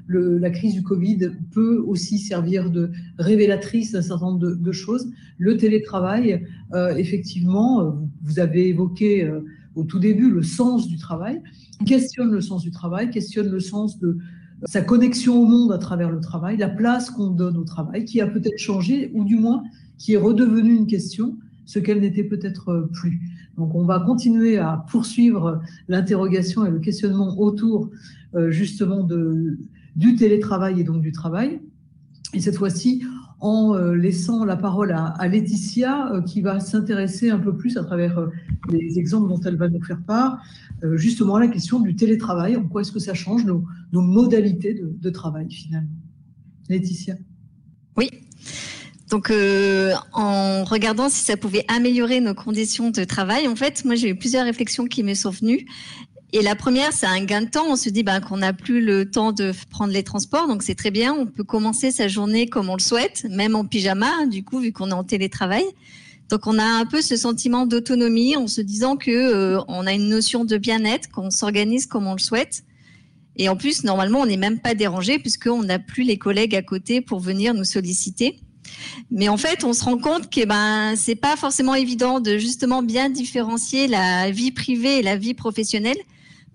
la 0.07 0.49
crise 0.49 0.75
du 0.75 0.83
Covid 0.83 1.31
peut 1.51 1.83
aussi 1.85 2.19
servir 2.19 2.69
de 2.69 2.91
révélatrice 3.19 3.91
d'un 3.91 4.01
certain 4.01 4.27
nombre 4.27 4.55
de, 4.55 4.71
choses. 4.71 5.11
Le 5.37 5.57
télétravail, 5.57 6.45
euh, 6.73 6.95
effectivement, 6.95 7.99
vous 8.21 8.39
avez 8.39 8.69
évoqué 8.69 9.29
au 9.75 9.83
tout 9.83 9.99
début 9.99 10.31
le 10.31 10.41
sens 10.41 10.87
du 10.87 10.95
travail, 10.97 11.41
questionne 11.85 12.31
le 12.31 12.39
sens 12.39 12.63
du 12.63 12.71
travail, 12.71 13.09
questionne 13.09 13.49
le 13.49 13.59
sens 13.59 13.99
de, 13.99 14.17
sa 14.63 14.81
connexion 14.81 15.41
au 15.41 15.45
monde 15.45 15.71
à 15.71 15.77
travers 15.77 16.09
le 16.09 16.19
travail, 16.19 16.57
la 16.57 16.69
place 16.69 17.09
qu'on 17.09 17.29
donne 17.29 17.57
au 17.57 17.63
travail, 17.63 18.05
qui 18.05 18.21
a 18.21 18.27
peut-être 18.27 18.57
changé, 18.57 19.11
ou 19.13 19.23
du 19.23 19.35
moins 19.35 19.63
qui 19.97 20.13
est 20.13 20.17
redevenue 20.17 20.75
une 20.75 20.87
question, 20.87 21.37
ce 21.65 21.79
qu'elle 21.79 22.01
n'était 22.01 22.23
peut-être 22.23 22.89
plus. 22.93 23.21
Donc 23.57 23.75
on 23.75 23.85
va 23.85 23.99
continuer 23.99 24.57
à 24.57 24.85
poursuivre 24.89 25.61
l'interrogation 25.87 26.65
et 26.65 26.69
le 26.69 26.79
questionnement 26.79 27.39
autour 27.39 27.89
euh, 28.35 28.51
justement 28.51 29.03
de, 29.03 29.57
du 29.95 30.15
télétravail 30.15 30.81
et 30.81 30.83
donc 30.83 31.01
du 31.01 31.11
travail. 31.11 31.59
Et 32.33 32.41
cette 32.41 32.57
fois-ci, 32.57 33.03
en 33.39 33.75
euh, 33.75 33.93
laissant 33.93 34.45
la 34.45 34.55
parole 34.55 34.91
à, 34.91 35.27
Laetitia, 35.27 36.11
euh, 36.11 36.21
qui 36.21 36.41
va 36.41 36.59
s'intéresser 36.59 37.29
un 37.29 37.39
peu 37.39 37.55
plus 37.55 37.77
à 37.77 37.83
travers 37.83 38.27
les 38.69 38.97
exemples 38.97 39.29
dont 39.29 39.39
elle 39.41 39.57
va 39.57 39.69
nous 39.69 39.83
faire 39.83 40.01
part, 40.01 40.39
euh, 40.83 40.97
justement 40.97 41.37
la 41.37 41.47
question 41.47 41.79
du 41.79 41.95
télétravail, 41.95 42.55
en 42.55 42.67
quoi 42.67 42.81
est-ce 42.81 42.91
que 42.91 42.99
ça 42.99 43.13
change 43.13 43.45
nos, 43.45 43.63
modalités 43.93 44.73
de, 44.73 45.09
travail 45.09 45.49
finalement. 45.49 45.89
Laetitia. 46.69 47.15
Oui. 47.95 48.09
Donc, 49.09 49.29
euh, 49.29 49.93
en 50.11 50.63
regardant 50.63 51.09
si 51.09 51.23
ça 51.23 51.37
pouvait 51.37 51.63
améliorer 51.67 52.19
nos 52.19 52.33
conditions 52.33 52.89
de 52.89 53.03
travail, 53.03 53.47
en 53.47 53.55
fait, 53.55 53.85
moi, 53.85 53.95
j'ai 53.95 54.09
eu 54.09 54.15
plusieurs 54.15 54.45
réflexions 54.45 54.85
qui 54.85 55.03
me 55.03 55.13
sont 55.13 55.29
venues. 55.29 55.65
Et 56.37 56.41
la 56.41 56.53
première, 56.53 56.91
c'est 56.91 57.05
un 57.05 57.23
gain 57.23 57.43
de 57.43 57.49
temps. 57.49 57.63
On 57.69 57.77
se 57.77 57.87
dit 57.87 58.03
ben, 58.03 58.19
qu'on 58.19 58.35
n'a 58.35 58.51
plus 58.51 58.83
le 58.83 59.09
temps 59.09 59.31
de 59.31 59.53
prendre 59.69 59.93
les 59.93 60.03
transports, 60.03 60.49
donc 60.49 60.63
c'est 60.63 60.75
très 60.75 60.91
bien. 60.91 61.13
On 61.13 61.25
peut 61.25 61.45
commencer 61.45 61.91
sa 61.91 62.09
journée 62.09 62.47
comme 62.47 62.69
on 62.69 62.75
le 62.75 62.81
souhaite, 62.81 63.25
même 63.29 63.55
en 63.55 63.63
pyjama, 63.63 64.25
du 64.25 64.43
coup, 64.43 64.59
vu 64.59 64.73
qu'on 64.73 64.89
est 64.89 64.93
en 64.93 65.05
télétravail. 65.05 65.63
Donc 66.27 66.45
on 66.45 66.59
a 66.59 66.65
un 66.65 66.85
peu 66.85 67.01
ce 67.01 67.15
sentiment 67.15 67.65
d'autonomie 67.65 68.35
en 68.35 68.47
se 68.47 68.59
disant 68.59 68.97
que 68.97 69.11
euh, 69.11 69.61
on 69.69 69.87
a 69.87 69.93
une 69.93 70.09
notion 70.09 70.43
de 70.43 70.57
bien-être, 70.57 71.09
qu'on 71.09 71.31
s'organise 71.31 71.85
comme 71.85 72.05
on 72.05 72.11
le 72.11 72.19
souhaite. 72.19 72.65
Et 73.37 73.47
en 73.47 73.55
plus, 73.55 73.85
normalement, 73.85 74.19
on 74.19 74.25
n'est 74.25 74.35
même 74.35 74.59
pas 74.59 74.75
dérangé 74.75 75.19
puisqu'on 75.19 75.63
n'a 75.63 75.79
plus 75.79 76.03
les 76.03 76.17
collègues 76.17 76.55
à 76.57 76.61
côté 76.61 76.99
pour 76.99 77.21
venir 77.21 77.53
nous 77.53 77.63
solliciter. 77.63 78.41
Mais 79.09 79.29
en 79.29 79.37
fait, 79.37 79.63
on 79.63 79.71
se 79.71 79.85
rend 79.85 79.99
compte 79.99 80.29
que 80.29 80.45
ben 80.45 80.97
c'est 80.97 81.15
pas 81.15 81.37
forcément 81.37 81.75
évident 81.75 82.19
de 82.19 82.37
justement 82.37 82.83
bien 82.83 83.09
différencier 83.09 83.87
la 83.87 84.31
vie 84.31 84.51
privée 84.51 84.99
et 84.99 85.01
la 85.01 85.15
vie 85.15 85.33
professionnelle. 85.33 85.95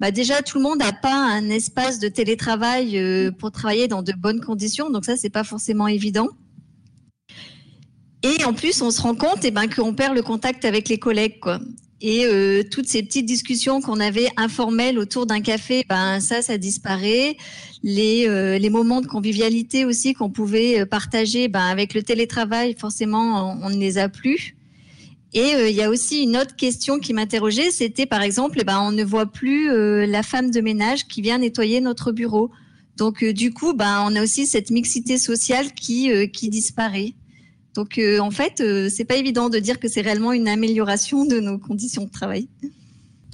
Bah 0.01 0.11
déjà, 0.11 0.41
tout 0.41 0.57
le 0.57 0.65
monde 0.65 0.79
n'a 0.79 0.95
pas 0.95 1.15
un 1.15 1.51
espace 1.51 1.99
de 1.99 2.09
télétravail 2.09 2.99
euh, 2.99 3.31
pour 3.31 3.53
travailler 3.53 3.87
dans 3.87 4.03
de 4.03 4.13
bonnes 4.13 4.41
conditions, 4.41 4.89
donc 4.89 5.05
ça 5.05 5.19
c'est 5.19 5.29
pas 5.29 5.45
forcément 5.45 5.89
évident. 5.89 6.29
Et 8.23 8.43
en 8.45 8.55
plus, 8.55 8.81
on 8.81 8.91
se 8.91 9.03
rend 9.03 9.15
compte 9.15 9.41
eh 9.45 9.51
ben, 9.51 9.69
qu'on 9.69 9.93
perd 9.93 10.15
le 10.15 10.23
contact 10.23 10.65
avec 10.65 10.89
les 10.89 10.99
collègues. 10.99 11.39
Quoi. 11.39 11.61
Et 12.01 12.25
euh, 12.25 12.63
toutes 12.71 12.87
ces 12.87 13.03
petites 13.03 13.27
discussions 13.27 13.83
qu'on 13.83 14.01
avait 14.01 14.29
informelles 14.39 14.99
autour 14.99 15.27
d'un 15.27 15.43
café, 15.43 15.85
ben 15.87 16.19
ça, 16.21 16.41
ça 16.41 16.57
disparaît. 16.57 17.37
Les, 17.83 18.27
euh, 18.27 18.59
les 18.59 18.71
moments 18.71 19.03
de 19.03 19.07
convivialité 19.07 19.85
aussi 19.85 20.15
qu'on 20.15 20.31
pouvait 20.31 20.87
partager, 20.87 21.49
ben 21.49 21.67
avec 21.67 21.93
le 21.93 22.03
télétravail, 22.03 22.75
forcément, 22.79 23.59
on, 23.63 23.69
ne 23.69 23.77
les 23.77 23.99
a 23.99 24.09
plus. 24.09 24.57
Et 25.33 25.53
il 25.69 25.77
y 25.77 25.83
a 25.83 25.91
aussi 25.91 26.23
une 26.23 26.37
autre 26.37 26.57
question 26.57 26.99
qui 26.99 27.13
m'interrogeait, 27.13 27.71
c'était 27.71 28.07
par 28.07 28.23
exemple, 28.23 28.59
eh 28.61 28.65
ben 28.65 28.81
on 28.81 28.91
ne 28.91 29.05
voit 29.05 29.27
plus 29.27 29.71
la 30.07 30.25
femme 30.25 30.51
de 30.51 30.61
ménage 30.61 31.07
qui 31.07 31.23
vient 31.23 31.39
nettoyer 31.39 31.81
notre 31.81 32.11
bureau. 32.11 32.51
Donc 32.97 33.25
du 33.25 33.53
coup, 33.53 33.73
ben 33.73 34.05
on 34.09 34.17
a 34.17 34.23
aussi 34.25 34.45
cette 34.47 34.71
mixité 34.71 35.19
sociale 35.19 35.73
qui 35.73 36.11
qui 36.33 36.49
disparaît. 36.49 37.15
Donc 37.75 37.99
euh, 37.99 38.19
en 38.19 38.31
fait, 38.31 38.61
euh, 38.61 38.89
c'est 38.91 39.05
pas 39.05 39.17
évident 39.17 39.49
de 39.49 39.59
dire 39.59 39.79
que 39.79 39.89
c'est 39.89 40.01
réellement 40.01 40.33
une 40.33 40.49
amélioration 40.49 41.25
de 41.25 41.41
nos 41.41 41.59
conditions 41.59 42.05
de 42.05 42.11
travail. 42.11 42.49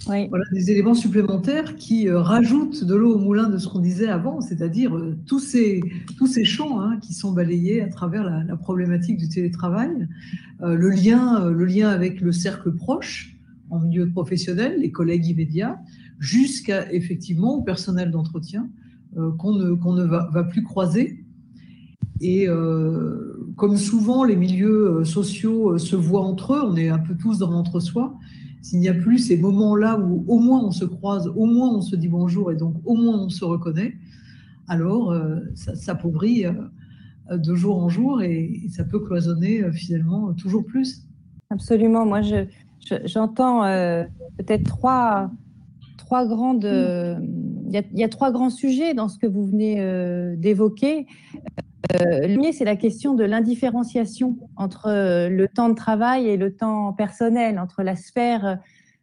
Voilà 0.04 0.44
des 0.52 0.70
éléments 0.70 0.94
supplémentaires 0.94 1.74
qui 1.74 2.08
euh, 2.08 2.20
rajoutent 2.20 2.84
de 2.84 2.94
l'eau 2.94 3.14
au 3.14 3.18
moulin 3.18 3.48
de 3.48 3.58
ce 3.58 3.66
qu'on 3.66 3.80
disait 3.80 4.08
avant, 4.08 4.40
c'est-à-dire 4.40 4.96
tous, 5.26 5.40
ces, 5.40 5.80
tous 6.16 6.26
ces 6.26 6.44
champs 6.44 6.80
hein, 6.80 6.98
qui 7.00 7.12
sont 7.12 7.32
balayés 7.32 7.82
à 7.82 7.88
travers 7.88 8.22
la, 8.24 8.56
problématique 8.56 9.16
du 9.16 9.28
télétravail, 9.28 10.08
le, 10.60 10.90
lien, 10.90 11.50
le 11.50 11.64
lien 11.64 11.88
avec 11.88 12.20
le 12.20 12.32
cercle 12.32 12.72
proche 12.72 13.36
en 13.70 13.80
milieu 13.80 14.08
professionnel, 14.08 14.76
les 14.80 14.90
collègues 14.90 15.26
immédiats, 15.26 15.78
jusqu'à 16.18 16.92
effectivement 16.92 17.56
au 17.56 17.62
personnel 17.62 18.10
d'entretien 18.10 18.68
qu'on 19.38 19.54
ne, 19.54 19.72
qu'on 19.72 19.92
ne 19.92 20.04
va, 20.04 20.28
va, 20.32 20.44
plus 20.44 20.62
croiser. 20.62 21.24
Et 22.20 22.48
comme 23.56 23.78
souvent, 23.78 24.24
les 24.24 24.36
milieux 24.36 24.98
euh, 24.98 25.04
sociaux 25.04 25.72
euh, 25.72 25.78
se 25.78 25.96
voient 25.96 26.22
entre 26.22 26.54
eux, 26.54 26.62
on 26.62 26.76
est 26.76 26.88
un 26.88 26.98
peu 26.98 27.14
tous 27.16 27.38
dans 27.38 27.50
l'entre-soi. 27.50 28.14
S'il 28.66 28.80
n'y 28.80 28.88
a 28.88 28.94
plus 28.94 29.18
ces 29.18 29.36
moments-là 29.36 29.96
où 29.96 30.24
au 30.26 30.40
moins 30.40 30.60
on 30.60 30.72
se 30.72 30.84
croise, 30.84 31.28
au 31.28 31.46
moins 31.46 31.76
on 31.76 31.80
se 31.80 31.94
dit 31.94 32.08
bonjour 32.08 32.50
et 32.50 32.56
donc 32.56 32.74
au 32.84 32.96
moins 32.96 33.16
on 33.16 33.28
se 33.28 33.44
reconnaît, 33.44 33.94
alors 34.66 35.12
euh, 35.12 35.38
ça 35.54 35.76
s'appauvrit 35.76 36.46
de 37.30 37.54
jour 37.54 37.78
en 37.80 37.88
jour 37.88 38.22
et, 38.22 38.62
ça 38.70 38.82
peut 38.82 38.98
cloisonner 38.98 39.70
finalement 39.70 40.32
toujours 40.32 40.66
plus. 40.66 41.06
Absolument. 41.50 42.04
Moi, 42.06 42.22
j'entends 43.04 43.62
peut-être 44.36 44.64
trois, 44.64 45.30
trois 45.96 46.26
grandes. 46.26 46.64
Il 46.64 47.84
y, 47.94 48.02
a, 48.02 48.08
trois 48.08 48.32
grands 48.32 48.50
sujets 48.50 48.94
dans 48.94 49.08
ce 49.08 49.16
que 49.16 49.28
vous 49.28 49.46
venez 49.46 49.76
d'évoquer. 50.38 51.06
Euh, 51.94 52.26
le 52.26 52.34
premier, 52.34 52.52
c'est 52.52 52.64
la 52.64 52.76
question 52.76 53.14
de 53.14 53.24
l'indifférenciation 53.24 54.36
entre 54.56 54.88
euh, 54.88 55.28
le 55.28 55.48
temps 55.48 55.68
de 55.68 55.74
travail 55.74 56.28
et 56.28 56.36
le 56.36 56.54
temps 56.54 56.92
personnel, 56.92 57.58
entre 57.58 57.82
la 57.82 57.96
sphère 57.96 58.58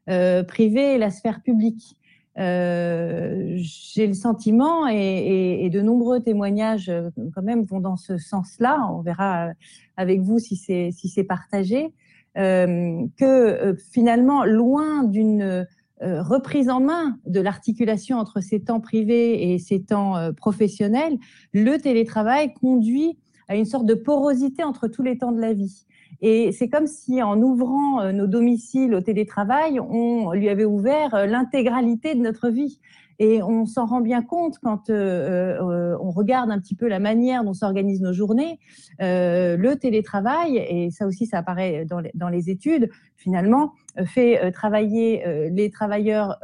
euh, 0.10 0.44
privée 0.44 0.96
et 0.96 0.98
la 0.98 1.10
sphère 1.10 1.42
publique. 1.42 1.96
J'ai 2.36 4.08
le 4.08 4.14
sentiment, 4.14 4.88
et, 4.88 5.70
de 5.72 5.82
nombreux 5.82 6.20
témoignages 6.20 6.92
quand 7.36 7.44
même 7.44 7.64
vont 7.64 7.80
dans 7.80 7.96
ce 7.96 8.18
sens-là, 8.18 8.90
on 8.92 9.02
verra 9.02 9.50
avec 9.98 10.20
vous 10.22 10.40
si 10.40 10.56
c'est 10.56 10.90
si 10.92 11.24
partagé, 11.24 11.94
que 12.36 13.78
finalement, 13.92 14.46
loin 14.46 15.04
d'une 15.04 15.68
reprise 16.04 16.70
en 16.70 16.80
main 16.80 17.18
de 17.26 17.40
l'articulation 17.40 18.18
entre 18.18 18.42
ces 18.42 18.62
temps 18.62 18.80
privés 18.80 19.54
et 19.54 19.60
ces 19.60 19.82
temps 19.82 20.18
euh, 20.18 20.32
professionnels, 20.32 21.18
le 21.54 21.78
télétravail 21.78 22.54
conduit 22.54 23.18
à 23.48 23.56
une 23.56 23.66
sorte 23.66 23.86
de 23.86 23.94
porosité 23.94 24.64
entre 24.64 24.88
tous 24.88 25.04
les 25.04 25.18
temps 25.18 25.32
de 25.32 25.40
la 25.40 25.54
vie. 25.54 25.86
Et 26.22 26.52
c'est 26.52 26.70
comme 26.70 26.88
si 26.88 27.22
en 27.22 27.42
ouvrant 27.42 28.02
euh, 28.02 28.12
nos 28.12 28.28
domiciles 28.28 28.94
au 28.94 29.02
télétravail, 29.02 29.80
on 29.80 30.32
lui 30.34 30.50
avait 30.50 30.66
ouvert 30.66 31.28
l'intégralité 31.28 32.16
de 32.16 32.22
notre 32.22 32.50
vie. 32.50 32.80
Et 33.20 33.44
on 33.44 33.66
s'en 33.66 33.86
rend 33.86 34.02
bien 34.02 34.24
compte 34.24 34.58
quand 34.58 34.90
on 34.90 36.12
regarde 36.12 36.50
un 36.50 36.60
petit 36.60 36.74
peu 36.74 36.88
la 36.88 36.98
manière 36.98 37.44
dont 37.44 37.54
s'organisent 37.54 38.02
nos 38.02 38.12
journées. 38.12 38.60
le 39.00 39.74
télétravail, 39.76 40.58
et 40.58 40.90
ça 40.90 41.06
aussi 41.06 41.28
ça 41.28 41.38
apparaît 41.38 41.86
dans 41.86 42.30
les 42.30 42.50
études, 42.50 42.90
finalement, 43.16 43.74
fait 44.06 44.52
travailler 44.52 45.24
les 45.52 45.70
travailleurs 45.70 46.40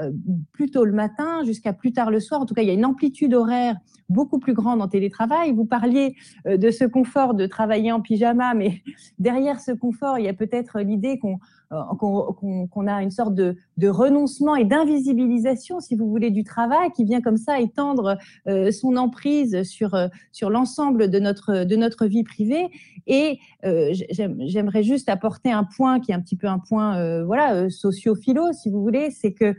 plutôt 0.51 0.85
le 0.85 0.91
matin 0.91 1.43
jusqu'à 1.45 1.73
plus 1.73 1.93
tard 1.93 2.11
le 2.11 2.19
soir. 2.19 2.41
En 2.41 2.45
tout 2.45 2.53
cas, 2.53 2.61
il 2.61 2.67
y 2.67 2.71
a 2.71 2.73
une 2.73 2.85
amplitude 2.85 3.33
horaire 3.33 3.75
beaucoup 4.09 4.39
plus 4.39 4.53
grande 4.53 4.81
en 4.81 4.87
télétravail. 4.87 5.53
Vous 5.53 5.65
parliez 5.65 6.15
de 6.45 6.71
ce 6.71 6.85
confort 6.85 7.33
de 7.33 7.45
travailler 7.45 7.91
en 7.91 8.01
pyjama, 8.01 8.53
mais 8.53 8.81
derrière 9.19 9.59
ce 9.59 9.71
confort, 9.71 10.19
il 10.19 10.25
y 10.25 10.29
a 10.29 10.33
peut-être 10.33 10.79
l'idée 10.79 11.19
qu'on 11.19 12.87
a 12.87 13.03
une 13.03 13.11
sorte 13.11 13.35
de, 13.35 13.55
renoncement 13.87 14.55
et 14.55 14.65
d'invisibilisation, 14.65 15.79
si 15.79 15.95
vous 15.95 16.09
voulez, 16.09 16.31
du 16.31 16.43
travail 16.43 16.91
qui 16.95 17.03
vient 17.03 17.21
comme 17.21 17.37
ça 17.37 17.59
étendre 17.59 18.17
euh, 18.47 18.71
son 18.71 18.95
emprise 18.95 19.63
sur, 19.63 19.95
euh, 19.95 20.07
l'ensemble 20.41 21.09
de 21.09 21.19
notre, 21.19 21.63
de 21.63 21.75
notre 21.75 22.05
vie 22.05 22.23
privée. 22.23 22.69
Et 23.07 23.39
euh, 23.65 23.91
j'aimerais 23.91 24.83
juste 24.83 25.09
apporter 25.09 25.51
un 25.51 25.63
point 25.63 25.99
qui 25.99 26.11
est 26.11 26.15
un 26.15 26.21
petit 26.21 26.35
peu 26.35 26.47
un 26.47 26.59
point 26.59 27.23
voilà, 27.23 27.38
socio-philo, 27.69 28.51
si 28.53 28.69
vous 28.69 28.81
voulez, 28.81 29.11
c'est 29.11 29.33
que 29.33 29.55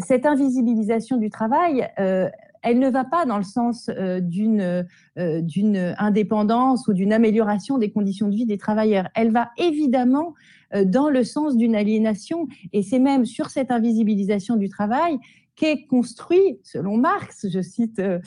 cette 0.00 0.26
invisibilisation 0.26 1.16
du 1.16 1.30
travail, 1.30 1.88
elle 1.96 2.78
ne 2.78 2.90
va 2.90 3.04
pas 3.04 3.24
dans 3.24 3.36
le 3.36 3.44
sens 3.44 3.88
d'une 4.20 4.84
d'une 5.16 5.94
indépendance 5.98 6.88
ou 6.88 6.92
d'une 6.92 7.12
amélioration 7.12 7.78
des 7.78 7.92
conditions 7.92 8.28
de 8.28 8.34
vie 8.34 8.46
des 8.46 8.58
travailleurs. 8.58 9.08
Elle 9.14 9.30
va 9.30 9.50
évidemment 9.58 10.34
euh, 10.74 10.84
dans 10.84 11.08
le 11.08 11.24
sens 11.24 11.56
d'une 11.56 11.74
aliénation. 11.74 12.48
Et 12.72 12.82
c'est 12.82 12.98
même 12.98 13.26
sur 13.26 13.50
cette 13.50 13.70
invisibilisation 13.70 14.56
du 14.56 14.68
travail 14.68 15.18
qu'est 15.56 15.86
construit, 15.86 16.58
selon 16.62 16.96
Marx, 16.96 17.46
je 17.48 17.60
cite 17.60 18.00
euh, 18.00 18.20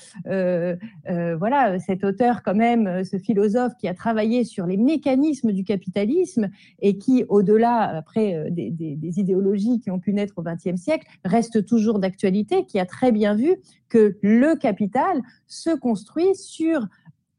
euh, 1.10 1.36
voilà 1.38 1.78
cet 1.80 2.04
auteur 2.04 2.42
quand 2.44 2.56
même, 2.56 3.04
ce 3.04 3.18
philosophe 3.18 3.74
qui 3.80 3.88
a 3.88 3.94
travaillé 3.94 4.44
sur 4.44 4.66
les 4.66 4.78
mécanismes 4.78 5.52
du 5.52 5.64
capitalisme 5.64 6.50
et 6.80 6.98
qui, 6.98 7.26
au-delà 7.28 7.98
après 7.98 8.50
des, 8.52 8.72
des, 8.72 9.20
idéologies 9.20 9.80
qui 9.80 9.92
ont 9.92 10.00
pu 10.00 10.14
naître 10.14 10.36
au 10.38 10.44
XXe 10.44 10.80
siècle, 10.80 11.08
reste 11.26 11.66
toujours 11.66 12.00
d'actualité, 12.00 12.66
qui 12.66 12.80
a 12.80 12.86
très 12.86 13.12
bien 13.12 13.36
vu 13.36 13.56
que 13.90 14.18
le 14.22 14.56
capital 14.56 15.22
se 15.48 15.76
construit 15.76 16.36
sur 16.36 16.88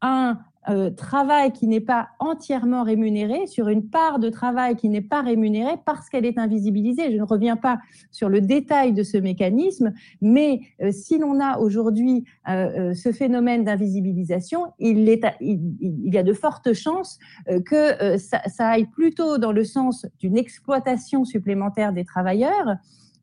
un 0.01 0.39
euh, 0.67 0.89
travail 0.89 1.53
qui 1.53 1.67
n'est 1.67 1.79
pas 1.79 2.09
entièrement 2.19 2.83
rémunéré, 2.83 3.47
sur 3.47 3.69
une 3.69 3.89
part 3.89 4.19
de 4.19 4.29
travail 4.29 4.75
qui 4.75 4.89
n'est 4.89 4.99
pas 4.99 5.21
rémunérée 5.21 5.75
parce 5.85 6.09
qu'elle 6.09 6.25
est 6.25 6.37
invisibilisée. 6.37 7.13
Je 7.13 7.17
ne 7.17 7.23
reviens 7.23 7.55
pas 7.55 7.79
sur 8.11 8.27
le 8.27 8.41
détail 8.41 8.91
de 8.91 9.01
ce 9.01 9.17
mécanisme, 9.17 9.93
mais 10.21 10.59
euh, 10.81 10.91
si 10.91 11.17
l'on 11.17 11.39
a 11.39 11.59
aujourd'hui 11.59 12.25
euh, 12.49 12.93
ce 12.93 13.13
phénomène 13.13 13.63
d'invisibilisation, 13.63 14.73
il, 14.79 15.07
il, 15.39 16.13
y 16.13 16.17
a 16.17 16.23
de 16.23 16.33
fortes 16.33 16.73
chances 16.73 17.19
que 17.65 18.17
ça, 18.17 18.41
ça, 18.47 18.67
aille 18.67 18.85
plutôt 18.85 19.37
dans 19.37 19.53
le 19.53 19.63
sens 19.63 20.05
d'une 20.19 20.37
exploitation 20.37 21.23
supplémentaire 21.23 21.93
des 21.93 22.03
travailleurs 22.03 22.75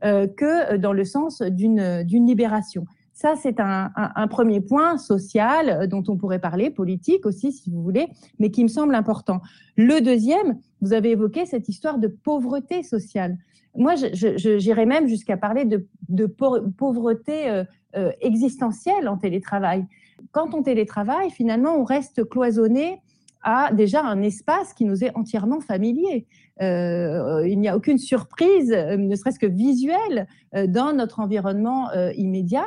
que 0.03 0.77
dans 0.77 0.93
le 0.93 1.05
sens 1.05 1.43
d'une 1.43 2.27
libération. 2.27 2.87
Ça, 3.17 3.35
c'est 3.35 3.61
un, 3.61 4.29
premier 4.29 4.61
point 4.61 4.99
social 4.99 5.71
euh, 5.71 5.87
dont 5.87 6.05
on 6.07 6.19
pourrait 6.19 6.39
parler, 6.39 6.69
politique 6.69 7.25
aussi, 7.25 7.51
si 7.51 7.71
vous 7.71 7.83
voulez, 7.83 8.09
mais 8.39 8.51
qui 8.51 8.63
me 8.63 8.69
semble 8.69 8.95
important. 8.95 9.41
Le 9.79 10.03
deuxième, 10.03 10.59
vous 10.83 10.93
avez 10.93 11.13
évoqué 11.13 11.47
cette 11.47 11.67
histoire 11.71 11.99
de 11.99 12.09
pauvreté 12.09 12.83
sociale. 12.83 13.39
Moi, 13.75 13.95
j'irais 13.95 14.85
même 14.85 15.09
jusqu'à 15.09 15.39
parler 15.39 15.65
de, 15.65 16.27
pauvreté 16.27 17.49
euh, 17.49 17.65
euh, 17.97 18.13
existentielle 18.21 19.09
en 19.09 19.17
télétravail. 19.17 19.87
Quand 20.33 20.53
on 20.53 20.63
télétravaille, 20.63 21.31
finalement, 21.31 21.75
on 21.75 21.85
reste 21.85 22.23
cloisonné 22.29 23.01
à 23.41 23.73
déjà 23.73 24.03
un 24.05 24.21
espace 24.21 24.75
qui 24.75 24.85
nous 24.85 25.05
est 25.05 25.17
entièrement 25.17 25.61
familier. 25.61 26.27
il 26.61 27.59
n'y 27.59 27.69
a 27.69 27.77
aucune 27.77 27.99
surprise, 27.99 28.73
ne 28.73 29.15
serait-ce 29.15 29.39
que 29.39 29.47
visuelle, 29.47 30.27
dans 30.53 30.93
notre 30.93 31.21
environnement 31.21 31.91
immédiat. 32.17 32.67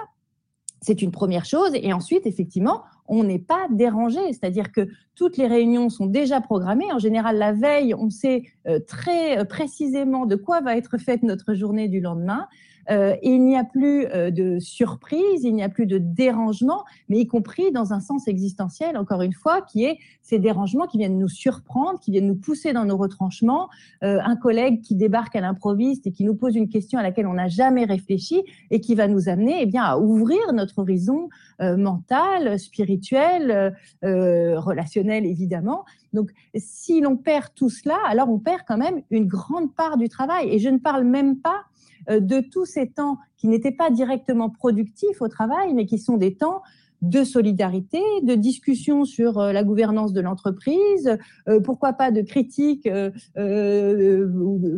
C'est 0.82 1.02
une 1.02 1.12
première 1.12 1.46
chose. 1.46 1.72
Et 1.74 1.94
ensuite, 1.94 2.26
effectivement, 2.26 2.84
on 3.08 3.24
n'est 3.24 3.40
pas 3.40 3.68
dérangé. 3.70 4.20
C'est-à-dire 4.28 4.72
que 4.72 4.88
toutes 5.16 5.38
les 5.38 5.48
réunions 5.48 5.90
sont 5.90 6.06
déjà 6.06 6.42
programmées. 6.42 6.92
En 6.94 7.00
général, 7.00 7.38
la 7.38 7.52
veille, 7.52 7.94
on 7.94 8.10
sait 8.10 8.44
euh, 8.68 8.80
très 8.80 9.40
euh, 9.40 9.44
précisément 9.44 10.26
de 10.26 10.36
quoi 10.36 10.62
va 10.62 10.78
être 10.78 10.98
faite 10.98 11.24
notre 11.24 11.54
journée 11.54 11.88
du 11.88 12.00
lendemain. 12.00 12.48
Euh, 12.90 13.16
il 13.22 13.44
n'y 13.44 13.58
a 13.58 13.64
plus 13.64 14.06
euh, 14.08 14.32
de 14.32 14.60
surprise, 14.60 15.44
il 15.44 15.54
n'y 15.54 15.64
a 15.64 15.70
plus 15.70 15.86
de 15.86 15.98
dérangement, 15.98 16.84
mais 17.08 17.20
y 17.20 17.28
compris 17.28 17.72
dans 17.72 17.94
un 17.94 18.00
sens 18.00 18.28
existentiel, 18.28 18.98
encore 18.98 19.22
une 19.22 19.34
fois, 19.34 19.62
qui 19.62 19.86
est 19.86 19.98
ces 20.22 20.40
dérangements 20.40 20.88
qui 20.88 20.98
viennent 20.98 21.20
nous 21.20 21.30
surprendre, 21.30 22.00
qui 22.00 22.12
viennent 22.12 22.28
nous 22.28 22.36
pousser 22.36 22.74
dans 22.74 22.86
nos 22.86 22.98
retranchements. 22.98 23.70
Euh, 24.04 24.20
un 24.24 24.36
collègue 24.36 24.82
qui 24.82 24.96
débarque 24.96 25.36
à 25.36 25.42
l'improviste 25.42 26.08
et 26.08 26.12
qui 26.12 26.24
nous 26.24 26.36
pose 26.36 26.56
une 26.56 26.70
question 26.70 27.00
à 27.00 27.04
laquelle 27.04 27.28
on 27.28 27.34
n'a 27.34 27.48
jamais 27.48 27.86
réfléchi 27.86 28.44
et 28.72 28.80
qui 28.80 28.96
va 28.96 29.08
nous 29.08 29.30
amener 29.30 29.62
eh 29.62 29.66
bien, 29.66 29.84
à 29.84 29.98
ouvrir 29.98 30.54
notre 30.54 30.80
horizon 30.80 31.30
mental, 31.60 32.58
spirituel, 32.58 33.76
relationnel, 34.02 35.26
évidemment. 35.26 35.84
Donc, 36.14 36.32
si 36.56 37.02
l'on 37.02 37.18
perd 37.18 37.54
tout 37.54 37.70
cela, 37.70 37.98
alors 38.08 38.30
on 38.30 38.40
perd 38.40 38.62
quand 38.68 38.78
même 38.78 39.02
une 39.10 39.26
grande 39.26 39.74
part 39.76 39.98
du 39.98 40.08
travail. 40.10 40.50
Et 40.50 40.60
je 40.60 40.70
ne 40.70 40.78
parle 40.78 41.04
même 41.04 41.38
pas 41.38 41.64
de 42.10 42.42
tous 42.42 42.66
ces 42.66 42.90
temps 42.90 43.18
qui 43.38 43.48
n'étaient 43.48 43.72
pas 43.72 43.90
directement 43.90 44.50
productifs 44.50 45.22
au 45.22 45.28
travail, 45.28 45.74
mais 45.74 45.86
qui 45.86 46.00
sont 46.00 46.18
des 46.18 46.36
temps 46.36 46.62
de 47.02 47.24
solidarité, 47.24 48.02
de 48.24 48.36
discussion 48.36 49.06
sur 49.06 49.40
euh, 49.40 49.54
la 49.54 49.64
gouvernance 49.64 50.12
de 50.12 50.20
l'entreprise, 50.20 51.18
euh, 51.48 51.62
pourquoi 51.62 51.94
pas 51.94 52.12
de 52.12 52.22
critique 52.22 52.90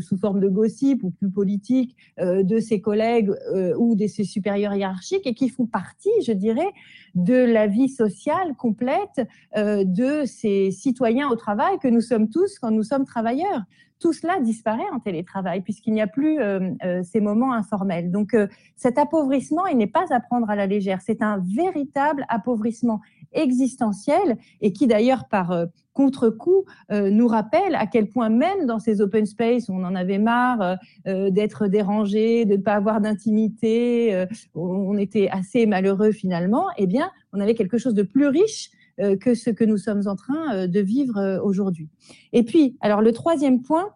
sous 0.01 0.17
forme 0.17 0.39
de 0.39 0.47
gossip 0.47 1.03
ou 1.03 1.11
plus 1.11 1.29
politique 1.29 1.95
de 2.19 2.59
ses 2.59 2.81
collègues 2.81 3.31
ou 3.77 3.95
de 3.95 4.07
ses 4.07 4.23
supérieurs 4.23 4.73
hiérarchiques 4.73 5.25
et 5.25 5.33
qui 5.33 5.49
font 5.49 5.65
partie, 5.65 6.09
je 6.25 6.31
dirais, 6.31 6.69
de 7.15 7.33
la 7.33 7.67
vie 7.67 7.89
sociale 7.89 8.55
complète 8.57 9.27
de 9.55 10.25
ces 10.25 10.71
citoyens 10.71 11.29
au 11.29 11.35
travail 11.35 11.79
que 11.79 11.87
nous 11.87 12.01
sommes 12.01 12.29
tous 12.29 12.59
quand 12.59 12.71
nous 12.71 12.83
sommes 12.83 13.05
travailleurs 13.05 13.63
tout 14.01 14.13
cela 14.13 14.39
disparaît 14.39 14.89
en 14.91 14.99
télétravail 14.99 15.61
puisqu'il 15.61 15.93
n'y 15.93 16.01
a 16.01 16.07
plus 16.07 16.39
euh, 16.39 16.71
euh, 16.83 17.03
ces 17.03 17.21
moments 17.21 17.53
informels. 17.53 18.11
Donc 18.11 18.33
euh, 18.33 18.47
cet 18.75 18.97
appauvrissement, 18.97 19.67
il 19.67 19.77
n'est 19.77 19.87
pas 19.87 20.05
à 20.09 20.19
prendre 20.19 20.49
à 20.49 20.55
la 20.55 20.65
légère. 20.65 20.99
C'est 21.01 21.21
un 21.21 21.41
véritable 21.55 22.25
appauvrissement 22.27 22.99
existentiel 23.31 24.37
et 24.59 24.73
qui 24.73 24.87
d'ailleurs 24.87 25.29
par 25.29 25.67
contre-coup 25.93 26.65
nous 26.89 27.27
rappelle 27.27 27.75
à 27.75 27.85
quel 27.85 28.09
point 28.09 28.27
même 28.27 28.65
dans 28.65 28.79
ces 28.79 28.99
open 28.99 29.25
space 29.25 29.69
on 29.69 29.85
en 29.85 29.95
avait 29.95 30.17
marre 30.17 30.77
d'être 31.05 31.67
dérangé, 31.67 32.43
de 32.43 32.57
ne 32.57 32.61
pas 32.61 32.73
avoir 32.73 32.99
d'intimité, 32.99 34.25
on 34.53 34.97
était 34.97 35.29
assez 35.31 35.65
malheureux 35.65 36.11
finalement, 36.11 36.65
eh 36.77 36.87
bien 36.87 37.09
on 37.31 37.39
avait 37.39 37.55
quelque 37.55 37.77
chose 37.77 37.93
de 37.93 38.03
plus 38.03 38.27
riche 38.27 38.71
euh, 38.71 38.80
que 39.19 39.35
ce 39.35 39.49
que 39.49 39.63
nous 39.63 39.77
sommes 39.77 40.07
en 40.07 40.15
train 40.15 40.53
euh, 40.53 40.67
de 40.67 40.79
vivre 40.79 41.17
euh, 41.17 41.41
aujourd'hui. 41.41 41.89
Et 42.33 42.43
puis, 42.43 42.77
alors 42.81 43.01
le 43.01 43.11
troisième 43.11 43.61
point, 43.61 43.89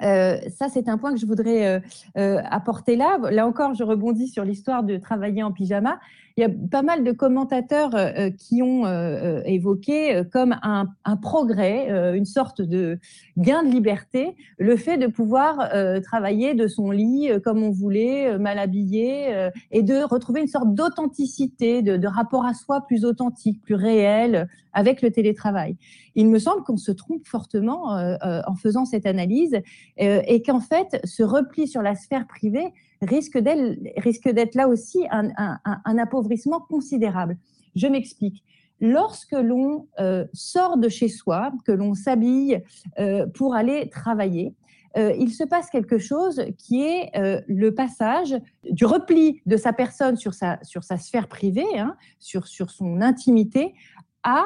ça, 0.00 0.68
c'est 0.68 0.88
un 0.88 0.98
point 0.98 1.12
que 1.12 1.20
je 1.20 1.26
voudrais 1.26 1.80
apporter 2.16 2.96
là. 2.96 3.18
Là 3.30 3.46
encore, 3.46 3.74
je 3.74 3.84
rebondis 3.84 4.26
sur 4.26 4.44
l'histoire 4.44 4.82
de 4.82 4.96
travailler 4.96 5.44
en 5.44 5.52
pyjama 5.52 6.00
il 6.36 6.40
y 6.40 6.44
a 6.44 6.50
pas 6.70 6.82
mal 6.82 7.04
de 7.04 7.12
commentateurs 7.12 7.94
euh, 7.94 8.10
euh, 8.16 8.30
qui 8.30 8.62
ont 8.62 8.86
euh, 8.86 9.42
évoqué 9.44 10.22
comme 10.32 10.56
un, 10.62 10.86
progrès, 11.20 11.88
une 12.16 12.24
sorte 12.24 12.62
de 12.62 12.98
gain 13.36 13.62
de 13.62 13.70
liberté, 13.70 14.36
le 14.58 14.76
fait 14.76 14.96
de 14.96 15.06
pouvoir 15.06 15.70
travailler 16.02 16.54
de 16.54 16.66
son 16.66 16.90
lit 16.90 17.30
comme 17.44 17.62
on 17.62 17.70
voulait, 17.70 18.38
mal 18.38 18.58
habillé, 18.58 19.50
et 19.70 19.82
de 19.82 20.02
retrouver 20.02 20.40
une 20.40 20.48
sorte 20.48 20.74
d'authenticité, 20.74 21.82
de, 21.82 22.06
rapport 22.06 22.44
à 22.44 22.54
soi 22.54 22.82
plus 22.86 23.04
authentique, 23.04 23.60
plus 23.62 23.74
réel 23.74 24.48
avec 24.72 25.02
le 25.02 25.10
télétravail. 25.10 25.76
Il 26.14 26.28
me 26.28 26.38
semble 26.38 26.62
qu'on 26.64 26.76
se 26.76 26.92
trompe 26.92 27.26
fortement 27.26 27.90
en 28.20 28.54
faisant 28.54 28.84
cette 28.84 29.06
analyse 29.06 29.60
et 29.96 30.42
qu'en 30.42 30.60
fait, 30.60 31.00
ce 31.04 31.22
repli 31.22 31.68
sur 31.68 31.82
la 31.82 31.94
sphère 31.94 32.26
privée 32.26 32.72
risque 33.02 33.38
d'être 33.38 34.54
là 34.54 34.68
aussi 34.68 35.06
un, 35.10 35.98
appauvrissement 35.98 36.60
considérable. 36.60 37.36
Je 37.74 37.86
m'explique. 37.86 38.44
Lorsque 38.80 39.32
l'on 39.32 39.86
euh, 40.00 40.24
sort 40.32 40.76
de 40.76 40.88
chez 40.88 41.08
soi, 41.08 41.52
que 41.64 41.72
l'on 41.72 41.94
s'habille 41.94 42.62
euh, 42.98 43.26
pour 43.26 43.54
aller 43.54 43.88
travailler, 43.90 44.54
euh, 44.96 45.14
il 45.18 45.30
se 45.30 45.44
passe 45.44 45.70
quelque 45.70 45.98
chose 45.98 46.44
qui 46.58 46.82
est 46.82 47.12
le 47.46 47.70
passage 47.70 48.36
du 48.70 48.84
repli 48.84 49.40
de 49.46 49.56
sa 49.56 49.72
personne 49.72 50.16
sur 50.16 50.34
sa, 50.34 50.58
sphère 50.98 51.28
privée, 51.28 51.78
hein, 51.78 51.96
sur, 52.18 52.46
sur 52.46 52.70
son 52.70 53.00
intimité, 53.00 53.74
à 54.22 54.44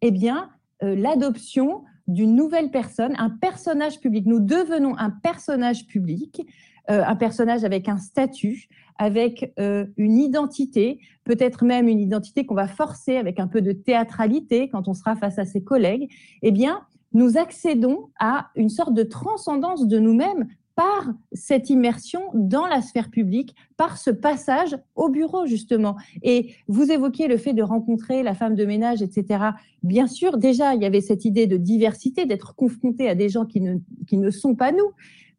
eh 0.00 0.10
bien, 0.10 0.50
l'adoption 0.80 1.84
d'une 2.06 2.34
nouvelle 2.34 2.70
personne, 2.70 3.14
un 3.18 3.30
personnage 3.30 4.00
public. 4.00 4.26
Nous 4.26 4.40
devenons 4.40 4.96
un 4.98 5.10
personnage 5.10 5.86
public 5.86 6.46
un 6.88 7.16
personnage 7.16 7.64
avec 7.64 7.88
un 7.88 7.98
statut, 7.98 8.68
avec 8.98 9.52
une 9.56 10.18
identité, 10.18 11.00
peut-être 11.24 11.64
même 11.64 11.88
une 11.88 12.00
identité 12.00 12.44
qu'on 12.46 12.54
va 12.54 12.68
forcer 12.68 13.16
avec 13.16 13.40
un 13.40 13.48
peu 13.48 13.62
de 13.62 13.72
théâtralité 13.72 14.68
quand 14.68 14.88
on 14.88 14.94
sera 14.94 15.16
face 15.16 15.38
à 15.38 15.44
ses 15.44 15.62
collègues, 15.62 16.10
eh 16.42 16.50
bien, 16.50 16.82
nous 17.12 17.38
accédons 17.38 18.10
à 18.18 18.50
une 18.56 18.68
sorte 18.68 18.92
de 18.92 19.04
transcendance 19.04 19.86
de 19.86 19.98
nous-mêmes 19.98 20.48
par 20.74 21.12
cette 21.32 21.70
immersion 21.70 22.20
dans 22.34 22.66
la 22.66 22.82
sphère 22.82 23.08
publique, 23.08 23.54
par 23.76 23.96
ce 23.96 24.10
passage 24.10 24.76
au 24.96 25.08
bureau, 25.08 25.46
justement. 25.46 25.96
Et 26.22 26.54
vous 26.66 26.90
évoquiez 26.90 27.28
le 27.28 27.36
fait 27.36 27.52
de 27.52 27.62
rencontrer 27.62 28.24
la 28.24 28.34
femme 28.34 28.56
de 28.56 28.64
ménage, 28.64 29.00
etc. 29.00 29.50
Bien 29.84 30.08
sûr, 30.08 30.36
déjà, 30.36 30.74
il 30.74 30.82
y 30.82 30.84
avait 30.84 31.00
cette 31.00 31.24
idée 31.24 31.46
de 31.46 31.56
diversité, 31.56 32.26
d'être 32.26 32.56
confronté 32.56 33.08
à 33.08 33.14
des 33.14 33.28
gens 33.28 33.44
qui 33.46 33.60
ne, 33.60 33.76
qui 34.08 34.16
ne 34.16 34.30
sont 34.30 34.56
pas 34.56 34.72
nous. 34.72 34.90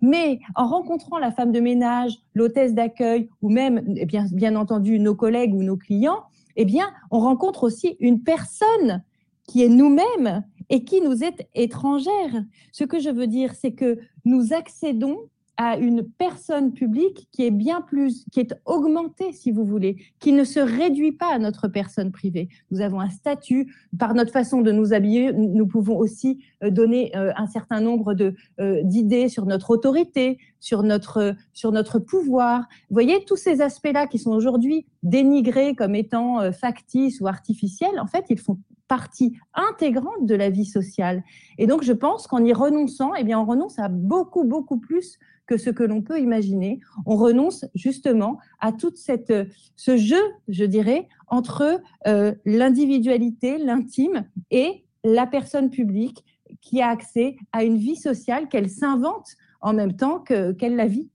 Mais 0.05 0.39
en 0.53 0.67
rencontrant 0.67 1.17
la 1.17 1.31
femme 1.31 1.51
de 1.51 1.59
ménage, 1.59 2.19
l'hôtesse 2.35 2.75
d'accueil, 2.75 3.27
ou 3.41 3.49
même, 3.49 3.83
eh 3.97 4.05
bien, 4.05 4.27
bien 4.31 4.55
entendu, 4.55 4.99
nos 4.99 5.15
collègues 5.15 5.55
ou 5.55 5.63
nos 5.63 5.77
clients, 5.77 6.25
eh 6.55 6.63
bien, 6.63 6.93
on 7.09 7.19
rencontre 7.19 7.63
aussi 7.63 7.97
une 7.99 8.21
personne 8.21 9.03
qui 9.47 9.63
est 9.63 9.69
nous-mêmes 9.69 10.43
et 10.69 10.83
qui 10.83 11.01
nous 11.01 11.23
est 11.23 11.47
étrangère. 11.55 12.43
Ce 12.71 12.83
que 12.83 12.99
je 12.99 13.09
veux 13.09 13.25
dire, 13.25 13.55
c'est 13.55 13.71
que 13.71 13.97
nous 14.25 14.53
accédons 14.53 15.17
à 15.57 15.77
une 15.77 16.03
personne 16.03 16.73
publique 16.73 17.27
qui 17.31 17.45
est 17.45 17.51
bien 17.51 17.81
plus, 17.81 18.25
qui 18.31 18.39
est 18.39 18.53
augmentée, 18.65 19.31
si 19.31 19.51
vous 19.51 19.63
voulez, 19.63 19.97
qui 20.19 20.33
ne 20.33 20.43
se 20.43 20.59
réduit 20.59 21.13
pas 21.13 21.33
à 21.33 21.39
notre 21.39 21.67
personne 21.67 22.11
privée. 22.11 22.49
Nous 22.71 22.81
avons 22.81 22.99
un 22.99 23.09
statut, 23.09 23.73
par 23.97 24.13
notre 24.13 24.31
façon 24.31 24.61
de 24.61 24.71
nous 24.71 24.93
habiller, 24.93 25.31
nous 25.33 25.67
pouvons 25.67 25.97
aussi 25.97 26.43
euh, 26.63 26.69
donner 26.69 27.15
euh, 27.15 27.31
un 27.37 27.47
certain 27.47 27.79
nombre 27.79 28.15
euh, 28.59 28.81
d'idées 28.83 29.29
sur 29.29 29.45
notre 29.45 29.71
autorité, 29.71 30.39
sur 30.59 30.83
notre 30.83 31.35
sur 31.53 31.71
notre 31.71 31.99
pouvoir. 31.99 32.67
Vous 32.89 32.95
voyez 32.95 33.23
tous 33.25 33.37
ces 33.37 33.61
aspects-là 33.61 34.07
qui 34.07 34.19
sont 34.19 34.31
aujourd'hui 34.31 34.85
dénigrés 35.03 35.75
comme 35.75 35.95
étant 35.95 36.51
factices 36.51 37.21
ou 37.21 37.27
artificiels. 37.27 37.99
En 37.99 38.07
fait, 38.07 38.25
ils 38.29 38.39
font 38.39 38.57
partie 38.87 39.37
intégrante 39.53 40.25
de 40.25 40.35
la 40.35 40.49
vie 40.49 40.65
sociale. 40.65 41.23
Et 41.57 41.67
donc, 41.67 41.83
je 41.83 41.93
pense 41.93 42.27
qu'en 42.27 42.43
y 42.43 42.53
renonçant, 42.53 43.13
eh 43.15 43.23
bien, 43.23 43.39
on 43.39 43.45
renonce 43.45 43.79
à 43.79 43.89
beaucoup, 43.89 44.43
beaucoup 44.43 44.77
plus 44.77 45.17
que 45.45 45.57
ce 45.57 45.69
que 45.69 45.83
l'on 45.83 46.01
peut 46.01 46.19
imaginer. 46.19 46.79
On 47.05 47.15
renonce 47.15 47.65
justement 47.75 48.39
à 48.59 48.71
toute 48.71 48.97
cette, 48.97 49.33
ce 49.75 49.97
jeu, 49.97 50.21
je 50.47 50.65
dirais, 50.65 51.07
entre 51.27 51.81
euh, 52.07 52.33
l'individualité, 52.45 53.57
l'intime 53.57 54.25
et 54.51 54.83
la 55.03 55.27
personne 55.27 55.69
publique 55.69 56.23
qui 56.61 56.81
a 56.81 56.89
accès 56.89 57.37
à 57.51 57.63
une 57.63 57.77
vie 57.77 57.95
sociale 57.95 58.47
qu'elle 58.49 58.69
s'invente 58.69 59.35
en 59.61 59.73
même 59.73 59.95
temps 59.95 60.19
qu'elle 60.19 60.75
la 60.75 60.87
vit. 60.87 61.09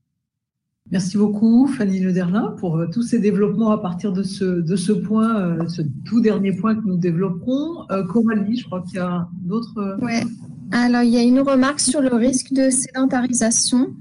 Merci 0.89 1.17
beaucoup, 1.17 1.67
Fanny 1.67 1.99
Lederlin, 1.99 2.55
pour 2.57 2.77
euh, 2.77 2.87
tous 2.91 3.03
ces 3.03 3.19
développements 3.19 3.71
à 3.71 3.77
partir 3.77 4.11
de 4.11 4.23
ce, 4.23 4.43
de 4.43 4.75
ce 4.75 4.91
point, 4.91 5.39
euh, 5.39 5.67
ce 5.69 5.83
tout 6.03 6.19
dernier 6.19 6.51
point 6.51 6.75
que 6.75 6.85
nous 6.85 6.97
développerons. 6.97 7.85
Coralie, 8.09 8.57
je 8.57 8.65
crois 8.65 8.81
qu'il 8.81 8.95
y 8.95 8.99
a 8.99 9.29
d'autres. 9.43 9.97
Oui, 10.01 10.19
alors 10.71 11.03
il 11.03 11.11
y 11.11 11.17
a 11.17 11.21
une 11.21 11.39
remarque 11.39 11.79
sur 11.79 12.01
le 12.01 12.13
risque 12.13 12.51
de 12.51 12.69
sédentarisation. 12.69 13.93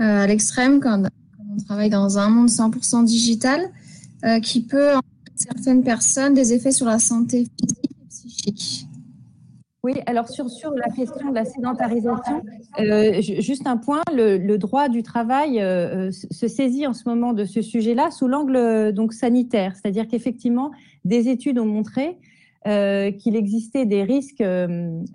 Euh, 0.00 0.22
à 0.22 0.26
l'extrême 0.26 0.80
quand, 0.80 1.02
on 1.52 1.62
travaille 1.64 1.90
dans 1.90 2.18
un 2.18 2.28
monde 2.30 2.48
100% 2.48 3.04
digital, 3.04 3.60
euh, 4.24 4.40
qui 4.40 4.62
peut, 4.62 4.94
en 4.94 5.00
certaines 5.34 5.82
personnes, 5.82 6.34
des 6.34 6.54
effets 6.54 6.72
sur 6.72 6.86
la 6.86 6.98
santé 6.98 7.46
physique 7.60 7.90
et 7.90 8.08
psychique. 8.08 8.86
Oui, 9.84 9.94
alors 10.06 10.28
sur, 10.28 10.48
sur 10.48 10.70
la 10.70 10.88
question 10.88 11.30
de 11.30 11.34
la 11.34 11.44
sédentarisation, 11.44 12.42
euh, 12.78 13.20
juste 13.20 13.66
un 13.66 13.76
point, 13.76 14.02
le, 14.14 14.56
droit 14.56 14.88
du 14.88 15.02
travail 15.02 15.58
se 16.12 16.46
saisit 16.46 16.86
en 16.86 16.94
ce 16.94 17.08
moment 17.08 17.32
de 17.32 17.44
ce 17.44 17.62
sujet-là 17.62 18.12
sous 18.12 18.28
l'angle 18.28 18.92
donc 18.92 19.12
sanitaire, 19.12 19.74
c'est-à-dire 19.74 20.06
qu'effectivement, 20.06 20.70
des 21.04 21.28
études 21.28 21.58
ont 21.58 21.66
montré 21.66 22.16
qu'il 22.64 23.34
existait 23.34 23.84
des 23.84 24.04
risques 24.04 24.44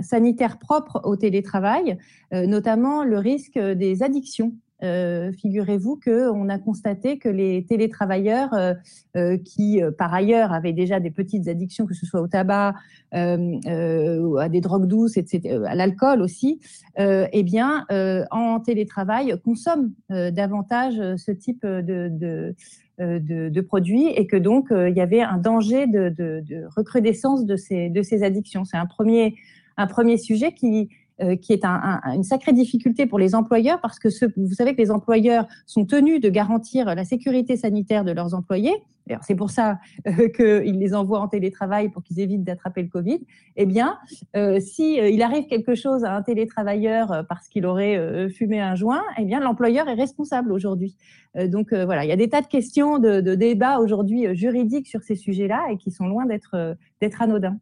sanitaires 0.02 0.60
propres 0.60 1.00
au 1.06 1.16
télétravail, 1.16 1.98
notamment 2.34 3.06
le 3.06 3.20
risque 3.20 3.58
des 3.58 4.04
addictions 4.04 4.52
euh, 4.84 5.32
figurez-vous 5.32 6.00
qu'on 6.04 6.50
a 6.50 6.60
constaté 6.60 7.18
que 7.18 7.30
les 7.30 7.66
télétravailleurs 7.66 8.54
euh, 8.54 8.76
euh, 9.16 9.38
qui, 9.38 9.82
par 9.98 10.14
ailleurs, 10.14 10.54
avaient 10.54 10.74
déjà 10.74 11.00
des 11.00 11.10
petites 11.10 11.48
addictions, 11.48 11.88
que 11.88 11.96
ce 11.96 12.06
soit 12.06 12.22
au 12.22 12.28
tabac, 12.28 12.76
ou 13.14 14.38
à 14.38 14.50
des 14.50 14.62
drogues 14.62 14.88
douces, 14.88 15.18
etc., 15.18 15.60
à 15.66 15.76
l'alcool 15.76 16.22
aussi, 16.22 16.60
eh 16.98 17.44
bien, 17.44 17.86
en 18.32 18.60
télétravail, 18.60 19.34
consomment 19.44 19.92
davantage 20.10 20.96
ce 21.16 21.32
type 21.32 21.66
de, 21.66 23.62
produits 23.62 24.08
et 24.08 24.28
que 24.28 24.36
donc 24.36 24.68
il 24.72 24.96
y 24.96 25.02
avait 25.02 25.22
un 25.22 25.38
danger 25.38 25.88
de, 25.88 26.68
recrudescence 26.76 27.46
de 27.46 27.56
ces, 27.56 28.24
addictions. 28.24 28.66
C'est 28.66 28.78
un 28.78 28.86
premier, 28.86 30.18
sujet 30.18 30.52
qui, 30.52 30.90
euh, 30.90 31.07
qui 31.42 31.54
est 31.54 31.66
une 31.66 32.24
sacrée 32.24 32.54
difficulté 32.54 33.06
pour 33.06 33.20
les 33.20 33.34
employeurs 33.34 33.82
parce 33.82 34.00
que 34.00 34.10
vous 34.38 34.54
savez 34.54 34.76
que 34.76 34.82
les 34.82 34.92
employeurs 34.92 35.48
sont 35.66 35.86
tenus 35.86 36.22
de 36.22 36.30
garantir 36.30 36.94
la 36.94 37.06
sécurité 37.06 37.58
sanitaire 37.58 38.04
de 38.04 38.12
leurs 38.12 38.34
employés. 38.36 38.76
C'est 39.22 39.36
pour 39.36 39.50
ça 39.50 39.80
euh, 40.08 40.28
qu'ils 40.36 40.80
les 40.80 40.94
envoient 40.94 41.20
en 41.20 41.28
télétravail 41.28 41.90
pour 41.90 42.04
qu'ils 42.04 42.20
évitent 42.20 42.44
d'attraper 42.44 42.84
le 42.84 42.90
Covid. 42.90 43.20
Eh 43.56 43.66
bien, 43.66 43.98
euh, 44.36 44.60
si 44.60 44.96
il 44.96 45.22
arrive 45.22 45.46
quelque 45.48 45.76
chose 45.76 46.04
à 46.04 46.16
un 46.16 46.22
télétravailleur 46.22 47.26
parce 47.30 47.48
qu'il 47.48 47.66
aurait 47.66 48.30
fumé 48.30 48.60
un 48.60 48.76
joint, 48.76 49.04
eh 49.18 49.26
bien, 49.26 49.40
l'employeur 49.40 49.88
est 49.88 49.94
responsable 49.94 50.52
aujourd'hui. 50.52 50.96
donc 51.36 51.74
voilà, 51.74 52.04
il 52.04 52.10
y 52.10 52.12
a 52.12 52.16
des 52.16 52.30
tas 52.30 52.42
de 52.42 52.48
questions, 52.48 53.00
de, 53.00 53.22
de 53.22 53.36
débats 53.36 53.80
aujourd'hui 53.80 54.36
juridiques 54.36 54.88
sur 54.88 55.02
ces 55.02 55.16
sujets-là 55.16 55.68
et 55.72 55.78
qui 55.78 55.92
sont 55.92 56.08
loin 56.08 56.26
d'être 56.26 56.78
d'être 57.02 57.22
anodins. 57.22 57.58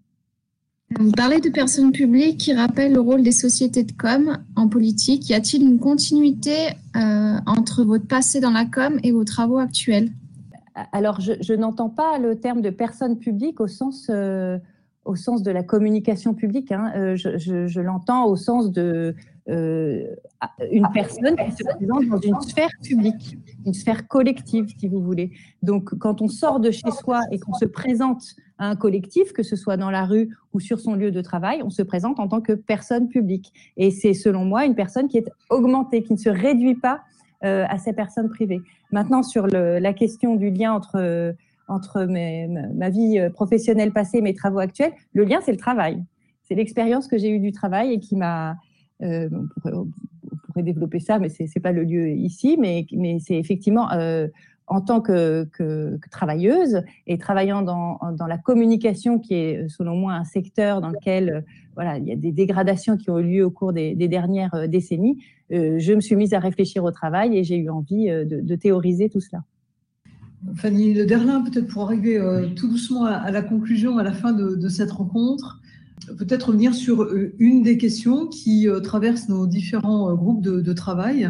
Vous 0.99 1.11
parlez 1.11 1.41
de 1.41 1.49
personnes 1.49 1.91
publiques 1.91 2.37
qui 2.37 2.53
rappellent 2.53 2.93
le 2.93 3.01
rôle 3.01 3.21
des 3.21 3.33
sociétés 3.33 3.83
de 3.83 3.91
com 3.91 4.37
en 4.55 4.69
politique. 4.69 5.29
Y 5.29 5.33
a-t-il 5.33 5.61
une 5.63 5.79
continuité 5.79 6.69
euh, 6.95 7.37
entre 7.45 7.83
votre 7.83 8.07
passé 8.07 8.39
dans 8.39 8.51
la 8.51 8.65
com 8.65 8.97
et 9.03 9.11
vos 9.11 9.25
travaux 9.25 9.57
actuels? 9.57 10.11
Alors, 10.93 11.19
je, 11.19 11.53
n'entends 11.53 11.89
pas 11.89 12.17
le 12.17 12.39
terme 12.39 12.61
de 12.61 12.69
personne 12.69 13.17
publique 13.17 13.59
au 13.59 13.67
sens, 13.67 14.07
euh, 14.09 14.57
au 15.03 15.15
sens 15.15 15.43
de 15.43 15.51
la 15.51 15.63
communication 15.63 16.33
publique. 16.33 16.71
Hein. 16.71 16.91
Euh, 16.95 17.15
je, 17.15 17.79
l'entends 17.81 18.25
au 18.25 18.37
sens 18.37 18.71
de 18.71 19.15
une 19.47 20.87
personne 20.93 21.35
qui 21.35 21.51
se 21.51 21.63
présente 21.63 22.05
dans 22.07 22.19
une 22.19 22.41
sphère 22.41 22.71
publique, 22.83 23.37
une 23.65 23.73
sphère 23.73 24.07
collective, 24.07 24.67
si 24.77 24.87
vous 24.87 25.01
voulez. 25.01 25.31
Donc, 25.61 25.95
quand 25.97 26.21
on 26.21 26.27
sort 26.27 26.59
de 26.59 26.71
chez 26.71 26.89
soi 26.91 27.21
et 27.31 27.39
qu'on 27.39 27.53
se 27.53 27.65
présente 27.65 28.35
un 28.57 28.75
collectif, 28.75 29.33
que 29.33 29.43
ce 29.43 29.55
soit 29.55 29.77
dans 29.77 29.91
la 29.91 30.05
rue 30.05 30.35
ou 30.53 30.59
sur 30.59 30.79
son 30.79 30.95
lieu 30.95 31.11
de 31.11 31.21
travail, 31.21 31.61
on 31.63 31.69
se 31.69 31.81
présente 31.81 32.19
en 32.19 32.27
tant 32.27 32.41
que 32.41 32.53
personne 32.53 33.09
publique. 33.09 33.53
Et 33.77 33.91
c'est 33.91 34.13
selon 34.13 34.45
moi 34.45 34.65
une 34.65 34.75
personne 34.75 35.07
qui 35.07 35.17
est 35.17 35.29
augmentée, 35.49 36.03
qui 36.03 36.13
ne 36.13 36.17
se 36.17 36.29
réduit 36.29 36.75
pas 36.75 37.01
euh, 37.43 37.65
à 37.69 37.77
ces 37.77 37.93
personnes 37.93 38.29
privées. 38.29 38.61
Maintenant, 38.91 39.23
sur 39.23 39.45
la 39.47 39.93
question 39.93 40.35
du 40.35 40.49
lien 40.49 40.73
entre, 40.73 41.35
entre 41.67 42.05
ma 42.05 42.89
vie 42.89 43.19
professionnelle 43.33 43.91
passée 43.91 44.19
et 44.19 44.21
mes 44.21 44.33
travaux 44.33 44.59
actuels, 44.59 44.93
le 45.13 45.25
lien, 45.25 45.39
c'est 45.43 45.51
le 45.51 45.57
travail. 45.57 46.03
C'est 46.43 46.55
l'expérience 46.55 47.07
que 47.07 47.17
j'ai 47.17 47.29
eue 47.29 47.39
du 47.39 47.51
travail 47.51 47.93
et 47.93 47.99
qui 47.99 48.15
m'a... 48.15 48.55
Euh, 49.03 49.29
on, 49.31 49.87
pourrait, 50.51 50.63
développer 50.63 50.99
ça, 50.99 51.19
mais 51.19 51.29
ce 51.29 51.43
n'est 51.43 51.61
pas 51.61 51.71
le 51.71 51.83
lieu 51.83 52.09
ici, 52.09 52.57
mais, 52.59 52.85
c'est 53.19 53.37
effectivement... 53.37 53.91
Euh, 53.91 54.27
en 54.67 54.81
tant 54.81 54.99
que, 54.99 55.47
travailleuse 56.09 56.81
et 57.05 57.19
travaillant 57.19 57.61
dans, 57.61 58.27
la 58.27 58.37
communication, 58.39 59.19
qui 59.19 59.35
est 59.35 59.69
selon 59.69 59.95
moi 59.95 60.13
un 60.13 60.23
secteur 60.23 60.81
dans 60.81 60.89
lequel 60.89 61.45
voilà, 61.75 61.99
il 61.99 62.07
y 62.07 62.11
a 62.11 62.15
des 62.15 62.31
dégradations 62.31 62.97
qui 62.97 63.11
ont 63.11 63.19
eu 63.19 63.27
lieu 63.27 63.45
au 63.45 63.51
cours 63.51 63.73
des, 63.73 63.93
dernières 64.07 64.55
euh, 64.55 64.65
décennies, 64.65 65.23
je 65.51 65.93
me 65.93 66.01
suis 66.01 66.15
mise 66.15 66.33
à 66.33 66.39
réfléchir 66.39 66.83
au 66.83 66.89
travail 66.89 67.37
et 67.37 67.43
j'ai 67.43 67.57
eu 67.57 67.69
envie 67.69 68.07
de, 68.07 68.55
théoriser 68.55 69.07
tout 69.07 69.19
cela. 69.19 69.43
Fanny 70.55 70.95
Derlin, 71.05 71.43
peut-être 71.43 71.67
pour 71.67 71.83
arriver 71.83 72.19
tout 72.55 72.67
doucement 72.67 73.05
à, 73.05 73.29
la 73.29 73.43
conclusion, 73.43 73.99
à 73.99 74.03
la 74.03 74.13
fin 74.13 74.33
de, 74.33 74.67
cette 74.67 74.89
rencontre, 74.89 75.61
peut-être 76.17 76.49
revenir 76.49 76.73
sur 76.73 77.07
une 77.39 77.63
des 77.63 77.77
questions 77.77 78.27
qui 78.27 78.67
traversent 78.83 79.29
nos 79.29 79.47
différents 79.47 80.13
groupes 80.15 80.41
de 80.41 80.73
travail. 80.73 81.29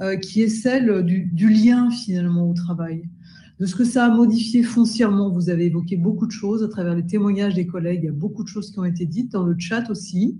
Euh, 0.00 0.14
qui 0.14 0.42
est 0.42 0.48
celle 0.48 1.02
du, 1.02 1.48
lien 1.48 1.90
finalement 1.90 2.48
au 2.48 2.54
travail, 2.54 3.08
de 3.58 3.66
ce 3.66 3.74
que 3.74 3.82
ça 3.82 4.04
a 4.04 4.10
modifié 4.10 4.62
foncièrement. 4.62 5.28
Vous 5.28 5.50
avez 5.50 5.66
évoqué 5.66 5.96
beaucoup 5.96 6.26
de 6.26 6.30
choses 6.30 6.62
à 6.62 6.68
travers 6.68 6.94
les 6.94 7.04
témoignages 7.04 7.54
des 7.54 7.66
collègues, 7.66 8.02
il 8.04 8.06
y 8.06 8.08
a 8.08 8.12
beaucoup 8.12 8.44
de 8.44 8.48
choses 8.48 8.70
qui 8.70 8.78
ont 8.78 8.84
été 8.84 9.06
dites 9.06 9.32
dans 9.32 9.42
le 9.42 9.56
chat 9.58 9.90
aussi. 9.90 10.38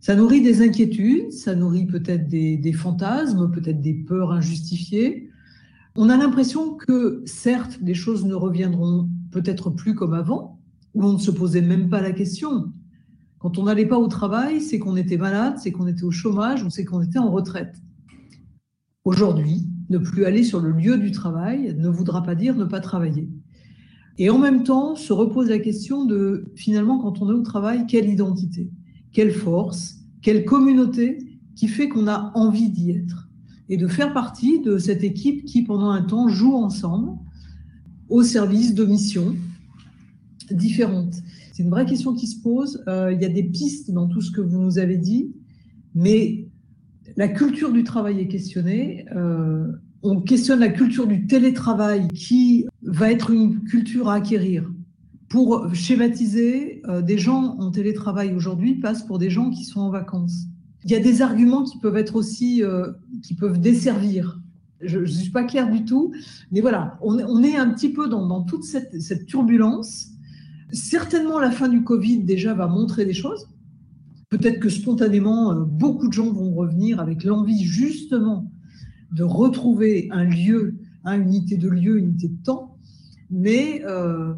Ça 0.00 0.16
nourrit 0.16 0.42
des 0.42 0.62
inquiétudes, 0.62 1.30
ça 1.30 1.54
nourrit 1.54 1.86
peut-être 1.86 2.26
des, 2.26 2.56
des 2.56 2.72
fantasmes, 2.72 3.52
peut-être 3.52 3.80
des 3.80 3.94
peurs 3.94 4.32
injustifiées. 4.32 5.30
On 5.94 6.08
a 6.08 6.16
l'impression 6.16 6.74
que 6.74 7.22
certes, 7.24 7.78
les 7.80 7.94
choses 7.94 8.24
ne 8.24 8.34
reviendront 8.34 9.08
peut-être 9.30 9.70
plus 9.70 9.94
comme 9.94 10.12
avant, 10.12 10.55
où 10.96 11.04
on 11.04 11.12
ne 11.12 11.18
se 11.18 11.30
posait 11.30 11.60
même 11.60 11.90
pas 11.90 12.00
la 12.00 12.12
question. 12.12 12.72
Quand 13.38 13.58
on 13.58 13.64
n'allait 13.64 13.86
pas 13.86 13.98
au 13.98 14.08
travail, 14.08 14.62
c'est 14.62 14.78
qu'on 14.78 14.96
était 14.96 15.18
malade, 15.18 15.56
c'est 15.58 15.70
qu'on 15.70 15.86
était 15.86 16.04
au 16.04 16.10
chômage 16.10 16.62
ou 16.62 16.70
c'est 16.70 16.86
qu'on 16.86 17.02
était 17.02 17.18
en 17.18 17.30
retraite. 17.30 17.76
Aujourd'hui, 19.04 19.66
ne 19.90 19.98
plus 19.98 20.24
aller 20.24 20.42
sur 20.42 20.58
le 20.58 20.72
lieu 20.72 20.96
du 20.96 21.12
travail 21.12 21.76
ne 21.78 21.88
voudra 21.88 22.22
pas 22.22 22.34
dire 22.34 22.56
ne 22.56 22.64
pas 22.64 22.80
travailler. 22.80 23.28
Et 24.16 24.30
en 24.30 24.38
même 24.38 24.62
temps, 24.62 24.96
se 24.96 25.12
repose 25.12 25.50
la 25.50 25.58
question 25.58 26.06
de, 26.06 26.50
finalement, 26.54 26.98
quand 26.98 27.20
on 27.20 27.28
est 27.30 27.34
au 27.34 27.42
travail, 27.42 27.86
quelle 27.86 28.08
identité, 28.08 28.70
quelle 29.12 29.32
force, 29.32 29.98
quelle 30.22 30.46
communauté 30.46 31.18
qui 31.56 31.68
fait 31.68 31.90
qu'on 31.90 32.08
a 32.08 32.32
envie 32.34 32.70
d'y 32.70 32.92
être 32.92 33.28
et 33.68 33.76
de 33.76 33.86
faire 33.86 34.14
partie 34.14 34.60
de 34.60 34.78
cette 34.78 35.04
équipe 35.04 35.44
qui, 35.44 35.62
pendant 35.62 35.90
un 35.90 36.02
temps, 36.02 36.28
joue 36.28 36.54
ensemble 36.54 37.12
au 38.08 38.22
service 38.22 38.74
de 38.74 38.86
missions 38.86 39.36
différentes. 40.50 41.14
C'est 41.52 41.62
une 41.62 41.70
vraie 41.70 41.86
question 41.86 42.14
qui 42.14 42.26
se 42.26 42.40
pose. 42.40 42.82
Euh, 42.88 43.12
il 43.12 43.20
y 43.20 43.24
a 43.24 43.28
des 43.28 43.42
pistes 43.42 43.90
dans 43.90 44.06
tout 44.06 44.20
ce 44.20 44.30
que 44.30 44.40
vous 44.40 44.60
nous 44.60 44.78
avez 44.78 44.98
dit, 44.98 45.32
mais 45.94 46.46
la 47.16 47.28
culture 47.28 47.72
du 47.72 47.82
travail 47.82 48.20
est 48.20 48.28
questionnée. 48.28 49.06
Euh, 49.16 49.66
on 50.02 50.20
questionne 50.20 50.60
la 50.60 50.68
culture 50.68 51.06
du 51.06 51.26
télétravail 51.26 52.08
qui 52.08 52.66
va 52.82 53.10
être 53.10 53.30
une 53.30 53.64
culture 53.64 54.08
à 54.08 54.16
acquérir. 54.16 54.70
Pour 55.28 55.74
schématiser, 55.74 56.82
euh, 56.88 57.02
des 57.02 57.18
gens 57.18 57.56
en 57.58 57.70
télétravail 57.70 58.32
aujourd'hui 58.34 58.74
passent 58.74 59.02
pour 59.02 59.18
des 59.18 59.30
gens 59.30 59.50
qui 59.50 59.64
sont 59.64 59.80
en 59.80 59.90
vacances. 59.90 60.44
Il 60.84 60.90
y 60.90 60.94
a 60.94 61.00
des 61.00 61.22
arguments 61.22 61.64
qui 61.64 61.78
peuvent 61.78 61.96
être 61.96 62.14
aussi, 62.14 62.62
qui 63.24 63.34
peuvent 63.34 63.58
desservir. 63.58 64.40
Je 64.80 65.00
ne 65.00 65.06
suis 65.06 65.30
pas 65.30 65.44
claire 65.44 65.70
du 65.70 65.84
tout, 65.84 66.12
mais 66.52 66.60
voilà, 66.60 66.98
on, 67.00 67.42
est 67.42 67.56
un 67.56 67.70
petit 67.70 67.88
peu 67.88 68.08
dans, 68.08 68.42
toute 68.42 68.62
cette, 68.62 69.26
turbulence. 69.26 70.12
Certainement, 70.72 71.38
la 71.38 71.50
fin 71.50 71.68
du 71.68 71.82
Covid 71.82 72.24
déjà 72.24 72.54
va 72.54 72.66
montrer 72.66 73.04
des 73.04 73.14
choses. 73.14 73.48
Peut-être 74.28 74.58
que 74.58 74.68
spontanément, 74.68 75.52
euh, 75.52 75.64
beaucoup 75.64 76.08
de 76.08 76.12
gens 76.12 76.32
vont 76.32 76.52
revenir 76.54 77.00
avec 77.00 77.24
l'envie 77.24 77.64
justement 77.64 78.50
de 79.12 79.22
retrouver 79.22 80.08
un 80.10 80.24
lieu, 80.24 80.74
une 81.04 81.22
unité 81.22 81.56
de 81.56 81.68
lieu, 81.68 81.98
unité 81.98 82.28
de 82.28 82.42
temps. 82.42 82.76
Mais 83.30 83.82
euh, 83.84 84.34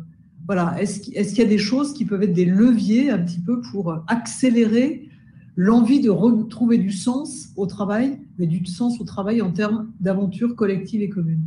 voilà, 0.46 0.80
est-ce 0.80 1.00
qu'il 1.00 1.38
y 1.38 1.46
a 1.46 1.48
des 1.48 1.58
choses 1.58 1.94
qui 1.94 2.04
peuvent 2.04 2.22
être 2.22 2.34
des 2.34 2.44
leviers 2.44 3.10
un 3.10 3.18
petit 3.18 3.40
peu 3.40 3.60
pour 3.72 4.04
accélérer 4.06 5.08
l'envie 5.56 6.00
de 6.00 6.10
retrouver 6.10 6.78
du 6.78 6.92
sens 6.92 7.48
au 7.56 7.66
travail, 7.66 8.20
mais 8.38 8.46
du 8.46 8.64
sens 8.66 9.00
au 9.00 9.04
travail 9.04 9.40
en 9.42 9.50
termes 9.50 9.90
d'aventure 10.00 10.54
collective 10.54 11.00
et 11.00 11.08
commune? 11.08 11.42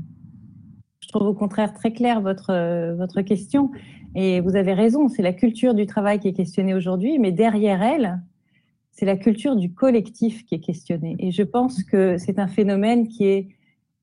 Trouve 1.12 1.28
au 1.28 1.34
contraire 1.34 1.74
très 1.74 1.94
clair 1.94 2.22
votre, 2.22 2.94
votre 2.96 3.22
question. 3.22 3.72
Et 4.16 4.42
vous 4.42 4.56
avez 4.56 4.74
raison, 4.74 5.08
c'est 5.08 5.22
la 5.22 5.34
culture 5.34 5.74
du 5.74 5.86
travail 5.86 6.20
qui 6.20 6.28
est 6.28 6.34
questionnée 6.34 6.74
aujourd'hui, 6.74 7.18
mais 7.20 7.32
derrière 7.32 7.82
elle, 7.82 8.22
c'est 8.92 9.06
la 9.06 9.16
culture 9.16 9.56
du 9.56 9.74
collectif 9.74 10.46
qui 10.46 10.56
est 10.56 10.60
questionnée. 10.60 11.16
Et 11.20 11.32
je 11.32 11.44
pense 11.44 11.84
que 11.84 12.18
c'est 12.18 12.40
un 12.40 12.48
phénomène 12.48 13.08
qui 13.08 13.26
est 13.26 13.48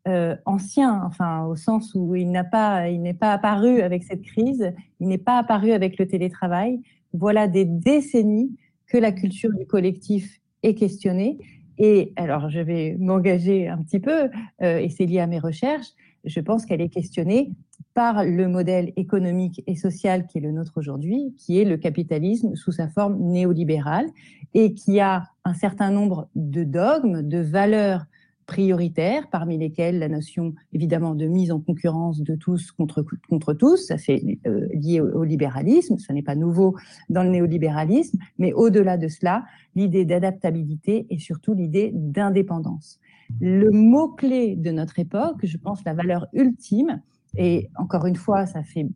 euh, 0.06 0.36
ancien, 0.47 1.02
enfin 1.05 1.44
au 1.44 1.56
sens 1.56 1.94
où 1.94 2.14
il 2.14 2.30
n'a 2.30 2.44
pas, 2.44 2.90
n'est 2.90 3.14
pas 3.14 3.32
apparu 3.32 3.82
avec 3.82 4.05
cette 4.05 4.22
crise, 4.22 4.72
il 5.01 5.09
n'est 5.09 5.18
pas 5.18 5.39
apparu 5.39 5.72
avec 5.72 5.98
le 5.98 6.06
télétravail. 6.06 6.80
Voilà 7.12 7.47
des 7.47 7.66
décennies 7.66 8.56
que 8.86 8.97
la 8.97 9.12
culture 9.12 9.52
du 9.52 9.66
collectif 9.66 10.40
est 10.62 10.74
questionnée. 10.74 11.39
Et 11.76 12.12
alors, 12.16 12.48
je 12.48 12.59
vais 12.59 12.97
m'engager 12.98 13.68
un 13.68 13.78
petit 13.78 14.01
peu, 14.01 14.30
euh, 14.62 14.78
et 14.78 14.89
c'est 14.89 15.06
lié 15.06 15.20
à 15.20 15.26
mes 15.26 15.39
recherches. 15.39 15.89
Je 16.24 16.40
pense 16.40 16.66
qu'elle 16.66 16.81
est 16.81 16.89
questionnée 16.89 17.53
par 17.95 18.24
le 18.24 18.49
modèle 18.49 18.93
économique 18.97 19.62
et 19.66 19.77
social 19.77 20.27
qui 20.27 20.39
est 20.39 20.40
le 20.40 20.53
nôtre 20.53 20.74
aujourd'hui, 20.77 21.35
qui 21.36 21.59
est 21.59 21.65
le 21.65 21.77
capitalisme 21.77 22.55
sous 22.55 22.73
sa 22.73 22.89
forme 22.89 23.19
néolibérale 23.19 24.07
et 24.55 24.74
qui 24.74 25.01
a 25.01 25.24
un 25.45 25.55
certain 25.55 25.90
nombre 25.90 26.28
de 26.35 26.65
dogmes, 26.65 27.23
de 27.23 27.39
valeurs 27.39 28.05
prioritaires, 28.49 29.28
parmi 29.31 29.59
lesquelles 29.59 29.99
la 29.99 30.09
notion 30.09 30.55
évidemment 30.73 31.15
de 31.15 31.27
mise 31.27 31.53
en 31.53 31.61
concurrence 31.61 32.23
de 32.23 32.35
tous 32.35 32.73
contre, 32.73 33.05
tous, 33.53 33.77
ça 33.77 33.99
c'est 33.99 34.23
euh, 34.47 34.66
lié 34.73 35.01
au, 35.01 35.23
libéralisme, 35.23 35.99
ça 35.99 36.15
n'est 36.15 36.23
pas 36.23 36.35
nouveau 36.35 36.74
dans 37.11 37.23
le 37.23 37.28
néolibéralisme, 37.28 38.19
mais 38.39 38.55
au-delà 38.55 38.97
de 38.97 39.07
cela, 39.09 39.45
l'idée 39.77 40.07
d'adaptabilité 40.07 41.07
et 41.11 41.19
surtout 41.19 41.53
l'idée 41.53 41.90
d'indépendance. 41.93 42.99
Le 43.40 43.70
mot-clé 43.70 44.56
de 44.56 44.70
notre 44.70 44.98
époque, 44.98 45.44
je 45.44 45.56
pense 45.59 45.84
la 45.84 45.94
valeur 45.94 46.26
ultime, 46.32 47.00
et 47.36 47.68
encore 47.76 48.06
une 48.06 48.16
fois, 48.16 48.46
ça 48.46 48.62
fait, 48.62 48.86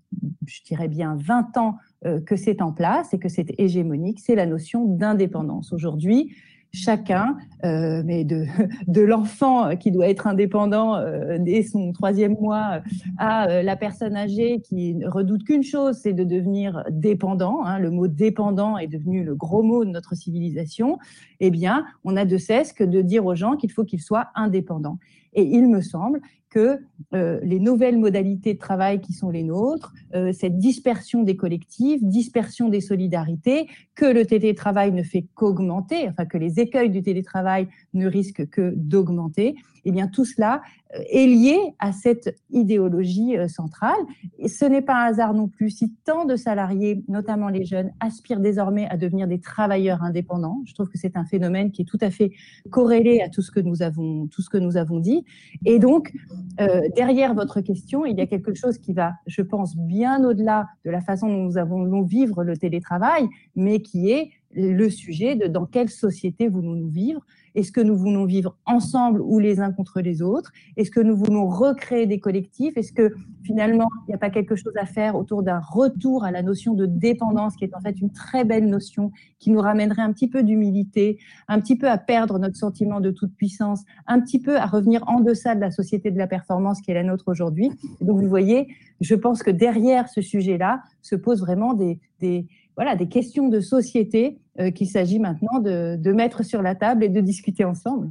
je 0.47 0.63
dirais 0.63 0.89
bien, 0.89 1.17
20 1.17 1.57
ans 1.59 1.77
euh, 2.05 2.21
que 2.21 2.37
c'est 2.37 2.63
en 2.63 2.73
place 2.73 3.13
et 3.13 3.19
que 3.19 3.29
c'est 3.29 3.55
hégémonique, 3.59 4.21
c'est 4.21 4.35
la 4.35 4.47
notion 4.47 4.85
d'indépendance. 4.85 5.73
Aujourd'hui, 5.73 6.35
chacun, 6.73 7.37
euh, 7.65 8.03
mais 8.05 8.25
de, 8.25 8.47
de 8.87 9.01
l'enfant 9.03 9.77
qui 9.77 9.91
doit 9.91 10.09
être 10.09 10.27
indépendant 10.27 10.97
euh, 10.97 11.37
dès 11.39 11.63
son 11.63 11.93
troisième 11.93 12.37
mois 12.41 12.81
à 13.19 13.63
la 13.63 13.77
personne 13.77 14.17
âgée 14.17 14.61
qui 14.61 14.95
ne 14.95 15.09
redoute 15.09 15.45
qu'une 15.45 15.63
chose, 15.63 15.99
c'est 16.03 16.13
de 16.13 16.25
devenir 16.25 16.85
dépendant. 16.91 17.65
Hein, 17.65 17.79
le 17.79 17.91
mot 17.91 18.09
dépendant 18.09 18.79
est 18.79 18.89
devenu 18.89 19.23
le 19.25 19.35
gros 19.35 19.63
mot 19.63 19.85
de 19.85 19.91
notre 19.91 20.15
civilisation. 20.15 20.99
Eh 21.41 21.51
bien, 21.51 21.85
on 22.05 22.17
a 22.17 22.25
de 22.25 22.39
cesse 22.39 22.73
que 22.73 22.85
de 22.85 23.03
dire 23.03 23.27
aux 23.27 23.35
gens 23.35 23.57
qu'il 23.57 23.71
faut 23.71 23.85
qu'ils 23.85 24.03
soient 24.03 24.29
indépendants. 24.35 24.99
Et 25.35 25.45
il 25.45 25.69
me 25.69 25.81
semble 25.81 26.21
que 26.53 26.79
euh, 27.15 27.41
les 27.43 27.59
nouvelles 27.59 27.99
modalités 27.99 28.53
de 28.53 28.59
travail 28.59 29.01
qui 29.01 29.15
sont 29.15 29.31
les 29.31 29.43
nôtres, 29.43 29.95
euh, 30.15 30.33
cette 30.33 30.59
dispersion 30.59 31.23
des 31.23 31.35
collectifs, 31.35 32.05
dispersion 32.05 32.69
des 32.69 32.83
solidarités, 32.83 33.69
que 33.95 34.05
le 34.05 34.27
télétravail 34.27 34.93
ne 34.93 35.03
fait 35.03 35.27
qu'augmenter, 35.35 36.09
enfin 36.11 36.27
que 36.27 36.37
les 36.37 36.61
écueils 36.61 36.91
du 36.91 37.03
télétravail 37.03 37.69
ne 37.95 38.07
risquent 38.07 38.49
que 38.51 38.75
d'augmenter, 38.77 39.55
eh 39.85 39.93
bien 39.93 40.09
tout 40.09 40.27
cela 40.27 40.61
euh, 40.95 41.01
est 41.11 41.27
lié 41.27 41.59
à 41.79 41.93
cette 41.93 42.37
idéologie 42.51 43.35
centrale. 43.49 44.01
Et 44.39 44.49
ce 44.49 44.67
n'est 44.67 44.83
pas 44.83 45.05
un 45.05 45.07
hasard 45.07 45.33
non 45.33 45.49
plus 45.49 45.71
si 45.71 45.95
tant 46.05 46.27
de 46.27 46.37
salariés, 46.37 47.03
notamment 47.09 47.49
les 47.49 47.65
jeunes, 47.65 47.93
aspirent 48.01 48.41
désormais 48.41 48.87
à 48.89 48.99
devenir 48.99 49.27
des 49.27 49.41
travailleurs 49.41 50.03
indépendants. 50.03 50.61
Je 50.67 50.75
trouve 50.75 50.89
que 50.89 50.99
c'est 50.99 51.17
un 51.17 51.25
phénomène 51.25 51.73
qui 51.73 51.83
est 51.83 51.87
tout 51.87 51.99
à 52.03 52.11
fait 52.11 52.31
corrélé 52.71 53.23
à 53.23 53.31
tout 53.31 53.41
ce 53.41 53.51
que 53.51 53.61
nous 53.61 53.81
avons, 53.81 54.27
tout 54.27 54.43
ce 54.43 54.51
que 54.51 54.59
nous 54.59 54.77
avons 54.77 55.01
dit. 55.01 55.25
Et 55.65 55.79
donc, 55.79 56.13
euh, 56.61 56.89
derrière 56.95 57.35
votre 57.35 57.61
question, 57.61 58.05
il 58.05 58.19
y 58.19 58.21
a 58.21 58.27
quelque 58.27 58.55
chose 58.55 58.79
qui 58.79 58.93
va, 58.93 59.13
je 59.27 59.43
pense, 59.43 59.77
bien 59.77 60.25
au-delà 60.25 60.67
de 60.85 60.91
la 60.91 61.01
façon 61.01 61.29
dont 61.29 61.45
nous 61.45 61.59
avons 61.59 62.03
vivre 62.03 62.45
le 62.45 62.57
télétravail, 62.57 63.29
mais 63.57 63.81
qui 63.81 64.11
est 64.11 64.31
le 64.55 64.89
sujet 64.91 65.37
de 65.37 65.47
dans 65.47 65.67
quelle 65.67 65.89
société 65.89 66.49
voulons-nous 66.49 66.91
vivre? 66.91 67.21
Est-ce 67.55 67.71
que 67.71 67.81
nous 67.81 67.97
voulons 67.97 68.25
vivre 68.25 68.57
ensemble 68.65 69.21
ou 69.21 69.39
les 69.39 69.61
uns 69.61 69.73
contre 69.73 70.01
les 70.01 70.23
autres? 70.23 70.53
Est-ce 70.77 70.91
que 70.91 71.01
nous 71.01 71.17
voulons 71.17 71.47
recréer 71.47 72.07
des 72.07 72.19
collectifs? 72.19 72.77
Est-ce 72.77 72.93
que 72.93 73.13
finalement, 73.43 73.89
il 74.07 74.11
n'y 74.11 74.15
a 74.15 74.19
pas 74.19 74.31
quelque 74.31 74.57
chose 74.57 74.73
à 74.81 74.87
faire 74.87 75.17
autour 75.17 75.43
d'un 75.43 75.61
retour 75.61 76.25
à 76.25 76.31
la 76.31 76.43
notion 76.43 76.73
de 76.75 76.87
dépendance, 76.87 77.57
qui 77.57 77.65
est 77.65 77.75
en 77.75 77.81
fait 77.81 78.01
une 78.01 78.11
très 78.11 78.45
belle 78.45 78.67
notion, 78.69 79.13
qui 79.39 79.51
nous 79.51 79.61
ramènerait 79.61 80.03
un 80.03 80.13
petit 80.13 80.29
peu 80.29 80.43
d'humilité, 80.43 81.19
un 81.49 81.61
petit 81.61 81.77
peu 81.77 81.91
à 81.91 81.99
perdre 81.99 82.39
notre 82.39 82.57
sentiment 82.57 83.01
de 83.01 83.11
toute 83.11 83.35
puissance, 83.35 83.85
un 84.07 84.21
petit 84.21 84.41
peu 84.41 84.57
à 84.57 84.67
revenir 84.67 85.07
en 85.07 85.21
deçà 85.21 85.55
de 85.55 85.61
la 85.61 85.71
société 85.71 86.11
de 86.11 86.19
la 86.19 86.27
performance 86.27 86.81
qui 86.81 86.91
est 86.91 86.95
la 86.95 87.05
nôtre 87.05 87.25
aujourd'hui? 87.27 87.71
Donc, 88.01 88.19
vous 88.19 88.29
voyez, 88.29 88.69
je 89.01 89.15
pense 89.15 89.43
que 89.43 89.51
derrière 89.51 90.09
ce 90.09 90.23
sujet-là 90.23 90.83
se 91.03 91.17
posent 91.17 91.41
vraiment 91.41 91.75
des, 91.75 91.99
des 92.21 92.47
voilà, 92.83 92.97
des 92.97 93.07
questions 93.07 93.49
de 93.49 93.61
société 93.61 94.39
euh, 94.59 94.73
qu'il 94.73 94.89
s'agit 94.89 95.21
maintenant 95.21 95.61
de, 95.61 96.13
mettre 96.13 96.45
sur 96.45 96.63
la 96.63 96.75
table 96.75 97.05
et 97.05 97.09
de 97.09 97.21
discuter 97.21 97.65
ensemble. 97.65 98.11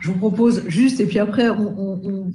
Je 0.00 0.10
vous 0.10 0.18
propose 0.18 0.66
juste, 0.66 0.98
et 0.98 1.06
puis 1.06 1.20
après, 1.20 1.48
on, 1.48 2.28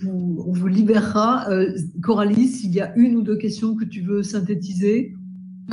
vous, 0.48 0.68
libérera. 0.68 1.50
Euh, 1.50 1.76
Coralie, 2.02 2.48
s'il 2.48 2.74
y 2.74 2.80
a 2.80 2.96
une 2.96 3.18
ou 3.18 3.24
deux 3.24 3.36
questions 3.36 3.76
que 3.76 3.84
tu 3.84 4.00
veux 4.00 4.24
synthétiser. 4.24 5.14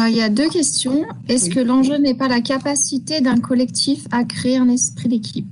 il 0.00 0.16
y 0.16 0.22
a 0.22 0.28
deux 0.28 0.48
questions. 0.48 1.04
Est-ce 1.28 1.50
que 1.50 1.60
l'enjeu 1.60 1.98
n'est 1.98 2.16
pas 2.16 2.26
la 2.26 2.40
capacité 2.40 3.20
d'un 3.20 3.36
collectif 3.36 4.08
à 4.10 4.24
créer 4.24 4.56
un 4.56 4.68
esprit 4.68 5.08
d'équipe? 5.08 5.46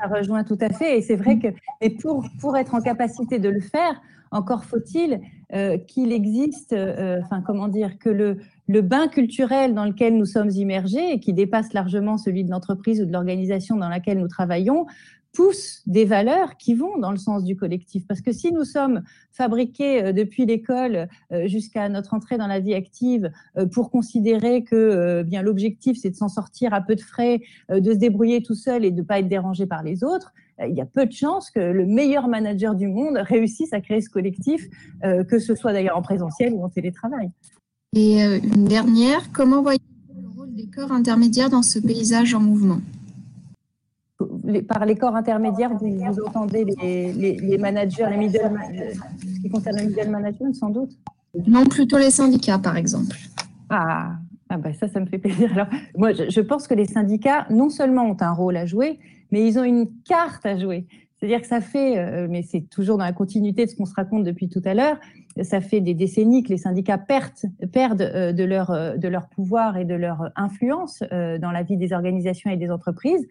Ça 0.00 0.06
rejoint 0.06 0.44
tout 0.44 0.58
à 0.60 0.68
fait. 0.68 0.98
Et 0.98 1.02
c'est 1.02 1.16
vrai 1.16 1.40
que 1.40 1.48
et 1.80 1.90
pour, 1.90 2.24
pour 2.38 2.56
être 2.56 2.76
en 2.76 2.80
capacité 2.80 3.40
de 3.40 3.48
le 3.48 3.60
faire, 3.60 4.00
encore 4.30 4.64
faut-il 4.64 5.18
euh, 5.54 5.78
qu'il 5.78 6.12
existe, 6.12 6.74
enfin, 6.74 7.42
comment 7.44 7.68
dire, 7.68 7.98
que 7.98 8.10
le, 8.10 8.38
le 8.66 8.82
bain 8.82 9.08
culturel 9.08 9.74
dans 9.74 9.84
lequel 9.84 10.16
nous 10.16 10.26
sommes 10.26 10.50
immergés 10.50 11.12
et 11.12 11.20
qui 11.20 11.32
dépasse 11.32 11.72
largement 11.72 12.18
celui 12.18 12.44
de 12.44 12.50
l'entreprise 12.50 13.00
ou 13.00 13.06
de 13.06 13.12
l'organisation 13.12 13.76
dans 13.76 13.88
laquelle 13.88 14.18
nous 14.18 14.28
travaillons 14.28 14.86
pousse 15.32 15.82
des 15.86 16.04
valeurs 16.04 16.56
qui 16.56 16.74
vont 16.74 16.98
dans 16.98 17.10
le 17.10 17.16
sens 17.16 17.44
du 17.44 17.56
collectif. 17.56 18.06
Parce 18.06 18.20
que 18.20 18.32
si 18.32 18.52
nous 18.52 18.64
sommes 18.64 19.02
fabriqués 19.30 20.04
euh, 20.04 20.12
depuis 20.12 20.46
l'école 20.46 21.08
euh, 21.32 21.46
jusqu'à 21.46 21.88
notre 21.88 22.14
entrée 22.14 22.38
dans 22.38 22.46
la 22.46 22.60
vie 22.60 22.74
active 22.74 23.30
euh, 23.56 23.66
pour 23.66 23.90
considérer 23.90 24.64
que 24.64 25.22
bien 25.22 25.42
l'objectif 25.42 25.98
c'est 26.00 26.10
de 26.10 26.16
s'en 26.16 26.28
sortir 26.28 26.74
à 26.74 26.80
peu 26.80 26.94
de 26.94 27.00
frais, 27.00 27.40
de 27.70 27.92
se 27.92 27.98
débrouiller 27.98 28.42
tout 28.42 28.54
seul 28.54 28.84
et 28.84 28.90
de 28.90 29.00
ne 29.00 29.02
pas 29.02 29.20
être 29.20 29.28
dérangé 29.28 29.66
par 29.66 29.82
les 29.82 30.02
autres, 30.02 30.32
il 30.66 30.74
y 30.74 30.80
a 30.80 30.86
peu 30.86 31.06
de 31.06 31.12
chances 31.12 31.50
que 31.50 31.60
le 31.60 31.86
meilleur 31.86 32.28
manager 32.28 32.74
du 32.74 32.88
monde 32.88 33.16
réussisse 33.16 33.72
à 33.72 33.80
créer 33.80 34.00
ce 34.00 34.10
collectif, 34.10 34.68
que 35.02 35.38
ce 35.38 35.54
soit 35.54 35.72
d'ailleurs 35.72 35.96
en 35.96 36.02
présentiel 36.02 36.52
ou 36.52 36.64
en 36.64 36.68
télétravail. 36.68 37.30
Et 37.94 38.22
euh, 38.22 38.38
une 38.42 38.66
dernière, 38.66 39.32
comment 39.32 39.62
voyez-vous 39.62 40.20
le 40.20 40.28
rôle 40.36 40.54
des 40.54 40.66
corps 40.66 40.92
intermédiaires 40.92 41.48
dans 41.48 41.62
ce 41.62 41.78
paysage 41.78 42.34
en 42.34 42.40
mouvement? 42.40 42.80
Par 44.68 44.84
les 44.84 44.96
corps 44.96 45.14
intermédiaires, 45.14 45.74
vous, 45.74 45.86
vous 45.86 46.20
entendez 46.26 46.64
les, 46.64 47.12
les, 47.12 47.58
managers, 47.58 48.06
les 48.10 48.16
middle, 48.16 48.50
ce 49.20 49.40
qui 49.40 49.48
concerne 49.48 49.78
le 49.78 49.84
middle 49.86 50.10
management, 50.10 50.54
sans 50.54 50.70
doute? 50.70 50.90
Non, 51.46 51.64
plutôt 51.64 51.98
les 51.98 52.10
syndicats, 52.10 52.58
par 52.58 52.76
exemple. 52.76 53.16
Ah, 53.70 54.12
ah 54.48 54.56
bah 54.56 54.72
ça, 54.72 54.88
ça 54.88 55.00
me 55.00 55.06
fait 55.06 55.18
plaisir. 55.18 55.52
Alors, 55.52 55.66
moi, 55.96 56.12
je, 56.12 56.40
pense 56.40 56.66
que 56.66 56.74
les 56.74 56.86
syndicats, 56.86 57.46
non 57.50 57.70
seulement 57.70 58.04
ont 58.04 58.16
un 58.20 58.32
rôle 58.32 58.56
à 58.56 58.66
jouer, 58.66 58.98
mais 59.30 59.46
ils 59.46 59.58
ont 59.58 59.64
une 59.64 59.88
carte 60.04 60.44
à 60.46 60.58
jouer. 60.58 60.86
C'est-à-dire 61.18 61.40
que 61.40 61.48
ça 61.48 61.60
fait, 61.60 61.98
euh, 61.98 62.28
mais 62.30 62.42
c'est 62.42 62.60
toujours 62.60 62.96
dans 62.96 63.04
la 63.04 63.12
continuité 63.12 63.64
de 63.64 63.70
ce 63.70 63.76
qu'on 63.76 63.86
se 63.86 63.94
raconte 63.94 64.22
depuis 64.22 64.48
tout 64.48 64.62
à 64.64 64.74
l'heure, 64.74 64.98
ça 65.42 65.60
fait 65.60 65.80
des 65.80 65.94
décennies 65.94 66.44
que 66.44 66.50
les 66.50 66.58
syndicats 66.58 66.98
perdent, 66.98 68.02
euh, 68.02 68.32
de, 68.32 68.44
leur, 68.44 68.70
euh, 68.70 68.96
de 68.96 69.08
leur 69.08 69.28
pouvoir 69.28 69.76
et 69.76 69.84
de 69.84 69.94
leur 69.94 70.30
influence 70.36 71.02
dans 71.10 71.50
la 71.50 71.62
vie 71.62 71.76
des 71.76 71.92
organisations 71.92 72.50
et 72.50 72.56
des 72.56 72.70
entreprises. 72.70 73.26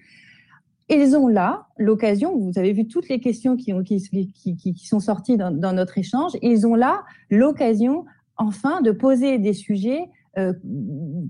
Ils 0.90 1.16
ont 1.16 1.28
là 1.28 1.68
l'occasion, 1.78 2.38
vous 2.38 2.58
avez 2.58 2.74
vu 2.74 2.88
toutes 2.88 3.10
les 3.10 3.20
questions 3.20 3.56
qui, 3.56 3.74
ont, 3.74 3.84
qui, 3.84 4.02
qui, 4.34 4.56
qui 4.56 4.88
sont 4.88 5.00
sorties 5.00 5.38
dans, 5.38 5.52
dans, 5.52 5.74
notre 5.74 5.98
échange, 5.98 6.34
ils 6.42 6.66
ont 6.66 6.76
là 6.76 7.04
l'occasion 7.30 8.06
enfin 8.38 8.82
de 8.82 8.92
poser 8.92 9.38
des 9.38 9.54
sujets 9.54 10.06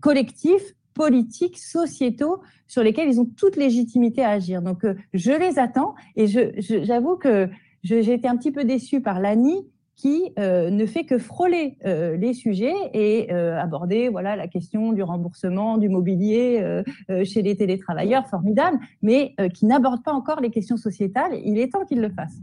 collectifs, 0.02 0.76
politiques, 0.98 1.58
sociétaux, 1.58 2.42
sur 2.68 2.84
lesquels 2.84 3.08
ils 3.08 3.22
ont 3.22 3.26
toute 3.26 3.56
légitimité 3.56 4.24
à 4.24 4.32
agir. 4.32 4.62
Donc, 4.62 4.84
euh, 4.84 4.96
je 5.14 5.32
les 5.32 5.60
attends 5.60 5.96
et 6.16 6.28
j'avoue 6.28 7.16
que 7.16 7.50
j'ai 7.84 8.14
été 8.14 8.28
un 8.28 8.36
petit 8.36 8.52
peu 8.52 8.66
déçue 8.66 9.02
par 9.02 9.20
l'ANI 9.22 9.66
qui 9.96 10.34
euh, 10.38 10.70
ne 10.70 10.86
fait 10.86 11.06
que 11.06 11.18
frôler 11.18 11.78
les 11.84 12.34
sujets 12.34 12.76
et 12.94 13.32
aborder 13.32 14.10
voilà 14.10 14.36
la 14.36 14.48
question 14.48 14.92
du 14.92 15.02
remboursement 15.02 15.78
du 15.78 15.90
mobilier 15.90 16.84
chez 17.24 17.42
les 17.42 17.56
télétravailleurs, 17.56 18.28
formidable, 18.28 18.78
mais 19.02 19.34
qui 19.54 19.66
n'aborde 19.66 20.04
pas 20.04 20.14
encore 20.14 20.42
les 20.42 20.52
questions 20.52 20.78
sociétales. 20.78 21.40
Il 21.46 21.58
est 21.58 21.72
temps 21.72 21.86
qu'il 21.86 22.02
le 22.02 22.10
fasse. 22.10 22.38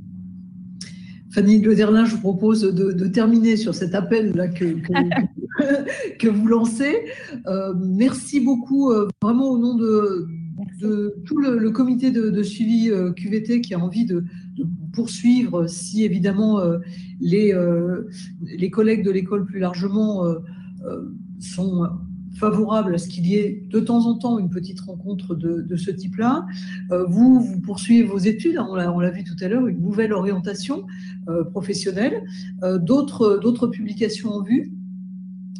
Fanny 1.34 1.58
Glederlin, 1.58 2.04
je 2.04 2.14
vous 2.14 2.20
propose 2.20 2.62
de, 2.62 3.08
terminer 3.08 3.56
sur 3.56 3.74
cet 3.74 3.96
appel 3.96 4.32
là 4.36 4.46
que, 4.46 4.64
que, 6.18 6.28
vous 6.28 6.46
lancez. 6.46 6.94
Euh, 7.48 7.74
merci 7.76 8.38
beaucoup, 8.38 8.92
euh, 8.92 9.08
vraiment 9.20 9.50
au 9.50 9.58
nom 9.58 9.74
de, 9.74 10.28
tout 11.26 11.38
le, 11.38 11.70
comité 11.72 12.12
de, 12.12 12.42
suivi 12.44 12.88
euh, 12.88 13.10
QVT 13.10 13.62
qui 13.62 13.74
a 13.74 13.80
envie 13.80 14.04
de, 14.04 14.24
poursuivre 14.92 15.66
si 15.66 16.04
évidemment 16.04 16.60
les, 17.20 17.52
les 18.40 18.70
collègues 18.70 19.04
de 19.04 19.10
l'école 19.10 19.44
plus 19.44 19.58
largement 19.58 20.22
sont 21.40 21.88
favorable 22.34 22.94
à 22.94 22.98
ce 22.98 23.08
qu'il 23.08 23.26
y 23.26 23.36
ait 23.36 23.62
de 23.68 23.80
temps 23.80 24.06
en 24.06 24.14
temps 24.14 24.38
une 24.38 24.50
petite 24.50 24.80
rencontre 24.80 25.34
de, 25.34 25.76
ce 25.76 25.90
type-là. 25.90 26.46
Euh, 26.90 27.04
vous, 27.06 27.40
vous 27.40 27.60
poursuivez 27.60 28.04
vos 28.04 28.18
études, 28.18 28.56
hein, 28.58 28.66
on 28.68 29.00
l'a 29.00 29.10
vu 29.10 29.24
tout 29.24 29.36
à 29.40 29.48
l'heure, 29.48 29.66
une 29.66 29.80
nouvelle 29.80 30.12
orientation 30.12 30.84
euh, 31.28 31.44
professionnelle, 31.44 32.22
euh, 32.62 32.78
d'autres 32.78 33.66
publications 33.68 34.30
en 34.30 34.42
vue 34.42 34.72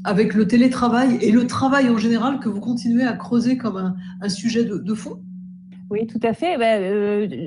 avec 0.04 0.34
le 0.34 0.46
télétravail 0.46 1.18
et 1.22 1.32
le 1.32 1.46
travail 1.46 1.88
en 1.88 1.96
général 1.96 2.38
que 2.38 2.48
vous 2.48 2.60
continuez 2.60 3.04
à 3.04 3.14
creuser 3.14 3.56
comme 3.56 3.94
un, 4.20 4.28
sujet 4.28 4.64
de, 4.64 4.94
fond? 4.94 5.18
Oui, 5.90 6.06
tout 6.06 6.20
à 6.22 6.34
fait. 6.34 6.54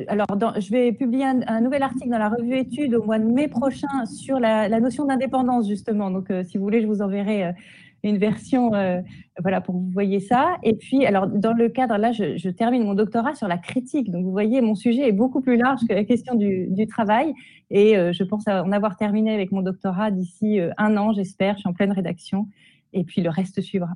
alors, 0.07 0.27
je 0.59 0.71
vais 0.71 0.91
publier 0.91 1.25
un, 1.25 1.61
nouvel 1.61 1.83
article 1.83 2.09
dans 2.09 2.17
la 2.17 2.29
revue 2.29 2.57
Études 2.57 2.95
au 2.95 3.03
mois 3.03 3.19
de 3.19 3.25
mai 3.25 3.47
prochain 3.47 4.07
sur 4.07 4.39
la, 4.39 4.67
la 4.67 4.79
notion 4.79 5.05
d'indépendance, 5.05 5.67
justement. 5.67 6.09
Donc, 6.09 6.33
si 6.45 6.57
vous 6.57 6.63
voulez, 6.63 6.81
je 6.81 6.87
vous 6.87 7.03
enverrai 7.03 7.53
une 8.03 8.17
version, 8.17 8.73
euh, 8.73 9.01
voilà, 9.41 9.61
pour 9.61 9.75
que 9.75 9.79
vous 9.79 9.91
voyez 9.91 10.19
ça. 10.19 10.57
Et 10.63 10.73
puis, 10.75 11.05
alors, 11.05 11.27
dans 11.27 11.53
le 11.53 11.69
cadre, 11.69 11.97
là, 11.97 12.11
je, 12.11 12.49
termine 12.49 12.83
mon 12.83 12.93
doctorat 12.93 13.35
sur 13.35 13.47
la 13.47 13.57
critique. 13.57 14.11
Donc, 14.11 14.23
vous 14.23 14.31
voyez, 14.31 14.61
mon 14.61 14.75
sujet 14.75 15.07
est 15.07 15.13
beaucoup 15.13 15.41
plus 15.41 15.57
large 15.57 15.81
que 15.87 15.93
la 15.93 16.03
question 16.03 16.35
du, 16.35 16.87
travail. 16.87 17.33
Et 17.69 17.97
euh, 17.97 18.13
je 18.13 18.23
pense 18.23 18.47
en 18.47 18.71
avoir 18.71 18.95
terminé 18.95 19.33
avec 19.33 19.51
mon 19.51 19.61
doctorat 19.61 20.11
d'ici 20.11 20.59
euh, 20.59 20.71
un 20.77 20.95
an, 20.97 21.13
j'espère. 21.13 21.55
Je 21.55 21.61
suis 21.61 21.69
en 21.69 21.73
pleine 21.73 21.91
rédaction. 21.91 22.47
Et 22.93 23.03
puis, 23.03 23.21
le 23.21 23.29
reste 23.29 23.61
suivra. 23.61 23.89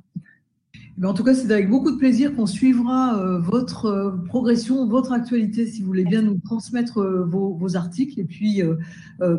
En 1.02 1.14
tout 1.14 1.24
cas, 1.24 1.32
c'est 1.32 1.50
avec 1.50 1.70
beaucoup 1.70 1.90
de 1.90 1.96
plaisir 1.96 2.36
qu'on 2.36 2.44
suivra 2.44 3.18
votre 3.40 4.20
progression, 4.26 4.86
votre 4.86 5.12
actualité, 5.12 5.66
si 5.66 5.80
vous 5.80 5.86
voulez 5.86 6.04
bien 6.04 6.20
nous 6.20 6.38
transmettre 6.44 7.02
vos, 7.02 7.76
articles. 7.76 8.20
Et 8.20 8.24
puis, 8.24 8.60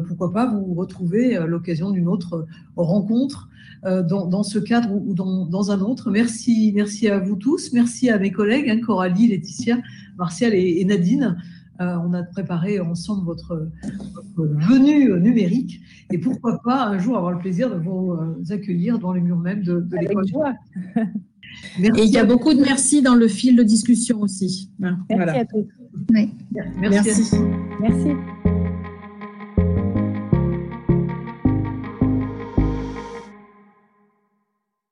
pourquoi 0.08 0.34
pas 0.34 0.48
vous 0.48 0.74
retrouver 0.74 1.38
à 1.38 1.46
l'occasion 1.46 1.92
d'une 1.92 2.08
autre 2.08 2.48
rencontre 2.76 3.50
euh, 3.86 4.02
dans, 4.02 4.44
ce 4.44 4.60
cadre 4.60 4.90
ou 4.94 5.14
dans, 5.14 5.72
un 5.72 5.82
autre. 5.82 6.10
Merci, 6.10 6.72
merci 6.74 7.10
à 7.10 7.20
vous 7.20 7.36
tous. 7.36 7.74
Merci 7.74 8.10
à 8.10 8.18
mes 8.18 8.32
collègues, 8.32 8.70
hein, 8.70 8.80
Coralie, 8.80 9.28
Laetitia, 9.28 9.78
Martial 10.18 10.54
et, 10.54 10.84
Nadine. 10.86 11.38
Euh, 11.82 11.98
on 12.06 12.14
a 12.14 12.24
préparé 12.24 12.80
ensemble 12.80 13.26
votre, 13.26 13.70
venue 14.38 15.20
numérique 15.20 15.82
et 16.12 16.18
pourquoi 16.18 16.62
pas 16.64 16.86
un 16.86 17.00
jour 17.00 17.18
avoir 17.18 17.32
le 17.32 17.40
plaisir 17.40 17.70
de 17.70 17.76
vous 17.76 18.12
euh, 18.12 18.54
accueillir 18.54 19.00
dans 19.00 19.12
les 19.12 19.22
murs 19.22 19.40
même 19.40 19.64
de, 19.64 19.82
de 19.82 19.98
l'école. 19.98 20.26
et 21.80 22.04
il 22.04 22.12
y 22.12 22.18
a 22.18 22.26
beaucoup 22.26 22.54
de 22.54 22.62
merci 22.62 23.02
dans 23.02 23.16
le 23.16 23.28
fil 23.28 23.56
de 23.56 23.64
discussion 23.64 24.22
aussi. 24.22 24.72
Merci 24.80 25.40
à 25.40 25.46
tous. 25.46 25.66
Merci. 26.80 27.36
merci. 27.82 28.12